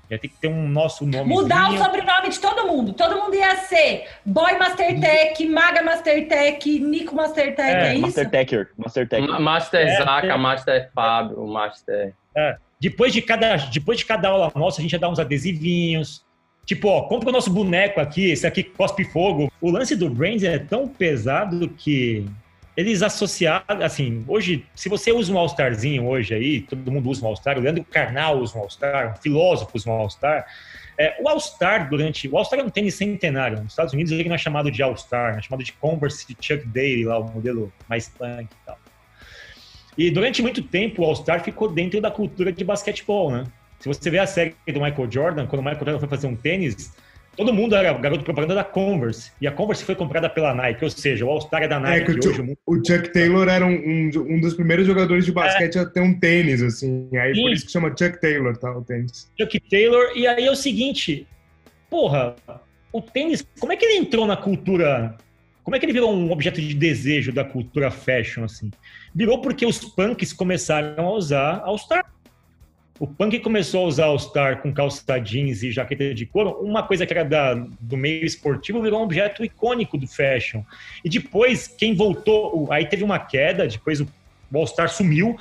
Ia 0.09 0.19
ter 0.21 0.29
que 0.29 0.37
ter 0.37 0.47
um 0.47 0.69
nosso 0.69 1.05
nome. 1.05 1.29
Mudar 1.29 1.73
o 1.73 1.79
sobrenome 1.79 2.29
de 2.29 2.39
todo 2.39 2.69
mundo. 2.69 2.93
Todo 2.93 3.17
mundo 3.17 3.35
ia 3.35 3.57
ser 3.57 4.07
Boy 4.25 4.57
Mastertech, 4.57 5.45
Maga 5.49 5.83
Mastertech, 5.83 6.79
Nico 6.79 7.17
Mastertech, 7.17 7.69
É, 7.73 7.89
é, 7.89 7.93
isso? 7.95 8.03
Master 8.03 8.31
Techer. 8.31 8.71
Master 8.79 9.09
Techer. 9.09 9.29
Ma- 9.29 9.41
Master 9.41 9.81
É, 9.87 9.97
Zaca, 9.97 10.27
é. 10.29 10.37
Master 10.37 10.91
Fábio, 10.95 11.45
Master. 11.49 12.15
Depois 12.79 13.13
de, 13.13 13.23
cada, 13.23 13.57
depois 13.57 13.99
de 13.99 14.05
cada 14.05 14.29
aula 14.29 14.53
nossa, 14.55 14.81
a 14.81 14.83
gente 14.83 14.93
ia 14.93 14.99
dar 14.99 15.09
uns 15.09 15.19
adesivinhos. 15.19 16.25
Tipo, 16.67 16.89
ó, 16.89 17.03
compra 17.03 17.29
o 17.29 17.33
nosso 17.33 17.49
boneco 17.49 18.01
aqui, 18.01 18.31
esse 18.31 18.45
aqui 18.45 18.65
cospe 18.65 19.05
fogo. 19.05 19.51
O 19.61 19.71
lance 19.71 19.95
do 19.95 20.11
Brains 20.11 20.43
é 20.43 20.59
tão 20.59 20.89
pesado 20.89 21.69
que 21.69 22.27
eles 22.77 23.03
associaram, 23.03 23.83
assim, 23.83 24.25
hoje, 24.29 24.67
se 24.75 24.89
você 24.89 25.13
usa 25.13 25.33
um 25.33 25.39
All-Starzinho 25.39 26.07
hoje 26.07 26.35
aí, 26.35 26.61
todo 26.61 26.91
mundo 26.91 27.09
usa 27.09 27.25
um 27.25 27.29
All-Star, 27.29 27.57
o 27.57 27.61
Leandro 27.61 27.85
Carnal 27.85 28.41
usa 28.41 28.59
um 28.59 28.63
All-Star, 28.63 29.13
um 29.13 29.23
filósofo 29.23 29.71
usa 29.75 29.89
um 29.89 29.93
All-Star. 29.93 30.45
É, 30.99 31.17
o 31.23 31.29
All-Star 31.29 31.89
durante. 31.89 32.29
O 32.29 32.37
All-Star 32.37 32.59
é 32.59 32.63
um 32.65 32.69
tênis 32.69 32.97
centenário. 32.97 33.63
Nos 33.63 33.73
Estados 33.73 33.95
Unidos 33.95 34.13
ele 34.13 34.29
não 34.29 34.35
é 34.35 34.39
chamado 34.39 34.71
de 34.71 34.83
All-Star, 34.83 35.39
é 35.39 35.43
chamado 35.43 35.63
de 35.63 35.73
Converse 35.73 36.37
Chuck 36.41 36.67
Daly, 36.67 37.05
lá, 37.05 37.19
o 37.19 37.31
modelo 37.31 37.73
mais 37.89 38.09
punk 38.09 38.51
e 38.51 38.67
tal. 38.67 38.79
E 39.97 40.11
durante 40.11 40.43
muito 40.43 40.61
tempo 40.63 41.03
o 41.03 41.05
All-Star 41.05 41.43
ficou 41.43 41.73
dentro 41.73 42.01
da 42.01 42.11
cultura 42.11 42.53
de 42.53 42.65
basquetebol, 42.65 43.31
né? 43.31 43.47
Se 43.79 43.89
você 43.89 44.11
vê 44.11 44.19
a 44.19 44.27
série 44.27 44.55
do 44.67 44.81
Michael 44.81 45.11
Jordan, 45.11 45.47
quando 45.47 45.61
o 45.61 45.65
Michael 45.65 45.85
Jordan 45.85 45.99
foi 46.01 46.09
fazer 46.09 46.27
um 46.27 46.35
tênis, 46.37 46.93
todo 47.37 47.53
mundo 47.53 47.77
era 47.77 47.93
garoto 47.93 48.25
propaganda 48.25 48.55
da 48.55 48.65
Converse. 48.65 49.31
E 49.41 49.47
a 49.47 49.53
Converse 49.53 49.85
foi 49.85 49.95
comprada 49.95 50.29
pela 50.31 50.55
Nike, 50.55 50.83
ou 50.85 50.91
seja, 50.91 51.25
o 51.25 51.29
All-Star 51.29 51.63
é 51.63 51.69
da 51.69 51.77
É 51.77 51.81
Nike. 51.81 52.07
que 52.19 52.27
o, 52.27 52.31
hoje 52.31 52.57
o 52.67 52.73
o 52.75 52.85
Chuck 52.85 53.13
Taylor 53.13 53.49
era 53.49 53.65
um, 53.67 53.75
um, 53.75 54.11
um 54.37 54.41
dos 54.41 54.55
primeiros 54.55 54.87
jogadores 54.87 55.25
de 55.25 55.33
basquete 55.33 55.79
a 55.79 55.85
ter 55.87 56.01
um 56.01 56.19
tênis, 56.19 56.63
assim. 56.63 57.09
Aí 57.17 57.31
por 57.35 57.49
Sim. 57.49 57.53
isso 57.53 57.67
que 57.67 57.73
chama 57.73 57.89
Chuck 57.91 58.21
Taylor, 58.21 58.57
tá? 58.57 58.77
O 58.77 58.83
tênis. 58.83 59.31
Chuck 59.39 59.61
Taylor. 59.69 60.13
E 60.17 60.27
aí 60.27 60.47
é 60.47 60.51
o 60.51 60.57
seguinte, 60.57 61.27
porra, 61.91 62.35
o 62.93 63.03
tênis, 63.03 63.47
como 63.61 63.73
é 63.73 63.77
que 63.77 63.85
ele 63.85 63.99
entrou 63.99 64.27
na 64.27 64.37
cultura? 64.37 65.17
Como 65.63 65.75
é 65.77 65.79
que 65.81 65.85
ele 65.85 65.93
virou 65.93 66.15
um 66.15 66.31
objeto 66.31 66.61
de 66.61 66.73
desejo 66.73 67.33
da 67.33 67.45
cultura 67.45 67.91
fashion, 67.91 68.45
assim? 68.45 68.71
Virou 69.15 69.41
porque 69.41 69.67
os 69.67 69.79
punks 69.81 70.33
começaram 70.33 71.07
a 71.07 71.11
usar 71.13 71.61
All-Star. 71.65 72.07
O 72.99 73.07
punk 73.07 73.39
começou 73.41 73.85
a 73.85 73.89
usar 73.89 74.05
All-Star 74.07 74.63
com 74.63 74.73
calça 74.73 75.19
jeans 75.19 75.63
e 75.63 75.71
jaqueta 75.71 76.15
de 76.15 76.25
couro. 76.25 76.53
Uma 76.63 76.83
coisa 76.83 77.05
que 77.05 77.13
era 77.13 77.25
da, 77.25 77.55
do 77.55 77.97
meio 77.97 78.25
esportivo 78.25 78.81
virou 78.81 79.01
um 79.01 79.03
objeto 79.03 79.45
icônico 79.45 79.99
do 79.99 80.07
fashion. 80.07 80.63
E 81.05 81.11
depois, 81.11 81.69
quem 81.69 81.95
voltou... 81.95 82.73
Aí 82.73 82.87
teve 82.87 83.05
uma 83.05 83.19
queda, 83.19 83.69
depois 83.69 84.01
o 84.01 84.09
All-Star 84.55 84.89
sumiu. 84.89 85.37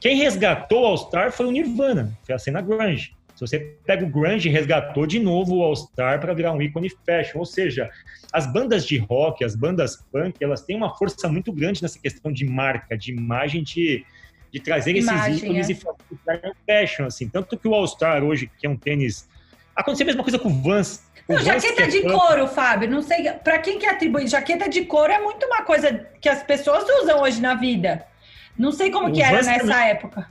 Quem 0.00 0.16
resgatou 0.16 0.82
o 0.82 0.86
All-Star 0.86 1.30
foi 1.30 1.46
o 1.46 1.52
Nirvana, 1.52 2.12
foi 2.24 2.34
a 2.34 2.38
cena 2.38 2.60
grunge. 2.60 3.14
Se 3.36 3.40
você 3.40 3.76
pega 3.84 4.04
o 4.04 4.08
grunge, 4.08 4.48
resgatou 4.48 5.06
de 5.06 5.20
novo 5.20 5.56
o 5.56 5.62
All-Star 5.62 6.18
para 6.20 6.34
virar 6.34 6.52
um 6.52 6.60
ícone 6.60 6.90
fashion. 7.04 7.38
Ou 7.38 7.44
seja, 7.44 7.88
as 8.32 8.50
bandas 8.52 8.84
de 8.84 8.98
rock, 8.98 9.44
as 9.44 9.54
bandas 9.54 9.96
punk, 10.10 10.42
elas 10.42 10.62
têm 10.62 10.74
uma 10.76 10.96
força 10.96 11.28
muito 11.28 11.52
grande 11.52 11.82
nessa 11.82 12.00
questão 12.00 12.32
de 12.32 12.44
marca, 12.44 12.96
de 12.96 13.12
imagem, 13.12 13.62
de, 13.62 14.04
de 14.58 14.62
trazer 14.64 14.96
Imagem, 14.96 15.32
esses 15.32 15.42
ícones 15.42 15.68
é. 15.68 15.72
e 15.72 15.74
fazer 15.74 16.48
um 16.48 16.52
fashion, 16.66 17.06
assim. 17.06 17.28
Tanto 17.28 17.56
que 17.58 17.68
o 17.68 17.74
All-Star 17.74 18.24
hoje, 18.24 18.50
que 18.58 18.66
é 18.66 18.70
um 18.70 18.76
tênis... 18.76 19.28
Aconteceu 19.74 20.04
a 20.04 20.06
mesma 20.06 20.22
coisa 20.22 20.38
com 20.38 20.48
o 20.48 20.62
Vans. 20.62 21.02
O 21.28 21.34
Não, 21.34 21.38
Vans, 21.44 21.62
jaqueta 21.62 21.74
que 21.74 21.82
é 21.82 21.86
de 21.88 22.02
couro, 22.02 22.48
Fábio. 22.48 22.88
Não 22.88 23.02
sei. 23.02 23.30
Pra 23.44 23.58
quem 23.58 23.78
que 23.78 23.84
atribui 23.84 24.26
jaqueta 24.26 24.68
de 24.68 24.86
couro 24.86 25.12
é 25.12 25.20
muito 25.20 25.44
uma 25.44 25.62
coisa 25.62 26.06
que 26.20 26.28
as 26.28 26.42
pessoas 26.42 26.84
usam 27.02 27.20
hoje 27.20 27.40
na 27.42 27.54
vida. 27.54 28.06
Não 28.58 28.72
sei 28.72 28.90
como 28.90 29.08
O 29.08 29.12
que 29.12 29.20
era 29.22 29.36
Vans 29.36 29.46
nessa 29.46 29.60
também. 29.60 29.88
época. 29.90 30.26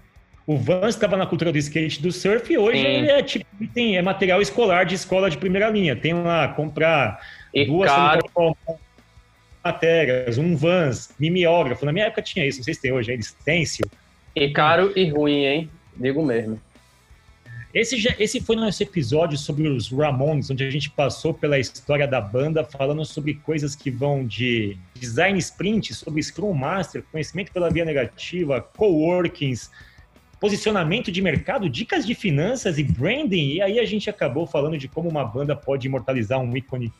O 0.48 0.58
Vans 0.58 0.96
estava 0.96 1.16
na 1.18 1.28
cultura 1.28 1.52
do 1.52 1.58
skate 1.60 2.02
do 2.02 2.12
surf 2.12 2.52
e 2.52 2.58
hoje 2.58 2.80
Sim. 2.80 2.88
ele 2.88 3.12
é 3.12 3.22
tipo 3.22 3.46
tem, 3.74 3.98
é 3.98 4.02
material 4.02 4.42
escolar 4.42 4.84
de 4.86 4.96
escola 4.96 5.30
de 5.30 5.38
primeira 5.38 5.70
linha. 5.70 5.96
Tem 5.96 6.14
lá 6.14 6.48
comprar 6.50 7.20
E 7.54 7.66
duas 7.66 7.92
caro. 7.92 8.24
matérias, 9.64 10.38
um 10.38 10.56
Vans, 10.56 11.12
mimeógrafo. 11.20 11.86
Na 11.86 11.92
minha 11.92 12.06
época 12.06 12.22
tinha 12.22 12.46
isso, 12.46 12.60
não 12.60 12.64
sei 12.64 12.74
se 12.74 12.82
tem 12.82 12.92
hoje, 12.92 13.12
ainda 13.12 13.24
stencil. 13.24 13.86
E 14.36 14.50
caro 14.50 14.92
e 14.96 15.10
ruim, 15.10 15.46
hein? 15.46 15.70
Digo 15.96 16.24
mesmo. 16.24 16.60
Esse, 17.74 17.98
já, 18.00 18.16
esse 18.18 18.40
foi 18.40 18.56
nosso 18.56 18.82
episódio 18.82 19.38
sobre 19.38 19.68
os 19.68 19.92
Ramones, 19.92 20.50
onde 20.50 20.64
a 20.64 20.70
gente 20.70 20.90
passou 20.90 21.34
pela 21.34 21.60
história 21.60 22.08
da 22.08 22.22
banda, 22.22 22.64
falando 22.64 23.04
sobre 23.04 23.34
coisas 23.34 23.76
que 23.76 23.92
vão 23.92 24.26
de 24.26 24.78
design 24.94 25.38
sprint, 25.40 25.94
sobre 25.94 26.24
Scrum 26.24 26.54
Master, 26.54 27.04
conhecimento 27.12 27.52
pela 27.52 27.70
via 27.70 27.84
negativa, 27.84 28.62
coworkings, 28.62 29.70
posicionamento 30.40 31.12
de 31.12 31.22
mercado, 31.22 31.70
dicas 31.70 32.06
de 32.06 32.16
finanças 32.16 32.78
e 32.78 32.84
branding. 32.84 33.56
E 33.56 33.62
aí 33.62 33.78
a 33.78 33.86
gente 33.86 34.10
acabou 34.10 34.48
falando 34.48 34.78
de 34.78 34.88
como 34.88 35.10
uma 35.10 35.26
banda 35.26 35.54
pode 35.54 35.88
imortalizar 35.88 36.40
um 36.40 36.56
ícone 36.56 36.94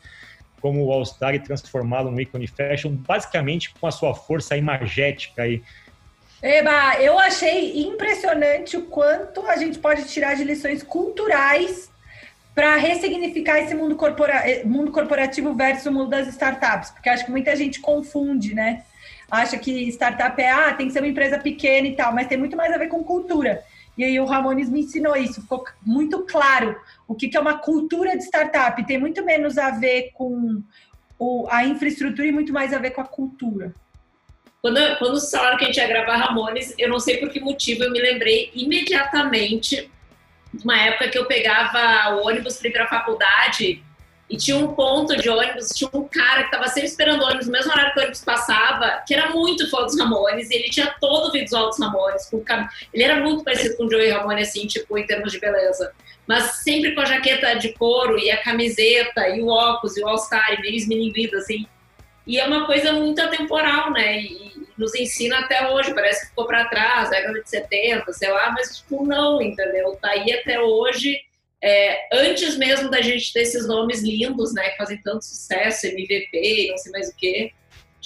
como 0.60 0.84
o 0.84 0.92
All 0.92 1.06
Star 1.06 1.34
e 1.34 1.38
transformá-lo 1.38 2.10
num 2.10 2.20
ícone 2.20 2.46
fashion, 2.46 2.96
basicamente 2.96 3.72
com 3.78 3.86
a 3.86 3.90
sua 3.90 4.14
força 4.14 4.56
imagética 4.56 5.42
aí. 5.42 5.62
Eba, 6.42 7.00
eu 7.00 7.18
achei 7.18 7.80
impressionante 7.82 8.76
o 8.76 8.82
quanto 8.82 9.46
a 9.46 9.56
gente 9.56 9.78
pode 9.78 10.04
tirar 10.04 10.34
de 10.34 10.44
lições 10.44 10.82
culturais 10.82 11.90
para 12.54 12.76
ressignificar 12.76 13.58
esse 13.58 13.74
mundo, 13.74 13.96
corpora 13.96 14.42
mundo 14.64 14.90
corporativo 14.90 15.54
versus 15.54 15.86
o 15.86 15.92
mundo 15.92 16.10
das 16.10 16.28
startups, 16.28 16.90
porque 16.90 17.08
acho 17.08 17.24
que 17.24 17.30
muita 17.30 17.54
gente 17.56 17.80
confunde, 17.80 18.54
né? 18.54 18.82
Acha 19.30 19.58
que 19.58 19.88
startup 19.88 20.40
é, 20.40 20.50
ah, 20.50 20.72
tem 20.74 20.86
que 20.86 20.92
ser 20.92 21.00
uma 21.00 21.08
empresa 21.08 21.38
pequena 21.38 21.88
e 21.88 21.96
tal, 21.96 22.14
mas 22.14 22.28
tem 22.28 22.38
muito 22.38 22.56
mais 22.56 22.72
a 22.72 22.78
ver 22.78 22.88
com 22.88 23.02
cultura. 23.02 23.62
E 23.96 24.04
aí 24.04 24.20
o 24.20 24.26
Ramones 24.26 24.68
me 24.68 24.80
ensinou 24.80 25.16
isso, 25.16 25.40
ficou 25.40 25.64
muito 25.84 26.22
claro 26.24 26.76
o 27.08 27.14
que, 27.14 27.28
que 27.28 27.36
é 27.36 27.40
uma 27.40 27.58
cultura 27.58 28.16
de 28.16 28.24
startup. 28.24 28.86
Tem 28.86 28.98
muito 28.98 29.24
menos 29.24 29.56
a 29.56 29.70
ver 29.70 30.10
com 30.12 30.62
o, 31.18 31.46
a 31.50 31.64
infraestrutura 31.64 32.28
e 32.28 32.32
muito 32.32 32.52
mais 32.52 32.74
a 32.74 32.78
ver 32.78 32.90
com 32.90 33.00
a 33.00 33.06
cultura. 33.06 33.74
Quando, 34.66 34.80
quando 34.98 35.30
falaram 35.30 35.56
que 35.56 35.62
a 35.62 35.66
gente 35.68 35.76
ia 35.76 35.86
gravar 35.86 36.16
Ramones, 36.16 36.74
eu 36.76 36.88
não 36.88 36.98
sei 36.98 37.18
por 37.18 37.30
que 37.30 37.38
motivo, 37.38 37.84
eu 37.84 37.92
me 37.92 38.00
lembrei 38.00 38.50
imediatamente 38.52 39.88
de 40.52 40.64
uma 40.64 40.76
época 40.76 41.08
que 41.08 41.16
eu 41.16 41.24
pegava 41.24 42.16
o 42.16 42.26
ônibus 42.26 42.56
para 42.56 42.68
ir 42.68 42.72
para 42.72 42.82
a 42.82 42.88
faculdade 42.88 43.80
e 44.28 44.36
tinha 44.36 44.56
um 44.56 44.74
ponto 44.74 45.16
de 45.16 45.28
ônibus, 45.28 45.68
tinha 45.68 45.88
um 45.94 46.08
cara 46.08 46.40
que 46.40 46.46
estava 46.46 46.66
sempre 46.66 46.88
esperando 46.88 47.22
o 47.22 47.26
ônibus, 47.26 47.46
no 47.46 47.52
mesmo 47.52 47.70
horário 47.70 47.92
que 47.92 48.00
o 48.00 48.02
ônibus 48.02 48.24
passava, 48.24 49.04
que 49.06 49.14
era 49.14 49.30
muito 49.30 49.70
fã 49.70 49.84
dos 49.84 49.96
Ramones, 49.96 50.50
e 50.50 50.56
ele 50.56 50.68
tinha 50.68 50.92
todo 51.00 51.28
o 51.28 51.30
visual 51.30 51.68
dos 51.68 51.78
Ramones. 51.78 52.28
Com. 52.28 52.42
Ele 52.92 53.04
era 53.04 53.20
muito 53.20 53.44
parecido 53.44 53.76
com 53.76 53.84
o 53.84 53.90
Joey 53.90 54.10
Ramone, 54.10 54.42
assim, 54.42 54.66
tipo, 54.66 54.98
em 54.98 55.06
termos 55.06 55.30
de 55.30 55.38
beleza. 55.38 55.92
Mas 56.26 56.56
sempre 56.64 56.92
com 56.92 57.02
a 57.02 57.04
jaqueta 57.04 57.54
de 57.54 57.72
couro, 57.74 58.18
e 58.18 58.32
a 58.32 58.42
camiseta, 58.42 59.28
e 59.28 59.40
o 59.40 59.46
óculos, 59.46 59.96
e 59.96 60.02
o 60.02 60.08
All-Star, 60.08 60.54
e 60.54 60.60
meio 60.60 60.74
esmininguido, 60.74 61.36
assim. 61.36 61.64
E 62.26 62.40
é 62.40 62.44
uma 62.44 62.66
coisa 62.66 62.92
muito 62.92 63.20
atemporal, 63.20 63.92
né? 63.92 64.20
E, 64.20 64.55
nos 64.78 64.94
ensina 64.94 65.40
até 65.40 65.68
hoje, 65.70 65.94
parece 65.94 66.22
que 66.22 66.28
ficou 66.28 66.46
para 66.46 66.68
trás, 66.68 67.10
década 67.10 67.42
de 67.42 67.48
70, 67.48 68.12
sei 68.12 68.30
lá, 68.30 68.50
mas 68.52 68.78
tipo, 68.78 69.04
não, 69.04 69.40
entendeu? 69.40 69.96
Tá 70.00 70.10
aí 70.10 70.32
até 70.32 70.60
hoje, 70.60 71.18
é, 71.62 72.08
antes 72.12 72.56
mesmo 72.56 72.90
da 72.90 73.00
gente 73.00 73.32
ter 73.32 73.40
esses 73.40 73.66
nomes 73.66 74.02
lindos, 74.02 74.52
né, 74.54 74.70
que 74.70 74.76
fazem 74.76 75.00
tanto 75.02 75.24
sucesso, 75.24 75.86
MVP, 75.86 76.68
não 76.70 76.78
sei 76.78 76.92
mais 76.92 77.08
o 77.08 77.16
quê. 77.16 77.52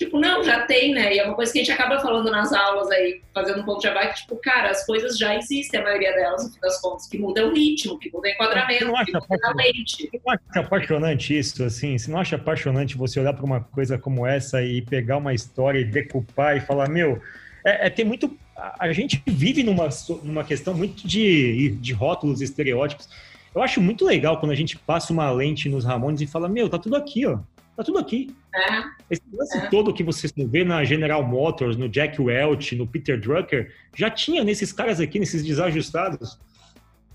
Tipo, 0.01 0.19
não, 0.19 0.43
já 0.43 0.63
tem, 0.63 0.95
né? 0.95 1.15
E 1.15 1.19
é 1.19 1.25
uma 1.27 1.35
coisa 1.35 1.53
que 1.53 1.59
a 1.59 1.63
gente 1.63 1.73
acaba 1.73 2.01
falando 2.01 2.31
nas 2.31 2.55
aulas 2.55 2.91
aí, 2.91 3.21
fazendo 3.35 3.61
um 3.61 3.65
pouco 3.65 3.83
de 3.83 3.89
abaixo, 3.89 4.15
que, 4.15 4.21
tipo, 4.23 4.37
cara, 4.37 4.71
as 4.71 4.87
coisas 4.87 5.19
já 5.19 5.37
existem, 5.37 5.79
a 5.79 5.83
maioria 5.83 6.15
delas, 6.15 6.43
no 6.43 6.55
fim 6.55 6.59
das 6.59 6.81
contas, 6.81 7.07
que 7.07 7.19
muda 7.19 7.47
o 7.47 7.53
ritmo, 7.53 7.99
que 7.99 8.11
muda 8.11 8.27
o 8.27 8.31
enquadramento, 8.31 8.87
não 8.87 9.05
que 9.05 9.13
muda 9.13 9.27
a 9.45 9.53
lente. 9.53 10.09
Você 10.11 10.21
não 10.25 10.33
acha 10.33 10.61
apaixonante 10.61 11.39
isso, 11.39 11.63
assim? 11.63 11.99
Você 11.99 12.11
não 12.11 12.19
acha 12.19 12.37
apaixonante 12.37 12.97
você 12.97 13.21
olhar 13.21 13.35
para 13.35 13.45
uma 13.45 13.61
coisa 13.61 13.99
como 13.99 14.27
essa 14.27 14.63
e 14.63 14.81
pegar 14.81 15.19
uma 15.19 15.35
história 15.35 15.81
e 15.81 15.85
decupar 15.85 16.57
e 16.57 16.61
falar, 16.61 16.89
meu, 16.89 17.21
é, 17.63 17.89
é 17.89 17.91
ter 17.91 18.05
muito. 18.05 18.35
A 18.57 18.91
gente 18.95 19.23
vive 19.27 19.63
numa, 19.63 19.91
numa 20.23 20.45
questão 20.45 20.73
muito 20.73 21.07
de, 21.07 21.77
de 21.79 21.93
rótulos, 21.93 22.41
estereótipos. 22.41 23.07
Eu 23.55 23.61
acho 23.63 23.83
muito 23.83 24.07
legal 24.07 24.41
quando 24.41 24.53
a 24.53 24.57
gente 24.57 24.79
passa 24.79 25.13
uma 25.13 25.31
lente 25.31 25.69
nos 25.69 25.85
Ramones 25.85 26.23
e 26.23 26.27
fala, 26.27 26.49
meu, 26.49 26.71
tá 26.71 26.79
tudo 26.79 26.97
aqui, 26.97 27.27
ó. 27.27 27.39
Tá 27.81 27.85
tudo 27.85 27.99
aqui. 27.99 28.37
É. 28.55 28.85
Esse 29.11 29.23
lance 29.33 29.57
É. 29.57 29.71
todo 29.71 29.95
que 29.95 30.03
você 30.03 30.29
vê 30.37 30.65
na 30.65 30.85
General 30.85 31.23
Motors, 31.23 31.79
no 31.79 31.89
Jack 31.89 32.21
Welch, 32.21 32.77
no 32.77 32.87
Peter 32.87 33.19
Drucker, 33.19 33.75
já 33.97 34.11
tinha 34.11 34.45
nesses 34.45 34.71
caras 34.71 35.01
aqui, 35.01 35.19
nesses 35.19 35.43
desajustados. 35.43 36.39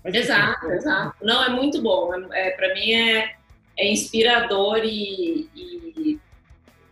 Mas, 0.02 0.12
enfim, 0.12 0.24
Exato, 0.24 0.66
exato. 0.72 1.16
Não, 1.24 1.44
é 1.44 1.50
muito 1.50 1.80
bom. 1.80 2.12
É, 2.32 2.48
é, 2.48 2.50
para 2.50 2.74
mim 2.74 2.90
é, 2.90 3.36
é 3.78 3.92
inspirador 3.92 4.80
e, 4.82 5.48
e 5.54 6.18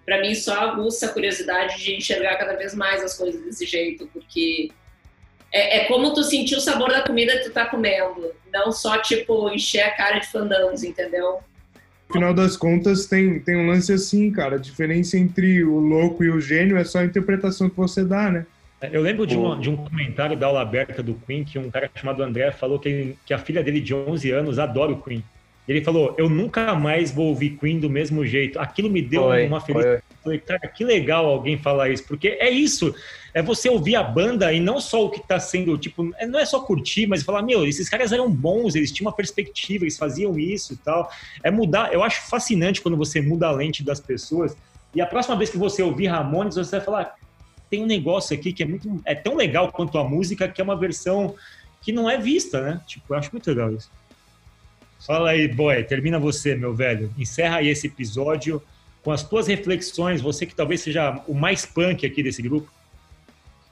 para 0.07 0.21
mim 0.21 0.37
só 0.37 0.55
aguça 0.55 1.07
a 1.07 1.13
curiosidade 1.13 1.83
de 1.83 1.97
enxergar 1.97 2.37
cada 2.37 2.55
vez 2.55 2.77
mais 2.77 3.03
as 3.03 3.19
coisas 3.19 3.43
desse 3.43 3.67
jeito, 3.67 4.09
porque 4.13 4.71
é, 5.51 5.79
é 5.79 5.85
como 5.87 6.15
tu 6.15 6.23
sentir 6.23 6.55
o 6.55 6.61
sabor 6.61 6.91
da 6.91 7.03
comida 7.03 7.37
que 7.39 7.45
tu 7.45 7.51
tá 7.51 7.67
comendo, 7.67 8.33
não 8.53 8.71
só 8.71 8.99
tipo 8.99 9.51
encher 9.51 9.81
a 9.81 9.91
cara 9.97 10.21
de 10.21 10.31
fandangos, 10.31 10.85
entendeu? 10.85 11.43
No 12.09 12.13
final 12.15 12.35
das 12.35 12.57
contas, 12.57 13.07
tem, 13.07 13.41
tem 13.41 13.57
um 13.57 13.67
lance 13.67 13.93
assim, 13.93 14.31
cara. 14.31 14.57
A 14.57 14.59
diferença 14.59 15.19
entre 15.19 15.65
o 15.65 15.79
louco 15.79 16.23
e 16.23 16.31
o 16.31 16.41
gênio 16.41 16.77
é 16.77 16.85
só 16.85 16.99
a 16.99 17.05
interpretação 17.05 17.69
que 17.69 17.77
você 17.77 18.05
dá, 18.05 18.31
né? 18.31 18.47
Eu 18.93 19.01
lembro 19.01 19.27
de 19.27 19.37
um, 19.37 19.59
de 19.59 19.71
um 19.71 19.77
comentário 19.77 20.37
da 20.37 20.47
aula 20.47 20.61
aberta 20.61 21.03
do 21.03 21.15
Queen 21.15 21.43
que 21.43 21.59
um 21.59 21.71
cara 21.71 21.91
chamado 21.95 22.23
André 22.23 22.53
falou 22.53 22.79
que, 22.79 22.89
ele- 22.89 23.19
que 23.25 23.33
a 23.33 23.39
filha 23.39 23.63
dele 23.63 23.81
de 23.81 23.95
11 23.95 24.31
anos 24.31 24.59
adora 24.59 24.93
o 24.93 25.01
Queen. 25.01 25.25
Ele 25.67 25.81
falou: 25.83 26.15
Eu 26.19 26.29
nunca 26.29 26.75
mais 26.75 27.11
vou 27.11 27.29
ouvir 27.29 27.57
Queen 27.59 27.81
do 27.81 27.89
mesmo 27.89 28.27
jeito. 28.27 28.59
Aquilo 28.61 28.91
me 28.91 29.01
deu 29.01 29.23
Foi, 29.23 29.47
uma 29.47 29.61
felicidade. 29.61 30.03
foi. 30.23 30.23
Falei, 30.23 30.39
cara, 30.41 30.69
que 30.69 30.85
legal 30.85 31.25
alguém 31.25 31.57
falar 31.57 31.89
isso, 31.89 32.05
porque 32.07 32.29
é 32.29 32.51
isso. 32.51 32.95
É 33.35 33.43
você 33.43 33.69
ouvir 33.69 33.97
a 33.97 34.03
banda 34.03 34.53
e 34.53 34.61
não 34.61 34.81
só 34.81 35.05
o 35.05 35.11
que 35.11 35.21
tá 35.21 35.41
sendo, 35.41 35.77
tipo, 35.77 36.15
é- 36.17 36.27
não 36.27 36.39
é 36.39 36.47
só 36.47 36.61
curtir, 36.61 37.07
mas 37.09 37.25
falar, 37.25 37.43
meu, 37.43 37.67
esses 37.67 37.89
caras 37.89 38.13
eram 38.13 38.31
bons, 38.31 38.77
eles 38.77 38.93
tinham 38.93 39.09
uma 39.09 39.17
perspectiva, 39.17 39.85
eles 39.85 39.99
faziam 39.99 40.39
isso 40.39 40.73
e 40.73 40.77
tal. 40.77 41.11
É 41.43 41.51
mudar, 41.51 41.93
eu 41.93 42.03
acho 42.05 42.29
fascinante 42.29 42.81
quando 42.81 42.97
você 42.97 43.21
muda 43.21 43.49
a 43.49 43.51
lente 43.51 43.83
das 43.83 43.99
pessoas. 43.99 44.57
E 44.95 45.01
a 45.01 45.07
próxima 45.07 45.35
vez 45.35 45.51
que 45.51 45.59
você 45.59 45.83
ouvir 45.83 46.07
Ramones, 46.07 46.55
você 46.55 46.77
vai 46.77 46.81
falar, 46.81 47.17
tem 47.69 47.83
um 47.83 47.87
negócio 47.87 48.37
aqui 48.37 48.53
que 48.53 48.63
é 48.63 48.67
muito, 48.67 49.01
é 49.05 49.17
tão 49.17 49.35
legal 49.35 49.73
quanto 49.73 49.99
a 49.99 50.05
música, 50.05 50.47
que 50.47 50.61
é 50.61 50.65
uma 50.65 50.77
versão 50.77 51.35
que 51.83 51.91
não 51.91 52.09
é 52.09 52.17
vista, 52.17 52.61
né? 52.63 52.81
Tipo, 52.87 53.13
eu 53.13 53.19
acho 53.19 53.31
muito 53.33 53.49
legal 53.49 53.75
isso. 53.75 53.91
Fala 55.05 55.31
aí, 55.31 55.49
boy, 55.49 55.83
termina 55.83 56.19
você, 56.19 56.55
meu 56.55 56.73
velho. 56.73 57.13
Encerra 57.19 57.57
aí 57.57 57.69
esse 57.69 57.89
episódio 57.89 58.63
com 59.03 59.11
as 59.11 59.23
tuas 59.23 59.49
reflexões, 59.49 60.23
você 60.23 60.47
que 60.47 60.55
talvez 60.55 60.81
seja 60.81 61.23
o 61.29 61.35
mais 61.35 61.67
punk 61.67 62.07
aqui 62.07 62.23
desse 62.23 62.41
grupo. 62.41 62.73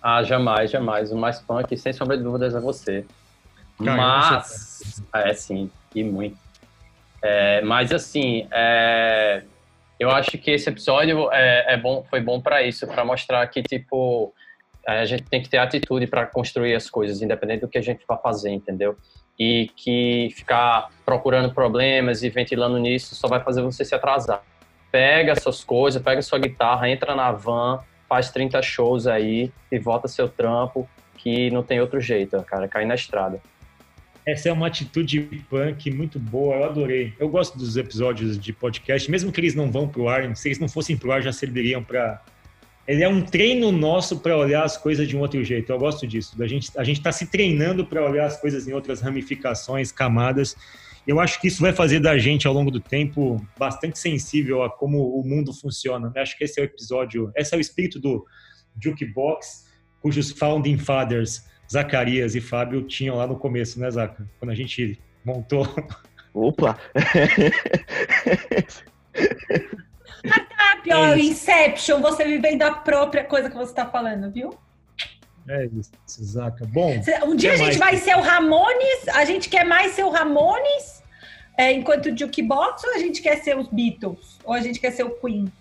Ah, 0.02 0.22
jamais, 0.22 0.70
jamais. 0.70 1.12
O 1.12 1.16
mais 1.16 1.40
punk, 1.40 1.76
sem 1.76 1.92
sombra 1.92 2.16
de 2.16 2.24
dúvidas, 2.24 2.54
é 2.54 2.60
você. 2.60 3.06
Cara, 3.82 3.96
mas. 3.96 5.02
É, 5.14 5.32
sim, 5.32 5.70
e 5.94 6.02
muito. 6.02 6.36
É, 7.22 7.60
mas, 7.62 7.92
assim, 7.92 8.48
é, 8.50 9.44
eu 10.00 10.10
acho 10.10 10.32
que 10.38 10.50
esse 10.50 10.68
episódio 10.68 11.30
é, 11.32 11.74
é 11.74 11.76
bom, 11.76 12.04
foi 12.10 12.20
bom 12.20 12.40
para 12.40 12.62
isso, 12.62 12.86
para 12.88 13.04
mostrar 13.04 13.46
que, 13.46 13.62
tipo, 13.62 14.34
a 14.84 15.04
gente 15.04 15.22
tem 15.22 15.40
que 15.40 15.48
ter 15.48 15.58
atitude 15.58 16.08
para 16.08 16.26
construir 16.26 16.74
as 16.74 16.90
coisas, 16.90 17.22
independente 17.22 17.60
do 17.60 17.68
que 17.68 17.78
a 17.78 17.82
gente 17.82 18.04
vai 18.06 18.18
fazer, 18.18 18.50
entendeu? 18.50 18.96
E 19.38 19.70
que 19.76 20.30
ficar 20.34 20.88
procurando 21.04 21.54
problemas 21.54 22.24
e 22.24 22.28
ventilando 22.28 22.78
nisso 22.78 23.14
só 23.14 23.28
vai 23.28 23.40
fazer 23.40 23.62
você 23.62 23.84
se 23.84 23.94
atrasar. 23.94 24.42
Pega 24.90 25.38
suas 25.40 25.62
coisas, 25.62 26.02
pega 26.02 26.20
sua 26.20 26.40
guitarra, 26.40 26.90
entra 26.90 27.14
na 27.14 27.30
van, 27.30 27.80
faz 28.12 28.30
30 28.30 28.60
shows 28.60 29.06
aí 29.06 29.51
e 29.70 29.78
volta 29.78 30.06
seu 30.06 30.28
trampo, 30.28 30.86
que 31.16 31.51
não 31.51 31.62
tem 31.62 31.80
outro 31.80 31.98
jeito, 31.98 32.36
cara, 32.43 32.68
cair 32.68 32.84
na 32.84 32.94
estrada. 32.94 33.40
Essa 34.26 34.51
é 34.51 34.52
uma 34.52 34.66
atitude 34.66 35.18
punk 35.48 35.90
muito 35.90 36.18
boa, 36.18 36.56
eu 36.56 36.64
adorei. 36.64 37.14
Eu 37.18 37.30
gosto 37.30 37.56
dos 37.56 37.74
episódios 37.78 38.39
de 38.39 38.52
podcast, 38.52 39.10
mesmo 39.10 39.32
que 39.32 39.40
eles 39.40 39.55
não 39.55 39.70
vão 39.70 39.89
pro 39.89 40.10
ar, 40.10 40.36
se 40.36 40.48
eles 40.48 40.59
não 40.59 40.68
fossem 40.68 40.94
pro 40.94 41.10
ar 41.10 41.22
já 41.22 41.32
serviriam 41.32 41.82
para 41.82 42.20
ele 42.86 43.02
é 43.02 43.09
um 43.09 43.22
treino 43.22 43.72
nosso 43.72 44.18
para 44.18 44.36
olhar 44.36 44.62
as 44.62 44.76
coisas 44.76 45.09
de 45.09 45.16
um 45.16 45.20
outro 45.20 45.43
jeito. 45.43 45.72
Eu 45.72 45.78
gosto 45.78 46.06
disso. 46.06 46.34
A 46.43 46.47
gente 46.47 46.70
a 46.76 46.84
gente 46.84 46.98
está 46.98 47.12
se 47.12 47.26
treinando 47.26 47.86
para 47.86 48.05
olhar 48.05 48.26
as 48.26 48.39
coisas 48.39 48.68
em 48.68 48.74
outras 48.74 49.01
ramificações, 49.01 49.90
camadas. 49.90 50.55
Eu 51.06 51.18
acho 51.18 51.40
que 51.40 51.48
isso 51.48 51.60
vai 51.60 51.72
fazer 51.72 52.00
da 52.00 52.16
gente 52.16 52.46
ao 52.46 52.54
longo 52.54 52.70
do 52.70 52.80
tempo 52.80 53.44
bastante 53.58 53.98
sensível 53.98 54.62
a 54.62 54.70
como 54.70 55.18
o 55.18 55.26
mundo 55.26 55.52
funciona. 55.52 56.12
Eu 56.14 56.22
acho 56.22 56.36
que 56.38 56.44
esse 56.44 56.60
é 56.60 56.62
o 56.62 56.66
episódio, 56.66 57.32
esse 57.36 57.54
é 57.54 57.58
o 57.58 57.60
espírito 57.60 57.98
do 57.98 58.24
Jukebox, 58.80 59.66
cujos 60.00 60.30
founding 60.30 60.78
fathers 60.78 61.44
Zacarias 61.72 62.34
e 62.34 62.40
Fábio 62.40 62.82
tinham 62.82 63.16
lá 63.16 63.26
no 63.26 63.38
começo, 63.38 63.80
né, 63.80 63.90
Zaca? 63.90 64.28
Quando 64.38 64.50
a 64.50 64.54
gente 64.54 65.00
montou. 65.24 65.66
Opa! 66.34 66.78
Ah, 70.56 70.76
pior, 70.82 71.16
É 71.16 71.18
isso. 71.18 71.32
Inception, 71.32 72.00
você 72.00 72.24
vivendo 72.24 72.62
a 72.62 72.72
própria 72.72 73.24
coisa 73.24 73.50
que 73.50 73.56
você 73.56 73.74
tá 73.74 73.86
falando, 73.86 74.30
viu? 74.30 74.50
É 75.48 75.66
isso, 75.66 76.24
Zaca. 76.24 76.64
Bom, 76.66 76.94
Um 77.24 77.35
dia 77.35 77.52
a 77.52 77.56
gente 77.56 77.78
mais? 77.78 77.78
vai 77.78 77.97
ser 77.97 78.16
o 78.16 78.20
Ramones, 78.20 79.09
a 79.14 79.24
gente 79.24 79.48
quer 79.48 79.64
mais 79.64 79.93
ser 79.93 80.05
o 80.05 80.10
Ramones 80.10 81.02
é, 81.59 81.73
enquanto 81.73 82.06
o 82.06 82.16
Jukebox 82.16 82.85
ou 82.85 82.94
a 82.94 82.98
gente 82.98 83.20
quer 83.20 83.39
ser 83.39 83.56
os 83.56 83.69
Beatles? 83.69 84.39
Ou 84.44 84.55
a 84.55 84.60
gente 84.60 84.81
quer 84.81 84.93
ser 84.93 85.05
o 85.05 85.10
Queen? 85.10 85.52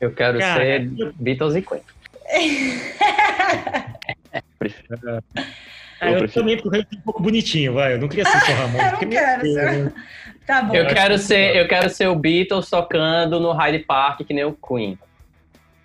Eu 0.00 0.12
quero 0.12 0.38
Cara, 0.38 0.60
ser 0.60 1.12
Beatles 1.14 1.54
e 1.54 1.62
Queen. 1.62 1.82
Ah, 6.02 6.10
eu, 6.10 6.28
também, 6.28 6.60
porque 6.60 6.78
eu 6.78 6.98
um 6.98 7.02
pouco 7.02 7.22
bonitinho, 7.22 7.74
vai. 7.74 7.94
Eu 7.94 7.98
não 7.98 8.08
queria 8.08 8.24
ser 8.24 8.40
só 8.40 8.52
Ramon. 8.54 8.78
eu 8.82 8.92
não 8.92 9.08
quero 9.08 9.46
ser. 9.46 9.92
Tá 10.44 10.62
bom. 10.62 10.74
Eu 10.74 10.86
quero 10.88 11.16
ser, 11.16 11.56
eu 11.56 11.68
quero 11.68 11.88
ser 11.90 12.08
o 12.08 12.16
Beatles 12.16 12.68
tocando 12.68 13.38
no 13.38 13.52
Hyde 13.52 13.78
Park, 13.80 14.22
que 14.26 14.34
nem 14.34 14.44
o 14.44 14.52
Queen. 14.52 14.98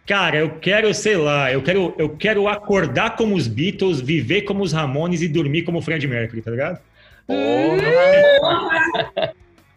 Cara, 0.08 0.38
eu 0.38 0.52
quero, 0.62 0.94
sei 0.94 1.18
lá, 1.18 1.52
eu 1.52 1.62
quero, 1.62 1.94
eu 1.98 2.16
quero 2.16 2.48
acordar 2.48 3.18
como 3.18 3.36
os 3.36 3.46
Beatles, 3.46 4.00
viver 4.00 4.44
como 4.44 4.64
os 4.64 4.72
Ramones 4.72 5.22
e 5.22 5.28
dormir 5.28 5.64
como 5.64 5.80
o 5.80 5.82
Fred 5.82 6.08
Mercury, 6.08 6.42
tá 6.42 6.50
ligado? 6.50 6.80
Hum, 7.28 7.76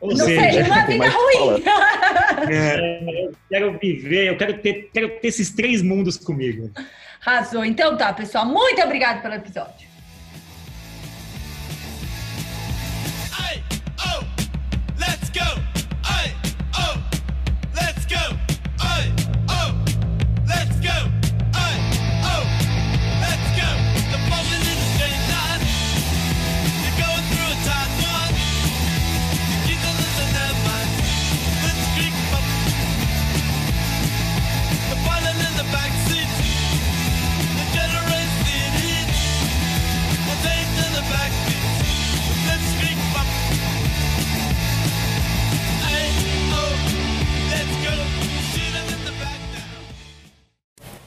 Ou 0.00 0.10
não 0.10 0.16
seja, 0.16 0.52
sei, 0.52 0.62
uma 0.62 0.86
vida 0.86 1.08
ruim. 1.08 1.64
É, 2.48 3.26
eu 3.26 3.32
quero 3.50 3.78
viver, 3.78 4.28
eu 4.28 4.36
quero 4.36 4.54
ter, 4.58 4.88
quero 4.94 5.10
ter 5.10 5.28
esses 5.28 5.50
três 5.50 5.82
mundos 5.82 6.16
comigo. 6.16 6.70
Arrasou. 7.26 7.64
Então 7.64 7.98
tá, 7.98 8.14
pessoal. 8.14 8.46
Muito 8.46 8.80
obrigado 8.80 9.20
pelo 9.20 9.34
episódio. 9.34 9.90
Let's 20.60 20.78
go. 20.80 21.19